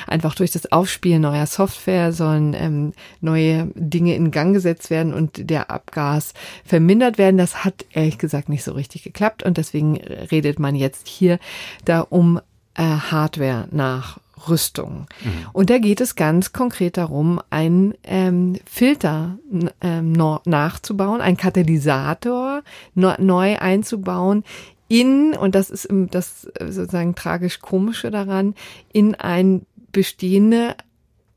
Einfach 0.07 0.35
durch 0.35 0.51
das 0.51 0.71
Aufspielen 0.71 1.21
neuer 1.21 1.45
Software 1.45 2.11
sollen 2.11 2.53
ähm, 2.53 2.93
neue 3.21 3.71
Dinge 3.75 4.15
in 4.15 4.31
Gang 4.31 4.53
gesetzt 4.53 4.89
werden 4.89 5.13
und 5.13 5.49
der 5.49 5.71
Abgas 5.71 6.32
vermindert 6.65 7.17
werden. 7.17 7.37
Das 7.37 7.63
hat 7.63 7.85
ehrlich 7.91 8.17
gesagt 8.17 8.49
nicht 8.49 8.63
so 8.63 8.73
richtig 8.73 9.03
geklappt 9.03 9.43
und 9.43 9.57
deswegen 9.57 9.97
redet 9.97 10.59
man 10.59 10.75
jetzt 10.75 11.07
hier 11.07 11.39
da 11.85 12.01
um 12.01 12.39
äh, 12.75 12.83
Hardware 12.83 13.67
nach 13.71 14.19
Rüstung. 14.47 15.07
Mhm. 15.23 15.47
Und 15.53 15.69
da 15.69 15.77
geht 15.77 16.01
es 16.01 16.15
ganz 16.15 16.51
konkret 16.51 16.97
darum, 16.97 17.41
einen 17.49 17.93
ähm, 18.03 18.57
Filter 18.65 19.37
ähm, 19.81 20.11
nachzubauen, 20.45 21.21
einen 21.21 21.37
Katalysator 21.37 22.63
neu 22.95 23.57
einzubauen 23.57 24.43
in, 24.87 25.33
und 25.33 25.55
das 25.55 25.69
ist 25.69 25.87
das 25.89 26.45
äh, 26.45 26.71
sozusagen 26.71 27.15
tragisch 27.15 27.59
komische 27.61 28.11
daran, 28.11 28.53
in 28.91 29.15
ein 29.15 29.65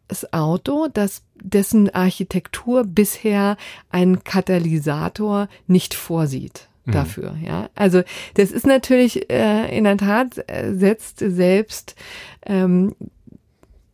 bestehendes 0.06 0.32
Auto, 0.32 0.88
das 0.92 1.22
dessen 1.34 1.90
Architektur 1.90 2.84
bisher 2.84 3.56
einen 3.90 4.24
Katalysator 4.24 5.48
nicht 5.66 5.92
vorsieht 5.94 6.68
mhm. 6.84 6.92
dafür. 6.92 7.32
Mhm. 7.32 7.44
Ja, 7.44 7.68
also 7.74 8.02
das 8.34 8.52
ist 8.52 8.66
natürlich 8.66 9.30
äh, 9.30 9.76
in 9.76 9.84
der 9.84 9.98
Tat 9.98 10.42
äh, 10.48 10.72
setzt 10.74 11.18
selbst 11.18 11.94
ähm, 12.44 12.94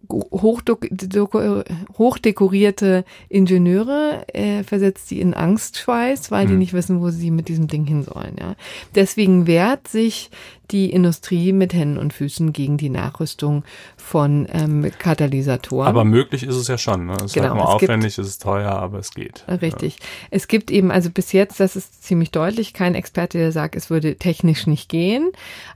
hochdekorierte 0.08 3.04
Ingenieure 3.30 4.24
äh, 4.28 4.62
versetzt 4.62 5.08
sie 5.08 5.20
in 5.20 5.32
Angstschweiß, 5.32 6.30
weil 6.30 6.44
mhm. 6.44 6.50
die 6.50 6.56
nicht 6.56 6.74
wissen, 6.74 7.00
wo 7.00 7.08
sie 7.08 7.30
mit 7.30 7.48
diesem 7.48 7.66
Ding 7.66 7.86
hin 7.86 8.02
sollen. 8.02 8.36
Ja. 8.38 8.56
Deswegen 8.94 9.46
wehrt 9.46 9.88
sich 9.88 10.30
die 10.72 10.90
Industrie 10.90 11.52
mit 11.52 11.74
Händen 11.74 11.98
und 11.98 12.12
Füßen 12.12 12.52
gegen 12.52 12.76
die 12.76 12.88
Nachrüstung 12.88 13.64
von 13.96 14.48
ähm, 14.50 14.90
Katalysatoren. 14.98 15.88
Aber 15.88 16.04
möglich 16.04 16.42
ist 16.42 16.56
es 16.56 16.68
ja 16.68 16.78
schon. 16.78 17.06
Ne? 17.06 17.14
Es 17.16 17.26
ist 17.26 17.34
genau, 17.34 17.48
halt 17.48 17.56
nur 17.56 17.68
aufwendig, 17.68 18.16
gibt, 18.16 18.26
es 18.26 18.32
ist 18.32 18.42
teuer, 18.42 18.72
aber 18.72 18.98
es 18.98 19.12
geht. 19.12 19.44
Richtig. 19.48 19.98
Ja. 19.98 20.04
Es 20.30 20.48
gibt 20.48 20.70
eben, 20.70 20.90
also 20.90 21.10
bis 21.10 21.32
jetzt, 21.32 21.60
das 21.60 21.76
ist 21.76 22.02
ziemlich 22.02 22.30
deutlich, 22.30 22.72
kein 22.72 22.94
Experte, 22.94 23.38
der 23.38 23.52
sagt, 23.52 23.76
es 23.76 23.90
würde 23.90 24.16
technisch 24.16 24.66
nicht 24.66 24.88
gehen. 24.88 25.30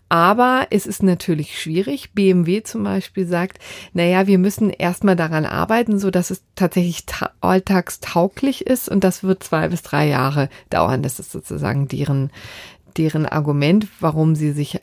Aber 0.08 0.68
es 0.70 0.86
ist 0.86 1.02
natürlich 1.02 1.60
schwierig. 1.60 2.12
BMW 2.12 2.62
zum 2.62 2.84
Beispiel 2.84 3.26
sagt, 3.26 3.58
naja, 3.92 4.28
wir 4.28 4.38
müssen 4.38 4.70
erstmal 4.70 5.16
daran 5.16 5.44
arbeiten, 5.44 5.98
so 5.98 6.12
dass 6.12 6.30
es 6.30 6.42
tatsächlich 6.54 7.04
alltagstauglich 7.40 8.66
ist 8.66 8.88
und 8.88 9.02
das 9.02 9.24
wird 9.24 9.42
zwei 9.42 9.68
bis 9.68 9.82
drei 9.82 10.06
Jahre 10.06 10.48
dauern. 10.70 11.02
Das 11.02 11.18
ist 11.18 11.32
sozusagen 11.32 11.88
deren, 11.88 12.30
deren 12.98 13.26
Argument, 13.26 13.86
warum 14.00 14.34
sie 14.34 14.52
sich 14.52 14.80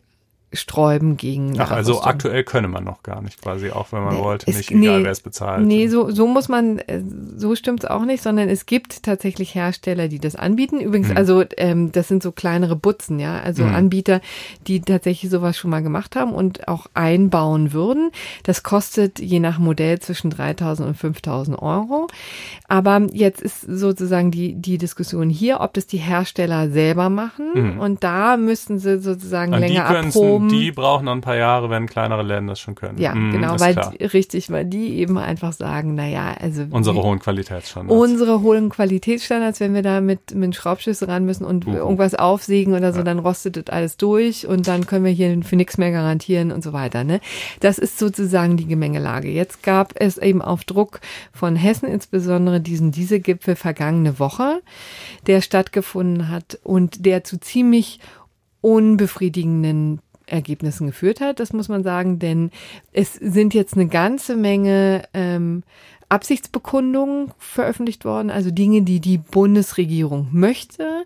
sträuben 0.53 1.17
gegen. 1.17 1.59
Ach, 1.59 1.71
also 1.71 2.01
aktuell 2.03 2.43
könne 2.43 2.67
man 2.67 2.83
noch 2.83 3.03
gar 3.03 3.21
nicht 3.21 3.41
quasi, 3.41 3.71
auch 3.71 3.91
wenn 3.91 4.03
man 4.03 4.17
wollte, 4.17 4.49
es, 4.49 4.57
nicht 4.57 4.71
egal, 4.71 4.99
nee, 4.99 5.03
wer 5.03 5.11
es 5.11 5.21
bezahlt. 5.21 5.65
Nee, 5.65 5.87
so, 5.87 6.11
so 6.11 6.27
muss 6.27 6.49
man, 6.49 6.79
äh, 6.79 7.01
so 7.35 7.55
stimmt's 7.55 7.85
auch 7.85 8.05
nicht, 8.05 8.23
sondern 8.23 8.49
es 8.49 8.65
gibt 8.65 9.03
tatsächlich 9.03 9.55
Hersteller, 9.55 10.07
die 10.07 10.19
das 10.19 10.35
anbieten. 10.35 10.79
Übrigens, 10.79 11.09
hm. 11.09 11.17
also 11.17 11.43
ähm, 11.57 11.91
das 11.91 12.07
sind 12.07 12.23
so 12.23 12.31
kleinere 12.31 12.75
Butzen, 12.75 13.19
ja, 13.19 13.39
also 13.39 13.63
hm. 13.63 13.73
Anbieter, 13.73 14.21
die 14.67 14.81
tatsächlich 14.81 15.31
sowas 15.31 15.57
schon 15.57 15.71
mal 15.71 15.81
gemacht 15.81 16.15
haben 16.15 16.33
und 16.33 16.67
auch 16.67 16.87
einbauen 16.93 17.73
würden. 17.73 18.11
Das 18.43 18.63
kostet 18.63 19.19
je 19.19 19.39
nach 19.39 19.59
Modell 19.59 19.99
zwischen 19.99 20.31
3.000 20.31 20.83
und 20.83 20.97
5.000 20.97 21.59
Euro. 21.59 22.07
Aber 22.67 23.07
jetzt 23.11 23.41
ist 23.41 23.61
sozusagen 23.61 24.31
die, 24.31 24.53
die 24.53 24.77
Diskussion 24.77 25.29
hier, 25.29 25.61
ob 25.61 25.73
das 25.73 25.87
die 25.87 25.97
Hersteller 25.97 26.69
selber 26.69 27.09
machen. 27.09 27.51
Hm. 27.53 27.79
Und 27.79 28.03
da 28.03 28.37
müssten 28.37 28.79
sie 28.79 28.99
sozusagen 28.99 29.53
und 29.53 29.59
länger 29.59 29.85
abproben 29.85 30.42
um. 30.43 30.49
Die 30.49 30.71
brauchen 30.71 31.05
noch 31.05 31.11
ein 31.13 31.21
paar 31.21 31.35
Jahre, 31.35 31.69
wenn 31.69 31.87
kleinere 31.87 32.23
Länder 32.23 32.53
das 32.53 32.59
schon 32.59 32.75
können. 32.75 32.97
Ja, 32.99 33.15
mm, 33.15 33.31
genau, 33.31 33.59
weil 33.59 33.75
die, 33.75 34.03
richtig, 34.05 34.51
weil 34.51 34.65
die 34.65 34.99
eben 34.99 35.17
einfach 35.17 35.53
sagen, 35.53 35.95
naja, 35.95 36.35
also 36.39 36.65
unsere 36.69 37.01
hohen 37.01 37.19
Qualitätsstandards. 37.19 38.01
Unsere 38.01 38.41
hohen 38.41 38.69
Qualitätsstandards, 38.69 39.59
wenn 39.59 39.73
wir 39.73 39.81
da 39.81 40.01
mit 40.01 40.33
mit 40.35 40.55
Schraubschlüssel 40.55 41.09
ran 41.09 41.25
müssen 41.25 41.45
und 41.45 41.67
uh 41.67 41.73
irgendwas 41.73 42.15
aufsägen 42.15 42.73
oder 42.73 42.93
so, 42.93 42.99
ja. 42.99 43.03
dann 43.03 43.19
rostet 43.19 43.57
das 43.57 43.67
alles 43.67 43.97
durch 43.97 44.47
und 44.47 44.67
dann 44.67 44.85
können 44.85 45.05
wir 45.05 45.11
hier 45.11 45.41
für 45.43 45.55
nichts 45.55 45.77
mehr 45.77 45.91
garantieren 45.91 46.51
und 46.51 46.63
so 46.63 46.71
weiter. 46.73 47.03
Ne? 47.03 47.19
Das 47.59 47.77
ist 47.77 47.97
sozusagen 47.99 48.57
die 48.57 48.67
Gemengelage. 48.67 49.29
Jetzt 49.29 49.63
gab 49.63 49.93
es 49.95 50.17
eben 50.17 50.41
auf 50.41 50.63
Druck 50.63 51.01
von 51.33 51.55
Hessen 51.55 51.87
insbesondere 51.87 52.61
diesen 52.61 52.91
Dieselgipfel 52.91 53.55
vergangene 53.55 54.19
Woche, 54.19 54.61
der 55.27 55.41
stattgefunden 55.41 56.29
hat 56.29 56.59
und 56.63 57.05
der 57.05 57.23
zu 57.23 57.39
ziemlich 57.39 57.99
unbefriedigenden 58.61 59.99
Ergebnissen 60.25 60.87
geführt 60.87 61.21
hat, 61.21 61.39
das 61.39 61.53
muss 61.53 61.69
man 61.69 61.83
sagen, 61.83 62.19
denn 62.19 62.51
es 62.91 63.13
sind 63.13 63.53
jetzt 63.53 63.75
eine 63.75 63.87
ganze 63.87 64.35
Menge 64.35 65.03
ähm, 65.13 65.63
Absichtsbekundungen 66.09 67.31
veröffentlicht 67.37 68.05
worden, 68.05 68.29
also 68.29 68.51
Dinge, 68.51 68.83
die 68.83 68.99
die 68.99 69.17
Bundesregierung 69.17 70.27
möchte 70.31 71.05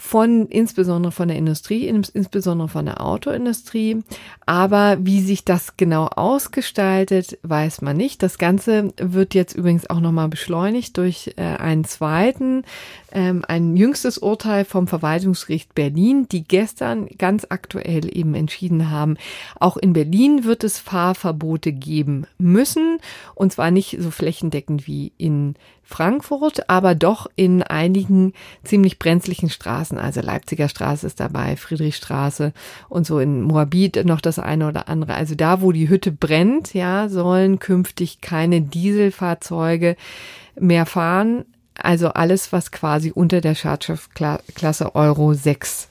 von 0.00 0.46
insbesondere 0.46 1.12
von 1.12 1.28
der 1.28 1.36
Industrie, 1.36 1.86
insbesondere 1.86 2.68
von 2.68 2.86
der 2.86 3.02
Autoindustrie. 3.02 4.02
Aber 4.46 4.96
wie 5.00 5.20
sich 5.20 5.44
das 5.44 5.76
genau 5.76 6.06
ausgestaltet, 6.06 7.38
weiß 7.42 7.82
man 7.82 7.98
nicht. 7.98 8.22
Das 8.22 8.38
Ganze 8.38 8.94
wird 8.96 9.34
jetzt 9.34 9.54
übrigens 9.54 9.90
auch 9.90 10.00
nochmal 10.00 10.28
beschleunigt 10.28 10.96
durch 10.96 11.34
äh, 11.36 11.42
einen 11.42 11.84
zweiten, 11.84 12.64
ähm, 13.12 13.44
ein 13.46 13.76
jüngstes 13.76 14.16
Urteil 14.16 14.64
vom 14.64 14.86
Verwaltungsgericht 14.86 15.74
Berlin, 15.74 16.26
die 16.32 16.44
gestern 16.44 17.06
ganz 17.18 17.46
aktuell 17.50 18.16
eben 18.16 18.34
entschieden 18.34 18.90
haben, 18.90 19.18
auch 19.58 19.76
in 19.76 19.92
Berlin 19.92 20.44
wird 20.44 20.64
es 20.64 20.78
Fahrverbote 20.78 21.72
geben 21.72 22.26
müssen. 22.38 22.98
Und 23.34 23.52
zwar 23.52 23.70
nicht 23.70 23.98
so 24.00 24.10
flächendeckend 24.10 24.86
wie 24.86 25.12
in 25.18 25.56
Frankfurt, 25.90 26.70
aber 26.70 26.94
doch 26.94 27.26
in 27.34 27.62
einigen 27.64 28.32
ziemlich 28.62 28.98
brenzlichen 28.98 29.50
Straßen. 29.50 29.98
Also 29.98 30.20
Leipziger 30.20 30.68
Straße 30.68 31.06
ist 31.06 31.18
dabei, 31.18 31.56
Friedrichstraße 31.56 32.52
und 32.88 33.06
so 33.06 33.18
in 33.18 33.42
Moabit 33.42 34.04
noch 34.04 34.20
das 34.20 34.38
eine 34.38 34.68
oder 34.68 34.88
andere. 34.88 35.14
Also 35.14 35.34
da, 35.34 35.60
wo 35.60 35.72
die 35.72 35.88
Hütte 35.88 36.12
brennt, 36.12 36.74
ja, 36.74 37.08
sollen 37.08 37.58
künftig 37.58 38.20
keine 38.20 38.60
Dieselfahrzeuge 38.60 39.96
mehr 40.58 40.86
fahren. 40.86 41.44
Also 41.74 42.08
alles, 42.08 42.52
was 42.52 42.70
quasi 42.70 43.10
unter 43.10 43.40
der 43.40 43.56
Schadstoffklasse 43.56 44.94
Euro 44.94 45.34
6 45.34 45.88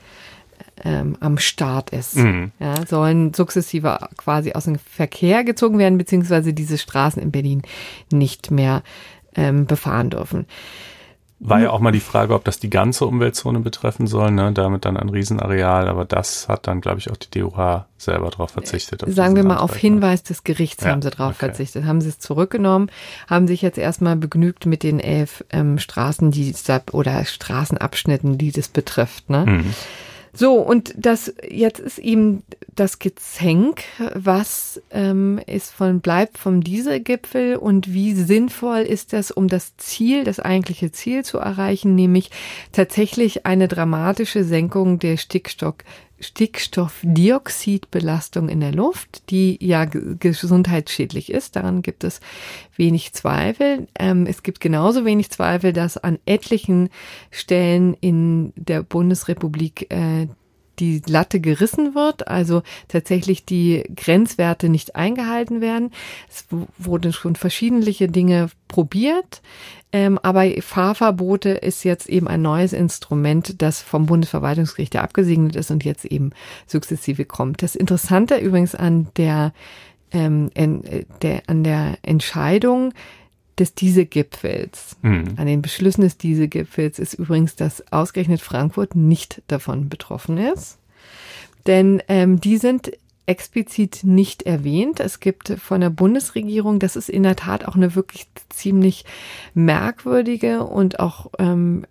ähm, 0.83 1.17
am 1.19 1.37
Start 1.37 1.89
ist. 1.89 2.15
Mhm. 2.15 2.51
Ja, 2.59 2.85
sollen 2.85 3.33
sukzessive 3.33 3.99
quasi 4.17 4.53
aus 4.53 4.65
dem 4.65 4.77
Verkehr 4.77 5.43
gezogen 5.43 5.77
werden, 5.77 5.97
beziehungsweise 5.97 6.53
diese 6.53 6.77
Straßen 6.77 7.21
in 7.21 7.31
Berlin 7.31 7.63
nicht 8.11 8.51
mehr 8.51 8.83
ähm, 9.39 9.65
befahren 9.65 10.09
dürfen. 10.09 10.45
War 11.41 11.61
ja 11.61 11.69
auch 11.69 11.79
mal 11.79 11.93
die 11.93 12.01
Frage, 12.01 12.33
ob 12.33 12.43
das 12.43 12.59
die 12.59 12.69
ganze 12.69 13.05
Umweltzone 13.05 13.61
betreffen 13.61 14.07
soll, 14.07 14.29
ne? 14.31 14.51
damit 14.51 14.83
dann 14.83 14.97
ein 14.97 15.07
Riesenareal, 15.07 15.87
aber 15.87 16.03
das 16.03 16.49
hat 16.49 16.67
dann, 16.67 16.81
glaube 16.81 16.99
ich, 16.99 17.09
auch 17.09 17.15
die 17.15 17.39
DUH 17.39 17.85
selber 17.97 18.29
darauf 18.29 18.51
verzichtet. 18.51 19.01
Sagen 19.07 19.37
wir 19.37 19.43
mal, 19.43 19.51
Antrag, 19.51 19.63
auf 19.63 19.75
ne? 19.75 19.79
Hinweis 19.79 20.21
des 20.21 20.43
Gerichts 20.43 20.83
ja, 20.83 20.91
haben 20.91 21.01
sie 21.01 21.09
darauf 21.09 21.35
okay. 21.35 21.45
verzichtet, 21.45 21.85
haben 21.85 22.01
sie 22.01 22.09
es 22.09 22.19
zurückgenommen, 22.19 22.91
haben 23.29 23.47
sich 23.47 23.61
jetzt 23.61 23.77
erstmal 23.77 24.17
begnügt 24.17 24.65
mit 24.65 24.83
den 24.83 24.99
elf 24.99 25.45
ähm, 25.49 25.79
Straßen, 25.79 26.29
die 26.31 26.53
oder 26.91 27.23
Straßenabschnitten, 27.23 28.37
die 28.37 28.51
das 28.51 28.67
betrifft. 28.67 29.29
Ne? 29.29 29.45
Mhm. 29.45 29.73
So, 30.34 30.55
und 30.55 30.93
das 30.95 31.34
jetzt 31.49 31.80
ist 31.80 31.97
eben 31.97 32.43
das 32.75 32.99
Gezänk, 32.99 33.84
was 34.13 34.82
ähm, 34.91 35.39
ist 35.45 35.71
von 35.71 36.01
bleibt 36.01 36.38
vom 36.38 36.63
Dieselgipfel 36.63 37.55
und 37.57 37.93
wie 37.93 38.13
sinnvoll 38.13 38.80
ist 38.80 39.13
das, 39.13 39.32
um 39.32 39.47
das 39.47 39.75
Ziel, 39.77 40.23
das 40.23 40.39
eigentliche 40.39 40.91
Ziel 40.91 41.25
zu 41.25 41.39
erreichen, 41.39 41.95
nämlich 41.95 42.30
tatsächlich 42.71 43.45
eine 43.45 43.67
dramatische 43.67 44.43
Senkung 44.43 44.99
der 44.99 45.17
Stickstoff 45.17 45.75
Stickstoffdioxidbelastung 46.20 48.49
in 48.49 48.59
der 48.59 48.72
Luft, 48.72 49.30
die 49.30 49.57
ja 49.61 49.86
gesundheitsschädlich 49.86 51.32
ist. 51.32 51.55
Daran 51.55 51.82
gibt 51.82 52.03
es 52.03 52.20
wenig 52.76 53.13
Zweifel. 53.13 53.88
Ähm, 53.97 54.26
es 54.26 54.43
gibt 54.43 54.59
genauso 54.59 55.05
wenig 55.05 55.30
Zweifel, 55.30 55.72
dass 55.74 55.97
an 55.97 56.20
etlichen 56.26 56.89
Stellen 57.32 57.93
in 57.93 58.51
der 58.55 58.84
Bundesrepublik 58.84 59.91
äh, 59.91 60.28
die 60.80 61.01
Latte 61.07 61.39
gerissen 61.39 61.95
wird, 61.95 62.27
also 62.27 62.63
tatsächlich 62.88 63.45
die 63.45 63.84
Grenzwerte 63.95 64.69
nicht 64.69 64.95
eingehalten 64.95 65.61
werden. 65.61 65.91
Es 66.30 66.45
wurden 66.77 67.13
schon 67.13 67.36
verschiedene 67.36 67.84
Dinge 67.84 68.49
probiert. 68.67 69.41
Ähm, 69.91 70.19
aber 70.21 70.45
Fahrverbote 70.61 71.49
ist 71.49 71.84
jetzt 71.84 72.07
eben 72.09 72.27
ein 72.27 72.41
neues 72.41 72.73
Instrument, 72.73 73.61
das 73.61 73.82
vom 73.82 74.05
Bundesverwaltungsgericht 74.05 74.95
abgesegnet 74.95 75.55
ist 75.55 75.71
und 75.71 75.84
jetzt 75.84 76.05
eben 76.05 76.32
sukzessive 76.67 77.25
kommt. 77.25 77.63
Das 77.63 77.75
Interessante 77.75 78.38
übrigens 78.38 78.75
an 78.75 79.07
der, 79.17 79.51
ähm, 80.11 80.51
in, 80.53 80.84
der, 81.23 81.41
an 81.47 81.63
der 81.63 81.97
Entscheidung 82.03 82.93
des 83.60 83.76
Dieselgipfels, 83.76 84.97
mhm. 85.01 85.36
an 85.38 85.45
den 85.45 85.62
Beschlüssen 85.62 86.01
des 86.01 86.18
Dieselgipfels 86.18 86.99
ist 86.99 87.14
übrigens, 87.14 87.55
dass 87.55 87.91
ausgerechnet 87.91 88.41
Frankfurt 88.41 88.95
nicht 88.95 89.41
davon 89.47 89.89
betroffen 89.89 90.38
ist. 90.38 90.78
Denn 91.68 92.01
ähm, 92.07 92.39
die 92.39 92.57
sind 92.57 92.91
explizit 93.26 93.99
nicht 94.03 94.43
erwähnt. 94.43 94.99
Es 94.99 95.20
gibt 95.20 95.49
von 95.60 95.82
der 95.82 95.91
Bundesregierung, 95.91 96.80
das 96.80 96.95
ist 96.95 97.10
in 97.10 97.24
der 97.24 97.36
Tat 97.36 97.64
auch 97.66 97.76
eine 97.76 97.93
wirklich 97.95 98.28
ziemlich 98.49 99.05
merkwürdige 99.53 100.64
und 100.64 100.99
auch 100.99 101.28
ähm, 101.38 101.86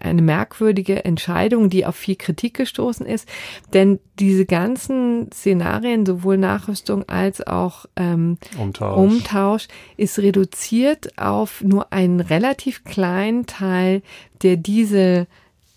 eine 0.00 0.22
merkwürdige 0.22 1.04
Entscheidung, 1.04 1.70
die 1.70 1.86
auf 1.86 1.96
viel 1.96 2.16
Kritik 2.16 2.54
gestoßen 2.54 3.06
ist. 3.06 3.28
Denn 3.72 3.98
diese 4.18 4.46
ganzen 4.46 5.30
Szenarien, 5.32 6.06
sowohl 6.06 6.38
Nachrüstung 6.38 7.08
als 7.08 7.46
auch 7.46 7.86
ähm, 7.96 8.38
Umtausch. 8.58 8.96
Umtausch, 8.96 9.68
ist 9.96 10.18
reduziert 10.18 11.18
auf 11.18 11.62
nur 11.62 11.92
einen 11.92 12.20
relativ 12.20 12.84
kleinen 12.84 13.46
Teil 13.46 14.02
der 14.42 14.56
Diesel 14.56 15.26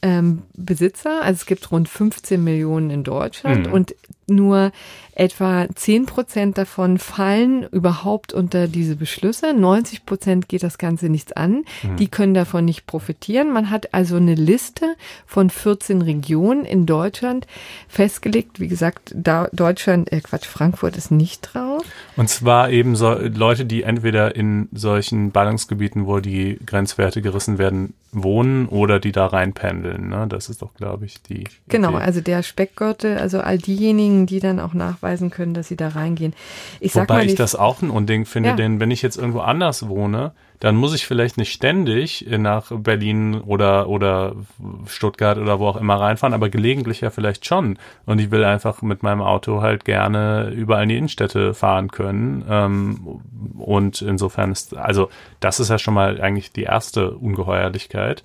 ähm, 0.01 0.43
Besitzer. 0.55 1.21
Also 1.21 1.39
es 1.39 1.45
gibt 1.45 1.71
rund 1.71 1.89
15 1.89 2.43
Millionen 2.43 2.89
in 2.91 3.03
Deutschland 3.03 3.67
mhm. 3.67 3.73
und 3.73 3.95
nur 4.27 4.71
etwa 5.15 5.67
10 5.73 6.05
Prozent 6.05 6.57
davon 6.57 6.97
fallen 6.97 7.63
überhaupt 7.71 8.33
unter 8.33 8.67
diese 8.67 8.95
Beschlüsse. 8.97 9.53
90 9.53 10.05
Prozent 10.05 10.49
geht 10.49 10.61
das 10.61 10.77
Ganze 10.77 11.07
nichts 11.07 11.31
an. 11.31 11.63
Mhm. 11.83 11.95
Die 11.97 12.09
können 12.09 12.33
davon 12.33 12.65
nicht 12.65 12.85
profitieren. 12.85 13.53
Man 13.53 13.69
hat 13.69 13.93
also 13.93 14.17
eine 14.17 14.35
Liste 14.35 14.95
von 15.25 15.49
14 15.49 16.01
Regionen 16.01 16.65
in 16.65 16.85
Deutschland 16.85 17.47
festgelegt. 17.87 18.59
Wie 18.59 18.67
gesagt, 18.67 19.13
da 19.15 19.47
Deutschland, 19.53 20.11
äh 20.11 20.19
Quatsch, 20.19 20.45
Frankfurt 20.45 20.97
ist 20.97 21.11
nicht 21.11 21.53
drauf. 21.53 21.83
Und 22.17 22.29
zwar 22.29 22.69
eben 22.69 22.95
so 22.95 23.13
Leute, 23.13 23.65
die 23.65 23.83
entweder 23.83 24.35
in 24.35 24.67
solchen 24.73 25.31
Ballungsgebieten, 25.31 26.07
wo 26.07 26.19
die 26.19 26.59
Grenzwerte 26.65 27.21
gerissen 27.21 27.57
werden, 27.57 27.93
wohnen 28.15 28.67
oder 28.67 28.99
die 28.99 29.11
da 29.11 29.27
reinpendeln. 29.27 30.09
Ne? 30.09 30.25
Das 30.29 30.49
ist 30.49 30.61
doch, 30.61 30.73
glaube 30.73 31.05
ich, 31.05 31.21
die. 31.21 31.43
Genau, 31.67 31.91
Idee. 31.91 31.97
also 31.99 32.21
der 32.21 32.43
Speckgürtel, 32.43 33.17
also 33.17 33.39
all 33.39 33.57
diejenigen, 33.57 34.14
die 34.23 34.39
dann 34.39 34.59
auch 34.59 34.73
nachweisen 34.73 35.29
können, 35.29 35.53
dass 35.53 35.67
sie 35.67 35.75
da 35.75 35.89
reingehen. 35.89 36.33
Ich 36.79 36.95
Wobei 36.95 37.05
sag 37.05 37.09
mal, 37.09 37.25
ich 37.25 37.35
das 37.35 37.55
auch 37.55 37.81
ein 37.81 37.89
Unding 37.89 38.25
finde, 38.25 38.49
ja. 38.49 38.55
denn 38.55 38.79
wenn 38.79 38.91
ich 38.91 39.01
jetzt 39.01 39.17
irgendwo 39.17 39.39
anders 39.39 39.89
wohne, 39.89 40.31
dann 40.59 40.75
muss 40.75 40.95
ich 40.95 41.05
vielleicht 41.05 41.37
nicht 41.37 41.51
ständig 41.51 42.25
nach 42.29 42.71
Berlin 42.71 43.41
oder, 43.41 43.89
oder 43.89 44.35
Stuttgart 44.87 45.37
oder 45.37 45.59
wo 45.59 45.67
auch 45.67 45.75
immer 45.75 45.99
reinfahren, 45.99 46.33
aber 46.33 46.49
gelegentlich 46.49 47.01
ja 47.01 47.09
vielleicht 47.09 47.45
schon. 47.45 47.77
Und 48.05 48.19
ich 48.19 48.31
will 48.31 48.43
einfach 48.43 48.81
mit 48.81 49.03
meinem 49.03 49.21
Auto 49.21 49.61
halt 49.61 49.85
gerne 49.85 50.51
überall 50.55 50.83
in 50.83 50.89
die 50.89 50.97
Innenstädte 50.97 51.53
fahren 51.53 51.91
können. 51.91 52.45
Ähm, 52.49 53.21
und 53.57 54.01
insofern 54.01 54.51
ist, 54.51 54.75
also 54.75 55.09
das 55.39 55.59
ist 55.59 55.69
ja 55.69 55.77
schon 55.77 55.93
mal 55.93 56.21
eigentlich 56.21 56.51
die 56.51 56.63
erste 56.63 57.11
Ungeheuerlichkeit. 57.11 58.23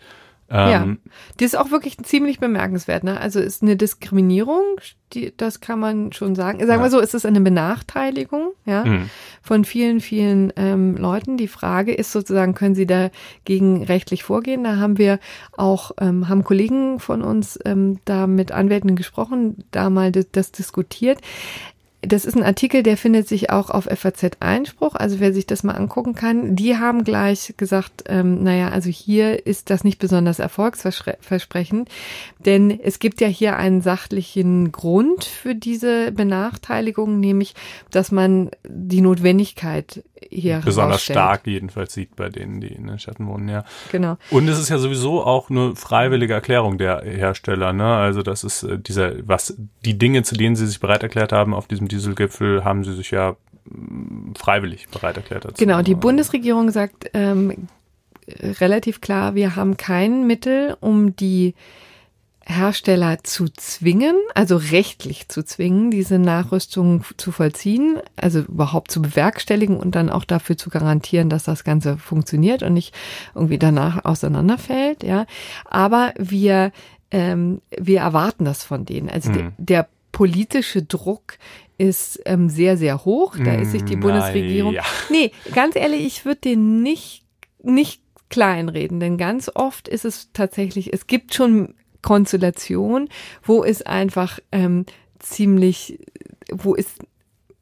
Ja, 0.50 0.82
ähm, 0.82 0.98
die 1.38 1.44
ist 1.44 1.56
auch 1.56 1.70
wirklich 1.70 1.98
ziemlich 1.98 2.40
bemerkenswert. 2.40 3.04
Ne? 3.04 3.20
Also 3.20 3.38
ist 3.38 3.62
eine 3.62 3.76
Diskriminierung, 3.76 4.62
die, 5.12 5.32
das 5.36 5.60
kann 5.60 5.78
man 5.78 6.12
schon 6.12 6.34
sagen. 6.34 6.58
Sagen 6.58 6.80
ja. 6.80 6.82
wir 6.82 6.90
so, 6.90 6.98
ist 6.98 7.14
es 7.14 7.24
eine 7.24 7.40
Benachteiligung 7.40 8.50
ja, 8.64 8.84
mhm. 8.84 9.10
von 9.42 9.64
vielen, 9.64 10.00
vielen 10.00 10.52
ähm, 10.56 10.96
Leuten. 10.96 11.36
Die 11.36 11.46
Frage 11.46 11.94
ist 11.94 12.10
sozusagen, 12.10 12.54
können 12.54 12.74
sie 12.74 12.86
dagegen 12.86 13.84
rechtlich 13.84 14.24
vorgehen? 14.24 14.64
Da 14.64 14.76
haben 14.76 14.98
wir 14.98 15.20
auch, 15.56 15.92
ähm, 16.00 16.28
haben 16.28 16.42
Kollegen 16.42 16.98
von 16.98 17.22
uns 17.22 17.56
ähm, 17.64 18.00
da 18.04 18.26
mit 18.26 18.50
Anwälten 18.50 18.96
gesprochen, 18.96 19.64
da 19.70 19.88
mal 19.88 20.10
das, 20.10 20.26
das 20.32 20.50
diskutiert. 20.50 21.20
Das 22.02 22.24
ist 22.24 22.34
ein 22.34 22.42
Artikel, 22.42 22.82
der 22.82 22.96
findet 22.96 23.28
sich 23.28 23.50
auch 23.50 23.68
auf 23.68 23.84
FAZ 23.84 24.30
Einspruch. 24.40 24.94
Also 24.94 25.20
wer 25.20 25.34
sich 25.34 25.46
das 25.46 25.62
mal 25.62 25.74
angucken 25.74 26.14
kann, 26.14 26.56
die 26.56 26.78
haben 26.78 27.04
gleich 27.04 27.52
gesagt, 27.58 28.04
ähm, 28.06 28.42
naja, 28.42 28.70
also 28.70 28.88
hier 28.88 29.46
ist 29.46 29.68
das 29.68 29.84
nicht 29.84 29.98
besonders 29.98 30.38
erfolgsversprechend, 30.38 31.90
denn 32.38 32.80
es 32.80 33.00
gibt 33.00 33.20
ja 33.20 33.28
hier 33.28 33.56
einen 33.56 33.82
sachlichen 33.82 34.72
Grund 34.72 35.24
für 35.24 35.54
diese 35.54 36.10
Benachteiligung, 36.12 37.20
nämlich, 37.20 37.54
dass 37.90 38.10
man 38.10 38.50
die 38.66 39.02
Notwendigkeit 39.02 40.02
hier 40.28 40.60
besonders 40.64 41.02
stark 41.02 41.46
jedenfalls 41.46 41.94
sieht 41.94 42.16
bei 42.16 42.28
denen, 42.28 42.60
die 42.60 42.68
in 42.68 42.86
den 42.86 42.98
Städten 42.98 43.26
wohnen, 43.26 43.48
ja. 43.48 43.64
Genau. 43.90 44.16
Und 44.30 44.48
es 44.48 44.58
ist 44.58 44.68
ja 44.68 44.78
sowieso 44.78 45.24
auch 45.24 45.50
eine 45.50 45.74
freiwillige 45.76 46.34
Erklärung 46.34 46.78
der 46.78 47.02
Hersteller, 47.02 47.72
ne? 47.72 47.96
Also 47.96 48.22
das 48.22 48.44
ist 48.44 48.62
äh, 48.62 48.78
dieser, 48.78 49.26
was 49.26 49.56
die 49.84 49.98
Dinge, 49.98 50.22
zu 50.22 50.34
denen 50.34 50.56
sie 50.56 50.66
sich 50.66 50.80
bereit 50.80 51.02
erklärt 51.02 51.32
haben 51.32 51.54
auf 51.54 51.66
diesem 51.66 51.88
Dieselgipfel, 51.88 52.64
haben 52.64 52.84
sie 52.84 52.94
sich 52.94 53.10
ja 53.10 53.36
mm, 53.64 54.34
freiwillig 54.36 54.88
bereit 54.88 55.16
erklärt 55.16 55.44
dazu. 55.44 55.54
Genau, 55.58 55.82
die 55.82 55.94
Bundesregierung 55.94 56.70
sagt 56.70 57.10
ähm, 57.14 57.68
relativ 58.60 59.00
klar, 59.00 59.34
wir 59.34 59.56
haben 59.56 59.76
kein 59.76 60.26
Mittel, 60.26 60.76
um 60.80 61.16
die 61.16 61.54
Hersteller 62.50 63.18
zu 63.22 63.48
zwingen, 63.48 64.16
also 64.34 64.56
rechtlich 64.56 65.28
zu 65.28 65.44
zwingen, 65.44 65.90
diese 65.90 66.18
Nachrüstung 66.18 67.04
zu 67.16 67.32
vollziehen, 67.32 67.98
also 68.16 68.40
überhaupt 68.40 68.90
zu 68.90 69.00
bewerkstelligen 69.00 69.76
und 69.76 69.94
dann 69.94 70.10
auch 70.10 70.24
dafür 70.24 70.56
zu 70.56 70.70
garantieren, 70.70 71.30
dass 71.30 71.44
das 71.44 71.64
Ganze 71.64 71.96
funktioniert 71.96 72.62
und 72.62 72.74
nicht 72.74 72.94
irgendwie 73.34 73.58
danach 73.58 74.04
auseinanderfällt, 74.04 75.02
ja. 75.02 75.26
Aber 75.64 76.12
wir, 76.18 76.72
ähm, 77.10 77.60
wir 77.78 78.00
erwarten 78.00 78.44
das 78.44 78.64
von 78.64 78.84
denen. 78.84 79.08
Also 79.08 79.30
mhm. 79.30 79.34
der, 79.34 79.52
der 79.58 79.88
politische 80.12 80.82
Druck 80.82 81.38
ist 81.78 82.20
ähm, 82.26 82.50
sehr, 82.50 82.76
sehr 82.76 83.04
hoch. 83.06 83.36
Da 83.42 83.54
ist 83.54 83.70
sich 83.70 83.84
die 83.84 83.94
hm, 83.94 84.00
Bundesregierung. 84.00 84.74
Ja. 84.74 84.82
Nee, 85.10 85.32
ganz 85.54 85.76
ehrlich, 85.76 86.06
ich 86.06 86.24
würde 86.26 86.42
den 86.42 86.82
nicht, 86.82 87.24
nicht 87.62 88.02
kleinreden, 88.28 89.00
denn 89.00 89.16
ganz 89.16 89.50
oft 89.54 89.88
ist 89.88 90.04
es 90.04 90.30
tatsächlich, 90.32 90.92
es 90.92 91.06
gibt 91.06 91.34
schon 91.34 91.74
Konstellation, 92.02 93.08
wo 93.42 93.64
es 93.64 93.82
einfach 93.82 94.38
ähm, 94.52 94.86
ziemlich, 95.18 95.98
wo 96.50 96.74
es 96.74 96.86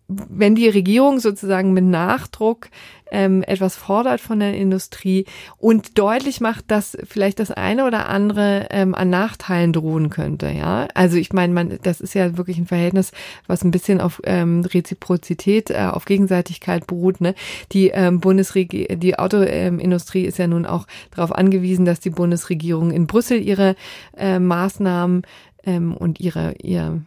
wenn 0.08 0.54
die 0.54 0.68
Regierung 0.68 1.20
sozusagen 1.20 1.74
mit 1.74 1.84
Nachdruck 1.84 2.68
ähm, 3.10 3.42
etwas 3.42 3.76
fordert 3.76 4.20
von 4.20 4.40
der 4.40 4.54
Industrie 4.54 5.26
und 5.58 5.98
deutlich 5.98 6.40
macht, 6.40 6.70
dass 6.70 6.96
vielleicht 7.04 7.40
das 7.40 7.50
eine 7.50 7.86
oder 7.86 8.08
andere 8.08 8.68
ähm, 8.70 8.94
an 8.94 9.10
Nachteilen 9.10 9.72
drohen 9.72 10.10
könnte, 10.10 10.50
ja. 10.50 10.88
Also 10.94 11.16
ich 11.16 11.32
meine, 11.32 11.52
man, 11.52 11.78
das 11.82 12.00
ist 12.00 12.14
ja 12.14 12.36
wirklich 12.36 12.58
ein 12.58 12.66
Verhältnis, 12.66 13.12
was 13.46 13.64
ein 13.64 13.70
bisschen 13.70 14.00
auf 14.00 14.20
ähm, 14.24 14.64
Reziprozität, 14.64 15.70
äh, 15.70 15.88
auf 15.90 16.04
Gegenseitigkeit 16.04 16.86
beruht. 16.86 17.20
Ne? 17.20 17.34
Die 17.72 17.88
ähm, 17.88 18.20
Bundesregierung, 18.20 19.00
die 19.00 19.18
Autoindustrie 19.18 20.24
ist 20.24 20.38
ja 20.38 20.46
nun 20.46 20.66
auch 20.66 20.86
darauf 21.14 21.32
angewiesen, 21.32 21.84
dass 21.84 22.00
die 22.00 22.10
Bundesregierung 22.10 22.90
in 22.90 23.06
Brüssel 23.06 23.40
ihre 23.40 23.74
äh, 24.16 24.38
Maßnahmen 24.38 25.22
ähm, 25.64 25.94
und 25.94 26.20
ihre 26.20 26.54
ihr 26.62 27.02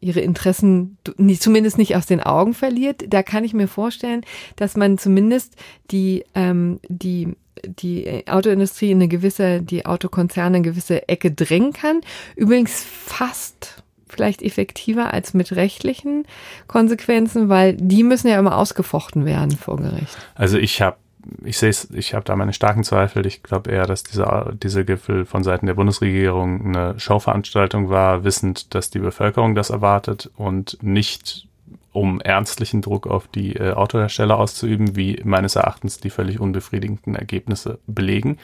ihre 0.00 0.20
Interessen 0.20 0.98
zumindest 1.38 1.78
nicht 1.78 1.96
aus 1.96 2.06
den 2.06 2.20
Augen 2.20 2.54
verliert. 2.54 3.04
Da 3.08 3.22
kann 3.22 3.44
ich 3.44 3.54
mir 3.54 3.68
vorstellen, 3.68 4.22
dass 4.56 4.76
man 4.76 4.98
zumindest 4.98 5.54
die, 5.90 6.24
ähm, 6.34 6.80
die 6.88 7.34
die 7.64 8.24
Autoindustrie 8.28 8.90
in 8.90 8.98
eine 8.98 9.08
gewisse, 9.08 9.62
die 9.62 9.86
Autokonzerne 9.86 10.58
in 10.58 10.62
eine 10.62 10.72
gewisse 10.72 11.08
Ecke 11.08 11.32
drängen 11.32 11.72
kann. 11.72 12.02
Übrigens 12.36 12.84
fast 12.84 13.82
vielleicht 14.08 14.42
effektiver 14.42 15.12
als 15.12 15.34
mit 15.34 15.52
rechtlichen 15.56 16.26
Konsequenzen, 16.68 17.48
weil 17.48 17.74
die 17.74 18.02
müssen 18.02 18.28
ja 18.28 18.38
immer 18.38 18.56
ausgefochten 18.56 19.24
werden 19.24 19.52
vor 19.52 19.78
Gericht. 19.78 20.16
Also 20.34 20.58
ich 20.58 20.80
habe 20.80 20.96
ich 21.44 21.58
sehe 21.58 21.70
es, 21.70 21.90
ich 21.90 22.14
habe 22.14 22.24
da 22.24 22.36
meine 22.36 22.52
starken 22.52 22.84
Zweifel. 22.84 23.26
Ich 23.26 23.42
glaube 23.42 23.70
eher, 23.70 23.86
dass 23.86 24.02
dieser, 24.02 24.52
dieser 24.54 24.84
Gipfel 24.84 25.24
von 25.24 25.42
Seiten 25.42 25.66
der 25.66 25.74
Bundesregierung 25.74 26.64
eine 26.66 26.98
Showveranstaltung 26.98 27.88
war, 27.88 28.24
wissend, 28.24 28.74
dass 28.74 28.90
die 28.90 28.98
Bevölkerung 28.98 29.54
das 29.54 29.70
erwartet 29.70 30.30
und 30.36 30.78
nicht 30.82 31.46
um 31.92 32.20
ernstlichen 32.20 32.82
Druck 32.82 33.06
auf 33.06 33.26
die 33.26 33.56
äh, 33.56 33.72
Autohersteller 33.72 34.38
auszuüben, 34.38 34.96
wie 34.96 35.20
meines 35.24 35.56
Erachtens 35.56 35.98
die 35.98 36.10
völlig 36.10 36.38
unbefriedigenden 36.38 37.14
Ergebnisse 37.14 37.78
belegen. 37.86 38.38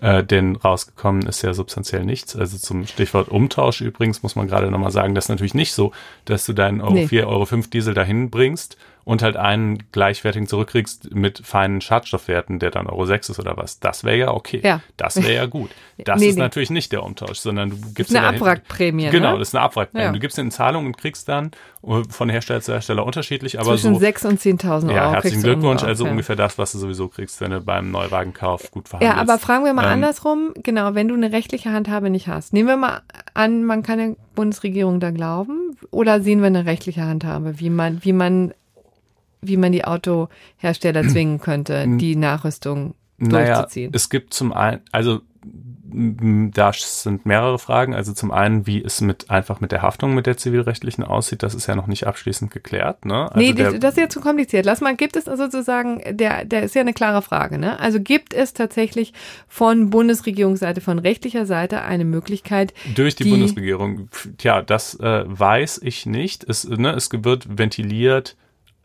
Äh, 0.00 0.24
denn 0.24 0.56
rausgekommen 0.56 1.22
ist 1.22 1.42
ja 1.42 1.54
substanziell 1.54 2.04
nichts. 2.04 2.34
Also 2.34 2.58
zum 2.58 2.84
Stichwort 2.86 3.28
Umtausch 3.28 3.80
übrigens 3.80 4.22
muss 4.24 4.34
man 4.34 4.48
gerade 4.48 4.70
nochmal 4.70 4.90
sagen, 4.90 5.14
das 5.14 5.26
ist 5.26 5.28
natürlich 5.30 5.54
nicht 5.54 5.72
so, 5.72 5.92
dass 6.24 6.44
du 6.46 6.52
deinen 6.52 6.80
Euro 6.80 6.94
nee. 6.94 7.06
4, 7.06 7.28
Euro 7.28 7.46
5 7.46 7.70
Diesel 7.70 7.94
dahin 7.94 8.28
bringst 8.28 8.76
und 9.06 9.22
halt 9.22 9.36
einen 9.36 9.84
gleichwertigen 9.92 10.48
zurückkriegst 10.48 11.14
mit 11.14 11.40
feinen 11.46 11.80
Schadstoffwerten, 11.80 12.58
der 12.58 12.72
dann 12.72 12.88
Euro 12.88 13.06
6 13.06 13.28
ist 13.28 13.38
oder 13.38 13.56
was. 13.56 13.78
Das 13.78 14.02
wäre 14.02 14.16
ja 14.16 14.30
okay. 14.32 14.60
Ja. 14.64 14.80
Das 14.96 15.22
wäre 15.22 15.32
ja 15.32 15.46
gut. 15.46 15.70
Das 16.04 16.20
nee, 16.20 16.26
ist 16.26 16.34
nee. 16.34 16.42
natürlich 16.42 16.68
nicht 16.68 16.92
der 16.92 17.02
Umtausch, 17.02 17.38
sondern 17.38 17.70
du 17.70 17.76
gibst 17.94 18.14
eine 18.14 18.26
Abwrackprämie. 18.26 19.08
Genau, 19.08 19.32
ne? 19.32 19.38
das 19.38 19.48
ist 19.48 19.54
eine 19.54 19.64
Abwrackprämie. 19.64 20.04
Ja. 20.04 20.12
Du 20.12 20.18
gibst 20.18 20.38
eine 20.38 20.50
Zahlung 20.50 20.84
und 20.84 20.98
kriegst 20.98 21.26
dann 21.26 21.52
äh, 21.82 22.02
von 22.10 22.28
Hersteller 22.28 22.60
zu 22.60 22.72
Hersteller 22.74 23.06
unterschiedlich, 23.06 23.58
aber 23.58 23.70
Zwischen 23.70 23.94
so. 23.94 24.00
6 24.00 24.24
und 24.26 24.38
10.000 24.38 24.88
Euro. 24.88 24.94
Ja, 24.94 25.12
herzlichen 25.12 25.42
Glückwunsch. 25.42 25.82
Also 25.84 26.04
ja. 26.04 26.10
ungefähr 26.10 26.36
das, 26.36 26.58
was 26.58 26.72
du 26.72 26.78
sowieso 26.78 27.08
kriegst, 27.08 27.40
wenn 27.40 27.50
du 27.50 27.62
beim 27.62 27.90
Neuwagenkauf 27.90 28.70
gut 28.70 28.90
verhandelst. 28.90 29.16
Ja, 29.16 29.22
aber 29.22 29.38
fragen 29.38 29.64
wir 29.64 29.72
mal 29.72 29.86
ähm, 29.86 29.92
andersrum. 29.92 30.52
Genau, 30.62 30.94
wenn 30.94 31.08
du 31.08 31.14
eine 31.14 31.32
rechtliche 31.32 31.72
Handhabe 31.72 32.10
nicht 32.10 32.28
hast. 32.28 32.52
Nehmen 32.52 32.68
wir 32.68 32.76
mal 32.76 33.00
an, 33.32 33.64
man 33.64 33.82
kann 33.82 33.98
der 33.98 34.16
Bundesregierung 34.34 35.00
da 35.00 35.12
glauben 35.12 35.78
oder 35.90 36.20
sehen 36.20 36.40
wir 36.40 36.48
eine 36.48 36.66
rechtliche 36.66 37.04
Handhabe, 37.04 37.58
wie 37.58 37.70
man, 37.70 38.04
wie 38.04 38.12
man 38.12 38.52
wie 39.40 39.56
man 39.56 39.72
die 39.72 39.84
Autohersteller 39.84 41.06
zwingen 41.08 41.40
könnte, 41.40 41.86
die 41.86 42.16
Nachrüstung 42.16 42.94
durchzuziehen? 43.18 43.90
Naja, 43.90 43.96
es 43.96 44.08
gibt 44.08 44.34
zum 44.34 44.52
einen, 44.52 44.80
also 44.92 45.20
da 45.88 46.72
sind 46.72 47.26
mehrere 47.26 47.58
Fragen. 47.58 47.94
Also 47.94 48.12
zum 48.12 48.30
einen, 48.30 48.66
wie 48.66 48.82
es 48.82 49.00
mit 49.00 49.30
einfach 49.30 49.60
mit 49.60 49.72
der 49.72 49.82
Haftung 49.82 50.14
mit 50.14 50.26
der 50.26 50.36
zivilrechtlichen 50.36 51.04
aussieht, 51.04 51.42
das 51.42 51.54
ist 51.54 51.66
ja 51.66 51.74
noch 51.74 51.86
nicht 51.86 52.06
abschließend 52.06 52.50
geklärt. 52.50 53.04
Ne? 53.04 53.30
Also 53.32 53.38
nee, 53.38 53.52
der, 53.52 53.78
das 53.78 53.94
ist 53.94 54.00
ja 54.00 54.08
zu 54.08 54.20
kompliziert. 54.20 54.66
Lass 54.66 54.80
mal, 54.80 54.96
gibt 54.96 55.16
es 55.16 55.24
sozusagen, 55.24 56.02
der, 56.10 56.44
der 56.44 56.64
ist 56.64 56.74
ja 56.74 56.80
eine 56.80 56.92
klare 56.92 57.22
Frage. 57.22 57.58
Ne? 57.58 57.78
Also 57.78 58.00
gibt 58.00 58.34
es 58.34 58.52
tatsächlich 58.52 59.12
von 59.48 59.90
Bundesregierungsseite, 59.90 60.80
von 60.80 60.98
rechtlicher 60.98 61.46
Seite 61.46 61.82
eine 61.82 62.04
Möglichkeit? 62.04 62.74
Durch 62.94 63.16
die, 63.16 63.24
die 63.24 63.30
Bundesregierung. 63.30 64.08
Tja, 64.38 64.62
das 64.62 64.98
äh, 65.00 65.24
weiß 65.26 65.80
ich 65.82 66.06
nicht. 66.06 66.44
Es, 66.44 66.68
ne, 66.68 66.92
es 66.92 67.10
wird 67.12 67.58
ventiliert 67.58 68.36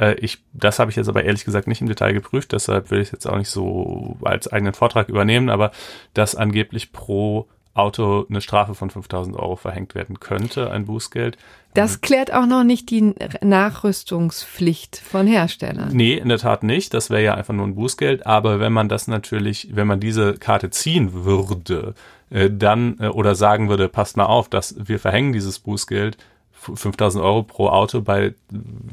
äh, 0.02 0.16
ich, 0.16 0.40
das 0.52 0.80
habe 0.80 0.92
ich 0.92 0.98
jetzt 0.98 1.08
aber 1.08 1.24
ehrlich 1.24 1.46
gesagt 1.46 1.68
nicht 1.68 1.82
im 1.82 1.88
Detail 1.88 2.14
geprüft, 2.14 2.52
deshalb 2.52 2.92
will 2.92 3.00
ich 3.00 3.10
es 3.10 3.12
jetzt 3.12 3.28
auch 3.28 3.38
nicht 3.38 3.50
so 3.50 4.18
als 4.24 4.48
eigenen 4.48 4.74
Vortrag 4.74 5.08
übernehmen, 5.08 5.50
aber 5.50 5.72
dass 6.14 6.36
angeblich 6.36 6.92
pro 6.92 7.48
Auto 7.74 8.26
eine 8.30 8.42
Strafe 8.42 8.76
von 8.76 8.90
5000 8.90 9.38
Euro 9.38 9.56
verhängt 9.56 9.96
werden 9.96 10.20
könnte, 10.20 10.72
ein 10.72 10.86
Bußgeld. 10.86 11.38
Das 11.74 12.02
klärt 12.02 12.34
auch 12.34 12.46
noch 12.46 12.66
nicht 12.66 12.90
die 12.90 13.16
Nachrüstungspflicht 13.42 14.98
von 14.98 15.26
Herstellern. 15.26 15.90
Nee, 15.94 16.16
in 16.16 16.28
der 16.28 16.40
Tat 16.40 16.64
nicht. 16.64 16.94
Das 16.94 17.10
wäre 17.10 17.24
ja 17.24 17.36
einfach 17.36 17.54
nur 17.54 17.66
ein 17.66 17.76
Bußgeld. 17.76 18.26
Aber 18.26 18.60
wenn 18.60 18.74
man 18.74 18.90
das 18.90 19.08
natürlich, 19.08 19.70
wenn 19.74 19.88
man 19.88 20.02
diese 20.02 20.34
Karte 20.34 20.70
ziehen 20.70 21.24
würde, 21.24 21.96
äh, 22.30 22.50
dann 22.52 22.98
äh, 23.00 23.08
oder 23.08 23.36
sagen 23.36 23.70
würde, 23.70 23.88
passt 23.88 24.18
mal 24.18 24.26
auf, 24.26 24.50
dass 24.50 24.76
wir 24.78 25.00
verhängen 25.00 25.32
dieses 25.32 25.60
Bußgeld, 25.60 26.18
5000 26.62 27.24
Euro 27.24 27.44
pro 27.44 27.70
Auto 27.70 28.02
bei 28.02 28.36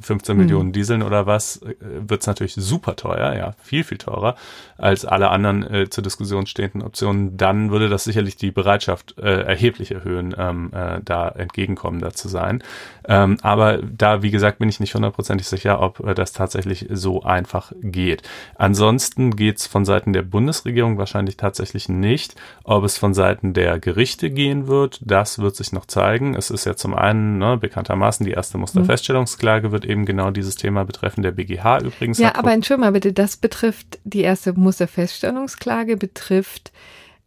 15 0.00 0.34
mhm. 0.34 0.42
Millionen 0.42 0.72
Dieseln 0.72 1.02
oder 1.02 1.26
was, 1.26 1.58
äh, 1.62 1.74
wird 1.80 2.22
es 2.22 2.26
natürlich 2.26 2.54
super 2.54 2.96
teuer, 2.96 3.34
ja, 3.34 3.54
viel, 3.62 3.84
viel 3.84 3.98
teurer 3.98 4.36
als 4.78 5.04
alle 5.04 5.30
anderen 5.30 5.62
äh, 5.64 5.90
zur 5.90 6.02
Diskussion 6.02 6.46
stehenden 6.46 6.82
Optionen. 6.82 7.36
Dann 7.36 7.70
würde 7.70 7.88
das 7.88 8.04
sicherlich 8.04 8.36
die 8.36 8.50
Bereitschaft 8.50 9.18
äh, 9.18 9.42
erheblich 9.42 9.90
erhöhen, 9.90 10.34
ähm, 10.38 10.70
äh, 10.72 11.00
da 11.04 11.28
entgegenkommender 11.28 12.12
zu 12.12 12.28
sein. 12.28 12.62
Ähm, 13.06 13.38
aber 13.42 13.78
da, 13.78 14.22
wie 14.22 14.30
gesagt, 14.30 14.60
bin 14.60 14.68
ich 14.68 14.80
nicht 14.80 14.94
hundertprozentig 14.94 15.48
sicher, 15.48 15.80
ob 15.80 16.00
äh, 16.00 16.14
das 16.14 16.32
tatsächlich 16.32 16.86
so 16.90 17.22
einfach 17.22 17.72
geht. 17.82 18.22
Ansonsten 18.56 19.34
geht 19.36 19.58
es 19.58 19.66
von 19.66 19.84
Seiten 19.84 20.12
der 20.12 20.22
Bundesregierung 20.22 20.96
wahrscheinlich 20.96 21.36
tatsächlich 21.36 21.88
nicht. 21.88 22.36
Ob 22.64 22.84
es 22.84 22.98
von 22.98 23.14
Seiten 23.14 23.52
der 23.52 23.80
Gerichte 23.80 24.30
gehen 24.30 24.68
wird, 24.68 25.00
das 25.02 25.38
wird 25.38 25.56
sich 25.56 25.72
noch 25.72 25.86
zeigen. 25.86 26.34
Es 26.34 26.50
ist 26.50 26.64
ja 26.64 26.76
zum 26.76 26.94
einen, 26.94 27.38
ne, 27.38 27.57
bekanntermaßen 27.58 28.24
die 28.24 28.32
erste 28.32 28.58
Musterfeststellungsklage 28.58 29.72
wird 29.72 29.84
eben 29.84 30.04
genau 30.04 30.30
dieses 30.30 30.56
Thema 30.56 30.84
betreffen. 30.84 31.22
Der 31.22 31.32
BGH 31.32 31.80
übrigens. 31.80 32.18
Ja, 32.18 32.34
aber 32.34 32.52
entschuldige 32.52 32.86
mal 32.86 32.92
bitte, 32.92 33.12
das 33.12 33.36
betrifft, 33.36 33.98
die 34.04 34.22
erste 34.22 34.52
Musterfeststellungsklage 34.52 35.96
betrifft 35.96 36.72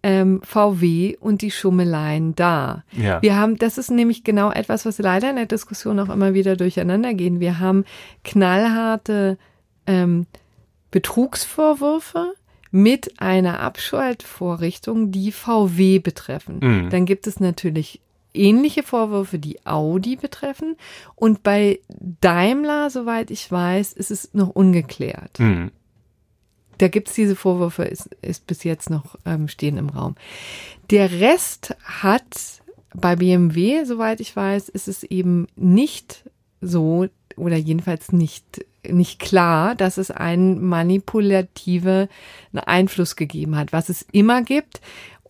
ähm, 0.03 0.41
VW 0.43 1.15
und 1.19 1.41
die 1.41 1.51
Schummeleien 1.51 2.35
da. 2.35 2.83
Ja. 2.91 3.21
Wir 3.21 3.37
haben, 3.37 3.57
das 3.57 3.77
ist 3.77 3.91
nämlich 3.91 4.23
genau 4.23 4.51
etwas, 4.51 4.85
was 4.85 4.97
leider 4.97 5.29
in 5.29 5.35
der 5.35 5.45
Diskussion 5.45 5.99
auch 5.99 6.09
immer 6.09 6.33
wieder 6.33 6.55
durcheinander 6.55 7.13
gehen. 7.13 7.39
Wir 7.39 7.59
haben 7.59 7.85
knallharte 8.23 9.37
ähm, 9.85 10.25
Betrugsvorwürfe 10.89 12.33
mit 12.71 13.19
einer 13.19 13.59
Abschaltvorrichtung, 13.59 15.11
die 15.11 15.31
VW 15.31 15.99
betreffen. 15.99 16.59
Mhm. 16.61 16.89
Dann 16.89 17.05
gibt 17.05 17.27
es 17.27 17.39
natürlich 17.39 18.01
ähnliche 18.33 18.83
Vorwürfe, 18.83 19.39
die 19.39 19.65
Audi 19.65 20.15
betreffen. 20.15 20.75
Und 21.15 21.43
bei 21.43 21.79
Daimler, 21.89 22.89
soweit 22.89 23.31
ich 23.31 23.51
weiß, 23.51 23.93
ist 23.93 24.11
es 24.11 24.33
noch 24.33 24.49
ungeklärt. 24.49 25.39
Mhm. 25.39 25.71
Da 26.77 26.87
gibt's 26.87 27.13
diese 27.13 27.35
Vorwürfe, 27.35 27.83
ist, 27.83 28.09
ist 28.21 28.47
bis 28.47 28.63
jetzt 28.63 28.89
noch 28.89 29.15
ähm, 29.25 29.47
stehen 29.47 29.77
im 29.77 29.89
Raum. 29.89 30.15
Der 30.89 31.11
Rest 31.11 31.75
hat 31.83 32.61
bei 32.93 33.15
BMW, 33.15 33.85
soweit 33.85 34.19
ich 34.19 34.35
weiß, 34.35 34.69
ist 34.69 34.87
es 34.87 35.03
eben 35.03 35.47
nicht 35.55 36.29
so 36.59 37.07
oder 37.37 37.55
jedenfalls 37.55 38.11
nicht 38.11 38.65
nicht 38.89 39.19
klar, 39.19 39.75
dass 39.75 39.97
es 39.97 40.11
einen 40.11 40.65
manipulative 40.65 42.09
Einfluss 42.53 43.15
gegeben 43.15 43.55
hat, 43.55 43.73
was 43.73 43.89
es 43.89 44.05
immer 44.11 44.41
gibt. 44.41 44.81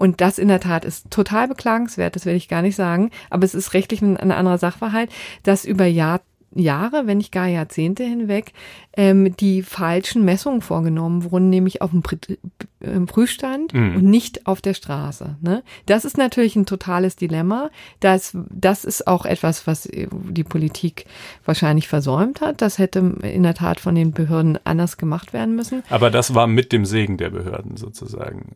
Und 0.02 0.20
das 0.20 0.40
in 0.40 0.48
der 0.48 0.60
Tat 0.60 0.84
ist 0.84 1.12
total 1.12 1.48
beklagenswert, 1.48 2.16
das 2.16 2.26
will 2.26 2.34
ich 2.34 2.48
gar 2.48 2.64
nicht 2.64 2.76
sagen, 2.76 3.12
aber 3.30 3.46
es 3.46 3.54
ist 3.54 3.76
rechtlich 3.76 4.02
ein, 4.02 4.18
ein 4.18 4.32
anderer 4.32 4.58
Sachverhalt, 4.58 5.12
dass 5.44 5.64
über 5.64 5.86
Jahr, 5.86 6.22
Jahre, 6.54 7.08
wenn 7.08 7.18
nicht 7.20 7.32
gar 7.32 7.48
Jahrzehnte 7.48 8.04
hinweg, 8.04 8.52
ähm, 8.98 9.36
die 9.38 9.62
falschen 9.64 10.26
Messungen 10.26 10.62
vorgenommen 10.62 11.32
wurden, 11.32 11.50
nämlich 11.50 11.82
auf 11.82 11.92
dem 11.92 13.06
Prüfstand 13.06 13.74
Mhm. 13.74 13.96
und 13.96 14.04
nicht 14.04 14.48
auf 14.48 14.62
der 14.62 14.74
Straße. 14.74 15.38
Ne? 15.42 15.64
Das 15.86 16.04
ist 16.06 16.18
natürlich 16.18 16.56
ein 16.56 16.66
totales 16.66 17.16
Dilemma. 17.16 17.70
Das, 18.00 18.36
das 18.50 18.84
ist 18.86 19.08
auch 19.08 19.26
etwas, 19.26 19.66
was 19.68 19.88
die 19.92 20.44
Politik 20.44 21.06
wahrscheinlich 21.46 21.88
versäumt 21.88 22.42
hat. 22.42 22.62
Das 22.62 22.78
hätte 22.80 23.00
in 23.22 23.44
der 23.44 23.54
Tat 23.54 23.80
von 23.80 23.96
den 23.96 24.12
Behörden 24.12 24.60
anders 24.64 24.98
gemacht 24.98 25.34
werden 25.34 25.56
müssen. 25.56 25.84
Aber 25.90 26.10
das 26.12 26.34
war 26.36 26.48
mit 26.48 26.72
dem 26.72 26.86
Segen 26.86 27.18
der 27.18 27.30
Behörden 27.30 27.78
sozusagen. 27.78 28.52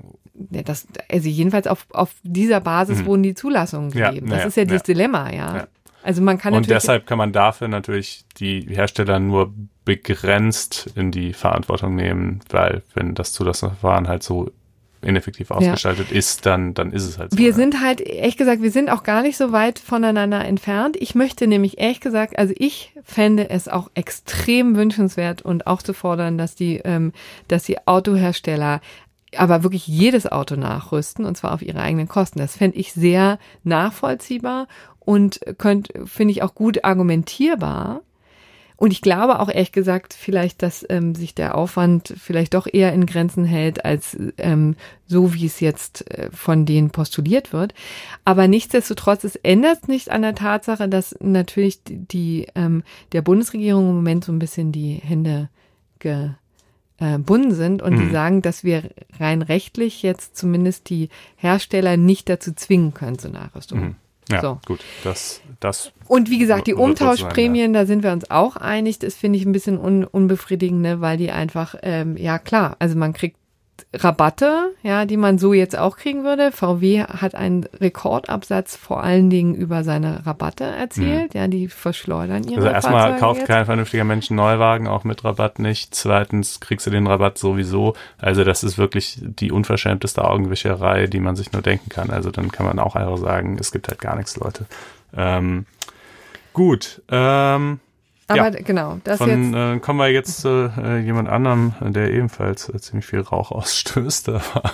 Ja, 0.51 0.63
das, 0.63 0.87
also 1.09 1.29
jedenfalls 1.29 1.67
auf, 1.67 1.85
auf 1.91 2.13
dieser 2.23 2.59
Basis 2.59 3.05
wurden 3.05 3.23
die 3.23 3.35
Zulassungen 3.35 3.89
Mhm. 3.89 3.97
Ja, 3.97 4.09
gegeben. 4.09 4.27
ja, 4.31 4.35
das 4.37 4.45
ist 4.47 4.57
ja, 4.57 4.63
ja. 4.63 4.69
das 4.69 4.83
Dilemma, 4.83 5.31
ja. 5.31 5.67
Ja. 6.05 6.07
Also 6.07 6.21
man 6.21 6.37
kann 6.37 6.53
Und 6.53 6.69
deshalb 6.69 7.07
kann 7.07 7.17
man 7.17 7.31
dafür 7.31 7.67
natürlich 7.67 8.25
die 8.37 8.61
Hersteller 8.61 9.19
nur 9.19 9.53
begrenzt 9.83 10.91
in 10.95 11.11
die 11.11 11.33
Verantwortung 11.33 11.95
nehmen, 11.95 12.39
weil 12.49 12.83
wenn 12.93 13.15
das 13.15 13.33
Zulassungsverfahren 13.33 14.07
halt 14.07 14.23
so 14.23 14.51
ineffektiv 15.05 15.51
ausgestaltet 15.51 16.11
ist, 16.11 16.45
dann, 16.45 16.73
dann 16.73 16.91
ist 16.91 17.05
es 17.05 17.17
halt 17.17 17.31
so. 17.31 17.37
Wir 17.37 17.49
ja. 17.49 17.53
sind 17.53 17.81
halt, 17.81 18.01
ehrlich 18.01 18.37
gesagt, 18.37 18.61
wir 18.61 18.71
sind 18.71 18.89
auch 18.89 19.03
gar 19.03 19.21
nicht 19.21 19.37
so 19.37 19.51
weit 19.51 19.79
voneinander 19.79 20.43
entfernt. 20.43 20.97
Ich 20.99 21.15
möchte 21.15 21.47
nämlich 21.47 21.77
ehrlich 21.77 21.99
gesagt, 21.99 22.37
also 22.37 22.53
ich 22.57 22.93
fände 23.03 23.49
es 23.49 23.67
auch 23.67 23.89
extrem 23.93 24.75
wünschenswert 24.75 25.43
und 25.43 25.67
auch 25.67 25.81
zu 25.81 25.93
fordern, 25.93 26.37
dass 26.37 26.55
die, 26.55 26.77
ähm, 26.83 27.13
dass 27.47 27.63
die 27.63 27.87
Autohersteller 27.87 28.81
aber 29.37 29.63
wirklich 29.63 29.87
jedes 29.87 30.31
Auto 30.31 30.55
nachrüsten 30.55 31.25
und 31.25 31.35
zwar 31.35 31.53
auf 31.53 31.61
ihre 31.61 31.79
eigenen 31.79 32.07
Kosten. 32.07 32.39
Das 32.39 32.57
fände 32.57 32.77
ich 32.77 32.93
sehr 32.93 33.39
nachvollziehbar 33.63 34.67
und 34.99 35.39
finde 36.05 36.31
ich 36.31 36.43
auch 36.43 36.55
gut 36.55 36.83
argumentierbar. 36.83 38.01
Und 38.77 38.91
ich 38.91 39.01
glaube 39.01 39.39
auch 39.39 39.49
ehrlich 39.49 39.71
gesagt 39.71 40.13
vielleicht, 40.13 40.61
dass 40.61 40.85
ähm, 40.89 41.15
sich 41.15 41.33
der 41.33 41.55
Aufwand 41.55 42.13
vielleicht 42.17 42.53
doch 42.55 42.67
eher 42.71 42.91
in 42.91 43.05
Grenzen 43.05 43.45
hält, 43.45 43.85
als 43.85 44.17
ähm, 44.37 44.75
so, 45.07 45.33
wie 45.33 45.45
es 45.45 45.61
jetzt 45.61 46.11
äh, 46.11 46.29
von 46.31 46.65
denen 46.65 46.89
postuliert 46.89 47.53
wird. 47.53 47.73
Aber 48.25 48.47
nichtsdestotrotz, 48.47 49.23
es 49.23 49.37
ändert 49.37 49.87
nicht 49.87 50.11
an 50.11 50.23
der 50.23 50.35
Tatsache, 50.35 50.89
dass 50.89 51.15
natürlich 51.21 51.79
die, 51.85 52.47
ähm, 52.55 52.83
der 53.13 53.21
Bundesregierung 53.21 53.89
im 53.89 53.95
Moment 53.95 54.25
so 54.25 54.33
ein 54.33 54.39
bisschen 54.39 54.73
die 54.73 54.95
Hände 54.95 55.49
gebunden 56.97 57.53
sind 57.53 57.81
und 57.81 57.97
die 57.97 58.03
Mhm. 58.05 58.11
sagen, 58.11 58.41
dass 58.41 58.63
wir 58.63 58.83
rein 59.19 59.41
rechtlich 59.41 60.01
jetzt 60.01 60.37
zumindest 60.37 60.89
die 60.89 61.09
Hersteller 61.35 61.97
nicht 61.97 62.29
dazu 62.29 62.53
zwingen 62.53 62.93
können 62.93 63.19
zur 63.19 63.31
Nachrüstung. 63.31 63.79
Mhm. 63.79 63.95
Ja, 64.31 64.41
So. 64.41 64.59
gut. 64.65 64.79
Das, 65.03 65.41
das, 65.59 65.91
Und 66.07 66.29
wie 66.31 66.39
gesagt, 66.39 66.65
die 66.67 66.73
Umtauschprämien, 66.73 67.73
da 67.73 67.85
sind 67.85 68.01
wir 68.01 68.11
uns 68.11 68.31
auch 68.31 68.55
einig. 68.55 68.97
Das 68.99 69.13
finde 69.13 69.37
ich 69.37 69.45
ein 69.45 69.51
bisschen 69.51 69.77
un 69.77 70.03
unbefriedigend, 70.03 70.81
ne, 70.81 70.99
weil 71.01 71.17
die 71.17 71.31
einfach, 71.31 71.75
ähm, 71.83 72.17
ja 72.17 72.39
klar, 72.39 72.75
also 72.79 72.97
man 72.97 73.13
kriegt 73.13 73.37
Rabatte, 73.93 74.73
ja, 74.83 75.05
die 75.05 75.17
man 75.17 75.37
so 75.37 75.53
jetzt 75.53 75.77
auch 75.77 75.97
kriegen 75.97 76.23
würde. 76.23 76.51
VW 76.51 77.03
hat 77.03 77.35
einen 77.35 77.65
Rekordabsatz 77.79 78.75
vor 78.75 79.03
allen 79.03 79.29
Dingen 79.29 79.55
über 79.55 79.83
seine 79.83 80.25
Rabatte 80.25 80.63
erzielt. 80.63 81.33
Ja, 81.33 81.47
die 81.47 81.67
verschleudern 81.67 82.43
ihre 82.43 82.61
also 82.61 82.67
erstmal 82.69 83.01
Fahrzeuge 83.01 83.19
kauft 83.19 83.39
jetzt. 83.39 83.47
kein 83.47 83.65
vernünftiger 83.65 84.03
Mensch 84.03 84.29
einen 84.29 84.37
Neuwagen, 84.37 84.87
auch 84.87 85.03
mit 85.03 85.23
Rabatt 85.23 85.59
nicht. 85.59 85.95
Zweitens 85.95 86.59
kriegst 86.59 86.85
du 86.87 86.91
den 86.91 87.07
Rabatt 87.07 87.37
sowieso. 87.37 87.95
Also 88.17 88.43
das 88.43 88.63
ist 88.63 88.77
wirklich 88.77 89.19
die 89.21 89.51
unverschämteste 89.51 90.23
Augenwischerei, 90.23 91.07
die 91.07 91.19
man 91.19 91.35
sich 91.35 91.51
nur 91.51 91.61
denken 91.61 91.89
kann. 91.89 92.09
Also 92.09 92.31
dann 92.31 92.51
kann 92.51 92.65
man 92.65 92.79
auch 92.79 92.95
einfach 92.95 93.17
sagen, 93.17 93.57
es 93.59 93.71
gibt 93.71 93.87
halt 93.87 93.99
gar 93.99 94.15
nichts, 94.15 94.37
Leute. 94.37 94.65
Ähm, 95.15 95.65
gut, 96.53 97.01
ähm, 97.09 97.79
Aber 98.27 98.37
ja. 98.37 98.49
genau, 98.49 98.97
das 99.03 99.17
Von, 99.19 99.51
jetzt. 99.51 99.55
äh, 99.55 99.79
kommen 99.79 99.99
wir 99.99 100.09
jetzt 100.09 100.41
zu 100.41 100.71
äh, 100.81 100.99
jemand 100.99 101.29
anderem, 101.29 101.73
der 101.81 102.11
ebenfalls 102.11 102.69
äh, 102.69 102.79
ziemlich 102.79 103.05
viel 103.05 103.19
Rauch 103.21 103.51
ausstößt, 103.51 104.29
aber 104.29 104.73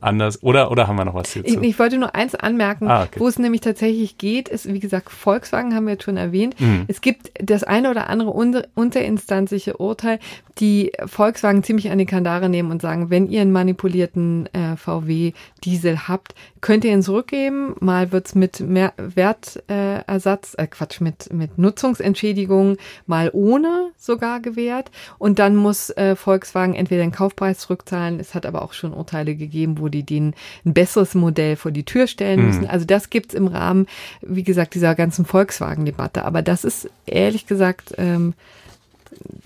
anders. 0.00 0.42
Oder, 0.42 0.70
oder 0.70 0.86
haben 0.86 0.96
wir 0.96 1.04
noch 1.04 1.14
was 1.14 1.32
hierzu? 1.32 1.60
Ich, 1.60 1.70
ich 1.70 1.78
wollte 1.78 1.98
nur 1.98 2.14
eins 2.14 2.34
anmerken, 2.34 2.88
Ah, 2.88 3.04
okay. 3.04 3.18
wo 3.18 3.26
es 3.26 3.38
nämlich 3.38 3.62
tatsächlich 3.62 4.18
geht, 4.18 4.48
ist, 4.48 4.72
wie 4.72 4.78
gesagt, 4.78 5.10
Volkswagen 5.10 5.74
haben 5.74 5.86
wir 5.86 5.92
jetzt 5.94 6.04
schon 6.04 6.16
erwähnt. 6.16 6.60
Mhm. 6.60 6.84
Es 6.88 7.00
gibt 7.00 7.32
das 7.42 7.64
eine 7.64 7.90
oder 7.90 8.08
andere 8.10 8.30
unter, 8.30 8.66
unterinstanzliche 8.74 9.78
Urteil, 9.78 10.18
die 10.58 10.92
Volkswagen 11.06 11.64
ziemlich 11.64 11.90
an 11.90 11.98
die 11.98 12.06
Kandare 12.06 12.48
nehmen 12.48 12.70
und 12.70 12.82
sagen, 12.82 13.10
wenn 13.10 13.28
ihr 13.28 13.40
einen 13.40 13.52
manipulierten 13.52 14.46
äh, 14.52 14.76
VW 14.76 15.32
Diesel 15.64 16.06
habt, 16.06 16.34
könnt 16.64 16.82
ihr 16.86 16.94
ihn 16.94 17.02
zurückgeben. 17.02 17.76
Mal 17.80 18.10
wird's 18.10 18.34
mit 18.34 18.60
mehr 18.60 18.94
Wertersatz, 18.96 20.54
äh, 20.56 20.62
äh, 20.62 20.66
Quatsch, 20.66 21.02
mit, 21.02 21.30
mit 21.30 21.58
Nutzungsentschädigung, 21.58 22.78
mal 23.06 23.28
ohne 23.34 23.90
sogar 23.98 24.40
gewährt. 24.40 24.90
Und 25.18 25.38
dann 25.38 25.56
muss 25.56 25.90
äh, 25.90 26.16
Volkswagen 26.16 26.74
entweder 26.74 27.02
den 27.02 27.12
Kaufpreis 27.12 27.58
zurückzahlen. 27.58 28.18
Es 28.18 28.34
hat 28.34 28.46
aber 28.46 28.62
auch 28.62 28.72
schon 28.72 28.94
Urteile 28.94 29.34
gegeben, 29.34 29.78
wo 29.78 29.88
die 29.88 30.04
denen 30.04 30.32
ein 30.64 30.72
besseres 30.72 31.14
Modell 31.14 31.56
vor 31.56 31.70
die 31.70 31.84
Tür 31.84 32.06
stellen 32.06 32.40
Mhm. 32.40 32.46
müssen. 32.46 32.66
Also 32.66 32.86
das 32.86 33.10
gibt's 33.10 33.34
im 33.34 33.46
Rahmen, 33.46 33.86
wie 34.22 34.42
gesagt, 34.42 34.74
dieser 34.74 34.94
ganzen 34.94 35.26
Volkswagen-Debatte. 35.26 36.24
Aber 36.24 36.40
das 36.40 36.64
ist 36.64 36.88
ehrlich 37.04 37.46
gesagt 37.46 37.92
ähm, 37.98 38.32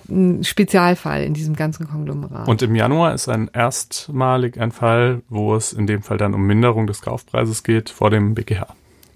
ein 0.09 0.45
Spezialfall 0.45 1.23
in 1.25 1.35
diesem 1.35 1.55
ganzen 1.55 1.89
Konglomerat. 1.89 2.49
Und 2.49 2.63
im 2.63 2.75
Januar 2.75 3.15
ist 3.15 3.29
ein 3.29 3.51
erstmalig 3.53 4.59
ein 4.61 4.73
Fall, 4.73 5.23
wo 5.29 5.55
es 5.55 5.73
in 5.73 5.87
dem 5.87 6.03
Fall 6.03 6.17
dann 6.17 6.35
um 6.35 6.47
Minderung 6.47 6.87
des 6.87 7.03
Kaufpreises 7.03 7.63
geht 7.63 7.91
vor 7.91 8.11
dem 8.11 8.35
BGH 8.35 8.67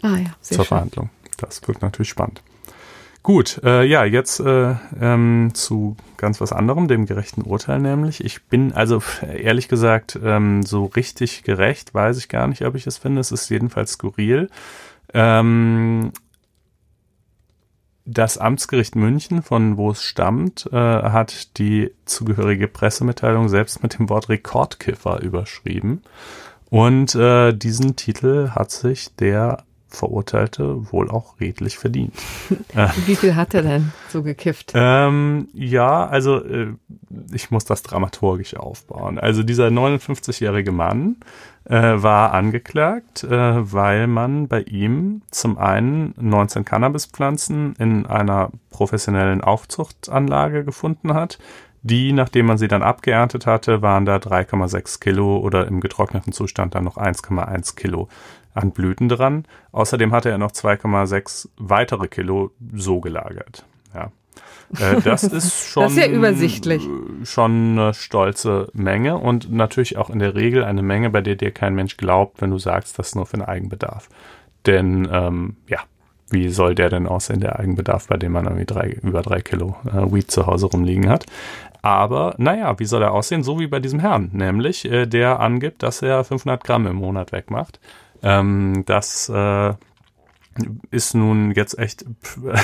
ah 0.03 0.17
ja, 0.17 0.35
sehr 0.41 0.57
zur 0.57 0.65
schön. 0.65 0.65
Verhandlung. 0.67 1.11
Das 1.39 1.67
wird 1.67 1.83
natürlich 1.83 2.11
spannend. 2.11 2.43
Gut, 3.23 3.61
äh, 3.63 3.85
ja, 3.85 4.05
jetzt 4.05 4.41
äh, 4.41 4.75
ähm, 5.01 5.51
zu 5.55 5.97
ganz 6.17 6.41
was 6.41 6.53
anderem, 6.53 6.89
dem 6.89 7.07
gerechten 7.07 7.43
Urteil 7.43 7.79
nämlich. 7.79 8.25
Ich 8.25 8.43
bin 8.45 8.73
also 8.73 9.01
ehrlich 9.23 9.69
gesagt 9.69 10.19
ähm, 10.23 10.65
so 10.65 10.87
richtig 10.87 11.45
gerecht, 11.45 11.95
weiß 11.95 12.19
ich 12.19 12.29
gar 12.29 12.49
nicht, 12.49 12.65
ob 12.65 12.75
ich 12.75 12.87
es 12.87 12.99
finde. 12.99 13.21
Es 13.21 13.31
ist 13.31 13.49
jedenfalls 13.49 13.93
skurril. 13.93 14.51
Ähm, 15.15 16.11
das 18.05 18.39
Amtsgericht 18.39 18.97
München, 18.97 19.43
von 19.43 19.77
wo 19.77 19.91
es 19.91 20.03
stammt, 20.03 20.69
äh, 20.73 20.77
hat 20.77 21.59
die 21.59 21.93
zugehörige 22.05 22.69
Pressemitteilung 22.69 23.49
selbst 23.49 23.83
mit 23.83 23.99
dem 23.99 24.09
Wort 24.09 24.29
Rekordkiffer 24.29 25.21
überschrieben. 25.21 26.03
Und 26.71 27.15
äh, 27.15 27.53
diesen 27.53 27.97
Titel 27.97 28.51
hat 28.51 28.71
sich 28.71 29.15
der 29.17 29.65
Verurteilte 29.89 30.91
wohl 30.91 31.11
auch 31.11 31.39
redlich 31.39 31.77
verdient. 31.77 32.15
Wie 33.07 33.15
viel 33.15 33.37
hat 33.37 33.53
er 33.53 33.63
denn 33.63 33.93
so 34.09 34.23
gekifft? 34.23 34.73
Ähm, 34.75 35.49
ja, 35.53 36.07
also 36.07 36.43
äh, 36.43 36.69
ich 37.33 37.51
muss 37.51 37.67
das 37.67 37.83
dramaturgisch 37.83 38.57
aufbauen. 38.57 39.19
Also 39.19 39.43
dieser 39.43 39.69
59-jährige 39.69 40.73
Mann 40.73 41.17
äh, 41.65 42.03
war 42.03 42.33
angeklagt, 42.33 43.25
äh, 43.25 43.73
weil 43.73 44.07
man 44.07 44.49
bei 44.49 44.63
ihm 44.63 45.23
zum 45.31 45.59
einen 45.59 46.15
19 46.21 46.65
Cannabispflanzen 46.65 47.75
in 47.79 48.07
einer 48.07 48.51
professionellen 48.71 49.41
Aufzuchtanlage 49.43 50.65
gefunden 50.65 51.15
hat. 51.15 51.39
Die, 51.85 52.13
nachdem 52.13 52.47
man 52.47 52.59
sie 52.59 52.69
dann 52.69 52.83
abgeerntet 52.83 53.47
hatte, 53.47 53.83
waren 53.83 54.07
da 54.07 54.17
3,6 54.17 55.01
Kilo 55.01 55.39
oder 55.39 55.67
im 55.67 55.81
getrockneten 55.81 56.33
Zustand 56.33 56.75
dann 56.75 56.85
noch 56.85 56.97
1,1 56.97 57.75
Kilo 57.75 58.09
an 58.55 58.71
Blüten 58.71 59.09
dran. 59.09 59.47
Außerdem 59.73 60.13
hatte 60.13 60.31
er 60.31 60.39
noch 60.39 60.53
2,6 60.53 61.49
weitere 61.57 62.07
Kilo 62.07 62.53
so 62.73 63.01
gelagert. 63.01 63.65
Ja. 63.95 64.13
Äh, 64.79 65.01
das 65.03 65.25
ist 65.25 65.67
schon, 65.69 65.83
das 65.85 65.93
ist 65.93 65.99
ja 65.99 66.09
übersichtlich. 66.09 66.83
schon 67.25 67.79
eine 67.79 67.95
stolze 67.95 68.69
Menge 68.73 69.19
und 69.19 69.53
natürlich 69.53 69.97
auch 69.97 70.11
in 70.11 70.19
der 70.19 70.35
Regel 70.35 70.65
eine 70.65 70.83
Menge, 70.83 71.11
bei 71.11 71.21
der 71.21 71.37
dir 71.37 71.51
kein 71.51 71.75
Mensch 71.75 71.97
glaubt, 71.97 72.41
wenn 72.41 72.51
du 72.51 72.59
sagst, 72.59 72.99
das 72.99 73.09
ist 73.09 73.15
nur 73.15 73.27
für 73.27 73.37
den 73.37 73.47
Eigenbedarf. 73.47 74.09
Denn 74.67 75.09
ähm, 75.11 75.57
ja, 75.69 75.81
wie 76.31 76.49
soll 76.49 76.75
der 76.75 76.89
denn 76.89 77.07
aussehen, 77.07 77.41
der 77.41 77.59
Eigenbedarf, 77.59 78.09
bei 78.09 78.17
dem 78.17 78.33
man 78.33 78.47
irgendwie 78.47 78.65
drei, 78.65 78.89
über 79.03 79.23
drei 79.23 79.41
Kilo 79.41 79.77
äh, 79.87 80.13
Weed 80.13 80.31
zu 80.31 80.47
Hause 80.47 80.67
rumliegen 80.67 81.09
hat? 81.09 81.27
Aber 81.83 82.35
naja, 82.39 82.79
wie 82.79 82.85
soll 82.85 83.03
er 83.03 83.13
aussehen? 83.13 83.43
So 83.43 83.59
wie 83.59 83.67
bei 83.67 83.81
diesem 83.81 83.99
Herrn, 83.99 84.31
nämlich 84.33 84.85
äh, 84.85 85.07
der 85.07 85.41
angibt, 85.41 85.83
dass 85.83 86.01
er 86.01 86.25
500 86.25 86.63
Gramm 86.65 86.87
im 86.87 86.97
Monat 86.97 87.33
wegmacht. 87.33 87.81
Ähm, 88.23 88.85
das 88.87 89.29
äh, 89.29 89.75
ist 90.91 91.15
nun 91.15 91.53
jetzt 91.53 91.79
echt 91.79 92.05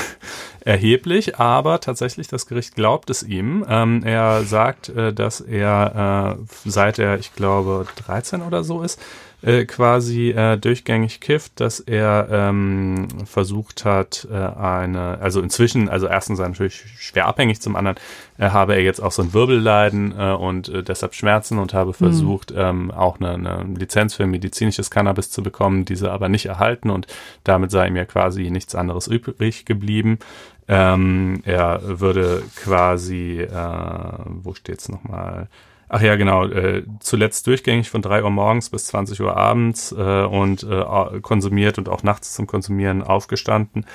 erheblich, 0.65 1.39
aber 1.39 1.79
tatsächlich 1.79 2.27
das 2.27 2.45
Gericht 2.45 2.75
glaubt 2.75 3.09
es 3.09 3.23
ihm. 3.23 3.65
Ähm, 3.67 4.03
er 4.03 4.43
sagt, 4.43 4.89
äh, 4.89 5.13
dass 5.13 5.41
er 5.41 6.37
äh, 6.39 6.45
seit 6.65 6.99
er, 6.99 7.19
ich 7.19 7.33
glaube, 7.33 7.87
13 8.05 8.41
oder 8.41 8.63
so 8.63 8.81
ist, 8.83 8.99
äh, 9.41 9.65
quasi 9.65 10.31
äh, 10.31 10.57
durchgängig 10.57 11.21
kifft, 11.21 11.59
dass 11.61 11.79
er 11.79 12.27
ähm, 12.29 13.07
versucht 13.25 13.85
hat, 13.85 14.27
äh, 14.29 14.35
eine, 14.35 15.19
also 15.21 15.41
inzwischen, 15.41 15.87
also 15.87 16.07
erstens 16.07 16.39
natürlich 16.39 16.83
schwer 16.97 17.25
abhängig, 17.25 17.61
zum 17.61 17.75
anderen 17.75 17.97
äh, 18.39 18.49
habe 18.49 18.73
er 18.73 18.81
jetzt 18.81 19.01
auch 19.01 19.11
so 19.11 19.21
ein 19.21 19.33
Wirbelleiden 19.33 20.13
äh, 20.17 20.31
und 20.31 20.69
äh, 20.69 20.81
deshalb 20.81 21.13
Schmerzen 21.13 21.59
und 21.59 21.73
habe 21.73 21.93
versucht, 21.93 22.51
mhm. 22.51 22.57
ähm, 22.57 22.91
auch 22.91 23.19
eine, 23.19 23.33
eine 23.33 23.73
Lizenz 23.77 24.15
für 24.15 24.25
medizinisches 24.25 24.89
Cannabis 24.89 25.29
zu 25.29 25.43
bekommen, 25.43 25.85
diese 25.85 26.11
aber 26.11 26.29
nicht 26.29 26.45
erhalten 26.45 26.89
und 26.89 27.07
damit 27.43 27.69
sei 27.69 27.87
ihm 27.87 27.97
ja 27.97 28.05
quasi 28.05 28.49
nichts 28.49 28.75
anderes 28.75 29.07
übrig 29.07 29.65
geblieben. 29.65 30.19
Ähm, 30.67 31.41
er 31.43 31.81
würde 31.99 32.43
quasi, 32.55 33.41
äh, 33.41 34.13
wo 34.25 34.53
steht's 34.53 34.87
nochmal? 34.87 35.49
Ach 35.89 36.01
ja, 36.01 36.15
genau. 36.15 36.45
Äh, 36.45 36.83
zuletzt 36.99 37.47
durchgängig 37.47 37.89
von 37.89 38.03
drei 38.03 38.23
Uhr 38.23 38.29
morgens 38.29 38.69
bis 38.69 38.85
20 38.85 39.19
Uhr 39.21 39.35
abends 39.35 39.91
äh, 39.91 40.23
und 40.23 40.63
äh, 40.63 41.19
konsumiert 41.21 41.79
und 41.79 41.89
auch 41.89 42.03
nachts 42.03 42.35
zum 42.35 42.45
Konsumieren 42.45 43.01
aufgestanden. 43.01 43.85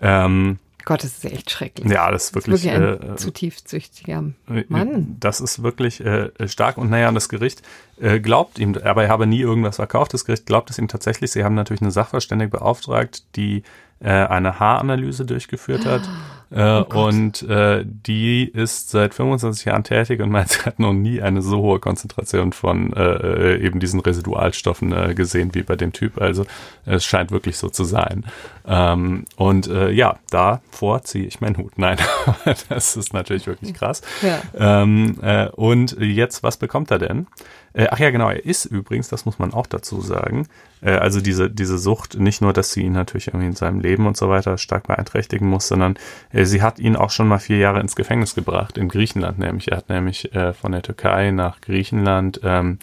Ähm, 0.00 0.58
Gott, 0.84 1.04
das 1.04 1.12
ist 1.12 1.24
echt 1.24 1.50
schrecklich. 1.50 1.90
Ja, 1.90 2.10
das 2.10 2.24
ist 2.24 2.34
wirklich, 2.34 2.62
das 2.62 2.64
ist 2.64 2.70
wirklich 2.72 3.04
ein 3.04 3.12
äh, 3.12 3.16
zutiefst 3.16 3.68
süchtiger 3.68 4.24
äh, 4.48 4.64
Mann. 4.68 5.16
Das 5.20 5.40
ist 5.40 5.62
wirklich 5.62 6.00
äh, 6.00 6.30
stark 6.46 6.78
und 6.78 6.90
naja, 6.90 7.10
das 7.12 7.28
Gericht 7.28 7.62
äh, 8.00 8.20
glaubt 8.20 8.58
ihm, 8.58 8.76
aber 8.82 9.04
er 9.04 9.08
habe 9.08 9.26
nie 9.26 9.40
irgendwas 9.40 9.76
verkauft. 9.76 10.14
Das 10.14 10.24
Gericht 10.24 10.46
glaubt 10.46 10.70
es 10.70 10.78
ihm 10.78 10.88
tatsächlich. 10.88 11.30
Sie 11.30 11.44
haben 11.44 11.54
natürlich 11.54 11.82
eine 11.82 11.90
Sachverständige 11.90 12.50
beauftragt, 12.50 13.24
die 13.36 13.62
äh, 14.00 14.08
eine 14.10 14.58
Haaranalyse 14.58 15.24
durchgeführt 15.24 15.86
hat. 15.86 16.02
Äh, 16.54 16.84
oh 16.94 17.06
und 17.06 17.42
äh, 17.42 17.84
die 17.84 18.44
ist 18.44 18.90
seit 18.90 19.14
25 19.14 19.64
Jahren 19.64 19.84
tätig 19.84 20.20
und 20.20 20.30
meint, 20.30 20.48
sie 20.50 20.60
hat 20.60 20.78
noch 20.78 20.92
nie 20.92 21.22
eine 21.22 21.42
so 21.42 21.58
hohe 21.58 21.80
Konzentration 21.80 22.52
von 22.52 22.92
äh, 22.92 23.56
eben 23.56 23.80
diesen 23.80 24.00
Residualstoffen 24.00 24.92
äh, 24.92 25.14
gesehen 25.14 25.54
wie 25.54 25.62
bei 25.62 25.76
dem 25.76 25.92
Typ. 25.92 26.20
Also 26.20 26.44
es 26.84 27.04
scheint 27.04 27.30
wirklich 27.30 27.56
so 27.56 27.68
zu 27.68 27.84
sein. 27.84 28.24
Ähm, 28.66 29.24
und 29.36 29.66
äh, 29.68 29.90
ja, 29.90 30.18
davor 30.30 31.02
ziehe 31.02 31.26
ich 31.26 31.40
meinen 31.40 31.56
Hut. 31.56 31.78
Nein, 31.78 31.98
das 32.68 32.96
ist 32.96 33.14
natürlich 33.14 33.46
wirklich 33.46 33.74
krass. 33.74 34.02
Ja. 34.20 34.82
Ähm, 34.82 35.18
äh, 35.22 35.48
und 35.48 35.96
jetzt, 35.98 36.42
was 36.42 36.56
bekommt 36.58 36.90
er 36.90 36.98
denn? 36.98 37.26
Äh, 37.74 37.88
ach 37.90 37.98
ja, 37.98 38.10
genau, 38.10 38.28
er 38.28 38.44
ist 38.44 38.66
übrigens, 38.66 39.08
das 39.08 39.24
muss 39.24 39.38
man 39.38 39.54
auch 39.54 39.66
dazu 39.66 40.00
sagen, 40.00 40.46
äh, 40.82 40.90
also 40.90 41.20
diese, 41.20 41.50
diese 41.50 41.78
Sucht, 41.78 42.18
nicht 42.18 42.42
nur, 42.42 42.52
dass 42.52 42.72
sie 42.72 42.82
ihn 42.82 42.92
natürlich 42.92 43.28
irgendwie 43.28 43.46
in 43.46 43.54
seinem 43.54 43.80
Leben 43.80 44.06
und 44.06 44.16
so 44.16 44.28
weiter 44.28 44.58
stark 44.58 44.86
beeinträchtigen 44.86 45.48
muss, 45.48 45.68
sondern 45.68 45.96
äh, 46.32 46.41
sie 46.46 46.62
hat 46.62 46.78
ihn 46.78 46.96
auch 46.96 47.10
schon 47.10 47.28
mal 47.28 47.38
vier 47.38 47.58
Jahre 47.58 47.80
ins 47.80 47.96
Gefängnis 47.96 48.34
gebracht, 48.34 48.78
in 48.78 48.88
Griechenland 48.88 49.38
nämlich. 49.38 49.70
Er 49.70 49.78
hat 49.78 49.88
nämlich 49.88 50.34
äh, 50.34 50.52
von 50.52 50.72
der 50.72 50.82
Türkei 50.82 51.30
nach 51.30 51.60
Griechenland 51.60 52.40
ähm, 52.42 52.78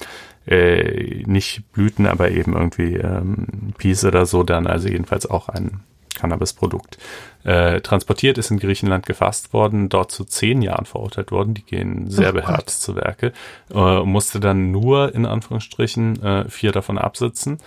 äh, 0.45 1.23
nicht 1.25 1.71
Blüten, 1.71 2.07
aber 2.07 2.31
eben 2.31 2.53
irgendwie 2.53 2.95
ähm, 2.95 3.73
Peace 3.77 4.05
oder 4.05 4.25
so 4.25 4.43
dann, 4.43 4.67
also 4.67 4.87
jedenfalls 4.87 5.29
auch 5.29 5.49
ein 5.49 5.81
Cannabis-Produkt 6.15 6.97
äh, 7.43 7.81
transportiert, 7.81 8.37
ist 8.37 8.51
in 8.51 8.59
Griechenland 8.59 9.05
gefasst 9.05 9.53
worden, 9.53 9.89
dort 9.89 10.11
zu 10.11 10.25
zehn 10.25 10.61
Jahren 10.61 10.85
verurteilt 10.85 11.31
worden. 11.31 11.53
Die 11.53 11.63
gehen 11.63 12.09
sehr 12.09 12.31
oh 12.31 12.33
beherzt 12.33 12.81
zu 12.81 12.95
Werke. 12.95 13.31
Äh, 13.73 14.01
musste 14.01 14.39
dann 14.39 14.71
nur 14.71 15.13
in 15.15 15.25
Anführungsstrichen 15.25 16.21
äh, 16.21 16.49
vier 16.49 16.71
davon 16.71 16.97
absitzen. 16.97 17.59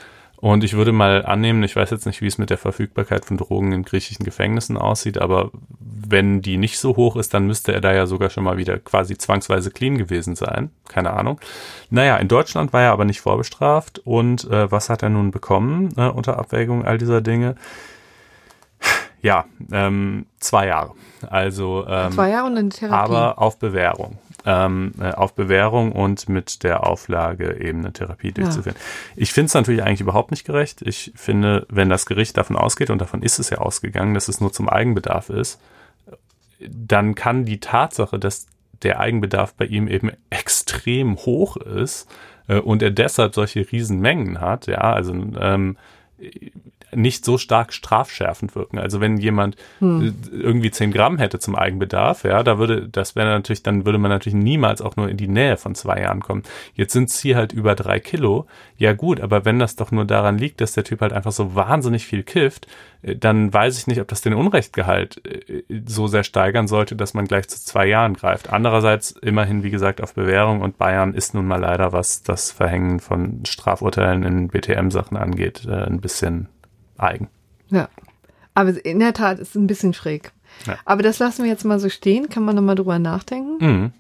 Und 0.42 0.64
ich 0.64 0.72
würde 0.72 0.90
mal 0.90 1.24
annehmen, 1.24 1.62
ich 1.62 1.76
weiß 1.76 1.90
jetzt 1.90 2.04
nicht, 2.04 2.20
wie 2.20 2.26
es 2.26 2.36
mit 2.36 2.50
der 2.50 2.58
Verfügbarkeit 2.58 3.24
von 3.24 3.36
Drogen 3.36 3.70
in 3.70 3.84
griechischen 3.84 4.24
Gefängnissen 4.24 4.76
aussieht, 4.76 5.18
aber 5.18 5.52
wenn 5.78 6.42
die 6.42 6.56
nicht 6.56 6.80
so 6.80 6.96
hoch 6.96 7.14
ist, 7.14 7.32
dann 7.32 7.46
müsste 7.46 7.72
er 7.72 7.80
da 7.80 7.94
ja 7.94 8.06
sogar 8.06 8.28
schon 8.28 8.42
mal 8.42 8.56
wieder 8.56 8.80
quasi 8.80 9.16
zwangsweise 9.16 9.70
clean 9.70 9.98
gewesen 9.98 10.34
sein. 10.34 10.70
Keine 10.88 11.12
Ahnung. 11.12 11.40
Naja, 11.90 12.16
in 12.16 12.26
Deutschland 12.26 12.72
war 12.72 12.82
er 12.82 12.90
aber 12.90 13.04
nicht 13.04 13.20
vorbestraft. 13.20 14.00
Und 14.00 14.50
äh, 14.50 14.68
was 14.68 14.90
hat 14.90 15.04
er 15.04 15.10
nun 15.10 15.30
bekommen 15.30 15.94
äh, 15.96 16.08
unter 16.08 16.40
Abwägung 16.40 16.84
all 16.84 16.98
dieser 16.98 17.20
Dinge? 17.20 17.54
Ja, 19.22 19.44
ähm, 19.70 20.26
zwei 20.40 20.66
Jahre. 20.66 20.94
Also 21.30 21.86
ähm, 21.88 22.10
zwei 22.10 22.30
Jahre 22.30 22.46
und 22.48 22.58
eine 22.58 22.68
Therapie. 22.68 22.96
Aber 22.96 23.38
auf 23.38 23.60
Bewährung. 23.60 24.18
Ähm, 24.44 24.92
äh, 25.00 25.12
auf 25.12 25.34
Bewährung 25.34 25.92
und 25.92 26.28
mit 26.28 26.64
der 26.64 26.84
Auflage 26.84 27.60
eben 27.60 27.78
eine 27.78 27.92
Therapie 27.92 28.32
durchzuführen. 28.32 28.74
Ja. 28.76 29.12
Ich 29.14 29.32
finde 29.32 29.46
es 29.46 29.54
natürlich 29.54 29.84
eigentlich 29.84 30.00
überhaupt 30.00 30.32
nicht 30.32 30.44
gerecht. 30.44 30.82
Ich 30.82 31.12
finde, 31.14 31.64
wenn 31.68 31.88
das 31.88 32.06
Gericht 32.06 32.36
davon 32.36 32.56
ausgeht, 32.56 32.90
und 32.90 32.98
davon 32.98 33.22
ist 33.22 33.38
es 33.38 33.50
ja 33.50 33.58
ausgegangen, 33.58 34.14
dass 34.14 34.26
es 34.26 34.40
nur 34.40 34.52
zum 34.52 34.68
Eigenbedarf 34.68 35.30
ist, 35.30 35.60
dann 36.68 37.14
kann 37.14 37.44
die 37.44 37.60
Tatsache, 37.60 38.18
dass 38.18 38.46
der 38.82 39.00
Eigenbedarf 39.00 39.54
bei 39.54 39.66
ihm 39.66 39.88
eben 39.88 40.10
extrem 40.30 41.16
hoch 41.16 41.56
ist 41.56 42.08
äh, 42.48 42.58
und 42.58 42.82
er 42.82 42.90
deshalb 42.90 43.34
solche 43.34 43.70
Riesenmengen 43.70 44.40
hat, 44.40 44.66
ja, 44.66 44.80
also 44.80 45.12
ähm, 45.12 45.76
nicht 46.94 47.24
so 47.24 47.38
stark 47.38 47.72
strafschärfend 47.72 48.54
wirken. 48.54 48.78
Also 48.78 49.00
wenn 49.00 49.16
jemand 49.16 49.56
hm. 49.78 50.14
irgendwie 50.32 50.70
10 50.70 50.92
Gramm 50.92 51.18
hätte 51.18 51.38
zum 51.38 51.56
Eigenbedarf, 51.56 52.24
ja, 52.24 52.42
da 52.42 52.58
würde, 52.58 52.88
das 52.88 53.16
wäre 53.16 53.28
natürlich, 53.28 53.62
dann 53.62 53.86
würde 53.86 53.98
man 53.98 54.10
natürlich 54.10 54.36
niemals 54.36 54.82
auch 54.82 54.96
nur 54.96 55.08
in 55.08 55.16
die 55.16 55.28
Nähe 55.28 55.56
von 55.56 55.74
zwei 55.74 56.00
Jahren 56.00 56.20
kommen. 56.20 56.42
Jetzt 56.74 56.92
sind 56.92 57.08
es 57.08 57.20
hier 57.20 57.36
halt 57.36 57.52
über 57.52 57.74
drei 57.74 58.00
Kilo. 58.00 58.46
Ja 58.76 58.92
gut, 58.92 59.20
aber 59.20 59.44
wenn 59.44 59.58
das 59.58 59.76
doch 59.76 59.90
nur 59.90 60.04
daran 60.04 60.38
liegt, 60.38 60.60
dass 60.60 60.72
der 60.72 60.84
Typ 60.84 61.00
halt 61.00 61.12
einfach 61.12 61.32
so 61.32 61.54
wahnsinnig 61.54 62.06
viel 62.06 62.22
kifft, 62.22 62.66
äh, 63.02 63.16
dann 63.16 63.52
weiß 63.52 63.78
ich 63.78 63.86
nicht, 63.86 64.00
ob 64.00 64.08
das 64.08 64.20
den 64.20 64.34
Unrechtgehalt 64.34 65.24
äh, 65.26 65.62
so 65.86 66.06
sehr 66.06 66.24
steigern 66.24 66.68
sollte, 66.68 66.96
dass 66.96 67.14
man 67.14 67.26
gleich 67.26 67.48
zu 67.48 67.58
zwei 67.64 67.86
Jahren 67.86 68.14
greift. 68.14 68.52
Andererseits 68.52 69.12
immerhin, 69.12 69.62
wie 69.62 69.70
gesagt, 69.70 70.02
auf 70.02 70.14
Bewährung 70.14 70.60
und 70.60 70.78
Bayern 70.78 71.14
ist 71.14 71.34
nun 71.34 71.46
mal 71.46 71.60
leider, 71.60 71.92
was 71.92 72.22
das 72.22 72.50
Verhängen 72.50 73.00
von 73.00 73.44
Strafurteilen 73.46 74.22
in 74.22 74.48
BTM-Sachen 74.48 75.16
angeht, 75.16 75.66
äh, 75.66 75.84
ein 75.84 76.00
bisschen 76.00 76.48
eigen. 77.02 77.28
Ja. 77.70 77.88
Aber 78.54 78.84
in 78.84 79.00
der 79.00 79.14
Tat 79.14 79.38
ist 79.38 79.50
es 79.50 79.54
ein 79.54 79.66
bisschen 79.66 79.94
schräg. 79.94 80.32
Ja. 80.66 80.76
Aber 80.84 81.02
das 81.02 81.18
lassen 81.18 81.44
wir 81.44 81.50
jetzt 81.50 81.64
mal 81.64 81.78
so 81.78 81.88
stehen. 81.88 82.28
Kann 82.28 82.44
man 82.44 82.54
nochmal 82.54 82.74
drüber 82.74 82.98
nachdenken? 82.98 83.64
Mhm. 83.64 83.92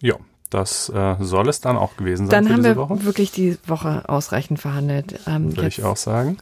Ja, 0.00 0.16
das 0.50 0.88
äh, 0.90 1.16
soll 1.20 1.48
es 1.48 1.60
dann 1.60 1.76
auch 1.76 1.96
gewesen 1.96 2.26
sein. 2.28 2.44
Dann 2.44 2.52
haben 2.52 2.64
wir 2.64 2.76
Woche. 2.76 3.04
wirklich 3.04 3.32
die 3.32 3.56
Woche 3.66 4.08
ausreichend 4.08 4.60
verhandelt. 4.60 5.20
Ähm, 5.26 5.56
Würde 5.56 5.68
ich 5.68 5.82
auch 5.82 5.96
sagen. 5.96 6.38